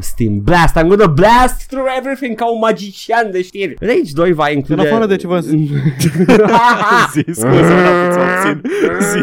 Steam 0.00 0.40
Blast, 0.42 0.76
I'm 0.78 0.86
gonna 0.88 1.06
blast 1.06 1.66
through 1.68 1.86
everything 1.98 2.34
ca 2.36 2.52
un 2.52 2.58
magician 2.58 3.30
de 3.30 3.42
știri 3.42 3.74
Rage 3.80 4.12
2 4.14 4.32
va 4.32 4.50
include 4.50 4.80
În 4.80 4.86
afară 4.86 5.06
de 5.06 5.16
ce 5.16 5.26
v-am 5.26 5.40
zis. 5.40 5.50
Zi, 7.14 7.22
scuze, 7.32 7.74
n-am 7.74 8.08
putut 8.08 8.12
să 8.12 8.20
obțin. 8.20 8.62
Zi. 9.00 9.20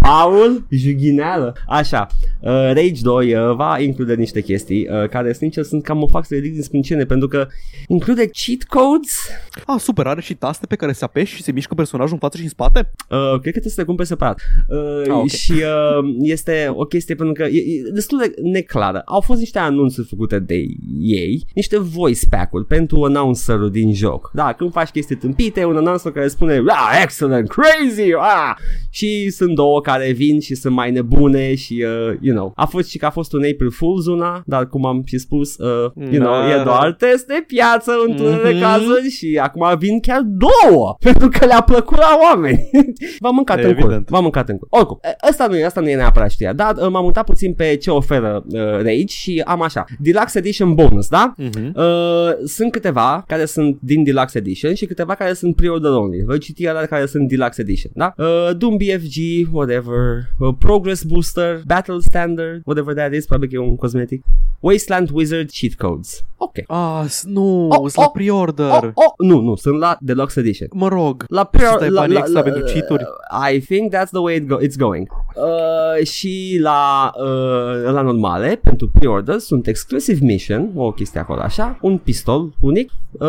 Paul 0.00 0.64
Jughineală 0.70 1.56
Așa, 1.68 2.06
uh, 2.40 2.50
Rage 2.50 3.00
2 3.02 3.34
uh, 3.34 3.54
va 3.54 3.78
include 3.78 4.14
niște 4.14 4.40
chestii 4.40 4.88
uh, 4.90 5.08
Care 5.08 5.32
sincer 5.32 5.64
sunt 5.64 5.82
cam 5.82 5.98
mă 5.98 6.06
fac 6.10 6.26
să 6.26 6.34
ridic 6.34 6.52
din 6.52 6.62
sprâncene 6.62 7.04
Pentru 7.04 7.28
că 7.28 7.46
include 7.88 8.20
cheat 8.26 8.62
codes 8.68 9.28
Ah, 9.66 9.80
super, 9.80 10.06
are 10.06 10.20
și 10.20 10.34
taste 10.34 10.66
pe 10.66 10.76
care 10.76 10.92
se 10.92 11.04
apeși 11.04 11.34
și 11.34 11.42
se 11.42 11.52
mișcă 11.52 11.74
personajul 11.74 12.12
în 12.12 12.18
față 12.18 12.36
și 12.36 12.42
în 12.42 12.48
spate? 12.48 12.78
uh, 13.08 13.18
Cred 13.18 13.52
că 13.54 13.60
trebuie 13.60 13.72
să 13.72 13.80
le 13.80 13.86
cumperi 13.86 14.08
separat 14.08 14.40
uh, 14.68 15.02
Ah, 15.14 15.22
ok. 15.24 15.38
Și 15.38 15.52
uh, 15.52 16.14
este 16.20 16.66
o 16.76 16.84
chestie 16.84 17.14
pentru 17.14 17.34
că 17.34 17.50
e, 17.50 17.58
e 17.58 17.90
destul 17.92 18.18
de 18.18 18.34
neclară. 18.42 19.02
Au 19.04 19.20
fost 19.20 19.38
niște 19.38 19.58
anunțuri 19.58 20.06
făcute 20.06 20.38
de 20.38 20.64
ei, 21.00 21.44
niște 21.54 21.78
voice 21.78 22.20
pack-uri 22.30 22.66
pentru 22.66 23.02
announcerul 23.04 23.70
din 23.70 23.94
joc. 23.94 24.30
Da, 24.34 24.52
când 24.52 24.72
faci 24.72 24.88
chestii 24.88 25.16
tâmpite, 25.16 25.64
un 25.64 25.76
announcer 25.76 26.12
care 26.12 26.28
spune 26.28 26.62
ah, 26.66 27.00
excellent, 27.02 27.48
crazy, 27.48 28.12
ah! 28.18 28.56
și 28.90 29.30
sunt 29.30 29.54
două 29.54 29.80
care 29.80 30.12
vin 30.12 30.40
și 30.40 30.54
sunt 30.54 30.74
mai 30.74 30.90
nebune 30.90 31.54
și, 31.54 31.84
uh, 31.86 32.16
you 32.20 32.36
know, 32.36 32.52
a 32.56 32.64
fost 32.66 32.88
și 32.88 32.98
că 32.98 33.06
a 33.06 33.10
fost 33.10 33.32
un 33.32 33.42
April 33.52 33.70
Fool's 33.72 34.06
una, 34.12 34.42
dar 34.46 34.68
cum 34.68 34.86
am 34.86 35.02
și 35.06 35.18
spus, 35.18 35.56
uh, 35.56 35.90
you 36.10 36.22
know, 36.22 36.32
Da. 36.32 36.60
e 36.60 36.62
doar 36.64 36.92
test 36.92 37.26
de 37.26 37.44
piață 37.46 37.92
într-unele 38.08 38.50
Mhm. 38.52 38.60
cazuri 38.60 39.08
și 39.10 39.38
acum 39.42 39.66
vin 39.78 40.00
chiar 40.00 40.20
două 40.24 40.96
pentru 41.10 41.28
că 41.28 41.44
le-a 41.46 41.60
plăcut 41.62 41.96
la 41.96 42.18
oameni. 42.22 42.70
V-am 43.22 43.34
mâncat 43.34 43.58
în 43.58 43.64
cur. 43.74 43.78
Evident. 43.78 44.08
V-am 44.08 44.22
mâncat 44.22 44.48
în 44.48 44.56
cur. 44.58 44.66
Oricum, 44.70 44.98
e, 45.22 45.28
ăsta 45.28 45.46
nu 45.46 45.56
e, 45.56 45.64
asta 45.64 45.80
nu 45.80 45.88
e 45.88 45.96
neapărat 45.96 46.30
știa, 46.30 46.52
dar 46.52 46.76
uh, 46.76 46.88
m-am 46.90 47.04
uitat 47.04 47.24
puțin 47.24 47.54
pe 47.54 47.76
ce 47.76 47.90
oferă 47.90 48.44
uh, 48.48 48.60
Rage 48.60 49.04
și 49.06 49.42
am 49.46 49.62
așa, 49.62 49.84
Deluxe 49.98 50.38
Edition 50.38 50.74
Bonus, 50.74 51.08
da? 51.08 51.34
Mhm. 51.36 51.72
Uh, 51.76 51.84
sunt 52.44 52.72
câteva 52.72 53.24
care 53.26 53.44
sunt 53.44 53.78
din 53.80 54.04
Deluxe 54.04 54.38
Edition 54.38 54.74
și 54.74 54.86
câteva 54.86 55.14
care 55.14 55.32
sunt 55.32 55.56
pre-order 55.56 55.90
only. 55.90 56.22
Voi 56.26 56.38
citi 56.38 56.66
alea 56.66 56.86
care 56.86 57.06
sunt 57.06 57.28
Deluxe 57.28 57.60
Edition, 57.60 57.92
da? 57.94 58.14
Uh, 58.16 58.56
Doom 58.56 58.76
BFG, 58.76 59.48
whatever, 59.52 60.22
uh, 60.38 60.54
Progress 60.58 61.02
Booster, 61.02 61.60
Battle 61.66 61.98
Standard, 62.00 62.62
whatever 62.64 62.94
that 62.94 63.12
is, 63.14 63.26
probabil 63.26 63.48
că 63.48 63.54
e 63.54 63.68
un 63.68 63.76
cosmetic. 63.76 64.22
Wasteland 64.60 65.08
Wizard 65.12 65.50
Cheat 65.60 65.74
Codes. 65.74 66.24
Ok. 66.36 66.52
Ah, 66.66 67.04
s- 67.08 67.24
nu, 67.24 67.66
Oh, 67.68 67.76
sunt 67.78 67.96
la 67.96 68.02
oh, 68.04 68.10
pre-order. 68.12 68.66
Oh, 68.70 68.82
oh, 68.94 69.26
nu, 69.28 69.40
nu, 69.40 69.54
sunt 69.56 69.78
la 69.78 69.96
Deluxe 70.00 70.40
Edition. 70.40 70.68
Mă 70.72 70.88
rog. 70.88 71.24
La 71.28 71.40
Și 71.40 71.46
pre 71.50 71.66
stai 71.76 71.88
banii 71.90 72.16
extra 72.16 72.42
pentru 72.42 72.62
cheat-uri? 72.62 73.04
I 73.54 73.60
think 73.60 73.94
that's 73.94 74.10
the 74.10 74.18
way 74.20 74.34
it 74.36 74.46
go- 74.46 74.60
it's 74.66 74.76
going. 74.78 75.03
Uh, 75.36 76.06
și 76.06 76.58
la 76.60 77.10
uh, 77.20 77.92
la 77.92 78.00
normale, 78.02 78.60
pentru 78.62 78.88
pre-order, 78.88 79.38
sunt 79.38 79.66
exclusive 79.66 80.24
mission, 80.24 80.70
o 80.74 80.90
chestie 80.92 81.20
acolo 81.20 81.40
așa, 81.40 81.78
un 81.80 81.98
pistol 81.98 82.52
unic, 82.60 82.90
uh, 83.10 83.28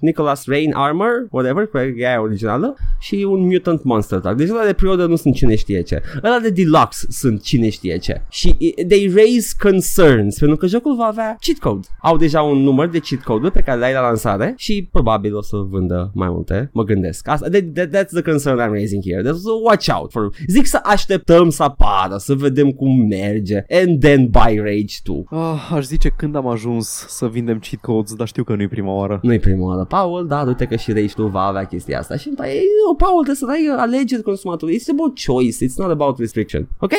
Nicholas 0.00 0.46
Rain 0.46 0.72
Armor, 0.74 1.26
whatever, 1.30 1.66
că 1.66 1.78
e 1.96 2.06
aia 2.08 2.20
originală, 2.20 2.74
și 2.98 3.26
un 3.30 3.40
Mutant 3.40 3.82
Monster 3.84 4.18
Truck. 4.18 4.36
Deci 4.36 4.48
ăla 4.50 4.64
de 4.64 4.72
pre-order 4.72 5.06
nu 5.06 5.16
sunt 5.16 5.34
cine 5.34 5.54
știe 5.56 5.82
ce. 5.82 6.02
Ăla 6.24 6.38
de 6.38 6.50
deluxe 6.50 7.06
sunt 7.10 7.42
cine 7.42 7.68
știe 7.68 7.98
ce. 7.98 8.22
Și 8.28 8.54
i- 8.58 8.74
they 8.88 9.12
raise 9.14 9.54
concerns, 9.62 10.38
pentru 10.38 10.56
că 10.56 10.66
jocul 10.66 10.96
va 10.96 11.04
avea 11.04 11.36
cheat 11.40 11.58
code. 11.58 11.86
Au 12.02 12.16
deja 12.16 12.42
un 12.42 12.58
număr 12.58 12.88
de 12.88 12.98
cheat 12.98 13.22
code-uri 13.22 13.52
pe 13.52 13.60
care 13.60 13.78
le 13.78 13.84
ai 13.84 13.92
la 13.92 14.00
lansare 14.00 14.54
și 14.56 14.88
probabil 14.92 15.36
o 15.36 15.42
să 15.42 15.56
vândă 15.56 16.10
mai 16.14 16.28
multe, 16.28 16.70
mă 16.72 16.82
gândesc. 16.84 17.28
Asta, 17.28 17.48
that, 17.48 17.62
that, 17.74 17.88
that's 17.88 18.08
the 18.10 18.22
concern 18.22 18.60
I'm 18.60 18.70
raising 18.72 19.02
here. 19.04 19.22
That's, 19.22 19.40
so 19.42 19.52
watch 19.62 19.88
out 19.98 20.10
for. 20.10 20.28
Zic 20.48 20.66
să 20.66 20.78
așteptăm 20.96 21.50
să 21.50 21.62
apară, 21.62 22.16
să 22.16 22.34
vedem 22.34 22.70
cum 22.70 23.06
merge. 23.06 23.64
And 23.70 24.00
then 24.00 24.28
buy 24.30 24.58
Rage 24.58 24.94
2. 25.04 25.24
Ah, 25.30 25.70
aș 25.72 25.84
zice 25.84 26.08
când 26.08 26.36
am 26.36 26.46
ajuns 26.46 26.88
să 27.08 27.28
vindem 27.28 27.58
cheat 27.58 27.80
codes, 27.80 28.14
dar 28.14 28.26
știu 28.26 28.44
că 28.44 28.54
nu 28.54 28.62
e 28.62 28.68
prima 28.68 28.92
oară. 28.92 29.18
Nu-i 29.22 29.38
prima 29.38 29.66
oară, 29.66 29.84
Paul, 29.84 30.26
dar 30.26 30.46
uite 30.46 30.64
că 30.64 30.76
și 30.76 30.92
Rage 30.92 31.12
2 31.16 31.30
va 31.30 31.40
avea 31.40 31.64
chestia 31.64 31.98
asta. 31.98 32.16
Și 32.16 32.28
e, 32.28 32.60
nu, 32.86 32.94
Paul, 32.94 33.24
trebuie 33.24 33.34
să 33.34 33.46
dai 33.46 33.74
alegeri 33.78 34.22
consumatorului. 34.22 34.80
It's 34.80 34.90
about 34.90 35.18
choice, 35.26 35.64
it's 35.64 35.76
not 35.76 35.90
about 35.90 36.18
restriction. 36.18 36.68
Ok? 36.78 36.92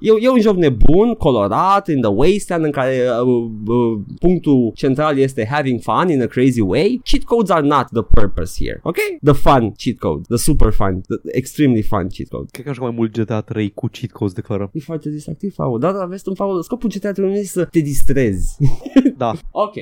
E, 0.00 0.24
e 0.24 0.28
un 0.28 0.40
joc 0.40 0.56
nebun, 0.56 1.14
colorat, 1.14 1.88
in 1.88 2.00
the 2.00 2.10
wasteland, 2.10 2.64
în 2.64 2.70
care 2.70 3.08
uh, 3.22 3.26
uh, 3.66 4.00
punctul 4.20 4.72
central 4.74 5.18
este 5.18 5.46
having 5.50 5.80
fun 5.80 6.08
in 6.08 6.22
a 6.22 6.26
crazy 6.26 6.60
way. 6.60 7.00
Cheat 7.04 7.24
codes 7.24 7.50
are 7.50 7.66
not 7.66 7.86
the 7.92 8.02
purpose 8.02 8.64
here, 8.64 8.80
ok? 8.82 8.96
The 9.22 9.32
fun 9.32 9.72
cheat 9.76 9.98
code, 9.98 10.22
the 10.28 10.36
super 10.36 10.72
fun, 10.72 11.00
the 11.00 11.36
extremely 11.36 11.82
fun 11.82 12.08
cheat 12.08 12.28
code. 12.28 12.48
Cred 12.50 12.64
că 12.64 12.70
aș 12.70 12.78
mai 12.78 12.90
mult 12.90 13.18
GTA 13.18 13.40
3 13.40 13.70
cu 13.70 13.86
cheat 13.86 14.10
codes 14.10 14.34
declară. 14.34 14.70
E 14.72 14.80
foarte 14.80 15.10
distractiv, 15.10 15.54
Paul. 15.54 15.78
Da, 15.78 15.92
da, 15.92 16.04
vezi 16.04 16.28
un 16.28 16.34
Paul. 16.34 16.62
Scopul 16.62 16.90
GTA 16.94 17.12
3 17.12 17.28
nu 17.28 17.34
este 17.34 17.46
să 17.46 17.64
te 17.64 17.80
distrezi. 17.80 18.56
Da. 19.16 19.32
Ok. 19.50 19.74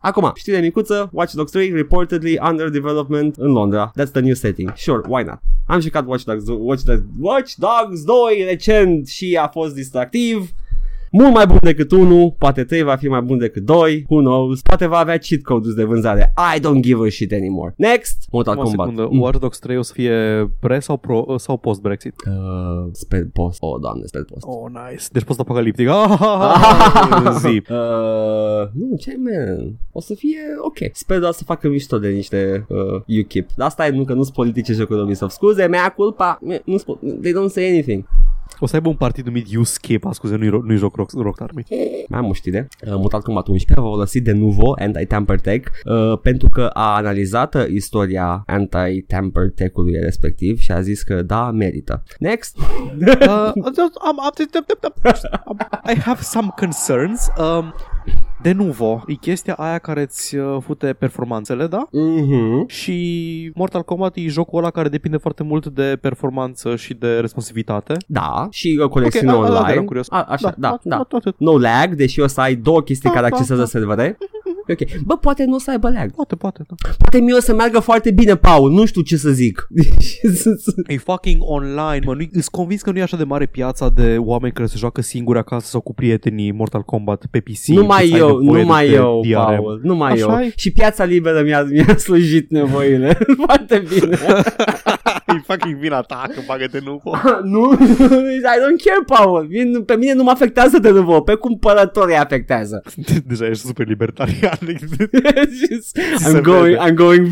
Acum, 0.00 0.32
știre 0.34 0.60
micuță, 0.60 1.08
Watch 1.12 1.32
Dogs 1.32 1.50
3 1.50 1.72
reportedly 1.72 2.38
under 2.50 2.68
development 2.68 3.36
în 3.36 3.50
Londra. 3.52 3.90
That's 3.90 4.10
the 4.12 4.20
new 4.20 4.34
setting. 4.34 4.72
Sure, 4.76 5.00
why 5.08 5.22
not? 5.22 5.38
Am 5.66 5.80
jucat 5.80 6.06
Watch 6.06 6.24
Dogs, 6.24 6.44
Watch 6.48 6.82
Dogs, 6.82 7.02
Watch 7.18 7.52
Dogs 7.54 8.04
2 8.04 8.44
recent 8.48 9.08
și 9.08 9.38
a 9.42 9.48
fost 9.48 9.74
distractiv. 9.74 10.50
Mult 11.12 11.32
mai 11.34 11.46
bun 11.46 11.58
decât 11.62 11.90
1, 11.92 12.34
poate 12.38 12.64
3 12.64 12.82
va 12.82 12.96
fi 12.96 13.08
mai 13.08 13.20
bun 13.20 13.38
decât 13.38 13.62
2, 13.64 14.04
who 14.08 14.20
knows, 14.20 14.60
poate 14.62 14.86
va 14.86 14.96
avea 14.98 15.18
cheat 15.18 15.42
codes 15.42 15.74
de 15.74 15.84
vânzare. 15.84 16.32
I 16.56 16.60
don't 16.60 16.80
give 16.80 17.06
a 17.06 17.08
shit 17.08 17.32
anymore. 17.32 17.74
Next, 17.76 18.16
Mortal 18.30 18.58
O 18.58 18.62
Kombat. 18.62 18.88
secundă, 18.88 19.08
Mm. 19.10 19.20
Watch 19.20 19.38
Dogs 19.38 19.58
3 19.58 19.76
o 19.76 19.82
să 19.82 19.92
fie 19.92 20.12
pre 20.60 20.78
sau, 20.80 20.96
pro, 20.96 21.24
sau 21.38 21.56
post-Brexit? 21.56 22.14
Uh, 22.28 22.88
spell 22.92 23.30
post. 23.32 23.56
Oh, 23.62 23.80
doamne, 23.80 24.04
spell 24.06 24.24
post. 24.24 24.46
Oh, 24.48 24.68
nice. 24.90 25.04
Deci 25.12 25.22
post-apocaliptic. 25.22 25.88
Ah, 25.88 27.30
zi. 27.42 27.62
Uh, 27.70 28.68
nu, 28.72 28.96
ce 28.98 29.16
man? 29.18 29.78
O 29.92 30.00
să 30.00 30.14
fie 30.14 30.38
ok. 30.60 30.76
Sper 30.92 31.18
doar 31.18 31.32
să 31.32 31.44
facă 31.44 31.68
mișto 31.68 31.98
de 31.98 32.08
niște 32.08 32.66
uh, 32.68 33.18
UKIP. 33.22 33.48
Dar 33.56 33.66
asta 33.66 33.86
e 33.86 33.90
nu 33.90 34.04
că 34.04 34.12
nu 34.12 34.22
sunt 34.22 34.34
politice 34.34 34.72
jocuri 34.72 35.00
Ubisoft. 35.00 35.34
Scuze, 35.34 35.66
mea 35.66 35.88
culpa. 35.88 36.38
Me- 36.46 36.62
Nu 36.64 36.76
spo- 36.78 37.20
they 37.22 37.32
don't 37.32 37.50
say 37.52 37.68
anything. 37.68 38.04
O 38.58 38.66
să 38.66 38.74
aibă 38.74 38.88
un 38.88 38.94
partid 38.94 39.24
numit 39.24 39.56
U-Skip. 39.56 40.04
Ah, 40.04 40.10
scuze, 40.14 40.36
nu-i, 40.36 40.48
ro- 40.48 40.62
nu-i 40.64 40.76
joc 40.76 40.96
Rock, 40.96 41.10
Rock 41.12 41.40
Army. 41.40 41.64
Mai 42.08 42.18
am 42.18 42.28
o 42.28 42.32
știre. 42.32 42.68
Uh, 42.86 42.94
Mortal 42.94 43.20
Kombat 43.22 43.46
11 43.48 43.86
a 43.86 43.90
folosit 43.90 44.24
de 44.24 44.32
nuvo 44.32 44.74
anti-tamper 44.78 45.40
tech 45.40 45.70
uh, 45.84 46.18
pentru 46.22 46.48
că 46.48 46.66
a 46.72 46.94
analizat 46.96 47.54
uh, 47.54 47.64
istoria 47.68 48.42
anti-tamper 48.46 49.50
tech-ului 49.50 50.00
respectiv 50.00 50.58
și 50.58 50.72
a 50.72 50.80
zis 50.80 51.02
că 51.02 51.22
da, 51.22 51.50
merită. 51.50 52.02
Next. 52.18 52.56
Uh, 52.58 53.16
am- 53.26 53.54
am- 55.44 55.56
I 55.94 55.98
have 55.98 56.20
some 56.22 56.48
concerns. 56.56 57.28
Um, 57.38 57.74
de 58.42 58.52
nuvo, 58.52 59.02
e 59.06 59.14
chestia 59.14 59.54
aia 59.54 59.78
care 59.78 60.00
îți 60.02 60.36
uh, 60.36 60.56
fute 60.62 60.92
performanțele, 60.92 61.66
da? 61.66 61.86
Mhm. 61.90 62.66
Și 62.68 63.52
Mortal 63.54 63.82
Kombat 63.82 64.16
e 64.16 64.26
jocul 64.28 64.58
ăla 64.58 64.70
care 64.70 64.88
depinde 64.88 65.16
foarte 65.16 65.42
mult 65.42 65.66
de 65.66 65.98
performanță 66.00 66.76
și 66.76 66.94
de 66.94 67.18
responsivitate. 67.20 67.96
Da, 68.06 68.46
și 68.50 68.78
uh, 68.82 68.88
conexiune 68.88 69.30
a- 69.30 69.34
a- 69.34 69.38
ăla 69.38 69.46
eram 69.48 69.62
online. 69.64 69.84
curios. 69.84 70.06
A, 70.10 70.22
așa, 70.28 70.54
da, 70.58 70.78
da. 70.82 70.96
Atât, 70.96 71.12
atât. 71.12 71.34
No 71.38 71.58
lag, 71.58 71.94
deși 71.94 72.20
o 72.20 72.26
să 72.26 72.40
ai 72.40 72.54
două 72.54 72.82
chestii 72.82 73.08
Da, 73.08 73.14
care 73.14 73.28
da, 73.28 73.34
accesează 73.36 73.60
da. 73.62 73.68
servere. 73.68 74.18
Ok. 74.70 75.00
Bă, 75.04 75.16
poate 75.16 75.44
nu 75.44 75.54
o 75.54 75.58
să 75.58 75.70
aibă 75.70 75.90
lag. 75.90 76.10
Poate, 76.10 76.36
poate, 76.36 76.62
da. 76.68 76.74
Poate 76.98 77.20
mie 77.20 77.34
o 77.34 77.40
să 77.40 77.54
meargă 77.54 77.78
foarte 77.78 78.10
bine, 78.10 78.36
Paul. 78.36 78.70
Nu 78.70 78.86
știu 78.86 79.00
ce 79.02 79.16
să 79.16 79.30
zic. 79.30 79.68
E 80.86 80.96
fucking 80.96 81.42
online, 81.42 82.00
mă, 82.04 82.14
nu 82.14 82.24
îs 82.32 82.48
convins 82.48 82.82
că 82.82 82.90
nu 82.90 82.98
e 82.98 83.02
așa 83.02 83.16
de 83.16 83.24
mare 83.24 83.46
piața 83.46 83.88
de 83.88 84.16
oameni 84.18 84.52
care 84.52 84.66
se 84.68 84.74
joacă 84.78 85.00
singuri 85.00 85.38
acasă 85.38 85.66
sau 85.66 85.80
cu 85.80 85.94
prietenii 85.94 86.52
Mortal 86.52 86.82
Kombat 86.82 87.26
pe 87.30 87.40
PC. 87.40 87.66
numai 87.66 88.04
încât 88.04 88.18
să 88.18 88.24
ai 88.24 88.30
eu, 88.30 88.38
nevoie 88.38 88.62
numai 88.62 88.88
de 88.88 88.94
eu, 88.94 89.20
DRM. 89.22 89.34
Paul. 89.34 89.80
Numai 89.82 90.12
Așa 90.12 90.40
eu. 90.40 90.46
e? 90.46 90.52
Și 90.56 90.72
piața 90.72 91.04
liberă 91.04 91.42
mi-a, 91.42 91.62
mi-a 91.62 91.96
slujit 91.96 92.50
nevoile. 92.50 93.18
foarte 93.46 93.82
bine. 93.88 94.18
e 95.52 95.56
fucking 95.56 95.76
vina 95.80 96.00
ta 96.00 96.22
că 96.34 96.40
bagă-te 96.46 96.78
nu 96.84 97.00
nu, 97.52 97.72
I 97.72 98.58
don't 98.62 98.80
care, 98.84 99.02
Paul. 99.06 99.46
Mie- 99.50 99.80
Pe 99.86 99.96
mine 99.96 100.14
nu 100.14 100.22
mă 100.22 100.30
afectează 100.30 100.78
de 100.78 100.90
nuvo. 100.90 101.20
Pe 101.20 101.34
cumpărătorii 101.34 102.14
afectează. 102.16 102.82
Deja 103.28 103.46
ești 103.46 103.66
super 103.66 103.86
libertarian. 103.86 104.58
I'm 105.30 106.18
se 106.18 106.40
going, 106.40 106.76
vede. 106.76 106.90
I'm 106.90 106.94
going. 106.94 107.26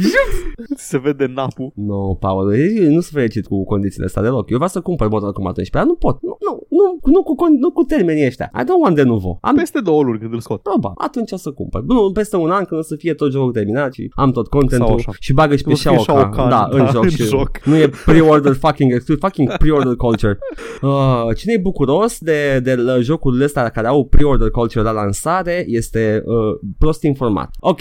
Ți 0.76 0.88
se 0.88 0.98
vede 0.98 1.26
napul. 1.34 1.72
No, 1.74 2.14
Paul, 2.14 2.54
eu 2.54 2.84
nu 2.84 3.00
sunt 3.00 3.04
fericit 3.04 3.46
cu 3.46 3.64
condițiile 3.64 4.06
astea 4.06 4.22
deloc. 4.22 4.50
Eu 4.50 4.56
vreau 4.56 4.70
să 4.70 4.80
cumpăr 4.80 5.08
Mortal 5.08 5.32
Kombat 5.32 5.56
11, 5.56 5.76
dar 5.76 5.86
nu 5.86 5.94
pot. 5.94 6.22
Nu, 6.22 6.36
nu, 6.40 6.66
nu, 6.68 6.98
nu, 7.12 7.22
cu, 7.22 7.34
con- 7.34 7.58
nu 7.60 7.70
cu 7.70 7.82
termenii 7.82 8.26
ăștia. 8.26 8.50
I 8.60 8.62
don't 8.62 8.82
want 8.82 8.94
de 8.94 9.02
nuvo. 9.02 9.38
Am 9.40 9.54
Peste 9.56 9.80
două 9.80 10.02
luni 10.02 10.18
când 10.18 10.32
îl 10.32 10.40
scot. 10.40 10.62
Proba, 10.62 10.92
atunci 10.96 11.32
o 11.32 11.36
să 11.36 11.50
cumpăr. 11.50 11.82
Nu, 11.82 12.10
peste 12.12 12.36
un 12.36 12.50
an 12.50 12.64
când 12.64 12.80
o 12.80 12.82
să 12.82 12.94
fie 12.96 13.14
tot 13.14 13.30
jocul 13.32 13.52
terminat 13.52 13.92
și 13.92 14.10
am 14.14 14.30
tot 14.32 14.46
Sau 14.50 14.58
contentul 14.60 14.94
așa. 14.96 15.12
și 15.20 15.32
bagă 15.32 15.56
și 15.56 15.62
pe 15.62 15.68
Când 15.68 15.74
o 15.76 15.78
să 15.78 15.88
fie 15.88 15.98
Shao 15.98 16.18
Shao 16.18 16.30
Kahn. 16.30 16.36
Kahn, 16.36 16.48
Da, 16.48 16.68
în 16.70 16.84
da, 16.84 16.90
joc. 16.90 17.02
în 17.02 17.08
și 17.10 17.22
joc. 17.22 17.50
Nu 17.64 17.76
e 17.76 17.90
pre-order 18.08 18.54
fucking 18.54 18.92
exclusive, 18.92 19.20
fucking 19.20 19.48
pre-order 19.58 19.96
culture. 19.96 20.38
Uh, 20.80 21.34
cine 21.34 21.52
e 21.52 21.58
bucuros 21.58 22.18
de, 22.20 22.60
de 22.60 22.74
la 22.74 23.00
jocurile 23.00 23.44
astea 23.44 23.68
care 23.68 23.86
au 23.86 24.04
pre-order 24.04 24.50
culture 24.50 24.84
la 24.84 24.90
lansare 24.90 25.64
este 25.68 26.22
uh, 26.24 26.58
prost 26.78 27.02
informat. 27.02 27.54
Ok. 27.60 27.80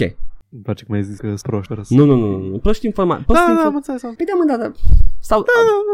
Îmi 0.51 0.61
place 0.61 0.85
cum 0.85 0.95
ai 0.95 1.03
zis 1.03 1.17
că 1.17 1.25
sunt 1.27 1.39
proști. 1.41 1.95
Nu, 1.95 2.05
nu, 2.05 2.15
nu, 2.15 2.37
nu. 2.37 2.57
Prost 2.57 2.83
informat. 2.83 3.21
Prost 3.21 3.39
Da, 3.39 3.45
da, 3.45 3.51
informat. 3.51 3.65
am 3.65 3.75
înțeles. 3.75 4.03
am- 4.03 4.13
Păi 4.15 4.25
da, 4.25 4.33
mă, 4.33 4.43
da, 4.57 4.63
da. 4.63 4.71
Sau 5.19 5.45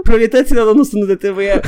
prioritățile 0.04 0.60
lor 0.60 0.76
nu 0.76 0.84
sunt 0.84 1.08
de 1.08 1.16
trebuie. 1.16 1.60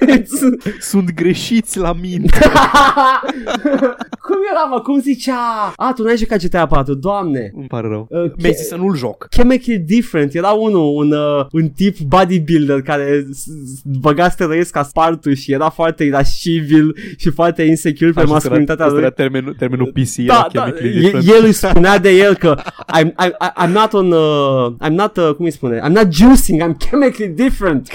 Sunt 0.80 1.10
greșiți 1.14 1.78
la 1.78 1.92
minte. 1.92 2.38
cum 4.26 4.36
era, 4.52 4.64
mă? 4.70 4.80
Cum 4.80 5.00
zicea? 5.00 5.72
A, 5.76 5.92
tu 5.94 6.02
n-ai 6.02 6.16
jucat 6.16 6.42
GTA 6.44 6.66
4, 6.66 6.94
doamne. 6.94 7.50
Îmi 7.54 7.66
pare 7.66 7.88
rău. 7.88 8.06
Uh, 8.10 8.18
Mi-ai 8.36 8.52
che- 8.52 8.56
zis 8.56 8.66
să 8.66 8.76
nu-l 8.76 8.96
joc. 8.96 9.26
Chemically 9.30 9.78
Different 9.78 10.34
Era 10.34 10.50
unul, 10.50 10.96
un, 10.96 11.12
uh, 11.12 11.46
un 11.52 11.68
tip 11.68 11.98
bodybuilder 11.98 12.82
Care 12.82 13.26
s- 13.32 13.36
s- 13.42 13.80
băga 14.00 14.28
steroizi 14.28 14.72
ca 14.72 14.82
spartul 14.82 15.34
Și 15.34 15.52
era 15.52 15.68
foarte 15.68 16.04
irascibil 16.04 16.96
Și 17.16 17.30
foarte 17.30 17.62
insecure 17.62 18.10
pe 18.10 18.20
Așa, 18.20 18.32
masculinitatea 18.32 18.84
ăsta 18.84 18.96
lui 18.96 19.04
era 19.06 19.14
termenul, 19.14 19.54
termenul 19.54 19.86
PC. 19.92 20.14
da, 20.16 20.22
era 20.22 20.48
da, 20.52 20.62
chemically 20.62 20.96
e- 20.96 21.00
different. 21.00 21.28
el 21.28 21.44
își 21.44 21.52
spunea 21.52 21.98
de 21.98 22.10
el 22.10 22.27
că 22.34 22.62
I'm, 22.98 23.14
I'm, 23.14 23.32
I'm 23.56 23.72
not 23.72 23.92
on, 23.92 24.12
uh, 24.12 24.88
I'm 24.88 24.94
not, 24.94 25.16
uh, 25.16 25.34
cum 25.36 25.44
îi 25.44 25.50
spune, 25.50 25.80
I'm 25.80 25.92
not 25.92 26.06
juicing, 26.06 26.62
I'm 26.62 26.76
chemically 26.90 27.28
different. 27.28 27.88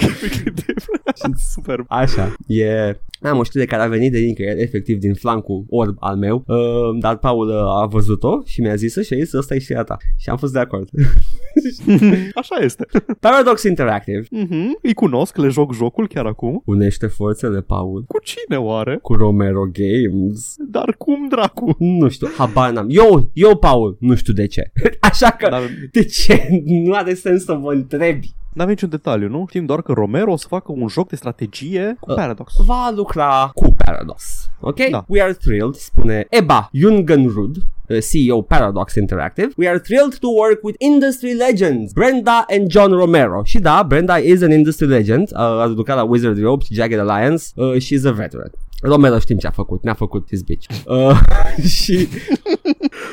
Super. 1.54 1.84
Așa, 1.88 2.34
e... 2.46 2.96
Am 3.28 3.38
o 3.38 3.42
știre 3.42 3.64
care 3.64 3.82
a 3.82 3.86
venit 3.86 4.12
de 4.12 4.18
nicăieri, 4.18 4.60
efectiv 4.62 4.98
din 4.98 5.14
flancul 5.14 5.64
orb 5.68 5.96
al 6.00 6.16
meu, 6.16 6.44
uh, 6.46 6.56
dar 7.00 7.18
Paul 7.18 7.48
uh, 7.48 7.54
a 7.82 7.86
văzut-o 7.86 8.40
și 8.44 8.60
mi-a 8.60 8.74
zis 8.74 8.92
și 8.92 9.14
a 9.14 9.16
zis, 9.16 9.32
ăsta 9.32 9.54
e 9.54 9.58
știrea 9.58 9.82
ta. 9.82 9.96
Și 10.16 10.28
am 10.28 10.36
fost 10.36 10.52
de 10.52 10.58
acord. 10.58 10.88
Așa 12.34 12.56
este. 12.60 12.86
Paradox 13.20 13.62
Interactive 13.62 14.26
Mhm. 14.30 14.78
Îi 14.82 14.94
cunosc, 14.94 15.36
le 15.36 15.48
joc 15.48 15.74
jocul 15.74 16.08
chiar 16.08 16.26
acum. 16.26 16.62
unește 16.64 17.06
forțele, 17.06 17.60
Paul, 17.60 18.04
Cu 18.08 18.18
cine 18.22 18.56
oare? 18.56 18.98
cu 19.02 19.12
Romero 19.14 19.62
Games. 19.72 20.54
Dar 20.70 20.94
cum 20.98 21.28
dracu? 21.28 21.76
Nu 21.78 22.08
știu, 22.08 22.26
habar 22.36 22.70
n-am. 22.72 22.86
Eu, 22.90 23.30
eu, 23.32 23.56
Paul, 23.56 23.96
nu 24.00 24.14
știu 24.14 24.32
de 24.32 24.46
ce. 24.46 24.72
Așa 25.10 25.30
că, 25.30 25.48
Dar 25.50 25.62
de 25.92 26.04
ce? 26.04 26.62
Nu 26.64 26.92
are 26.92 27.14
sens 27.14 27.44
să 27.44 27.52
vă 27.52 27.72
întrebi. 27.72 28.34
N-avem 28.54 28.72
niciun 28.72 28.88
detaliu, 28.88 29.28
nu? 29.28 29.44
Știm 29.48 29.64
doar 29.64 29.82
că 29.82 29.92
Romero 29.92 30.32
o 30.32 30.36
să 30.36 30.46
facă 30.48 30.72
un 30.76 30.88
joc 30.88 31.08
de 31.08 31.16
strategie 31.16 31.96
cu 32.00 32.10
Uh. 32.10 32.16
Paradox. 32.16 32.54
Va 32.66 32.92
lucra 32.96 33.50
cu 33.54 33.74
Paradox. 33.84 34.50
Ok? 34.60 34.88
Da. 34.90 35.04
We 35.08 35.22
are 35.22 35.32
thrilled, 35.32 35.74
spune 35.74 36.26
Eba 36.30 36.68
Jungenrud, 36.72 37.56
uh, 37.88 37.98
CEO 38.10 38.42
Paradox 38.42 38.94
Interactive. 38.94 39.48
We 39.56 39.68
are 39.68 39.78
thrilled 39.78 40.18
to 40.18 40.28
work 40.28 40.62
with 40.62 40.76
industry 40.78 41.32
legends, 41.34 41.92
Brenda 41.92 42.44
and 42.48 42.70
John 42.70 42.92
Romero. 42.92 43.42
Și 43.44 43.58
da, 43.58 43.84
Brenda 43.88 44.16
is 44.18 44.42
an 44.42 44.50
industry 44.50 44.86
legend. 44.86 45.28
Uh, 45.32 45.38
a 45.38 45.66
lucrat 45.66 45.96
la 45.96 46.02
Wizard 46.02 46.42
Rope 46.42 46.64
și 46.64 46.74
Jagged 46.74 46.98
Alliance. 47.08 47.44
Uh, 47.54 47.74
she's 47.76 48.06
a 48.06 48.10
veteran. 48.12 48.50
Romero 48.86 49.18
știm 49.18 49.36
ce 49.36 49.46
a 49.46 49.50
făcut, 49.50 49.82
ne-a 49.82 49.94
făcut 49.94 50.28
his 50.28 50.42
bitch. 50.42 50.66
Uh, 50.86 51.20
și 51.82 52.08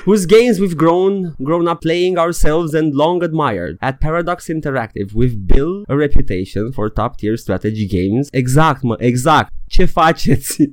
whose 0.05 0.26
games 0.26 0.57
we've 0.59 0.76
grown 0.76 1.34
grown 1.38 1.67
up 1.67 1.80
playing 1.80 2.17
ourselves 2.17 2.74
and 2.74 2.93
long 2.93 3.24
admired. 3.24 3.76
At 3.80 3.97
Paradox 3.97 4.47
Interactive, 4.47 5.11
we've 5.15 5.38
built 5.45 5.84
a 5.88 5.93
reputation 5.95 6.72
for 6.72 6.89
top 6.89 7.15
tier 7.15 7.36
strategy 7.36 7.86
games. 7.88 8.28
Exact, 8.32 8.82
mă, 8.82 8.95
exact. 8.99 9.49
Ce 9.67 9.86
faceți? 9.86 10.69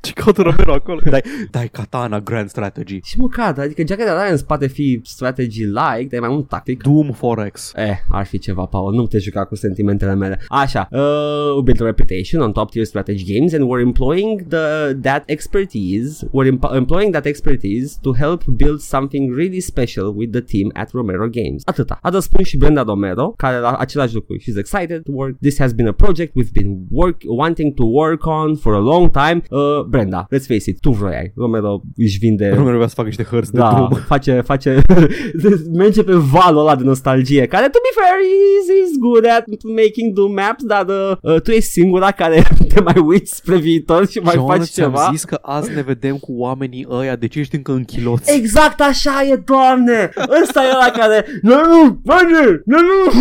Ce 0.00 0.12
caută 0.12 0.42
Romero 0.42 0.72
acolo? 0.72 1.00
Dai, 1.10 1.22
dai 1.50 1.68
Katana 1.68 2.20
Grand 2.20 2.48
Strategy. 2.48 3.00
și 3.04 3.18
măcar, 3.18 3.58
adică 3.58 3.82
Jagged 3.86 4.08
Alliance 4.08 4.44
poate 4.44 4.66
fi 4.66 5.00
strategy-like, 5.04 6.06
dar 6.10 6.12
e 6.12 6.18
mai 6.18 6.28
mult 6.28 6.48
tactic. 6.48 6.82
Doom 6.82 7.12
Forex. 7.12 7.72
Eh, 7.76 7.96
ar 8.10 8.26
fi 8.26 8.38
ceva, 8.38 8.64
Paul, 8.64 8.94
nu 8.94 9.06
te 9.06 9.18
juca 9.18 9.44
cu 9.44 9.54
sentimentele 9.54 10.14
mele. 10.14 10.40
Așa, 10.48 10.88
uh, 10.90 11.54
we 11.56 11.62
built 11.62 11.80
a 11.80 11.84
reputation 11.84 12.42
on 12.42 12.52
top 12.52 12.70
tier 12.70 12.84
strategy 12.84 13.34
games 13.34 13.52
and 13.52 13.64
we're 13.70 13.80
employing 13.84 14.31
the 14.40 14.96
that 15.02 15.22
expertise, 15.26 16.24
we're 16.32 16.46
emp- 16.46 16.74
employing 16.74 17.12
that 17.12 17.26
expertise 17.26 17.98
to 18.02 18.12
help 18.12 18.40
build 18.46 18.80
something 18.80 19.32
really 19.34 19.60
special 19.60 20.06
with 20.18 20.30
the 20.32 20.40
team 20.40 20.70
at 20.74 20.88
Romero 20.92 21.28
Games. 21.28 21.62
Atâta. 21.64 21.98
A 22.02 22.08
răspuns 22.08 22.48
și 22.48 22.56
Brenda 22.56 22.82
Romero, 22.82 23.34
care 23.36 23.58
la 23.58 23.72
același 23.72 24.14
lucru. 24.14 24.36
She's 24.38 24.58
excited 24.58 25.02
to 25.02 25.10
work. 25.14 25.38
This 25.40 25.58
has 25.58 25.72
been 25.72 25.86
a 25.86 25.92
project 25.92 26.32
we've 26.34 26.52
been 26.52 26.86
work 26.90 27.16
wanting 27.26 27.74
to 27.74 27.84
work 27.84 28.26
on 28.26 28.56
for 28.56 28.74
a 28.74 28.80
long 28.80 29.10
time. 29.10 29.42
Uh, 29.50 29.84
Brenda, 29.88 30.26
let's 30.30 30.46
face 30.46 30.70
it, 30.70 30.80
tu 30.80 30.90
vroiai. 30.90 31.32
Romero 31.36 31.82
își 31.96 32.18
vinde 32.18 32.48
Romero 32.48 32.76
vrea 32.76 32.88
să 32.88 32.94
facă 32.94 33.08
niște 33.08 33.22
hărți 33.22 33.52
de 33.52 33.58
da, 33.58 33.72
drum. 33.74 33.88
face, 34.06 34.40
face, 34.40 34.80
merge 35.82 36.02
pe 36.02 36.12
valul 36.14 36.60
ăla 36.60 36.76
de 36.76 36.84
nostalgie, 36.84 37.46
care, 37.46 37.68
to 37.68 37.78
be 37.82 38.00
fair, 38.00 38.16
is, 38.58 38.90
is 38.90 38.98
good 38.98 39.24
at 39.26 39.44
making 39.76 40.14
Doom 40.14 40.32
maps, 40.32 40.64
dar 40.64 40.86
uh, 40.88 41.16
uh, 41.22 41.40
tu 41.40 41.50
ești 41.50 41.70
singura 41.70 42.10
care 42.10 42.42
te 42.74 42.80
mai 42.80 43.02
uiți 43.06 43.36
spre 43.36 43.56
viitor 43.56 44.06
și 44.12 44.18
mai 44.18 44.34
John, 44.34 44.46
faci 44.46 44.62
ți-am 44.62 44.90
ceva. 44.94 45.08
zis 45.10 45.24
că 45.24 45.38
azi 45.42 45.74
ne 45.74 45.82
vedem 45.82 46.16
cu 46.16 46.32
oamenii 46.36 46.86
ăia, 46.90 47.16
de 47.16 47.26
ce 47.28 47.38
ești 47.38 47.56
încă 47.56 47.72
în 47.72 47.84
chiloți? 47.84 48.32
Exact 48.36 48.80
așa 48.80 49.22
e, 49.30 49.36
doamne! 49.44 50.10
Ăsta 50.42 50.64
e 50.64 50.70
ăla 50.74 50.90
care, 50.90 51.24
nu, 51.42 51.54
nu, 51.54 52.00
face, 52.04 52.62
nu, 52.64 52.78
nu, 52.78 53.12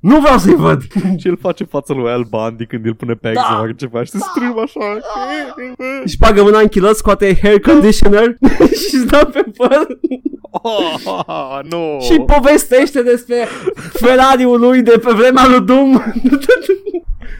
nu 0.00 0.20
vreau 0.20 0.38
să-i 0.38 0.54
văd. 0.54 0.82
Și 1.18 1.28
el 1.28 1.38
face 1.40 1.64
față 1.64 1.92
lui 1.92 2.10
Al 2.10 2.24
Bundy 2.30 2.66
când 2.66 2.86
îl 2.86 2.94
pune 2.94 3.12
pe 3.14 3.28
ex 3.28 3.36
Da. 3.36 3.46
să 3.48 3.54
facă 3.54 3.72
ceva 3.76 4.04
și 4.04 4.10
se 4.10 4.18
strâmb 4.18 4.58
așa. 4.58 4.98
Și 6.06 6.16
bagă 6.18 6.42
mâna 6.42 6.58
în 6.60 6.68
chilot, 6.68 6.96
scoate 6.96 7.38
hair 7.42 7.60
conditioner 7.60 8.36
și 8.88 8.94
îți 8.94 9.06
dă 9.06 9.28
pe 9.32 9.44
păr 9.56 9.86
Oh, 10.62 11.58
nu. 11.70 11.98
și 12.00 12.20
povestește 12.20 13.02
despre 13.02 13.46
Ferrari-ul 13.92 14.60
lui 14.60 14.82
de 14.82 15.00
pe 15.04 15.12
vremea 15.12 15.46
lui 15.48 15.60
Doom. 15.60 15.92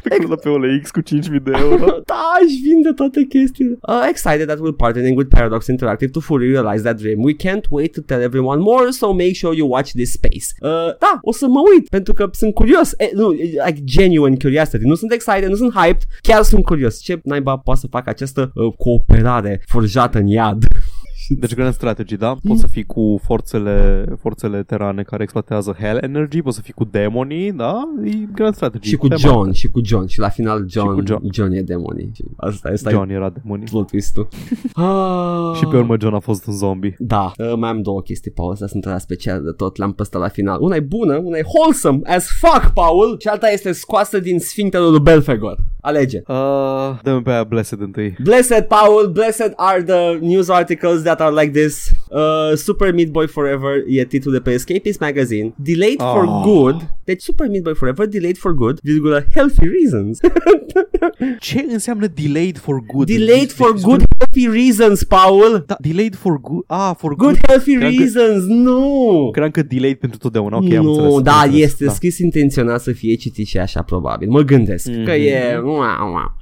Pe 0.02 0.16
când 0.16 0.40
pe 0.40 0.48
OLX 0.48 0.90
cu 0.90 1.00
5.000 1.00 1.42
de 1.42 1.52
euro. 1.54 1.84
da, 2.12 2.26
își 2.46 2.56
vinde 2.62 2.90
toate 2.92 3.22
chestiile. 3.22 3.78
Uh, 3.88 4.06
excited 4.08 4.46
that 4.46 4.58
we're 4.58 4.76
partnering 4.76 5.16
with 5.16 5.28
Paradox 5.28 5.66
Interactive 5.66 6.10
to 6.10 6.20
fully 6.20 6.48
realize 6.50 6.82
that 6.82 6.96
dream. 6.96 7.22
We 7.22 7.34
can't 7.44 7.66
wait 7.70 7.92
to 7.92 8.00
tell 8.00 8.20
everyone 8.20 8.60
more, 8.60 8.90
so 8.90 9.12
make 9.12 9.34
sure 9.34 9.56
you 9.56 9.68
watch 9.68 9.90
this 9.90 10.12
space. 10.12 10.48
Uh, 10.60 10.70
da, 10.98 11.18
o 11.20 11.32
să 11.32 11.46
mă 11.46 11.60
uit, 11.74 11.88
pentru 11.88 12.12
că 12.12 12.28
sunt 12.32 12.54
curios. 12.54 12.92
E, 12.96 13.10
nu, 13.14 13.30
like 13.66 13.80
genuine 13.84 14.36
curiosity. 14.36 14.84
Nu 14.84 14.94
sunt 14.94 15.12
excited, 15.12 15.48
nu 15.48 15.54
sunt 15.54 15.72
hyped, 15.74 16.02
chiar 16.20 16.42
sunt 16.42 16.64
curios. 16.64 17.00
Ce 17.00 17.20
naiba 17.22 17.56
poate 17.56 17.80
să 17.80 17.86
facă 17.90 18.10
această 18.10 18.50
uh, 18.54 18.72
cooperare 18.76 19.62
forjată 19.66 20.18
în 20.18 20.26
iad? 20.26 20.64
Deci 21.28 21.54
Grand 21.54 21.72
Strategy, 21.74 22.16
da? 22.16 22.36
Poți 22.48 22.60
să 22.60 22.66
fii 22.66 22.84
cu 22.84 23.20
forțele, 23.22 24.04
forțele 24.20 24.62
terane 24.62 25.02
care 25.02 25.22
exploatează 25.22 25.76
Hell 25.78 25.98
Energy, 26.02 26.42
poți 26.42 26.56
să 26.56 26.62
fii 26.62 26.72
cu 26.72 26.84
demonii, 26.84 27.52
da? 27.52 27.82
E 28.04 28.10
Grand 28.34 28.54
Strategy. 28.54 28.88
și 28.88 28.96
cu 28.96 29.08
Tema. 29.08 29.20
John, 29.20 29.50
și 29.50 29.68
cu 29.68 29.80
John. 29.84 30.06
Și 30.06 30.18
la 30.18 30.28
final 30.28 30.64
John, 30.68 30.94
cu 30.94 31.02
John. 31.06 31.26
John 31.32 31.52
e 31.52 31.62
demonii. 31.62 32.10
Și 32.14 32.24
asta, 32.36 32.68
asta 32.72 32.90
John 32.90 33.10
e 33.10 33.12
era 33.12 33.30
demonii. 33.30 33.66
plot 33.70 33.86
twist-ul. 33.86 34.28
Ah. 34.74 35.56
Și 35.56 35.66
pe 35.66 35.76
urmă 35.76 35.96
John 36.00 36.14
a 36.14 36.18
fost 36.18 36.46
un 36.46 36.52
zombie. 36.52 36.94
Da, 36.98 37.32
uh, 37.38 37.52
mai 37.56 37.68
am 37.70 37.82
două 37.82 38.02
chestii, 38.02 38.30
Paul, 38.30 38.52
astea 38.52 38.66
sunt 38.66 38.86
alea 38.86 38.98
speciale 38.98 39.38
de 39.40 39.50
tot, 39.50 39.76
le-am 39.76 39.92
păstrat 39.92 40.22
la 40.22 40.28
final. 40.28 40.58
Una 40.62 40.76
e 40.76 40.80
bună, 40.80 41.16
una 41.16 41.36
e 41.38 41.44
wholesome 41.54 42.00
as 42.04 42.26
fuck, 42.40 42.72
Paul, 42.72 43.16
și 43.20 43.28
alta 43.28 43.48
este 43.48 43.72
scoasă 43.72 44.18
din 44.18 44.38
sfincterul 44.38 44.90
lui 44.90 45.00
Belfegor. 45.00 45.56
Alege. 45.84 46.22
Uh, 46.26 46.90
dă-mi 47.02 47.22
pe 47.22 47.30
aia 47.30 47.44
Blessed 47.44 47.80
întâi. 47.80 48.16
Blessed, 48.22 48.62
Paul, 48.64 49.10
blessed 49.12 49.52
are 49.56 49.82
the 49.82 50.18
news 50.20 50.48
articles 50.48 51.02
that 51.02 51.20
are 51.20 51.40
like 51.40 51.60
this. 51.60 51.90
Uh, 52.10 52.56
Super 52.56 52.92
Meat 52.94 53.08
Boy 53.08 53.26
Forever 53.26 53.72
e 53.88 54.04
titlul 54.04 54.32
de 54.34 54.40
pe 54.40 54.50
Escapist 54.50 55.00
Magazine. 55.00 55.54
Delayed 55.56 55.98
for 56.00 56.24
Oh. 56.26 56.42
good. 56.44 56.76
Deci 57.04 57.22
Super 57.22 57.48
Meat 57.48 57.62
Boy 57.62 57.74
Forever, 57.74 58.06
delayed 58.06 58.36
for 58.36 58.52
good, 58.54 58.78
virgulă, 58.82 59.24
healthy 59.34 59.66
reasons. 59.80 60.18
Ce 61.40 61.66
înseamnă 61.68 62.06
delayed 62.06 62.58
for 62.58 62.80
good? 62.94 63.06
delayed 63.06 63.50
for 63.52 63.72
Deci- 63.72 63.82
good, 63.82 64.02
healthy 64.24 64.46
reasons, 64.64 65.04
Paul. 65.04 65.64
Da, 65.66 65.76
delayed 65.78 66.14
for 66.14 66.40
good. 66.40 66.64
Ah, 66.66 66.90
for 66.96 67.14
Good, 67.14 67.30
good. 67.32 67.46
healthy 67.46 67.74
Cream 67.76 67.94
că- 67.94 68.02
reasons, 68.02 68.44
nu. 68.46 69.28
Cream 69.32 69.50
că 69.50 69.62
delayed 69.62 69.96
pentru 69.96 70.18
totdeauna. 70.18 70.56
Ok, 70.56 70.72
am 70.72 70.84
nu, 70.84 70.90
înțeles. 70.92 71.20
da, 71.22 71.32
am 71.32 71.42
înțeles, 71.44 71.64
este 71.70 71.88
scris 71.88 72.18
intenționat 72.18 72.80
să 72.80 72.92
fie 72.92 73.14
citit 73.14 73.46
și 73.46 73.58
așa 73.58 73.82
probabil. 73.82 74.28
Mă 74.28 74.40
gândesc 74.40 74.86
Mhm. 74.88 75.04
că 75.04 75.10
e... 75.12 75.60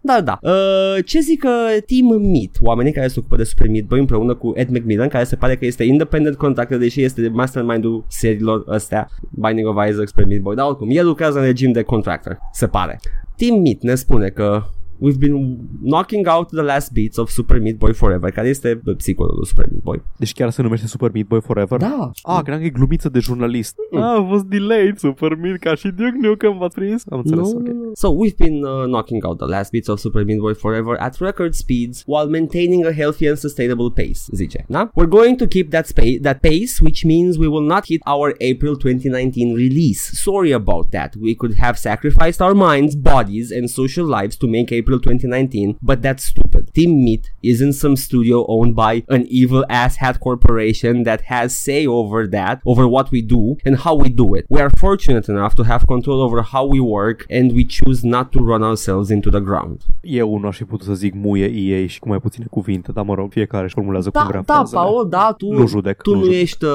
Da, 0.03 0.21
da. 0.21 0.39
Uh, 0.43 1.05
ce 1.05 1.21
zic 1.21 1.39
că 1.41 1.49
Team 1.87 2.21
Meat, 2.21 2.51
oamenii 2.61 2.93
care 2.93 3.09
se 3.09 3.15
ocupă 3.19 3.37
de 3.37 3.45
Super 3.45 3.69
Meat 3.69 3.85
Boy 3.85 3.99
împreună 3.99 4.35
cu 4.35 4.53
Ed 4.57 4.69
McMillan, 4.69 5.09
care 5.09 5.25
se 5.25 5.37
pare 5.37 5.57
că 5.57 5.65
este 5.67 5.85
independent 5.85 6.37
contractor, 6.37 6.79
deși 6.79 7.03
este 7.03 7.31
mastermind-ul 7.33 8.05
seriilor 8.09 8.65
astea, 8.69 9.09
Binding 9.31 9.67
of 9.69 9.77
Isaac, 9.89 10.09
Super 10.09 10.27
Meat 10.27 10.41
Boy, 10.41 10.55
dar 10.55 10.67
oricum, 10.67 10.89
el 10.91 11.07
lucrează 11.07 11.39
în 11.39 11.45
regim 11.45 11.73
de 11.73 11.83
contractor, 11.83 12.39
se 12.53 12.67
pare. 12.67 13.01
Team 13.37 13.61
Meat 13.61 13.79
ne 13.81 13.95
spune 13.95 14.29
că 14.29 14.63
We've 15.05 15.19
been 15.19 15.59
knocking 15.83 16.27
out 16.29 16.49
the 16.51 16.63
last 16.63 16.93
beats 16.93 17.17
of 17.19 17.29
Super 17.31 17.59
Meat 17.61 17.77
Boy 17.79 17.93
Forever, 17.93 18.31
care 18.31 18.47
este 18.49 18.81
sequelul 18.97 19.35
lui 19.37 19.47
Super 19.47 19.67
Meat 19.71 19.83
Boy. 19.83 20.03
Deci 20.19 20.33
chiar 20.33 20.51
se 20.51 20.63
numește 20.63 20.87
Super 20.87 21.11
Meat 21.15 21.27
Boy 21.27 21.41
Forever? 21.41 21.79
Da. 21.79 22.11
Ah, 22.23 22.41
cream 22.43 22.59
că 22.59 22.65
e 22.65 22.69
glumiță 22.69 23.09
de 23.09 23.19
jurnalist. 23.19 23.77
Mm. 23.91 23.99
Ah, 24.01 24.19
a 24.19 24.27
fost 24.31 24.45
delayed 24.45 24.99
Super 24.99 25.35
Meat 25.35 25.59
ca 25.59 25.75
și 25.75 25.89
Duke 25.89 26.17
Nukem 26.21 26.59
v-ați 26.59 26.75
prins? 26.75 27.03
Am 27.11 27.19
înțeles, 27.19 27.53
No. 27.53 27.59
ok. 27.59 27.67
So 27.95 28.09
we've 28.09 28.37
been 28.37 28.63
uh, 28.63 28.85
knocking 28.85 29.25
out 29.25 29.37
the 29.39 29.47
last 29.47 29.71
bits 29.71 29.89
of 29.89 29.99
Super 29.99 30.25
Meat 30.25 30.39
Boy 30.39 30.55
Forever 30.55 30.97
at 30.99 31.19
record 31.21 31.53
speeds 31.55 32.03
while 32.07 32.29
maintaining 32.29 32.87
a 32.87 32.93
healthy 32.93 33.27
and 33.29 33.37
sustainable 33.39 33.91
pace, 33.91 34.21
zice. 34.37 34.65
Da? 34.69 34.91
We're 34.95 35.15
going 35.21 35.37
to 35.43 35.47
keep 35.47 35.71
that, 35.71 35.87
spa- 35.87 36.19
that 36.23 36.39
pace, 36.41 36.73
which 36.87 37.05
means 37.05 37.31
we 37.39 37.49
will 37.55 37.67
not 37.75 37.83
hit 37.89 38.01
our 38.07 38.29
April 38.39 38.75
2019 38.77 39.55
release. 39.55 40.03
Sorry 40.27 40.53
about 40.53 40.85
that. 40.91 41.11
We 41.27 41.35
could 41.35 41.55
have 41.65 41.77
sacrificed 41.89 42.41
our 42.47 42.55
minds, 42.55 42.93
bodies, 43.13 43.51
and 43.57 43.65
social 43.71 44.07
lives 44.19 44.37
to 44.37 44.47
make 44.47 44.69
April 44.73 44.92
2019, 44.99 45.77
but 45.83 45.99
that's 46.03 46.25
stupid. 46.25 46.63
Team 46.75 47.03
Meat 47.05 47.25
isn't 47.43 47.73
some 47.73 47.97
studio 47.97 48.45
owned 48.49 48.75
by 48.75 49.03
an 49.09 49.25
evil 49.29 49.65
ass 49.69 49.97
hat 49.97 50.19
corporation 50.21 51.03
that 51.05 51.21
has 51.27 51.49
say 51.63 51.87
over 51.87 52.29
that, 52.29 52.61
over 52.65 52.85
what 52.87 53.07
we 53.13 53.21
do 53.23 53.57
and 53.65 53.77
how 53.85 53.95
we 54.03 54.09
do 54.09 54.35
it. 54.37 54.45
We 54.49 54.61
are 54.61 54.71
fortunate 54.79 55.27
enough 55.29 55.55
to 55.55 55.63
have 55.63 55.83
control 55.87 56.21
over 56.27 56.43
how 56.43 56.65
we 56.75 56.81
work 56.81 57.19
and 57.31 57.53
we 57.53 57.65
choose 57.65 58.01
not 58.15 58.27
to 58.33 58.39
run 58.51 58.63
ourselves 58.63 59.09
into 59.11 59.31
the 59.31 59.41
ground. 59.41 59.81
Eu 60.01 60.39
nu 60.39 60.47
aș 60.47 60.57
fi 60.57 60.65
putut 60.65 60.87
să 60.87 60.95
zic 60.95 61.15
muie 61.15 61.45
EA 61.47 61.87
și 61.87 61.99
cu 61.99 62.09
mai 62.09 62.19
puține 62.19 62.47
cuvinte, 62.51 62.93
dar 62.93 63.05
mă 63.05 63.15
rog, 63.15 63.31
fiecare 63.33 63.65
își 63.65 63.75
formulează 63.75 64.11
cum 64.11 64.21
Da, 64.23 64.29
vrea 64.29 64.43
da, 64.47 64.55
frazele. 64.55 64.81
Paul, 64.81 65.09
da, 65.09 65.35
tu 65.39 65.53
Nu 65.53 65.67
judec, 65.67 66.03
Tu 66.03 66.11
nu 66.11 66.17
nu, 66.19 66.25
judec. 66.25 66.41
ești 66.41 66.65
uh, 66.65 66.71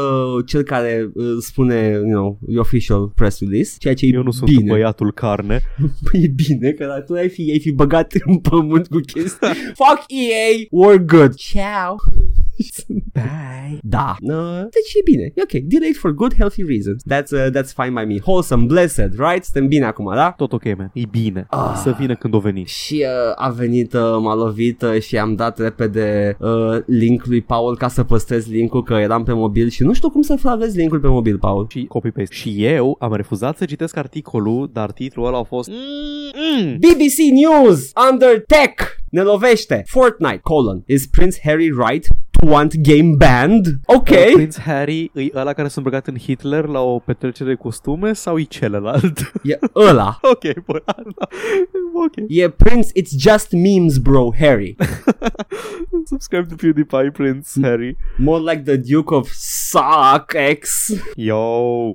cel 0.46 0.62
care 0.62 1.12
uh, 1.14 1.26
spune, 1.40 1.90
you 1.90 2.10
know, 2.10 2.40
the 2.48 2.60
official 2.60 3.12
press 3.16 3.40
release, 3.40 3.76
ceea 3.80 3.94
ce 3.94 4.06
e 4.06 4.10
Eu 4.14 4.24
nu 4.24 4.32
sunt 4.32 4.50
bine. 4.50 4.72
băiatul 4.72 5.12
carne. 5.12 5.62
Păi 6.12 6.22
e 6.24 6.28
bine 6.28 6.72
că 6.72 7.04
tu 7.06 7.14
ai 7.14 7.30
fi, 7.30 7.50
ai 7.52 7.60
fi 7.60 7.72
băgat 7.72 7.97
în 8.26 8.38
pământ 8.38 8.88
cu 8.88 8.98
chestii. 8.98 9.48
Fuck 9.82 10.04
EA, 10.08 10.68
we're 10.72 11.06
good. 11.06 11.36
Ciao. 11.36 11.96
Bye. 13.14 13.80
Da. 13.82 14.16
Uh, 14.22 14.60
deci 14.60 14.94
e 15.00 15.02
bine. 15.04 15.32
E 15.36 15.42
ok. 15.42 15.62
Delayed 15.64 15.96
for 15.96 16.12
good, 16.12 16.34
healthy 16.36 16.64
reasons. 16.64 17.04
That's, 17.10 17.32
uh, 17.32 17.50
that's 17.52 17.74
fine 17.76 17.94
by 17.94 18.14
me. 18.14 18.20
Wholesome, 18.26 18.66
blessed, 18.66 19.12
right? 19.18 19.44
Suntem 19.44 19.68
bine 19.68 19.86
acum, 19.86 20.12
da? 20.16 20.32
Tot 20.32 20.54
ok, 20.54 20.78
man. 20.78 20.92
E 20.94 21.02
bine. 21.12 21.46
Ah. 21.50 21.74
Să 21.84 21.96
vină 22.00 22.16
când 22.16 22.34
o 22.34 22.40
veni. 22.40 22.64
Și 22.66 23.06
uh, 23.06 23.34
a 23.36 23.50
venit, 23.50 23.94
uh, 23.94 24.18
m-a 24.20 24.36
lovit 24.36 24.82
uh, 24.82 25.02
și 25.02 25.18
am 25.18 25.36
dat 25.36 25.60
repede 25.60 26.38
uh, 26.40 26.78
link 26.86 27.26
lui 27.26 27.42
Paul 27.42 27.78
ca 27.78 27.88
să 27.88 28.04
păstrez 28.04 28.48
linkul 28.48 28.84
că 28.84 28.94
eram 28.94 29.24
pe 29.24 29.34
mobil 29.34 29.70
și 29.70 29.84
nu 29.84 29.94
știu 29.94 30.10
cum 30.10 30.22
să 30.22 30.36
flavezi 30.36 30.78
linkul 30.78 31.00
pe 31.00 31.08
mobil, 31.08 31.38
Paul. 31.38 31.68
Și 31.70 31.86
copy-paste. 31.88 32.34
Și 32.34 32.66
eu 32.66 32.96
am 33.00 33.14
refuzat 33.14 33.58
să 33.58 33.66
citesc 33.66 33.98
articolul, 33.98 34.70
dar 34.74 34.92
titlul 34.92 35.26
ăla 35.26 35.38
a 35.38 35.44
fost... 35.44 35.70
Mm, 35.70 36.66
mm. 36.66 36.76
BBC 36.76 37.18
News 37.34 37.87
under 37.96 38.40
tech. 38.40 38.98
Ne 39.12 39.22
lovește. 39.22 39.84
Fortnite, 39.88 40.42
colon, 40.42 40.84
is 40.86 41.08
Prince 41.08 41.40
Harry 41.44 41.72
right 41.72 42.08
want 42.46 42.76
game 42.82 43.16
banned? 43.18 43.66
Ok. 43.86 44.10
Prince 44.34 44.60
Harry 44.62 45.12
e 45.14 45.30
ăla 45.36 45.54
care 45.54 45.68
s-a 45.68 45.74
îmbrăcat 45.78 46.08
în 46.08 46.18
Hitler 46.18 46.66
la 46.66 46.80
o 46.80 47.00
petrecere 47.00 47.50
de 47.50 47.56
costume 47.56 48.14
sau 48.14 48.40
e 48.40 48.44
celălalt? 48.44 49.32
E 49.44 49.60
ăla. 49.76 50.20
ok, 50.34 50.64
bă, 50.66 50.82
da. 50.86 50.96
ok. 51.94 52.14
E 52.28 52.50
Prince, 52.50 52.88
it's 53.00 53.18
just 53.20 53.52
memes, 53.52 53.98
bro, 53.98 54.30
Harry. 54.40 54.76
Subscribe 56.06 56.46
to 56.50 56.56
PewDiePie, 56.56 57.12
Prince 57.12 57.50
Harry. 57.62 57.98
More 58.18 58.40
like 58.52 58.62
the 58.64 58.78
Duke 58.78 59.14
of 59.16 59.30
Sussex. 59.32 60.88
Yo! 61.16 61.42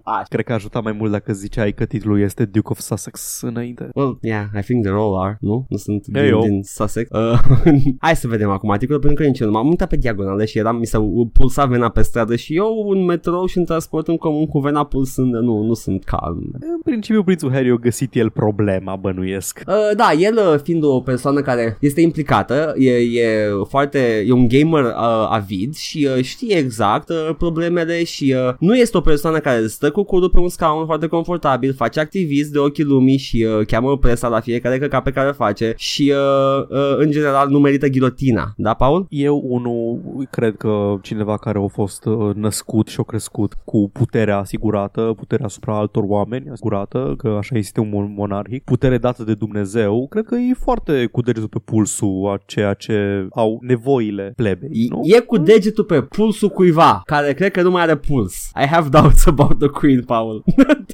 Ah. 0.05 0.23
Cred 0.29 0.45
că 0.45 0.53
ajuta 0.53 0.81
mai 0.81 0.93
mult 0.93 1.11
dacă 1.11 1.33
ziceai 1.33 1.73
că 1.73 1.85
titlul 1.85 2.21
este 2.21 2.45
Duke 2.45 2.69
of 2.71 2.79
Sussex 2.79 3.41
înainte. 3.43 3.89
Well, 3.95 4.19
yeah, 4.21 4.45
I 4.59 4.61
think 4.63 4.83
they 4.85 4.95
all 4.95 5.17
are, 5.23 5.37
nu? 5.41 5.67
Nu 5.69 5.77
sunt 5.77 6.05
Hey, 6.13 6.23
din, 6.23 6.31
yo. 6.31 6.41
din 6.41 6.63
Sussex. 6.63 7.09
Uh, 7.11 7.41
hai 8.07 8.17
să 8.17 8.29
vedem 8.29 8.51
acum 8.51 8.71
articolul, 8.71 9.01
pentru 9.01 9.23
că 9.23 9.29
nici 9.29 9.39
eu 9.39 9.47
nu 9.47 9.53
m-am 9.53 9.67
mutat 9.67 9.89
pe 9.89 9.97
diagonale 10.33 10.45
și 10.45 10.59
eram, 10.59 10.77
mi 10.77 10.87
s-a 10.87 11.11
pulsat 11.33 11.69
vena 11.69 11.89
pe 11.89 12.03
stradă 12.03 12.37
și 12.37 12.57
eu 12.57 12.89
în 12.91 13.05
metrou 13.05 13.47
și 13.47 13.59
în 13.59 13.65
transport 13.65 14.09
în 14.09 14.17
comun 14.17 14.47
cu 14.47 14.59
vena 14.59 14.85
pulsând, 14.85 15.35
nu, 15.35 15.63
nu 15.63 15.75
sunt 15.75 16.05
calm. 16.05 16.51
În 16.53 16.81
principiu, 16.85 17.23
prințul 17.23 17.53
Harry 17.53 17.71
a 17.71 17.75
găsit 17.75 18.15
el 18.15 18.31
problema, 18.31 18.97
bănuiesc. 18.97 19.63
Uh, 19.67 19.97
da, 19.97 20.13
el 20.19 20.37
uh, 20.37 20.61
fiind 20.63 20.85
o 20.85 21.01
persoană 21.01 21.41
care 21.41 21.77
este 21.81 22.01
implicată, 22.01 22.75
e, 22.79 22.91
e 22.91 23.51
foarte, 23.69 24.25
e 24.27 24.33
un 24.33 24.49
gamer 24.49 24.85
uh, 24.85 25.29
avid 25.29 25.75
și 25.75 26.09
uh, 26.17 26.25
știe 26.25 26.57
exact 26.57 27.09
uh, 27.09 27.35
problemele 27.39 28.05
și 28.05 28.35
uh, 28.49 28.55
nu 28.59 28.77
este 28.77 28.97
o 28.97 29.01
persoană 29.01 29.39
care 29.39 29.67
stă 29.67 29.91
cu 29.91 30.03
cudul 30.03 30.31
pe 30.31 30.39
un 30.39 30.49
scaun 30.49 30.87
foarte 30.87 31.07
confortabil, 31.07 31.75
face 31.75 32.01
activist 32.01 32.53
de 32.53 32.59
ochii 32.59 32.85
lumii 32.85 33.17
și 33.17 33.47
uh, 33.59 33.67
cheamă 33.67 33.99
presa 33.99 34.29
la 34.29 34.41
fiecare 34.41 34.79
căcat 34.79 35.03
pe 35.03 35.11
care 35.11 35.29
o 35.29 35.33
face 35.33 35.75
și 35.77 36.13
uh, 36.15 36.67
uh, 36.69 36.97
în 36.97 37.11
general 37.11 37.49
nu 37.49 37.59
merită 37.59 37.87
ghilotina, 37.87 38.53
da, 38.57 38.75
Paul? 38.75 39.07
Eu, 39.09 39.43
unul, 39.45 40.01
cred 40.31 40.57
că 40.57 40.99
cineva 41.03 41.37
care 41.37 41.59
a 41.59 41.67
fost 41.67 42.05
uh, 42.05 42.35
născut 42.35 42.89
și 42.89 42.97
a 43.01 43.03
crescut 43.03 43.55
cu 43.65 43.91
puterea 43.93 44.39
asigurată, 44.39 45.15
puterea 45.17 45.47
asupra 45.47 45.77
altor 45.77 46.05
oameni 46.07 46.51
asigurată, 46.51 47.15
că 47.17 47.29
așa 47.29 47.57
este 47.59 47.81
un 47.81 47.89
mon- 47.89 48.15
monarhic, 48.17 48.65
putere 48.65 48.99
dată 48.99 49.25
de 49.25 49.35
Dumnezeu, 49.35 50.07
cred 50.09 50.25
că 50.25 50.35
e 50.35 50.55
foarte 50.55 51.07
cu 51.07 51.21
degetul 51.21 51.49
pe 51.49 51.59
pulsul 51.65 52.31
a 52.33 52.43
ceea 52.47 52.75
ce 52.75 53.27
au 53.31 53.59
nevoile 53.61 54.33
plebei, 54.37 54.87
nu? 54.89 55.01
E 55.05 55.21
cu 55.21 55.39
degetul 55.39 55.85
pe 55.85 56.03
pulsul 56.03 56.49
cuiva 56.49 57.03
care 57.05 57.33
cred 57.33 57.51
că 57.51 57.63
nu 57.63 57.71
mai 57.71 57.83
are 57.83 57.97
puls. 57.97 58.51
I 58.63 58.67
have 58.67 58.89
doubts 58.89 59.27
about 59.27 59.59
the 59.59 59.69
Queen, 59.69 60.03
Paul. 60.03 60.45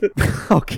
ok. 0.60 0.70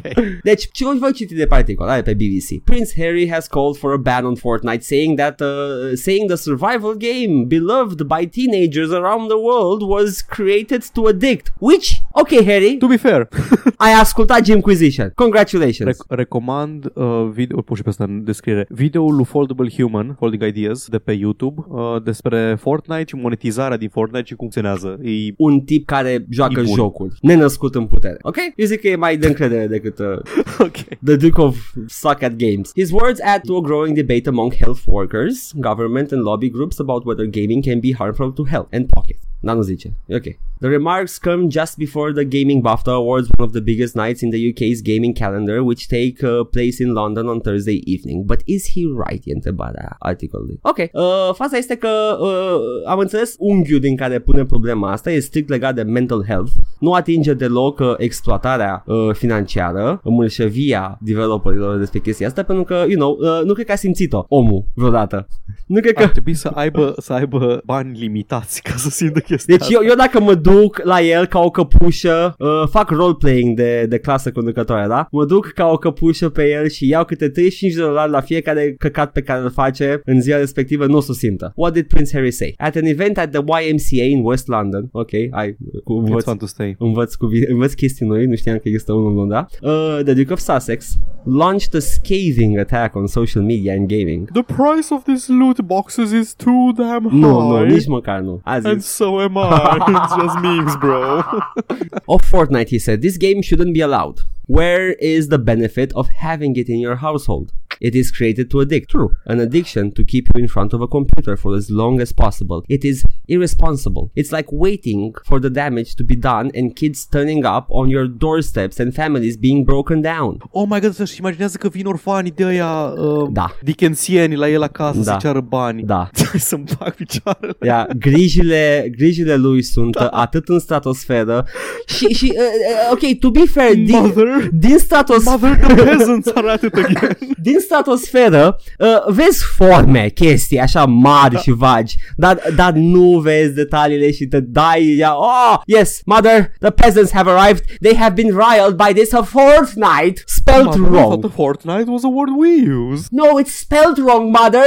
Deci, 0.42 0.68
ce 0.72 0.84
voi 0.84 1.12
citi 1.12 1.34
de 1.34 1.46
pe 1.46 1.54
articol, 1.54 1.88
are 1.88 2.02
pe 2.02 2.14
BBC. 2.14 2.64
Prince 2.64 3.02
Harry 3.02 3.28
has 3.28 3.46
called 3.46 3.76
for 3.76 3.92
a 3.92 3.96
ban 3.96 4.24
on 4.24 4.34
Fortnite, 4.34 4.82
saying 4.82 5.18
that 5.18 5.40
uh, 5.40 5.94
saying 5.94 6.28
the 6.28 6.36
survival 6.36 6.94
game 6.96 7.44
beloved 7.44 8.02
by 8.06 8.26
teenagers 8.40 8.90
around 8.92 9.28
the 9.28 9.36
world 9.48 9.82
was 9.82 10.20
created 10.20 10.82
to 10.92 11.08
addict. 11.08 11.52
Which, 11.58 12.02
okay, 12.12 12.44
Harry, 12.44 12.76
To 12.78 12.86
be 12.86 12.96
fair, 12.96 13.28
ai 13.76 13.92
ascultat 14.00 14.44
Jimquisition. 14.44 15.12
Congratulations. 15.14 15.88
rec- 15.88 16.06
recomand 16.08 16.90
uh, 16.94 17.28
video, 17.32 17.60
pur 17.60 17.76
și 17.76 17.82
pe 17.82 17.88
asta 17.88 18.04
în 18.04 18.24
descriere, 18.24 18.66
videoul 18.68 19.14
lui 19.14 19.24
Foldable 19.24 19.68
Human, 19.76 20.14
Folding 20.18 20.42
Ideas, 20.46 20.86
de 20.88 20.98
pe 20.98 21.12
YouTube, 21.12 21.64
uh, 21.68 22.02
despre 22.02 22.56
Fortnite 22.60 23.04
și 23.06 23.14
monetizarea 23.14 23.76
din 23.76 23.88
Fortnite 23.88 24.24
și 24.26 24.34
cum 24.34 24.48
funcționează. 24.50 24.98
E 25.02 25.34
un 25.36 25.60
tip 25.60 25.86
care 25.86 26.26
joacă 26.30 26.62
jocuri, 26.76 27.14
nenăscut 27.20 27.74
în 27.74 27.86
putere. 27.86 28.16
Ok? 28.22 28.36
Eu 28.56 28.66
zic 28.66 28.80
că 28.80 28.88
e 28.88 28.96
mai 28.96 29.16
de 29.16 29.26
încredere 29.26 29.66
decât 29.66 29.98
uh, 29.98 30.06
ok. 30.66 30.76
the 31.04 31.16
Duke 31.16 31.40
of 31.40 31.56
Suck 31.86 32.22
at 32.22 32.32
Games. 32.36 32.70
His 32.74 32.90
words 32.90 33.20
add 33.22 33.44
to 33.46 33.56
a 33.56 33.60
growing 33.60 33.94
debate 33.96 34.28
among 34.28 34.54
health 34.54 34.80
workers, 34.86 35.52
government, 35.56 36.12
and 36.12 36.22
lobby 36.22 36.50
groups 36.50 36.78
about 36.78 37.04
whether 37.04 37.24
gaming 37.26 37.64
can 37.64 37.78
be 37.80 37.92
harmful 37.94 38.29
to 38.32 38.44
health 38.44 38.68
and 38.72 38.88
pockets. 38.88 39.29
Dar 39.40 39.56
nu 39.56 39.62
zice. 39.62 39.94
E 40.06 40.16
Ok. 40.16 40.24
The 40.60 40.68
remarks 40.68 41.18
come 41.18 41.48
just 41.48 41.78
before 41.78 42.12
the 42.12 42.24
Gaming 42.24 42.60
BAFTA 42.62 42.92
Awards, 42.92 43.28
one 43.38 43.46
of 43.46 43.52
the 43.52 43.62
biggest 43.62 43.94
nights 43.94 44.20
in 44.20 44.30
the 44.30 44.52
UK's 44.52 44.82
gaming 44.82 45.14
calendar, 45.14 45.62
which 45.62 45.88
take 45.88 46.22
uh, 46.22 46.44
place 46.44 46.82
in 46.82 46.92
London 46.92 47.28
on 47.28 47.40
Thursday 47.40 47.82
evening. 47.86 48.26
But 48.26 48.42
is 48.44 48.68
he 48.74 48.84
right? 49.06 49.22
E 49.24 49.32
întrebarea 49.32 49.96
articolului. 49.98 50.58
Ok. 50.62 50.76
Uh, 50.78 51.34
faza 51.34 51.56
este 51.56 51.76
că 51.76 51.88
uh, 52.20 52.86
am 52.86 52.98
înțeles 52.98 53.34
unghiul 53.38 53.80
din 53.80 53.96
care 53.96 54.18
pune 54.18 54.44
problema 54.44 54.90
asta 54.90 55.12
e 55.12 55.18
strict 55.20 55.48
legat 55.48 55.74
de 55.74 55.82
mental 55.82 56.24
health. 56.26 56.52
Nu 56.78 56.92
atinge 56.92 57.34
deloc 57.34 57.78
uh, 57.78 57.94
exploatarea 57.96 58.84
uh, 58.86 59.08
financiară, 59.12 60.00
mâlșăvia 60.04 60.98
developerilor 61.02 61.78
despre 61.78 61.98
chestia 61.98 62.26
asta, 62.26 62.42
pentru 62.42 62.64
că, 62.64 62.84
you 62.88 62.98
know, 62.98 63.16
uh, 63.20 63.44
nu 63.44 63.52
cred 63.52 63.66
că 63.66 63.72
a 63.72 63.76
simțit-o 63.76 64.24
omul 64.28 64.64
vreodată. 64.74 65.26
Nu 65.66 65.80
cred 65.80 65.92
că... 65.92 66.02
Ar 66.02 66.08
trebui 66.08 66.34
să 66.34 66.48
aibă, 66.48 66.94
să 66.98 67.12
aibă 67.12 67.62
bani 67.64 67.98
limitați 67.98 68.62
ca 68.62 68.74
să 68.76 68.88
simtă 68.90 69.20
chestia 69.30 69.56
Deci 69.56 69.68
eu, 69.70 69.80
eu 69.88 69.94
dacă 69.94 70.20
mă 70.20 70.34
duc 70.34 70.80
la 70.84 71.00
el 71.00 71.26
ca 71.26 71.38
o 71.38 71.50
căpușă, 71.50 72.34
uh, 72.38 72.48
fac 72.70 72.90
roleplaying 72.90 73.56
de, 73.56 73.86
de 73.88 73.98
clasă 73.98 74.30
conducătoare, 74.32 74.86
da? 74.88 75.08
Mă 75.10 75.24
duc 75.24 75.46
ca 75.46 75.66
o 75.66 75.76
căpușă 75.76 76.28
pe 76.28 76.50
el 76.50 76.68
și 76.68 76.88
iau 76.88 77.04
câte 77.04 77.28
35 77.28 77.72
de 77.74 77.80
dolari 77.80 78.10
la 78.10 78.20
fiecare 78.20 78.74
căcat 78.78 79.12
pe 79.12 79.20
care 79.20 79.42
îl 79.42 79.50
face 79.50 80.00
în 80.04 80.20
ziua 80.20 80.38
respectivă, 80.38 80.86
nu 80.86 80.96
o 80.96 81.00
să 81.00 81.08
o 81.10 81.14
simtă. 81.14 81.52
What 81.56 81.72
did 81.72 81.86
Prince 81.86 82.10
Harry 82.12 82.30
say? 82.30 82.54
At 82.56 82.76
an 82.76 82.84
event 82.84 83.18
at 83.18 83.30
the 83.30 83.40
YMCA 83.40 84.04
in 84.04 84.20
West 84.24 84.48
London, 84.48 84.88
ok, 84.92 85.12
ai, 85.30 85.56
cu 85.84 86.02
It's 86.02 86.04
învăț, 86.06 86.24
fun 86.24 86.36
to 86.36 86.46
stay. 86.46 86.74
învăț, 86.78 87.14
cu, 87.14 87.28
învăț 87.48 87.72
chestii 87.72 88.06
noi, 88.06 88.26
nu 88.26 88.34
știam 88.34 88.56
că 88.56 88.62
există 88.64 88.92
unul 88.92 89.10
în 89.10 89.16
Londra. 89.16 89.46
Uh, 89.62 89.98
the 90.04 90.12
Duke 90.12 90.32
of 90.32 90.38
Sussex 90.38 90.98
launched 91.24 91.74
a 91.74 91.78
scathing 91.78 92.58
attack 92.58 92.94
on 92.96 93.06
social 93.06 93.44
media 93.44 93.72
and 93.72 93.88
gaming. 93.88 94.30
The 94.32 94.42
price 94.42 94.88
of 94.90 95.02
these 95.04 95.32
loot 95.32 95.60
boxes 95.60 96.10
is 96.12 96.34
too 96.34 96.72
damn 96.76 97.08
high. 97.08 97.20
Nu, 97.20 97.40
nu, 97.48 97.64
nici 97.64 97.86
măcar 97.86 98.20
nu. 98.20 98.40
A 98.44 98.58
zis, 98.58 98.70
And 98.70 98.80
so 98.80 99.19
am 99.20 99.38
I. 99.38 99.78
It's 99.88 100.16
just 100.16 100.38
memes, 100.40 100.76
bro. 100.76 101.18
of 102.08 102.22
Fortnite, 102.22 102.68
he 102.68 102.78
said, 102.78 103.02
this 103.02 103.16
game 103.16 103.42
shouldn't 103.42 103.74
be 103.74 103.80
allowed. 103.80 104.20
Where 104.46 104.92
is 104.94 105.28
the 105.28 105.38
benefit 105.38 105.92
of 105.94 106.08
having 106.08 106.56
it 106.56 106.68
in 106.68 106.80
your 106.80 106.96
household? 106.96 107.52
It 107.80 107.94
is 107.94 108.10
created 108.16 108.46
to 108.50 108.60
addict. 108.60 108.90
True. 108.90 109.10
An 109.32 109.38
addiction 109.40 109.84
to 109.92 110.02
keep 110.12 110.24
you 110.32 110.38
in 110.44 110.48
front 110.48 110.72
of 110.72 110.80
a 110.82 110.86
computer 110.86 111.34
for 111.42 111.50
as 111.56 111.66
long 111.80 112.00
as 112.00 112.10
possible. 112.12 112.62
It 112.66 112.82
is 112.84 113.02
irresponsible. 113.26 114.10
It's 114.14 114.30
like 114.38 114.48
waiting 114.66 115.14
for 115.28 115.38
the 115.40 115.48
damage 115.62 115.90
to 115.98 116.04
be 116.04 116.16
done 116.16 116.50
and 116.54 116.66
kids 116.80 117.06
turning 117.06 117.44
up 117.56 117.66
on 117.70 117.88
your 117.88 118.06
doorsteps 118.24 118.76
and 118.80 118.88
families 118.94 119.36
being 119.46 119.64
broken 119.64 119.98
down. 120.02 120.32
Oh 120.52 120.66
my 120.72 120.80
god, 120.80 120.92
să-și 120.94 121.18
imaginează 121.18 121.56
că 121.56 121.68
vin 121.68 121.86
orfanii 121.86 122.30
de 122.30 122.44
aia 122.44 122.92
uh, 122.96 123.28
Da. 123.32 123.46
Dickensieni 123.62 124.36
la 124.36 124.48
el 124.48 124.62
acasă 124.62 124.98
Da. 124.98 125.12
să 125.12 125.16
ceară 125.20 125.40
bani. 125.40 125.82
Da. 125.82 126.10
Să-mi 126.48 126.64
fac 126.78 126.94
picioarele. 126.94 127.56
Ia, 127.62 127.88
grijile, 127.98 128.92
grijile 128.96 129.36
lui 129.36 129.62
sunt 129.62 129.96
da. 129.96 130.06
atât 130.06 130.48
în 130.48 130.58
stratosferă 130.58 131.46
și, 131.86 132.06
și 132.06 132.32
uh, 132.34 132.38
uh, 132.38 132.92
ok, 132.92 133.18
to 133.18 133.30
be 133.30 133.44
fair, 133.46 133.74
din, 133.74 133.96
Mother, 134.00 134.48
din 134.52 134.78
stratosferă 134.78 135.36
mother 135.40 135.56
the 135.56 135.84
peasants 135.84 136.26
are 136.34 136.48
at 136.50 136.62
it 136.62 136.74
again. 136.74 137.16
din 137.42 137.56
stratosferă 137.70 138.56
uh, 138.78 139.14
vezi 139.14 139.44
forme, 139.56 140.08
chestii 140.14 140.58
așa 140.58 140.84
mari 140.84 141.36
și 141.36 141.50
vagi, 141.50 141.96
dar, 142.16 142.38
dar 142.56 142.72
nu 142.72 143.18
vezi 143.18 143.54
detaliile 143.54 144.10
și 144.12 144.26
te 144.26 144.40
dai, 144.40 144.96
ia, 144.96 145.16
oh, 145.16 145.60
yes, 145.66 146.00
mother, 146.04 146.52
the 146.60 146.70
peasants 146.70 147.12
have 147.12 147.30
arrived, 147.30 147.64
they 147.80 147.96
have 147.96 148.14
been 148.22 148.36
riled 148.36 148.76
by 148.76 148.92
this 148.92 149.12
a 149.12 149.22
fortnight, 149.22 150.22
spelled 150.26 150.64
Mother, 150.64 150.80
I 150.80 150.84
thought 150.84 151.10
wrong. 151.10 151.20
the 151.20 151.28
Fortnite 151.40 151.86
was 151.86 152.04
a 152.04 152.08
word 152.08 152.30
we 152.36 152.50
use. 152.82 153.08
No, 153.12 153.38
it's 153.40 153.54
spelled 153.64 153.98
wrong, 153.98 154.32
mother. 154.32 154.66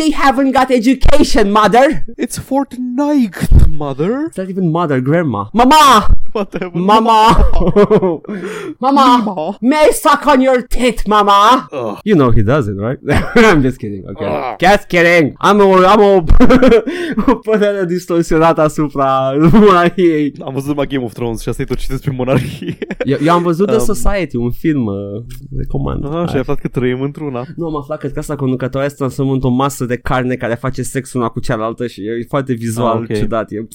They 0.00 0.10
haven't 0.10 0.52
got 0.52 0.70
education, 0.70 1.50
mother. 1.50 2.04
It's 2.24 2.38
Fortnite, 2.38 3.68
mother. 3.68 4.12
It's 4.26 4.38
not 4.38 4.48
even 4.48 4.66
mother, 4.72 5.00
grandma. 5.00 5.42
Mama! 5.52 6.14
Whatever. 6.32 6.78
Mama! 6.92 7.20
Mama! 8.80 9.06
Mama. 9.24 9.58
May 9.60 9.76
I 9.88 9.90
suck 9.90 10.26
on 10.26 10.40
your 10.40 10.60
tit, 10.62 11.06
mama? 11.06 11.68
Ugh. 11.72 12.00
You 12.04 12.14
know 12.16 12.30
he 12.30 12.42
doesn't, 12.44 12.78
right? 12.78 13.00
I'm 13.52 13.60
just 13.62 13.76
kidding, 13.76 14.04
okay. 14.08 14.56
Just 14.60 14.86
kidding! 14.86 15.32
Am 15.36 15.58
o, 15.60 15.72
am 15.86 16.00
o, 16.00 16.22
o 17.32 17.34
părere 17.34 17.84
distorsionată 17.84 18.60
asupra 18.60 19.32
monarhiei. 19.66 20.32
Am 20.44 20.52
văzut 20.52 20.68
numai 20.68 20.86
Game 20.86 21.04
of 21.04 21.12
Thrones 21.12 21.40
și 21.40 21.48
asta 21.48 21.62
e 21.62 21.64
tot 21.64 21.76
ce 21.76 21.86
despre 21.88 22.12
monarhie. 22.16 22.76
Eu, 23.04 23.18
eu 23.24 23.32
am 23.32 23.42
văzut 23.42 23.66
The 23.66 23.76
Um. 23.76 23.84
Society, 23.94 24.36
un 24.36 24.50
film, 24.50 24.86
uh, 24.86 24.94
recomand. 25.56 26.04
Ah, 26.14 26.28
și 26.28 26.34
ai 26.34 26.40
aflat 26.40 26.58
că 26.58 26.68
trăim 26.68 27.00
într-una. 27.00 27.42
Nu 27.56 27.66
am 27.66 27.76
aflat 27.76 27.98
că 27.98 28.06
casa 28.06 28.36
conducătoare 28.36 28.88
se 28.88 28.94
transformă 28.94 29.32
într-o 29.32 29.48
masă 29.48 29.84
de 29.84 29.96
carne 29.96 30.34
care 30.34 30.54
face 30.54 30.82
sex 30.82 31.12
una 31.12 31.28
cu 31.28 31.40
cealaltă 31.40 31.86
și 31.86 32.00
e 32.00 32.24
foarte 32.28 32.52
vizual 32.52 32.96
Ah, 32.96 33.06
ok. 33.10 33.16
ciudat. 33.16 33.50
E... 33.50 33.66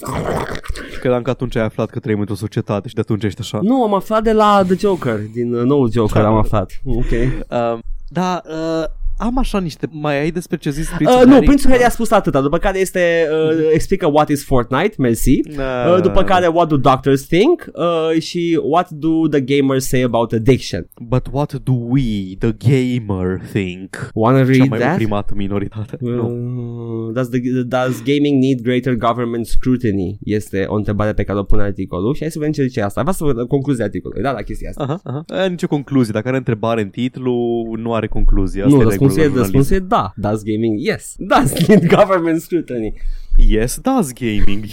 Credeam 1.00 1.22
că 1.22 1.30
atunci 1.30 1.56
ai 1.56 1.64
aflat 1.64 1.90
că 1.90 2.00
trăim 2.00 2.20
într-o 2.20 2.36
societate 2.36 2.88
și 2.88 2.94
de 2.94 3.00
atunci 3.02 3.24
ești 3.24 3.40
așa. 3.42 3.60
Nu, 3.62 3.84
am 3.84 3.94
aflat 3.94 4.24
de 4.24 4.32
la 4.34 4.62
The 4.68 4.76
Joker, 4.78 5.20
din 5.34 5.54
uh, 5.54 5.64
noul 5.64 5.92
Joker 5.92 6.24
am 6.24 6.36
aflat. 6.36 6.72
Ok. 6.86 7.06
Uh, 7.12 7.80
da, 8.12 8.44
uh, 8.46 8.99
am 9.20 9.38
așa 9.38 9.60
niște... 9.60 9.88
Mai 9.92 10.20
ai 10.20 10.32
despre 10.32 10.58
ce 10.58 10.70
zis 10.70 10.90
Prințul 10.96 11.18
Uh, 11.20 11.26
nu, 11.26 11.32
Harry? 11.32 11.46
Prințul 11.46 11.70
Harry 11.70 11.84
a 11.84 11.90
spus 11.90 12.12
atâta, 12.12 12.42
după 12.42 12.58
care 12.58 12.80
este, 12.80 13.28
uh, 13.32 13.70
explică 13.74 14.08
what 14.08 14.30
is 14.30 14.44
Fortnite, 14.46 14.94
mersi, 14.98 15.40
Da. 15.56 15.94
uh, 15.96 16.02
după 16.02 16.24
care 16.24 16.48
what 16.48 16.68
do 16.68 16.78
doctors 16.78 17.22
think 17.28 17.66
uh, 17.74 18.22
și 18.22 18.60
what 18.64 18.90
do 18.90 19.28
the 19.28 19.42
gamers 19.42 19.88
say 19.88 20.02
about 20.02 20.32
addiction. 20.32 20.88
But 21.02 21.28
what 21.32 21.54
do 21.64 21.74
we, 21.74 22.36
the 22.38 22.52
gamer, 22.70 23.42
think? 23.52 24.10
Wanna 24.14 24.38
Cea 24.44 24.46
read 24.46 24.70
mai 24.70 24.80
that? 24.80 24.94
oprimată 24.94 25.34
minoritate. 25.36 25.98
Nu. 26.00 26.26
Uh, 26.28 27.14
does, 27.14 27.30
the, 27.30 27.40
does 27.66 28.04
gaming 28.04 28.44
need 28.44 28.62
greater 28.62 28.96
government 28.96 29.46
scrutiny? 29.46 30.18
Este 30.24 30.66
o 30.68 30.76
întrebare 30.76 31.14
pe 31.14 31.24
care 31.24 31.40
o 31.40 31.44
pune 31.44 31.62
articolul 31.62 32.14
și 32.14 32.22
hai 32.22 32.32
să 32.32 32.38
vedem 32.40 32.54
ce 32.54 32.64
zice 32.64 32.82
asta. 32.82 33.02
Vreau 33.02 33.16
să 33.16 33.24
văd 33.24 33.48
concluzia 33.48 33.84
articolului, 33.86 34.24
da, 34.24 34.32
la 34.32 34.42
chestia 34.42 34.70
asta. 34.70 34.84
Aha, 34.84 35.00
aha. 35.04 35.44
E, 35.46 35.48
nicio 35.50 35.68
concluzie. 35.68 36.14
Dacă 36.14 36.28
are 36.28 36.38
întrebare 36.38 36.82
în 36.82 36.90
titlu, 36.90 37.34
nu 37.78 37.94
are 37.94 38.08
concluzie. 38.08 38.64
Asta 38.64 38.76
nu, 38.76 38.92
e 38.92 38.96
răspunsul 39.16 39.38
e, 39.38 39.42
răspunsul 39.42 39.76
e 39.76 39.80
da. 39.80 40.14
Does 40.16 40.44
gaming? 40.44 40.80
Yes. 40.80 41.16
Does 41.18 41.68
need 41.68 41.88
government 41.98 42.42
scrutiny. 42.42 42.94
Yes, 43.40 43.78
does 43.78 44.14
gaming. 44.14 44.62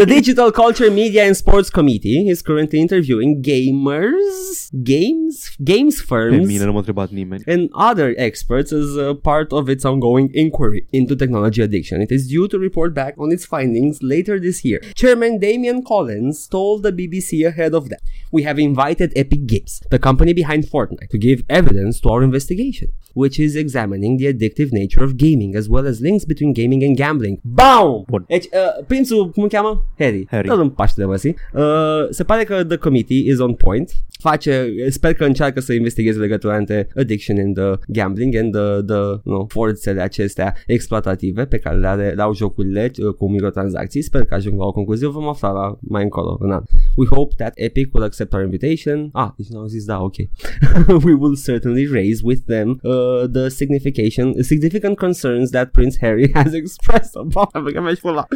the 0.00 0.04
Digital 0.06 0.50
Culture, 0.50 0.90
Media 0.90 1.24
and 1.24 1.36
Sports 1.36 1.70
Committee 1.70 2.28
is 2.28 2.42
currently 2.42 2.80
interviewing 2.80 3.42
gamers, 3.42 4.70
games, 4.82 5.56
games 5.62 6.00
firms, 6.00 6.46
mine 6.48 6.58
nu 6.64 6.70
m-a 6.70 6.78
întrebat 6.78 7.10
nimeni. 7.10 7.42
and 7.46 7.68
other 7.72 8.14
experts 8.16 8.72
as 8.72 8.96
a 8.96 9.14
part 9.14 9.52
of 9.52 9.68
its 9.68 9.84
ongoing 9.84 10.28
inquiry 10.32 10.86
into 10.90 11.14
technology 11.14 11.62
addiction. 11.62 12.00
It 12.00 12.10
is 12.10 12.26
due 12.26 12.46
to 12.48 12.58
report 12.58 12.94
back 12.94 13.14
on 13.18 13.30
its 13.32 13.44
findings 13.46 13.98
later 14.02 14.40
this 14.40 14.64
year. 14.64 14.80
Chairman 14.94 15.38
Damian 15.38 15.82
Collins 15.82 16.48
told 16.48 16.82
the 16.82 16.92
BBC 16.92 17.46
ahead 17.46 17.74
of 17.74 17.88
that. 17.90 18.00
We 18.32 18.42
have 18.42 18.58
invited 18.58 19.12
Epic 19.14 19.46
Games, 19.46 19.82
the 19.90 19.98
company 19.98 20.32
behind 20.32 20.64
Fortnite, 20.64 21.10
to 21.10 21.18
give 21.18 21.42
evidence 21.48 22.00
to 22.00 22.08
our 22.08 22.22
investigation, 22.22 22.88
which 23.12 23.38
is 23.38 23.54
examining 23.54 24.16
the 24.16 24.32
addictive 24.32 24.72
nature 24.72 25.04
of 25.04 25.16
gaming 25.16 25.54
as 25.54 25.68
well 25.68 25.86
as 25.86 26.00
links 26.00 26.24
between 26.24 26.52
gaming 26.52 26.82
and 26.82 26.93
gambling. 26.94 27.38
Boom! 27.42 28.04
Bun. 28.08 28.24
Deci, 28.28 28.44
uh, 28.44 28.84
prințul, 28.86 29.30
cum 29.30 29.42
îl 29.42 29.48
cheamă? 29.48 29.84
Harry. 29.98 30.26
Harry. 30.30 30.48
Dă-l 30.48 30.60
în 30.60 30.68
paște 30.68 31.00
de 31.00 31.06
măsi. 31.06 31.28
Uh, 31.28 32.06
se 32.10 32.24
pare 32.24 32.44
că 32.44 32.64
the 32.64 32.76
committee 32.76 33.30
is 33.30 33.38
on 33.38 33.54
point. 33.54 33.92
Face, 34.18 34.74
sper 34.88 35.14
că 35.14 35.24
încearcă 35.24 35.60
să 35.60 35.72
investigheze 35.72 36.18
legătura 36.18 36.56
între 36.56 36.88
addiction 36.96 37.38
and 37.38 37.54
the 37.54 37.72
gambling 37.86 38.34
and 38.34 38.52
the, 38.52 38.82
the 38.86 39.20
no, 39.24 39.46
forțele 39.46 40.00
acestea 40.00 40.54
exploatative 40.66 41.44
pe 41.44 41.58
care 41.58 41.76
le, 41.76 41.86
are, 41.86 42.12
le 42.16 42.22
au 42.22 42.34
jocurile 42.34 42.90
uh, 42.98 43.14
cu 43.14 43.30
microtransacții. 43.30 44.02
Sper 44.02 44.24
că 44.24 44.34
ajung 44.34 44.58
la 44.58 44.64
o 44.64 44.72
concluzie. 44.72 45.06
Vom 45.06 45.28
afla 45.28 45.50
la, 45.50 45.78
mai 45.80 46.02
încolo 46.02 46.36
în 46.40 46.50
an. 46.50 46.62
We 46.96 47.06
hope 47.06 47.34
that 47.36 47.52
Epic 47.54 47.94
will 47.94 48.06
accept 48.06 48.32
our 48.32 48.42
invitation. 48.42 49.08
Ah, 49.12 49.28
deci 49.36 49.48
nu 49.48 49.58
au 49.58 49.66
zis 49.66 49.84
da, 49.84 50.02
ok. 50.02 50.14
We 51.06 51.12
will 51.12 51.36
certainly 51.44 51.86
raise 51.86 52.20
with 52.24 52.40
them 52.46 52.80
uh, 52.82 53.24
the 53.32 53.48
signification, 53.48 54.42
significant 54.42 54.96
concerns 54.96 55.50
that 55.50 55.70
Prince 55.70 55.96
Harry 56.00 56.30
has 56.40 56.52
expressed 56.52 56.83
about. 57.14 57.62
Băga 57.62 57.80
mea 57.80 57.94
și 57.94 58.00
pula. 58.00 58.26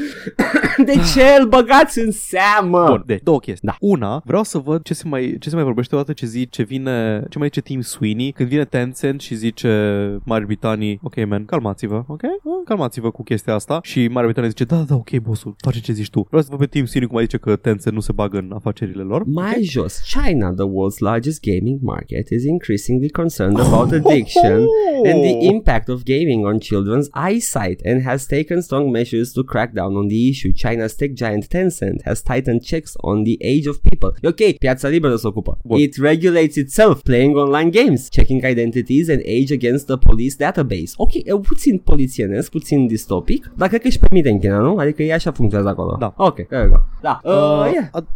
De 0.84 0.92
ce 1.14 1.22
îl 1.40 1.48
băgați 1.48 1.98
în 1.98 2.10
seamă? 2.10 2.84
Bun, 2.88 3.02
deci 3.06 3.22
două 3.22 3.38
chestii. 3.38 3.68
Da. 3.68 3.76
Una, 3.80 4.22
vreau 4.24 4.42
să 4.42 4.58
văd 4.58 4.82
ce 4.82 4.94
se 4.94 5.08
mai, 5.08 5.36
ce 5.40 5.48
se 5.48 5.54
mai 5.54 5.64
vorbește 5.64 5.94
odată 5.94 6.12
ce 6.12 6.26
zi, 6.26 6.48
ce 6.48 6.62
vine, 6.62 7.24
ce 7.30 7.38
mai 7.38 7.46
zice 7.46 7.60
Tim 7.60 7.80
Sweeney, 7.80 8.32
când 8.32 8.48
vine 8.48 8.64
Tencent 8.64 9.20
și 9.20 9.34
zice 9.34 9.68
Mari 10.24 10.46
Britanii, 10.46 11.00
ok, 11.02 11.26
man, 11.26 11.44
calmați-vă, 11.44 12.04
ok? 12.06 12.22
Ah, 12.24 12.30
Calmați-vă 12.64 13.10
cu 13.10 13.22
chestia 13.22 13.54
asta 13.54 13.80
și 13.82 14.08
Mari 14.08 14.26
Britanii 14.26 14.50
zice, 14.50 14.64
da, 14.64 14.76
da, 14.76 14.94
ok, 14.94 15.16
bossul, 15.16 15.54
face 15.58 15.80
ce 15.80 15.92
zici 15.92 16.10
tu. 16.10 16.26
Vreau 16.28 16.42
să 16.42 16.48
văd 16.50 16.58
pe 16.58 16.66
Tim 16.66 16.84
Sweeney 16.84 17.06
cum 17.08 17.16
mai 17.16 17.24
zice 17.24 17.38
că 17.38 17.56
Tencent 17.56 17.94
nu 17.94 18.00
se 18.00 18.12
bagă 18.12 18.38
în 18.38 18.52
afacerile 18.54 19.02
lor. 19.02 19.22
Mai 19.26 19.62
jos, 19.62 20.00
China, 20.12 20.52
the 20.52 20.64
world's 20.64 20.98
largest 20.98 21.40
gaming 21.40 21.78
market, 21.82 22.28
is 22.30 22.44
increasingly 22.44 23.10
concerned 23.10 23.58
about 23.60 23.92
addiction 23.92 24.64
and 25.04 25.22
the 25.22 25.46
impact 25.52 25.88
of 25.88 26.02
gaming 26.02 26.44
on 26.44 26.58
children's 26.58 27.08
eyesight 27.28 27.80
and 27.86 28.02
has 28.02 28.26
taken 28.28 28.60
strong 28.60 28.90
measures 28.90 29.32
to 29.32 29.42
crack 29.42 29.72
down 29.72 29.96
on 29.96 30.06
the 30.08 30.28
issue. 30.28 30.52
China's 30.62 30.94
tech 30.96 31.12
giant 31.22 31.44
Tencent 31.48 31.98
has 32.04 32.22
tightened 32.22 32.62
checks 32.62 32.92
on 32.96 33.24
the 33.24 33.36
age 33.52 33.66
of 33.68 33.76
people. 33.88 34.10
E 34.20 34.28
ok, 34.28 34.56
piața 34.58 34.88
liberă 34.88 35.16
se 35.16 35.26
ocupă. 35.26 35.58
Bun. 35.64 35.78
It 35.78 35.96
regulates 36.00 36.54
itself, 36.54 37.02
playing 37.02 37.36
online 37.36 37.70
games, 37.70 38.08
checking 38.10 38.42
identities 38.44 39.08
and 39.08 39.20
age 39.20 39.52
against 39.52 39.86
the 39.86 39.96
police 39.96 40.34
database. 40.38 40.92
Ok, 40.96 41.14
e 41.14 41.22
puțin 41.42 41.78
polițienesc, 41.78 42.50
puțin 42.50 42.86
distopic, 42.86 43.52
dar 43.56 43.68
cred 43.68 43.80
că 43.80 43.88
și 43.88 43.98
permite 43.98 44.30
în 44.30 44.38
China, 44.38 44.58
nu? 44.58 44.76
Adică 44.76 45.02
e 45.02 45.12
așa 45.12 45.30
funcționează 45.32 45.72
acolo. 45.72 45.96
Da. 45.98 46.14
Ok, 46.16 46.34
there 46.34 46.62
we 46.62 46.68
go. 46.68 46.76
Da. 47.02 47.20
Uh, 47.24 47.46
Uh, 47.48 47.70
yeah. 47.72 47.88
a, 47.92 48.06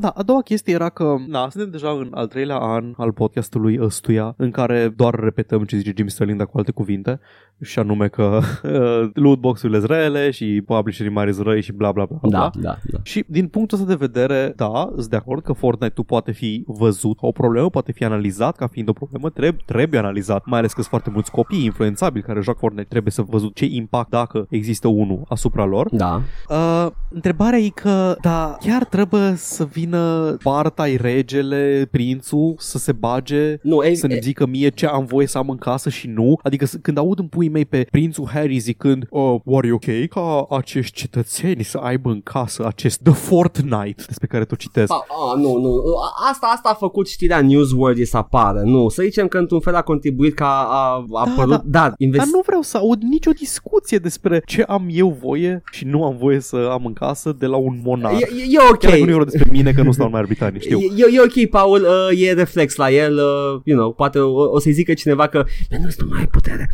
da, 0.00 0.08
a 0.08 0.22
doua 0.22 0.40
chestie 0.40 0.74
era 0.74 0.88
că, 0.88 1.14
na, 1.26 1.48
suntem 1.48 1.70
deja 1.70 1.90
în 1.90 2.08
al 2.10 2.26
treilea 2.26 2.56
an 2.56 2.94
al 2.96 3.12
podcastului 3.12 3.78
ăstuia, 3.80 4.34
în 4.36 4.50
care 4.50 4.88
doar 4.96 5.14
repetăm 5.14 5.64
ce 5.64 5.76
zice 5.76 5.92
Jim 5.96 6.08
Sterling, 6.08 6.38
dar 6.38 6.46
cu 6.46 6.58
alte 6.58 6.72
cuvinte, 6.72 7.20
și 7.60 7.78
anume 7.78 8.08
că 8.08 8.40
uh, 8.62 9.10
lootbox-urile 9.22 9.78
sunt 9.78 9.90
rele 9.90 10.30
și 10.30 10.62
publisherii 10.66 11.12
mari 11.12 11.34
sunt 11.34 11.46
răi 11.46 11.62
și 11.62 11.72
bla 11.72 11.92
bla 11.92 12.04
bla. 12.04 12.18
bla. 12.22 12.38
Da, 12.38 12.50
da, 12.60 12.78
da. 12.82 12.98
Și 13.02 13.24
din 13.28 13.48
punctul 13.48 13.78
ăsta 13.78 13.90
de 13.90 14.06
vedere, 14.06 14.52
da, 14.56 14.88
sunt 14.94 15.06
de 15.06 15.16
acord 15.16 15.42
că 15.42 15.52
Fortnite-ul 15.52 16.06
poate 16.06 16.32
fi 16.32 16.64
văzut 16.66 17.18
ca 17.18 17.26
o 17.26 17.32
problemă, 17.32 17.70
poate 17.70 17.92
fi 17.92 18.04
analizat 18.04 18.56
ca 18.56 18.66
fiind 18.66 18.88
o 18.88 18.92
problemă, 18.92 19.30
treb- 19.30 19.64
trebuie 19.64 20.00
analizat, 20.00 20.46
mai 20.46 20.58
ales 20.58 20.70
că 20.70 20.80
sunt 20.80 20.90
foarte 20.90 21.10
mulți 21.10 21.30
copii 21.30 21.64
influențabili 21.64 22.24
care 22.24 22.40
joacă 22.40 22.58
Fortnite, 22.58 22.88
trebuie 22.88 23.12
să 23.12 23.22
văzut 23.22 23.54
ce 23.54 23.64
impact 23.64 24.10
dacă 24.10 24.46
există 24.50 24.88
unul 24.88 25.22
asupra 25.28 25.64
lor. 25.64 25.88
Da. 25.90 26.22
Uh, 26.48 26.86
întrebarea 27.08 27.58
e 27.58 27.68
că, 27.68 28.16
da, 28.20 28.56
chiar 28.60 28.84
trebuie 28.84 29.34
să 29.34 29.64
vină 29.84 30.36
parta 30.42 30.84
regele, 30.96 31.88
prințul, 31.90 32.54
să 32.58 32.78
se 32.78 32.92
bage, 32.92 33.56
Nu, 33.62 33.82
e, 33.82 33.94
să 33.94 34.06
ne 34.06 34.14
e, 34.14 34.20
zică 34.22 34.46
mie 34.46 34.68
ce 34.68 34.86
am 34.86 35.04
voie 35.04 35.26
să 35.26 35.38
am 35.38 35.48
în 35.48 35.56
casă 35.56 35.88
și 35.90 36.06
nu. 36.08 36.38
Adică 36.42 36.66
s- 36.66 36.78
când 36.82 36.98
aud 36.98 37.18
în 37.18 37.26
puii 37.26 37.48
mei 37.48 37.64
pe 37.64 37.86
prințul 37.90 38.28
Harry 38.32 38.58
zicând, 38.58 39.06
uh, 39.10 39.34
oare 39.44 39.66
e 39.68 39.72
ok 39.72 40.08
ca 40.08 40.46
acești 40.56 40.94
cetățeni 40.96 41.62
să 41.64 41.78
aibă 41.78 42.10
în 42.10 42.20
casă 42.20 42.66
acest 42.66 43.00
The 43.02 43.12
Fortnite 43.12 44.02
despre 44.06 44.26
care 44.26 44.44
tu 44.44 44.54
citesc? 44.54 44.92
A, 44.92 45.04
a, 45.08 45.38
nu, 45.40 45.56
nu. 45.58 45.68
A- 46.02 46.28
Asta, 46.30 46.46
asta 46.54 46.68
a 46.68 46.74
făcut 46.74 47.08
știrea 47.08 47.40
Newsworthy 47.40 48.04
să 48.04 48.16
apară. 48.16 48.60
Nu, 48.64 48.88
să 48.88 49.02
zicem 49.02 49.28
că 49.28 49.38
într-un 49.38 49.60
fel 49.60 49.74
a 49.74 49.82
contribuit 49.82 50.34
ca 50.34 50.46
a, 50.70 51.04
a 51.12 51.20
apărut. 51.30 51.50
Da, 51.50 51.56
da, 51.56 51.62
Dar 51.80 51.94
investi- 51.98 52.30
nu 52.32 52.40
vreau 52.46 52.62
să 52.62 52.76
aud 52.76 53.02
nicio 53.02 53.30
discuție 53.30 53.98
despre 53.98 54.42
ce 54.46 54.62
am 54.62 54.86
eu 54.90 55.16
voie 55.22 55.62
și 55.72 55.84
nu 55.84 56.04
am 56.04 56.16
voie 56.16 56.40
să 56.40 56.68
am 56.72 56.86
în 56.86 56.92
casă 56.92 57.36
de 57.38 57.46
la 57.46 57.56
un 57.56 57.80
monarh. 57.84 58.20
E, 58.20 58.26
e, 58.38 58.44
e 58.50 58.58
ok. 58.70 58.78
Chiar 58.78 58.90
dacă 58.90 59.04
nu 59.04 59.08
e 59.10 59.12
vorba 59.12 59.30
despre 59.30 59.50
mine 59.52 59.72
că 59.74 59.82
nu 59.82 59.92
stau 59.92 60.06
în 60.06 60.12
Marea 60.12 60.26
Britanie, 60.26 60.60
știu. 60.60 60.78
E, 60.78 60.84
e, 60.84 61.16
e 61.16 61.20
ok, 61.20 61.50
Paul, 61.50 61.82
uh, 61.82 62.20
e 62.22 62.32
reflex 62.32 62.76
la 62.76 62.90
el, 62.90 63.14
uh, 63.14 63.60
you 63.64 63.78
know, 63.78 63.92
poate 63.92 64.18
o, 64.18 64.50
o 64.50 64.58
să-i 64.58 64.72
zică 64.72 64.94
cineva 64.94 65.26
că 65.26 65.44
nu 65.80 65.88
tu 65.96 66.06
mai 66.08 66.18
ai 66.18 66.26
putere. 66.26 66.70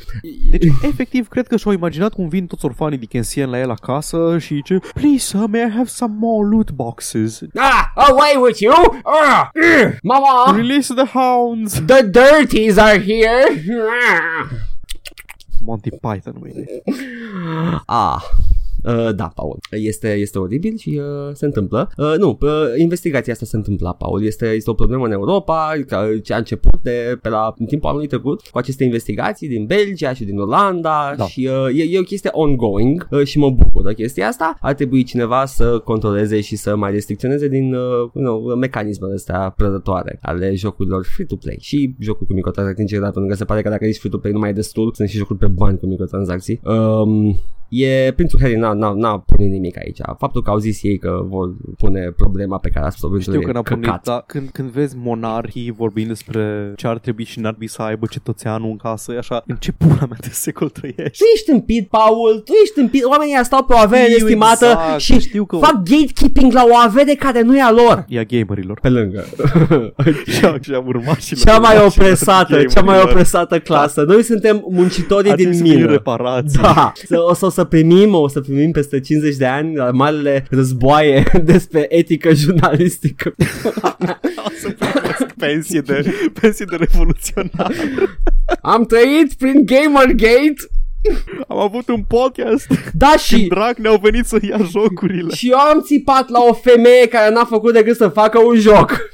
Deci, 0.50 0.64
efectiv, 0.82 1.28
cred 1.28 1.46
că 1.46 1.56
și-au 1.56 1.74
imaginat 1.74 2.12
cum 2.12 2.28
vin 2.28 2.46
toți 2.46 2.64
orfanii 2.64 2.98
dickensieni 2.98 3.50
la 3.50 3.58
el 3.58 3.70
acasă 3.70 4.36
și 4.38 4.54
zice 4.54 4.78
Please, 4.94 5.18
sir, 5.18 5.44
may 5.48 5.60
I 5.60 5.70
have 5.70 5.88
some 5.88 6.14
more 6.18 6.48
loot 6.48 6.70
boxes? 6.70 7.40
Ah, 7.54 7.84
away 7.94 8.36
with 8.42 8.58
you! 8.58 9.00
Ah, 9.04 9.48
mm, 9.54 9.96
mama, 10.02 10.56
Release 10.56 10.94
the 10.94 11.18
hounds! 11.18 11.82
the 11.86 12.02
dirties 12.02 12.76
are 12.76 12.98
here! 12.98 13.64
Ah. 14.10 14.68
Monty 15.62 15.90
Python, 15.90 16.34
mâine. 16.38 16.64
Ah, 17.86 18.22
Uh, 18.84 19.14
da, 19.14 19.32
Paul. 19.34 19.58
Este, 19.70 20.12
este 20.12 20.38
oribil 20.38 20.76
și 20.76 21.00
uh, 21.02 21.34
se 21.34 21.44
întâmplă. 21.44 21.90
Uh, 21.96 22.14
nu, 22.18 22.38
uh, 22.40 22.50
investigația 22.76 23.32
asta 23.32 23.44
se 23.44 23.56
întâmplă, 23.56 23.94
Paul. 23.98 24.24
Este, 24.24 24.46
este 24.46 24.70
o 24.70 24.74
problemă 24.74 25.04
în 25.04 25.12
Europa 25.12 25.72
ca, 25.86 26.08
ce 26.22 26.32
a 26.32 26.36
început 26.36 26.82
de 26.82 27.18
pe 27.22 27.28
la 27.28 27.54
în 27.58 27.66
timpul 27.66 27.88
anului 27.88 28.06
trecut 28.06 28.40
cu 28.40 28.58
aceste 28.58 28.84
investigații 28.84 29.48
din 29.48 29.66
Belgia 29.66 30.12
și 30.12 30.24
din 30.24 30.38
Olanda 30.38 31.14
Da. 31.16 31.24
și 31.24 31.48
uh, 31.68 31.78
e, 31.78 31.82
e 31.82 31.98
o 31.98 32.02
chestie 32.02 32.30
ongoing 32.32 33.08
uh, 33.10 33.24
și 33.24 33.38
mă 33.38 33.50
bucur 33.50 33.82
de 33.82 33.94
chestia 33.94 34.28
asta. 34.28 34.56
Ar 34.60 34.74
trebui 34.74 35.02
cineva 35.02 35.44
să 35.44 35.78
controleze 35.78 36.40
și 36.40 36.56
să 36.56 36.76
mai 36.76 36.90
restricționeze 36.90 37.48
din 37.48 37.74
uh, 37.74 37.80
you 38.14 38.24
know, 38.24 38.54
mecanismele 38.54 39.14
astea 39.14 39.54
prădătoare 39.56 40.18
ale 40.22 40.54
jocurilor 40.54 41.04
free-to-play 41.04 41.56
și 41.60 41.94
jocuri 41.98 42.26
cu 42.28 42.32
microtransacții 42.32 42.82
în 42.82 42.88
general, 42.88 43.12
pentru 43.12 43.30
că 43.30 43.36
se 43.36 43.44
pare 43.44 43.62
că 43.62 43.68
dacă 43.68 43.84
ești 43.84 43.98
free-to-play 43.98 44.32
nu 44.32 44.38
mai 44.38 44.50
e 44.50 44.52
destul, 44.52 44.92
sunt 44.94 45.08
și 45.08 45.16
jocuri 45.16 45.38
pe 45.38 45.46
bani 45.46 45.78
cu 45.78 45.86
microtransacții. 45.86 46.60
Um, 46.64 47.36
E, 47.70 48.12
Prințul 48.16 48.38
Harry 48.40 48.56
n-a, 48.56 48.72
n-a, 48.72 48.92
n-a 48.96 49.18
pune 49.18 49.46
nimic 49.48 49.78
aici. 49.78 49.98
Faptul 50.18 50.42
că 50.42 50.50
au 50.50 50.58
zis 50.58 50.82
ei 50.82 50.98
că 50.98 51.20
vor 51.24 51.54
pune 51.78 52.12
problema 52.16 52.58
pe 52.58 52.68
care 52.68 52.86
a 52.86 52.90
spus 52.90 53.20
Știu 53.22 53.40
că 53.40 53.52
n-a 53.52 53.62
căcat. 53.62 53.64
pornit, 53.80 54.00
dar 54.04 54.24
când, 54.26 54.48
când 54.52 54.70
vezi 54.70 54.96
monarhii 54.98 55.70
vorbind 55.70 56.08
despre 56.08 56.72
ce 56.76 56.86
ar 56.86 56.98
trebui 56.98 57.24
și 57.24 57.38
n-ar 57.38 57.50
trebui 57.50 57.68
să 57.68 57.82
aibă 57.82 58.06
cetățeanul 58.10 58.70
în 58.70 58.76
casă, 58.76 59.12
e 59.12 59.18
așa, 59.18 59.42
în 59.46 59.56
ce 59.56 59.72
pula 59.72 59.94
mea 60.08 60.16
de 60.20 60.28
secol 60.30 60.68
trăiești? 60.68 61.18
Tu 61.18 61.24
ești 61.34 61.50
împit, 61.50 61.88
Paul, 61.88 62.42
tu 62.44 62.52
ești 62.62 62.78
împit. 62.78 63.04
Oamenii 63.04 63.32
ăia 63.34 63.42
stau 63.42 63.64
pe 63.64 63.72
o 63.72 63.76
avere 63.76 64.02
Știu 64.12 64.26
estimată 64.26 64.64
exact, 64.66 65.00
și 65.00 65.20
știu 65.20 65.44
că- 65.44 65.56
fac 65.56 65.74
gatekeeping 65.82 66.52
la 66.52 66.64
o 66.70 66.76
avere 66.86 67.14
care 67.14 67.42
nu 67.42 67.56
e 67.56 67.62
a 67.62 67.70
lor. 67.72 68.04
Ia 68.08 68.22
gamerilor. 68.22 68.78
Pe 68.80 68.88
lângă. 68.88 69.24
Și 70.26 70.44
a, 70.44 70.56
și 70.60 70.72
a 70.74 70.78
urmat 70.86 71.20
și 71.20 71.34
cea 71.36 71.58
mai 71.58 71.76
urmașilor 71.76 72.04
opresată, 72.06 72.54
cea 72.56 72.58
mai 72.58 72.72
gamerilor. 72.84 73.10
opresată 73.10 73.58
clasă. 73.58 74.02
Noi 74.02 74.22
suntem 74.22 74.64
muncitorii 74.70 75.30
Ar 75.30 75.36
din 75.36 75.44
trebui 75.50 75.66
să 75.66 75.72
fie 75.72 75.80
mină. 75.82 75.90
reparații. 75.92 76.60
Da, 76.62 76.92
Să- 77.06 77.16
o 77.28 77.34
să, 77.34 77.46
o 77.46 77.48
să 77.48 77.59
primim, 77.64 78.14
o 78.14 78.28
să 78.28 78.40
primim 78.40 78.70
peste 78.70 79.00
50 79.00 79.36
de 79.36 79.46
ani 79.46 79.76
la 79.76 79.90
marele 79.90 80.46
războaie 80.50 81.24
despre 81.44 81.86
etică 81.88 82.34
jurnalistică. 82.34 83.34
O 84.36 84.50
să 84.60 84.70
primesc 84.78 85.34
pensie 85.36 85.80
de, 85.80 86.14
pensie 86.40 86.64
de 86.70 86.76
revoluționar. 86.76 87.72
Am 88.62 88.84
trăit 88.84 89.34
prin 89.34 89.64
Gamergate, 89.64 90.54
Am 91.48 91.58
avut 91.58 91.88
un 91.88 92.02
podcast 92.08 92.66
da 92.92 93.16
și 93.16 93.34
și, 93.34 93.46
drag 93.46 93.76
ne-au 93.76 93.98
venit 94.02 94.24
să 94.26 94.38
ia 94.42 94.58
jocurile. 94.70 95.34
și 95.34 95.50
eu 95.50 95.58
am 95.58 95.80
țipat 95.80 96.28
la 96.28 96.40
o 96.48 96.52
femeie 96.52 97.08
care 97.08 97.32
n-a 97.34 97.44
făcut 97.44 97.72
decât 97.72 97.96
să 97.96 98.08
facă 98.08 98.38
un 98.38 98.58
joc. 98.58 99.10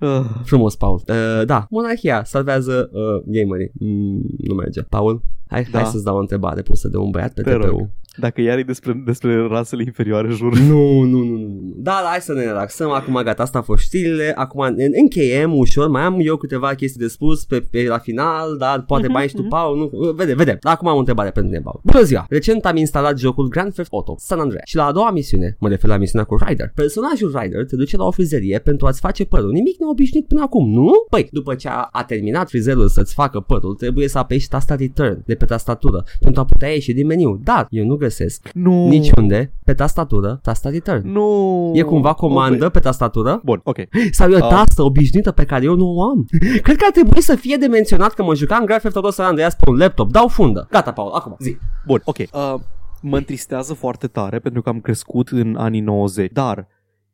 Uh, 0.00 0.24
Frumos, 0.48 0.76
Paul. 0.76 1.02
Uh, 1.08 1.46
da, 1.46 1.66
monarhia 1.70 2.24
salvează 2.24 2.90
uh, 2.92 3.22
gamerii. 3.26 3.70
Mm, 3.80 4.22
nu 4.36 4.54
merge. 4.54 4.82
Paul, 4.82 5.22
hai, 5.46 5.66
Da. 5.70 5.78
hai 5.78 5.86
să-ți 5.90 6.04
dau 6.04 6.16
o 6.16 6.20
întrebare 6.20 6.62
pusă 6.62 6.88
de 6.88 6.96
un 6.96 7.10
băiat 7.10 7.32
pe 7.32 7.42
Te 7.42 7.52
rog. 7.52 7.88
TPU. 8.12 8.20
dacă 8.20 8.40
iar 8.40 8.58
e 8.58 8.62
despre, 8.62 9.02
despre 9.06 9.46
rasele 9.46 9.82
inferioare, 9.86 10.28
jur. 10.28 10.58
Nu, 10.58 11.02
nu, 11.02 11.18
nu, 11.22 11.36
nu. 11.36 11.72
Da, 11.76 11.98
da, 12.02 12.08
hai 12.08 12.20
să 12.20 12.32
ne 12.32 12.42
relaxăm. 12.44 12.90
Acum 12.90 13.20
gata, 13.24 13.42
asta 13.42 13.58
a 13.58 13.62
fost 13.62 13.82
știrile. 13.82 14.32
Acum 14.36 14.60
în- 14.60 14.74
încheiem 15.00 15.56
ușor. 15.56 15.88
Mai 15.88 16.02
am 16.02 16.16
eu 16.20 16.36
câteva 16.36 16.74
chestii 16.74 17.00
de 17.00 17.06
spus 17.06 17.44
pe, 17.44 17.60
pe 17.70 17.84
la 17.88 17.98
final, 17.98 18.56
dar 18.58 18.82
poate 18.86 19.06
mai 19.08 19.24
ești 19.24 19.36
tu, 19.36 19.42
Paul. 19.42 19.76
Nu, 19.76 20.10
vede, 20.12 20.34
vede. 20.34 20.58
Acum 20.62 20.88
am 20.88 20.94
o 20.96 20.98
întrebare 20.98 21.30
pentru 21.30 21.50
tine, 21.50 21.62
Paul. 21.64 21.80
Bună 21.84 22.02
ziua! 22.02 22.26
Recent 22.28 22.64
am 22.64 22.76
instalat 22.76 23.18
jocul 23.18 23.48
Grand 23.48 23.72
Theft 23.72 23.92
Auto 23.92 24.14
San 24.18 24.38
Andreas 24.38 24.62
și 24.66 24.76
la 24.76 24.84
a 24.84 24.92
doua 24.92 25.10
misiune, 25.10 25.56
mă 25.58 25.68
refer 25.68 25.90
la 25.90 25.96
misiunea 25.96 26.26
cu 26.26 26.36
Ryder. 26.46 26.70
Personajul 26.74 27.38
Ryder 27.40 27.64
te 27.64 27.76
duce 27.76 27.96
la 27.96 28.04
o 28.04 28.10
frizerie 28.10 28.58
pentru 28.58 28.86
a-ți 28.86 29.00
face 29.00 29.24
părul. 29.24 29.50
Nimic 29.52 29.80
neobișnuit 29.80 30.26
până 30.26 30.42
acum, 30.42 30.70
nu? 30.70 30.90
Păi, 31.10 31.28
după 31.32 31.54
ce 31.54 31.68
a, 31.68 31.88
a 31.92 32.04
terminat 32.04 32.48
frizerul 32.48 32.88
să-ți 32.88 33.14
facă 33.14 33.40
părul, 33.40 33.74
trebuie 33.74 34.08
să 34.08 34.18
apeși 34.18 34.48
tasta 34.48 34.74
return 34.74 35.22
de 35.26 35.34
pe 35.34 35.44
tastatură 35.44 36.04
pentru 36.20 36.40
a 36.40 36.44
putea 36.44 36.68
ieși 36.68 36.92
din 36.92 37.06
meniu. 37.06 37.40
Dar 37.44 37.66
eu 37.70 37.84
nu 37.84 37.96
găsesc 38.00 38.48
Nu. 38.54 38.88
niciunde 38.88 39.52
pe 39.64 39.74
tastatură 39.74 40.38
tasta 40.42 40.70
return. 40.70 41.12
Nu. 41.12 41.70
E 41.74 41.82
cumva 41.82 42.12
comandă 42.12 42.68
pe 42.68 42.78
tastatură? 42.78 43.40
Bun, 43.44 43.60
ok. 43.64 43.76
Sau 44.10 44.30
e 44.30 44.34
o 44.40 44.44
Ah. 44.44 44.48
tastă 44.50 44.82
obișnuită 44.82 45.30
pe 45.30 45.44
care 45.44 45.64
eu 45.64 45.74
nu 45.74 45.86
o 45.96 46.02
am? 46.02 46.26
Cred 46.62 46.76
că 46.76 46.84
ar 46.84 46.90
trebui 46.92 47.20
să 47.22 47.34
fie 47.34 47.56
de 47.56 47.66
menționat 47.66 48.12
că 48.12 48.22
mă 48.22 48.34
jucam 48.34 48.64
Grand 48.64 48.80
Theft 48.80 48.96
Auto 48.96 49.10
San 49.10 49.26
Andreas 49.26 49.54
pe 49.54 49.70
un 49.70 49.76
laptop. 49.76 50.10
Dau 50.10 50.28
fundă. 50.28 50.66
Gata, 50.70 50.92
Paul, 50.92 51.12
acum, 51.12 51.36
zi. 51.38 51.56
Bun, 51.86 52.00
ok. 52.04 52.16
Uh, 52.18 52.54
mă 53.02 53.16
întristează 53.16 53.74
foarte 53.74 54.06
tare 54.06 54.38
pentru 54.38 54.62
că 54.62 54.68
am 54.68 54.80
crescut 54.80 55.28
în 55.28 55.56
anii 55.58 55.80
90, 55.80 56.30
dar 56.32 56.66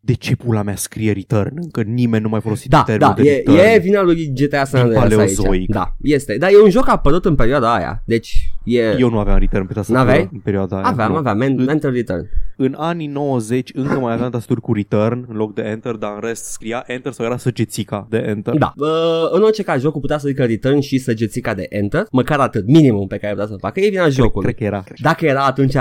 de 0.06 0.12
ce 0.12 0.36
pula 0.36 0.62
mea 0.62 0.76
scrie 0.76 1.12
return? 1.12 1.52
Încă 1.62 1.82
nimeni 1.82 2.22
nu 2.22 2.28
mai 2.28 2.40
folosit 2.40 2.70
Da, 2.70 2.82
termenul 2.82 3.14
da, 3.16 3.22
de 3.22 3.28
e, 3.30 3.34
return. 3.36 3.58
e 3.58 3.78
vina 3.78 4.02
lui 4.02 4.32
GTA 4.34 4.64
San 4.64 4.88
Din 4.88 4.96
Andreas 4.98 5.20
aici. 5.20 5.34
paleozoic. 5.36 5.68
Da, 5.70 5.94
este. 6.02 6.36
Dar 6.38 6.50
e 6.50 6.62
un 6.62 6.70
joc 6.70 6.88
apărut 6.88 7.24
în 7.24 7.34
perioada 7.34 7.74
aia. 7.74 8.02
Deci 8.04 8.50
e... 8.64 8.80
Eu 8.98 9.10
nu 9.10 9.18
aveam 9.18 9.38
return 9.38 9.66
pe 9.66 9.72
tastatură 9.72 10.04
N-aveai? 10.04 10.28
în 10.32 10.38
perioada 10.38 10.76
aia. 10.76 10.84
aveam, 10.86 11.10
nu. 11.10 11.16
aveam, 11.16 11.38
men- 11.42 11.68
Enter 11.68 11.92
Return. 11.92 12.26
În 12.56 12.74
anii 12.78 13.06
90 13.06 13.70
încă 13.74 13.98
mai 13.98 14.12
aveam 14.12 14.30
tastaturi 14.30 14.60
cu 14.60 14.72
return 14.72 15.24
în 15.28 15.36
loc 15.36 15.54
de 15.54 15.62
enter, 15.62 15.92
dar 15.94 16.12
în 16.14 16.20
rest 16.20 16.44
scria 16.44 16.84
enter 16.86 17.12
sau 17.12 17.24
era 17.26 17.36
săgețica 17.36 18.06
de 18.10 18.18
enter. 18.18 18.54
Da. 18.54 18.72
Uh, 18.76 18.88
în 19.30 19.42
orice 19.42 19.62
caz, 19.62 19.80
jocul 19.80 20.00
putea 20.00 20.18
să 20.18 20.28
zică 20.28 20.44
Return 20.44 20.80
și 20.80 20.98
săgețica 20.98 21.54
de 21.54 21.66
Enter. 21.68 22.06
Măcar 22.10 22.38
atât, 22.38 22.66
minimum 22.66 23.06
pe 23.06 23.16
care 23.16 23.32
putea 23.32 23.48
să 23.48 23.56
facă. 23.58 23.80
E 23.80 23.88
vina 23.88 24.08
jocului. 24.08 24.52
Cred 24.52 24.56
că 24.58 24.64
era. 24.64 24.84
Dacă 25.00 25.26
era 25.26 25.44
atunci 25.44 25.74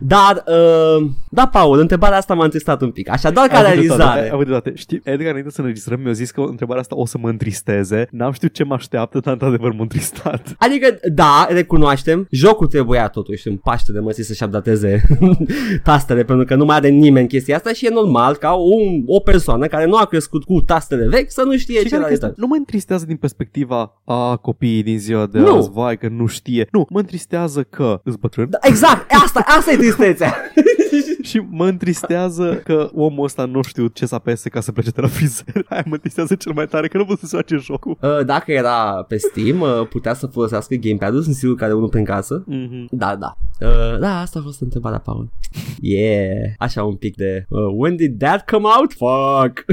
Dar 0.00 0.44
uh, 0.46 1.06
Da 1.30 1.46
Paul, 1.46 1.78
întrebarea 1.78 2.18
asta 2.18 2.34
m-a 2.34 2.44
întristat 2.44 2.82
un 2.82 2.90
pic 2.90 3.10
Așa 3.10 3.30
doar 3.30 3.46
ca 3.46 3.56
Ai 3.56 3.60
avut 3.60 3.74
dreptate, 3.74 3.96
realizare 3.96 4.22
ai 4.22 4.30
avut 4.32 4.46
dreptate. 4.46 4.76
Știi, 4.76 5.00
Edgar, 5.04 5.28
înainte 5.28 5.50
să 5.50 5.60
înregistrăm, 5.60 6.00
mi-a 6.00 6.12
zis 6.12 6.30
că 6.30 6.40
întrebarea 6.40 6.80
asta 6.80 6.96
o 6.96 7.06
să 7.06 7.18
mă 7.18 7.28
întristeze. 7.28 8.06
N-am 8.10 8.32
știut 8.32 8.52
ce 8.52 8.64
mă 8.64 8.74
așteaptă, 8.74 9.18
dar 9.18 9.32
într-adevăr 9.32 9.72
m-a 9.72 9.82
întristat. 9.82 10.54
Adică, 10.58 10.98
da, 11.12 11.46
recunoaștem 11.50 12.26
Jocul 12.30 12.66
trebuia 12.66 13.08
totuși 13.08 13.48
în 13.48 13.56
Paște 13.56 13.92
de 13.92 13.98
măsii 13.98 14.24
să-și 14.24 14.42
updateze 14.44 15.02
tastele 15.82 16.24
Pentru 16.24 16.44
că 16.44 16.54
nu 16.54 16.64
mai 16.64 16.76
are 16.76 16.88
nimeni 16.88 17.28
chestia 17.28 17.56
asta 17.56 17.72
Și 17.72 17.86
e 17.86 17.90
normal 17.92 18.34
ca 18.36 18.52
un, 18.52 19.02
o 19.06 19.20
persoană 19.20 19.66
care 19.66 19.86
nu 19.86 19.96
a 19.96 20.04
crescut 20.04 20.44
cu 20.44 20.60
tastele 20.60 21.08
vechi 21.08 21.30
Să 21.30 21.42
nu 21.42 21.56
știe 21.56 21.78
Și 21.78 21.82
ce 21.82 21.88
care 21.88 21.96
era 22.00 22.06
că 22.06 22.12
asta 22.12 22.26
return. 22.26 22.40
nu 22.40 22.46
mă 22.46 22.54
întristează 22.58 23.04
din 23.06 23.16
perspectiva 23.16 24.00
a 24.04 24.36
copiii 24.36 24.82
din 24.82 24.98
ziua 24.98 25.26
de 25.26 25.38
Nu. 25.38 25.56
azi, 25.56 25.70
vai 25.70 25.98
că 25.98 26.08
nu 26.08 26.26
știe. 26.26 26.68
Nu, 26.72 26.86
mă 26.90 26.98
întristează 26.98 27.62
că 27.62 28.00
îți 28.04 28.18
bătrân 28.18 28.46
Da, 28.50 28.58
Exact, 28.62 29.12
asta, 29.24 29.44
asta 29.46 29.72
e 29.72 29.76
tristețea 29.76 30.34
și 31.22 31.42
mă 31.50 31.66
întristează 31.66 32.60
că 32.64 32.90
omul 32.94 33.24
ăsta 33.24 33.44
nu 33.44 33.62
știu 33.62 33.86
ce 33.86 34.06
să 34.06 34.14
apese 34.14 34.48
ca 34.48 34.60
să 34.60 34.72
plece 34.72 34.90
de 34.90 35.00
la 35.00 35.06
frizer. 35.06 35.64
Aia 35.68 35.82
mă 35.86 35.94
întristează 35.94 36.34
cel 36.34 36.52
mai 36.52 36.66
tare 36.66 36.88
că 36.88 36.96
nu 36.96 37.04
pot 37.04 37.18
să 37.18 37.26
se 37.26 37.36
face 37.36 37.56
jocul. 37.56 37.96
Uh, 38.00 38.24
Dacă 38.24 38.52
era 38.52 39.04
pe 39.08 39.16
Steam 39.16 39.60
uh, 39.60 39.68
Putea 39.90 40.14
să 40.14 40.26
folosească 40.26 40.74
gamepad-ul 40.74 41.22
Sunt 41.22 41.34
sigur 41.34 41.54
că 41.56 41.64
are 41.64 41.72
unul 41.72 41.88
prin 41.88 42.04
casă 42.04 42.44
Mm-hmm. 42.44 42.84
Da, 42.90 43.16
da. 43.16 43.36
Uh, 43.62 43.98
da, 43.98 44.20
asta 44.20 44.38
a 44.38 44.42
fost 44.42 44.60
întrebarea, 44.60 44.98
Paul. 44.98 45.28
Yeah. 45.80 46.36
Așa 46.58 46.84
un 46.84 46.94
pic 46.94 47.16
de... 47.16 47.46
Uh, 47.48 47.60
when 47.76 47.96
did 47.96 48.18
that 48.18 48.50
come 48.50 48.64
out? 48.78 48.92
Fuck. 48.92 49.64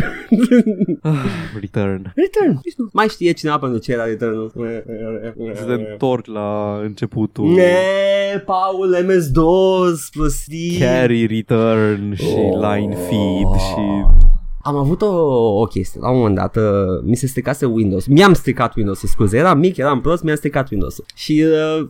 Return. 1.61 2.13
Return. 2.15 2.59
Nici 2.63 2.75
nu. 2.77 2.89
Mai 2.93 3.07
știe 3.07 3.31
cineva 3.31 3.57
pentru 3.59 3.77
ce 3.79 3.91
era 3.91 4.03
Return. 4.05 4.51
Să 5.55 5.63
te 5.65 5.71
întorci 5.91 6.27
la 6.27 6.79
începutul. 6.83 7.53
Ne, 7.53 7.73
Paul, 8.45 8.97
MS-DOS, 9.07 10.09
prostii. 10.09 10.77
Carry 10.79 11.25
return 11.25 12.13
și 12.13 12.25
Oh. 12.35 12.53
line 12.73 12.95
feed 12.95 13.59
și 13.59 14.05
Am 14.61 14.75
avut 14.75 15.01
o, 15.01 15.07
o 15.59 15.65
chestie, 15.65 15.99
la 16.01 16.09
un 16.09 16.17
moment 16.17 16.35
dat 16.35 16.55
uh, 16.55 16.63
mi 17.03 17.15
se 17.15 17.27
stricase 17.27 17.65
Windows, 17.65 18.05
mi-am 18.05 18.33
stricat 18.33 18.75
Windows, 18.75 18.99
scuze, 18.99 19.37
eram 19.37 19.59
mic, 19.59 19.77
eram 19.77 20.01
prost, 20.01 20.23
mi-am 20.23 20.35
stricat 20.35 20.69
Windows. 20.69 20.99
Și 21.15 21.45
uh, 21.79 21.87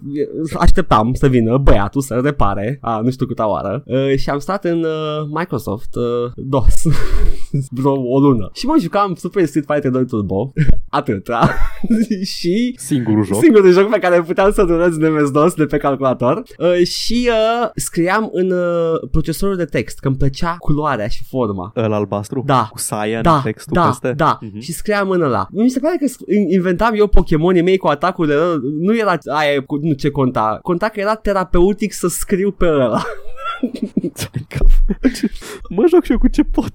așteptam 0.54 1.14
să 1.14 1.28
vină 1.28 1.58
băiatul 1.58 2.02
să 2.02 2.20
repare, 2.24 2.78
a, 2.82 3.00
nu 3.00 3.12
știu 3.12 3.26
câta 3.26 3.50
oară, 3.50 3.84
uh, 3.86 4.16
și 4.18 4.30
am 4.30 4.40
stat 4.40 4.66
în 4.66 4.84
uh, 4.84 5.28
Microsoft 5.32 5.96
uh, 5.96 6.32
DOS 6.36 6.84
vreo 7.78 7.92
o 7.92 8.20
lună. 8.20 8.50
Și 8.54 8.66
mă 8.66 8.76
jucam 8.80 9.16
Super 9.16 9.46
Street 9.46 9.66
Fighter 9.68 9.92
2 9.92 10.06
Turbo, 10.06 10.52
atât, 10.90 11.24
da? 11.24 11.50
și 12.36 12.76
singurul 12.78 13.24
joc. 13.26 13.42
Singurul 13.42 13.72
joc 13.72 13.90
pe 13.90 14.00
care 14.00 14.22
puteam 14.22 14.52
să 14.52 14.64
durez 14.64 14.96
în 14.96 15.14
MS-DOS 15.14 15.54
de 15.54 15.66
pe 15.66 15.78
calculator 15.78 16.44
uh, 16.58 16.84
și 16.88 17.30
uh, 17.30 17.70
scriam 17.76 18.30
în 18.32 18.52
uh, 18.52 19.10
procesorul 19.12 19.56
de 19.56 19.66
text 19.66 20.00
că 20.00 20.08
îmi 20.08 20.18
plăcea 20.18 20.56
culoarea 20.60 21.08
și 21.08 21.24
forma. 21.30 21.72
Ăla 21.76 21.96
albastru? 21.96 22.44
Da. 22.46 22.68
Cu 22.72 22.80
cyan 22.90 23.22
Da, 23.22 23.42
textul 23.44 23.74
da, 23.76 23.86
peste? 23.86 24.12
da. 24.12 24.38
Mhm. 24.42 24.60
Și 24.60 24.72
scriam 24.74 25.10
în 25.10 25.22
ăla. 25.22 25.48
Mi 25.52 25.70
se 25.70 25.80
pare 25.80 25.96
că 26.00 26.06
sc- 26.06 26.34
in- 26.36 26.54
inventam 26.54 26.94
eu 26.96 27.08
Pokémonii 27.08 27.62
mei 27.62 27.78
cu 27.78 27.88
atacurile 27.88 28.36
lor. 28.36 28.60
Nu 28.80 28.98
era 28.98 29.18
aia 29.36 29.62
cu 29.66 29.78
nu 29.82 29.94
ce 29.94 30.10
conta. 30.10 30.60
Conta 30.62 30.88
că 30.88 31.00
era 31.00 31.16
terapeutic 31.16 31.94
să 31.94 32.08
scriu 32.08 32.52
pe 32.52 32.66
ăla. 32.66 33.02
mă 35.76 35.86
joc 35.90 36.04
și 36.04 36.12
eu 36.12 36.18
cu 36.18 36.28
ce 36.28 36.44
pot. 36.44 36.72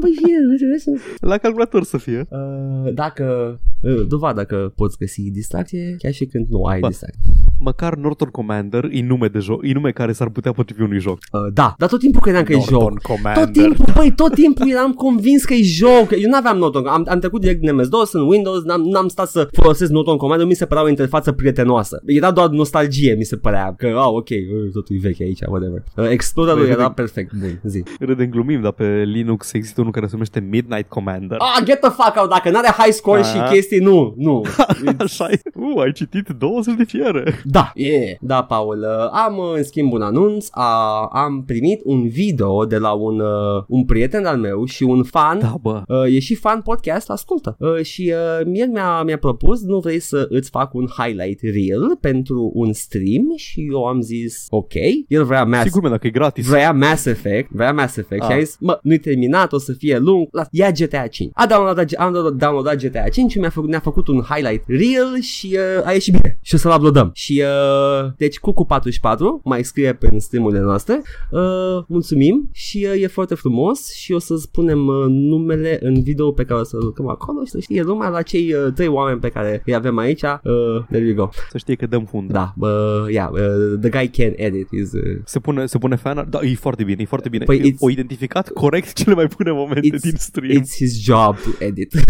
Băi, 0.00 0.14
nu 0.48 0.56
trebuie 0.56 0.78
să... 0.78 0.90
La 1.20 1.38
calculator 1.38 1.84
să 1.84 1.98
fie. 1.98 2.26
Uh, 2.28 2.92
dacă 2.94 3.58
uh, 3.80 4.06
dovadă 4.08 4.44
că 4.44 4.72
poți 4.76 4.98
găsi 4.98 5.30
distracție 5.30 5.94
chiar 5.98 6.12
și 6.12 6.26
când 6.26 6.46
nu 6.48 6.64
ai 6.64 6.80
Ba. 6.80 6.88
distracție. 6.88 7.20
Măcar 7.64 7.94
Norton 7.94 8.28
Commander 8.28 8.84
e 8.90 9.02
nume 9.02 9.26
de 9.26 9.38
joc, 9.38 9.60
e 9.66 9.72
nume 9.72 9.90
care 9.90 10.12
s-ar 10.12 10.28
putea 10.28 10.52
potrivi 10.52 10.82
unui 10.82 10.98
joc. 11.00 11.18
Uh, 11.32 11.40
da, 11.52 11.74
dar 11.78 11.88
tot 11.88 11.98
timpul 12.00 12.20
credeam 12.20 12.44
că 12.44 12.52
e 12.52 12.56
joc. 12.56 12.70
Norton 12.70 12.98
Commander. 13.02 13.44
Tot 13.44 13.52
timpul, 13.52 13.84
băi, 13.94 14.12
tot 14.12 14.34
timpul 14.34 14.70
eram 14.70 14.92
convins 14.92 15.44
că 15.44 15.54
e 15.54 15.62
joc. 15.62 16.10
Eu 16.10 16.28
nu 16.28 16.36
aveam 16.36 16.58
Norton, 16.58 16.86
am, 16.86 17.06
am 17.10 17.18
trecut 17.18 17.40
direct 17.40 17.60
din 17.60 17.74
MS-DOS 17.74 18.12
în 18.12 18.20
Windows, 18.28 18.62
n-am, 18.62 18.80
n-am 18.82 19.08
stat 19.08 19.28
să 19.28 19.48
folosesc 19.52 19.90
Norton 19.90 20.16
Commander, 20.16 20.46
mi 20.46 20.54
se 20.54 20.66
părea 20.66 20.82
o 20.84 20.88
interfață 20.88 21.32
prietenoasă. 21.32 22.02
Era 22.06 22.30
doar 22.30 22.48
nostalgie, 22.48 23.14
mi 23.14 23.24
se 23.24 23.36
părea, 23.36 23.74
că, 23.76 23.86
ah, 23.86 24.06
ok, 24.06 24.28
uh, 24.28 24.70
totul 24.72 24.96
e 24.96 24.98
vechi 25.02 25.20
aici, 25.20 25.40
whatever. 25.48 25.82
Uh, 25.96 26.08
Explorerul 26.10 26.60
Băi, 26.62 26.70
era 26.70 26.84
băi. 26.84 26.92
perfect, 26.94 27.32
bun, 27.40 27.60
zi. 27.64 27.82
Râdem 28.00 28.30
glumim, 28.30 28.60
dar 28.60 28.72
pe 28.72 29.02
Linux 29.06 29.52
există 29.52 29.80
unul 29.80 29.92
care 29.92 30.04
se 30.06 30.12
numește 30.12 30.40
Midnight 30.50 30.88
Commander. 30.88 31.36
Ah, 31.38 31.64
get 31.64 31.80
the 31.80 31.90
fuck 31.90 32.16
out, 32.20 32.28
dacă 32.30 32.50
n-are 32.50 32.74
high 32.78 32.92
score 32.92 33.22
și 33.22 33.36
Ah. 33.38 33.50
chestii, 33.52 33.78
nu, 33.78 34.14
nu. 34.16 34.42
Așa 34.98 35.28
e. 35.30 35.40
Uh, 35.54 35.82
ai 35.82 35.92
citit 35.92 36.28
20 36.38 36.74
de 36.76 36.84
fiere. 36.84 37.40
Da, 37.52 37.72
yeah. 37.74 38.16
da, 38.20 38.42
Paul. 38.42 38.78
Uh, 38.78 39.08
am 39.24 39.36
uh, 39.38 39.52
în 39.56 39.64
schimb 39.64 39.92
un 39.92 40.02
anunț. 40.02 40.46
A, 40.50 41.04
am 41.12 41.44
primit 41.46 41.80
un 41.84 42.08
video 42.08 42.64
de 42.64 42.78
la 42.78 42.90
un, 42.92 43.20
uh, 43.20 43.62
un 43.68 43.84
prieten 43.84 44.24
al 44.24 44.36
meu 44.36 44.64
și 44.64 44.82
un 44.82 45.02
fan. 45.02 45.38
Da, 45.38 45.54
bă. 45.62 45.82
Uh, 45.88 46.14
e 46.14 46.18
și 46.18 46.34
fan 46.34 46.60
podcast, 46.60 47.10
ascultă. 47.10 47.56
Uh, 47.58 47.82
și 47.82 48.12
uh, 48.40 48.46
mie 48.46 48.64
mi-a, 48.64 49.02
mi-a 49.02 49.18
propus, 49.18 49.62
nu 49.62 49.78
vrei 49.78 50.00
să 50.00 50.26
îți 50.28 50.50
fac 50.50 50.74
un 50.74 50.86
highlight 50.98 51.40
reel 51.42 51.96
pentru 52.00 52.50
un 52.54 52.72
stream 52.72 53.32
și 53.36 53.68
eu 53.72 53.84
am 53.84 54.00
zis 54.00 54.46
ok. 54.50 54.72
El 55.08 55.24
vrea 55.24 55.44
Mass, 55.44 55.62
Sigur, 55.62 55.82
mă, 55.82 55.88
dacă 55.88 56.06
e 56.06 56.10
gratis. 56.10 56.46
vrea 56.46 56.72
Mass 56.72 57.04
Effect, 57.04 57.50
vrea 57.50 57.72
Mass 57.72 57.96
Effect 57.96 58.22
Ah. 58.22 58.28
și 58.30 58.36
a 58.36 58.38
zis, 58.42 58.56
mă, 58.60 58.78
nu-i 58.82 58.98
terminat, 58.98 59.52
o 59.52 59.58
să 59.58 59.72
fie 59.72 59.98
lung, 59.98 60.28
las, 60.30 60.46
ia 60.50 60.70
GTA 60.70 61.06
5. 61.06 61.30
A 61.34 61.46
downloadat, 61.46 61.92
am 61.92 62.12
downloadat- 62.12 62.38
downloadat 62.38 62.76
GTA 62.82 63.08
5 63.08 63.30
și 63.30 63.38
mi-a 63.38 63.50
făcut, 63.50 63.68
ne-a 63.68 63.80
făcut 63.80 64.08
un 64.08 64.20
highlight 64.30 64.64
reel 64.66 65.20
și 65.20 65.56
uh, 65.78 65.86
a 65.86 65.92
ieșit 65.92 66.12
bine 66.12 66.38
și 66.42 66.54
o 66.54 66.58
să-l 66.58 66.72
uploadăm. 66.76 67.10
Și 67.14 67.41
uh, 67.42 68.10
deci 68.16 68.38
Cucu44 68.38 69.42
mai 69.44 69.64
scrie 69.64 69.92
pe 69.94 70.18
streamurile 70.18 70.60
noastre, 70.60 71.02
uh, 71.30 71.40
mulțumim 71.86 72.48
și 72.52 72.86
uh, 72.94 73.02
e 73.02 73.06
foarte 73.06 73.34
frumos 73.34 73.92
și 73.94 74.12
o 74.12 74.18
să 74.18 74.36
spunem 74.36 74.86
uh, 74.86 75.04
numele 75.08 75.78
în 75.82 76.02
video 76.02 76.32
pe 76.32 76.44
care 76.44 76.60
o 76.60 76.64
să-l 76.64 76.80
lucrăm 76.84 77.08
acolo 77.08 77.44
și 77.44 77.50
să 77.50 77.58
știe 77.58 77.82
lumea 77.82 78.08
la 78.08 78.22
cei 78.22 78.52
uh, 78.54 78.72
trei 78.74 78.88
oameni 78.88 79.20
pe 79.20 79.28
care 79.28 79.62
îi 79.66 79.74
avem 79.74 79.98
aici. 79.98 80.22
Uh, 80.22 80.84
there 80.90 81.04
you 81.06 81.14
go. 81.14 81.28
Să 81.50 81.58
știe 81.58 81.74
că 81.74 81.86
dăm 81.86 82.04
fund. 82.04 82.30
Da, 82.32 82.54
uh, 82.58 82.68
yeah, 83.10 83.30
uh, 83.30 83.78
the 83.80 83.88
guy 83.90 84.08
can 84.08 84.32
edit. 84.36 84.70
Is, 84.70 84.92
uh, 84.92 85.00
Se 85.24 85.38
pune, 85.38 85.66
se 85.66 85.78
pune 85.78 85.96
fan 85.96 86.18
art? 86.18 86.30
Da, 86.30 86.38
e 86.42 86.54
foarte 86.54 86.84
bine, 86.84 87.02
e 87.02 87.06
foarte 87.06 87.28
bine. 87.28 87.44
Păi 87.44 87.58
Păi 87.60 87.72
it's- 87.72 87.78
o 87.78 87.90
identificat 87.90 88.48
corect 88.48 88.92
cele 88.92 89.14
mai 89.14 89.28
bune 89.36 89.50
momente 89.52 89.96
It's- 89.96 90.00
din 90.00 90.14
stream. 90.16 90.62
it's 90.62 90.74
his 90.76 91.02
job 91.04 91.36
to 91.36 91.64
edit. 91.64 91.92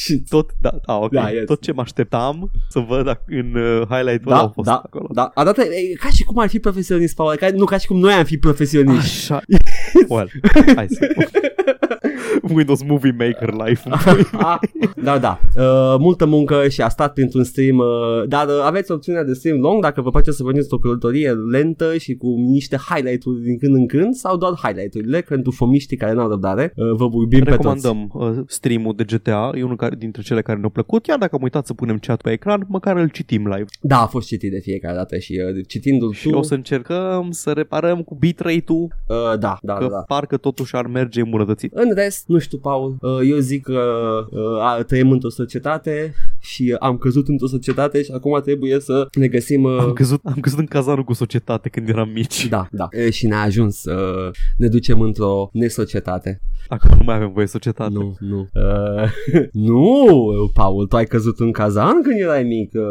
și 0.00 0.22
Tot, 0.28 0.50
da, 0.60 0.70
a, 0.84 0.96
ok. 0.98 1.10
Da, 1.12 1.30
yes. 1.30 1.44
Tot 1.46 1.60
ce 1.60 1.72
mă 1.72 1.80
așteptam 1.80 2.50
să 2.68 2.78
văd 2.78 3.14
ac- 3.14 3.24
în 3.26 3.54
uh, 3.54 3.86
highlight-ul 3.88 4.30
ăla 4.32 4.36
da, 4.36 4.40
au 4.40 4.48
fost 4.54 4.68
da, 4.68 4.74
acolo. 4.74 5.06
da, 5.12 5.30
arată 5.34 5.62
e, 5.62 5.94
ca 5.94 6.08
și 6.08 6.22
cum 6.24 6.38
ar 6.38 6.48
fi 6.48 6.58
profesionist, 6.58 7.14
Paul, 7.14 7.36
ca, 7.36 7.48
nu 7.54 7.64
ca 7.64 7.78
și 7.78 7.86
cum 7.86 7.98
noi 7.98 8.12
am 8.12 8.24
fi 8.24 8.38
profesioniști. 8.38 9.32
Așa. 9.32 9.42
well, 10.08 10.30
hai 10.76 10.86
să... 10.88 11.06
Windows 12.56 12.82
Movie 12.82 13.14
Maker 13.18 13.54
Life. 13.66 13.88
Ah, 14.32 14.58
da, 15.04 15.18
da. 15.18 15.40
Uh, 15.56 15.96
multă 15.98 16.26
muncă 16.26 16.68
și 16.68 16.82
a 16.82 16.88
stat 16.88 17.12
printr-un 17.12 17.44
stream, 17.44 17.76
uh, 17.76 18.28
dar 18.28 18.46
uh, 18.46 18.62
aveți 18.64 18.92
opțiunea 18.92 19.24
de 19.24 19.32
stream 19.32 19.58
long 19.58 19.82
dacă 19.82 20.00
vă 20.00 20.10
place 20.10 20.30
să 20.30 20.42
veniți 20.42 20.74
o 20.74 20.78
călătorie 20.78 21.32
lentă 21.32 21.96
și 21.96 22.14
cu 22.14 22.26
niște 22.36 22.76
highlight-uri 22.76 23.40
din 23.40 23.58
când 23.58 23.74
în 23.74 23.86
când 23.86 24.14
sau 24.14 24.36
doar 24.36 24.52
highlight-urile 24.62 25.20
pentru 25.20 25.50
fomiștii 25.50 25.96
care 25.96 26.12
n-au 26.12 26.28
răbdare. 26.28 26.72
Uh, 26.76 26.96
vă 26.96 27.04
iubim 27.04 27.44
pe 27.44 27.50
toți. 27.50 27.50
Recomandăm 27.50 28.10
uh, 28.12 28.44
stream-ul 28.46 28.94
de 28.96 29.04
GTA, 29.04 29.50
e 29.54 29.62
unul 29.62 29.76
care, 29.76 29.94
dintre 29.98 30.22
cele 30.22 30.42
care 30.42 30.58
ne-au 30.58 30.70
plăcut, 30.70 31.02
chiar 31.02 31.18
dacă 31.18 31.36
am 31.36 31.42
uitat 31.42 31.66
să 31.66 31.74
punem 31.74 31.98
chat 31.98 32.22
pe 32.22 32.30
ecran, 32.30 32.66
măcar 32.68 32.96
îl 32.96 33.08
citim 33.08 33.46
live. 33.46 33.64
Da, 33.80 34.00
a 34.00 34.06
fost 34.06 34.26
citit 34.26 34.50
de 34.50 34.58
fiecare 34.58 34.94
dată 34.94 35.18
și 35.18 35.40
uh, 35.46 35.64
citindu-l 35.66 36.12
Și 36.12 36.28
tu, 36.28 36.38
o 36.38 36.42
să 36.42 36.54
încercăm 36.54 37.30
să 37.30 37.50
reparăm 37.50 38.02
cu 38.02 38.14
bitrate-ul, 38.14 38.94
uh, 39.08 39.38
da, 39.38 39.58
da, 39.62 39.74
că 39.74 39.86
da. 39.90 39.96
parcă 40.06 40.36
totuși 40.36 40.76
ar 40.76 40.86
merge 40.86 41.20
îmbunătățit. 41.20 41.72
În 41.72 41.94
rest, 41.94 42.28
nu 42.30 42.38
știu, 42.38 42.58
Paul, 42.58 42.96
uh, 43.00 43.18
eu 43.30 43.38
zic 43.38 43.62
că 43.62 43.80
uh, 44.30 44.62
a- 44.62 44.82
trăim 44.86 45.10
într-o 45.10 45.28
societate 45.28 46.14
și 46.38 46.76
am 46.78 46.96
căzut 46.98 47.28
într-o 47.28 47.46
societate 47.46 48.02
și 48.02 48.10
acum 48.14 48.40
trebuie 48.40 48.80
să 48.80 49.06
ne 49.18 49.28
găsim... 49.28 49.62
uh, 49.62 49.78
Am 49.80 49.92
căzut, 49.92 50.20
am 50.24 50.40
căzut 50.40 50.58
în 50.58 50.66
cazanul 50.66 51.04
cu 51.04 51.12
societate 51.12 51.68
când 51.68 51.88
eram 51.88 52.08
mici. 52.14 52.48
Da, 52.48 52.66
da. 52.70 52.88
E, 52.90 53.10
și 53.10 53.26
ne-a 53.26 53.40
ajuns 53.42 53.76
să 53.80 54.30
ne 54.56 54.68
ducem 54.68 55.00
într-o 55.00 55.48
nesocietate. 55.52 56.40
Acum 56.68 56.90
nu 56.98 57.04
mai 57.04 57.14
avem 57.14 57.32
voie 57.32 57.46
societate. 57.46 57.92
Nu, 57.92 58.14
nu. 58.18 58.48
Uh, 58.54 59.10
nu, 59.68 60.06
Paul, 60.54 60.86
tu 60.86 60.96
ai 60.96 61.04
căzut 61.04 61.38
în 61.38 61.52
kazan 61.52 62.02
când 62.02 62.20
erai 62.20 62.42
mic. 62.42 62.72
Uh, 62.74 62.82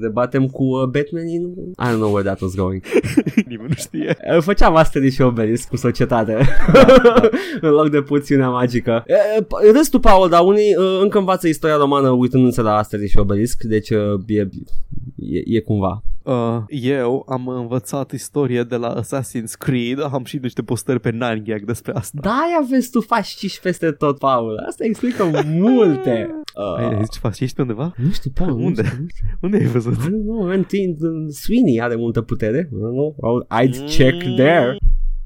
ne 0.00 0.08
batem 0.08 0.46
cu 0.46 0.62
uh, 0.64 0.82
Batman 0.84 1.26
in... 1.28 1.42
I 1.78 1.92
don't 1.92 1.96
know 1.96 2.10
where 2.12 2.22
that 2.28 2.40
was 2.40 2.54
going. 2.54 2.82
Nimeni 3.48 3.68
nu 3.68 3.74
știe. 3.74 4.16
Uh, 4.36 4.42
Făceam 4.42 4.76
Asterix 4.76 5.14
și 5.14 5.22
Obelix 5.22 5.64
cu 5.64 5.76
societate 5.76 6.36
În 7.60 7.70
loc 7.70 7.90
de 7.90 8.00
puțiunea 8.02 8.48
magică 8.48 8.81
Uh, 8.90 9.44
p- 9.44 9.72
Râs 9.74 9.88
tu, 9.88 9.98
Paul, 10.00 10.28
dar 10.28 10.44
unii 10.44 10.76
uh, 10.76 11.00
încă 11.02 11.18
învață 11.18 11.48
istoria 11.48 11.76
romană 11.76 12.10
uitându-se 12.10 12.60
la 12.62 12.76
Asterix 12.76 13.10
și 13.10 13.18
Obelix 13.18 13.56
Deci 13.60 13.90
uh, 13.90 13.98
e, 14.26 14.40
e, 15.16 15.42
e 15.56 15.60
cumva 15.60 16.02
Uh, 16.24 16.58
eu 16.68 17.24
am 17.28 17.48
învățat 17.48 18.12
istorie 18.12 18.62
de 18.62 18.76
la 18.76 19.00
Assassin's 19.02 19.52
Creed, 19.58 19.98
am 20.12 20.24
și 20.24 20.38
niște 20.42 20.62
postări 20.62 21.00
pe 21.00 21.10
9gag 21.10 21.60
despre 21.64 21.92
asta. 21.94 22.18
Da, 22.22 22.66
vezi, 22.70 22.90
tu 22.90 23.00
faci 23.00 23.26
ciși 23.28 23.60
peste 23.60 23.90
tot, 23.90 24.18
Paul 24.18 24.62
Asta 24.68 24.84
explică 24.84 25.30
multe 25.46 26.10
Ai, 26.76 26.84
ai 26.88 26.92
uh, 26.94 26.98
zis 27.00 27.10
ce 27.10 27.18
faci? 27.18 27.40
Ești 27.40 27.54
pe 27.56 27.60
undeva? 27.62 27.94
Nu 27.96 28.10
știu, 28.10 28.30
Paul 28.34 28.58
nu 28.58 28.64
Unde? 28.64 28.82
știu, 28.84 28.98
nu 29.00 29.06
știu. 29.08 29.26
Unde 29.40 29.56
ai 29.56 29.64
văzut? 29.66 29.92
I 29.92 29.96
don't 29.96 30.22
know, 30.24 30.46
man, 30.46 30.62
Tin- 30.64 30.96
Sweeney 31.30 31.80
are 31.80 31.94
multă 31.96 32.20
putere 32.20 32.58
I 32.72 32.76
don't 32.76 32.92
know. 32.92 33.16
I'll- 33.16 33.62
I'd 33.64 33.96
check 33.96 34.22
there 34.36 34.76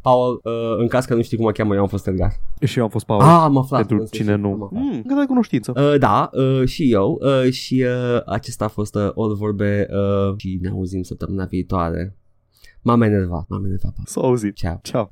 Paul, 0.08 0.40
uh, 0.44 0.78
în 0.78 0.86
caz 0.86 1.04
că 1.04 1.14
nu 1.14 1.22
știi 1.22 1.36
cum 1.36 1.46
o 1.46 1.50
cheamă, 1.50 1.74
eu 1.74 1.80
am 1.80 1.86
fost 1.88 2.06
Edgar 2.06 2.32
Și 2.64 2.78
eu 2.78 2.84
am 2.84 2.90
fost 2.90 3.06
Paul. 3.06 3.20
Ah, 3.20 3.38
am 3.40 3.56
aflat 3.56 3.80
pentru 3.80 3.96
în 4.00 4.06
cine 4.06 4.24
sfârșit, 4.24 4.44
nu. 4.44 4.52
am 4.52 4.62
aflat. 4.62 4.82
Mm, 4.82 5.02
că 5.02 5.14
dai 5.14 5.26
cunoștință. 5.26 5.72
Uh, 5.76 5.98
da, 5.98 6.30
uh, 6.32 6.68
și 6.68 6.92
eu 6.92 7.20
uh, 7.20 7.52
și 7.52 7.84
uh, 7.86 8.20
acesta 8.26 8.64
a 8.64 8.68
fost 8.68 8.94
uh, 8.94 9.10
All 9.16 9.34
Vorbe 9.34 9.86
uh, 9.90 10.34
și 10.36 10.58
ne 10.62 10.68
auzim 10.68 11.02
săptămâna 11.02 11.44
viitoare. 11.44 12.16
M-am 12.82 13.02
enervat, 13.02 13.48
m-am 13.48 13.64
enervat. 13.64 13.94
S-a 14.04 14.20
auzit. 14.20 14.54
Ceau. 14.54 14.80
Ciao. 14.82 15.10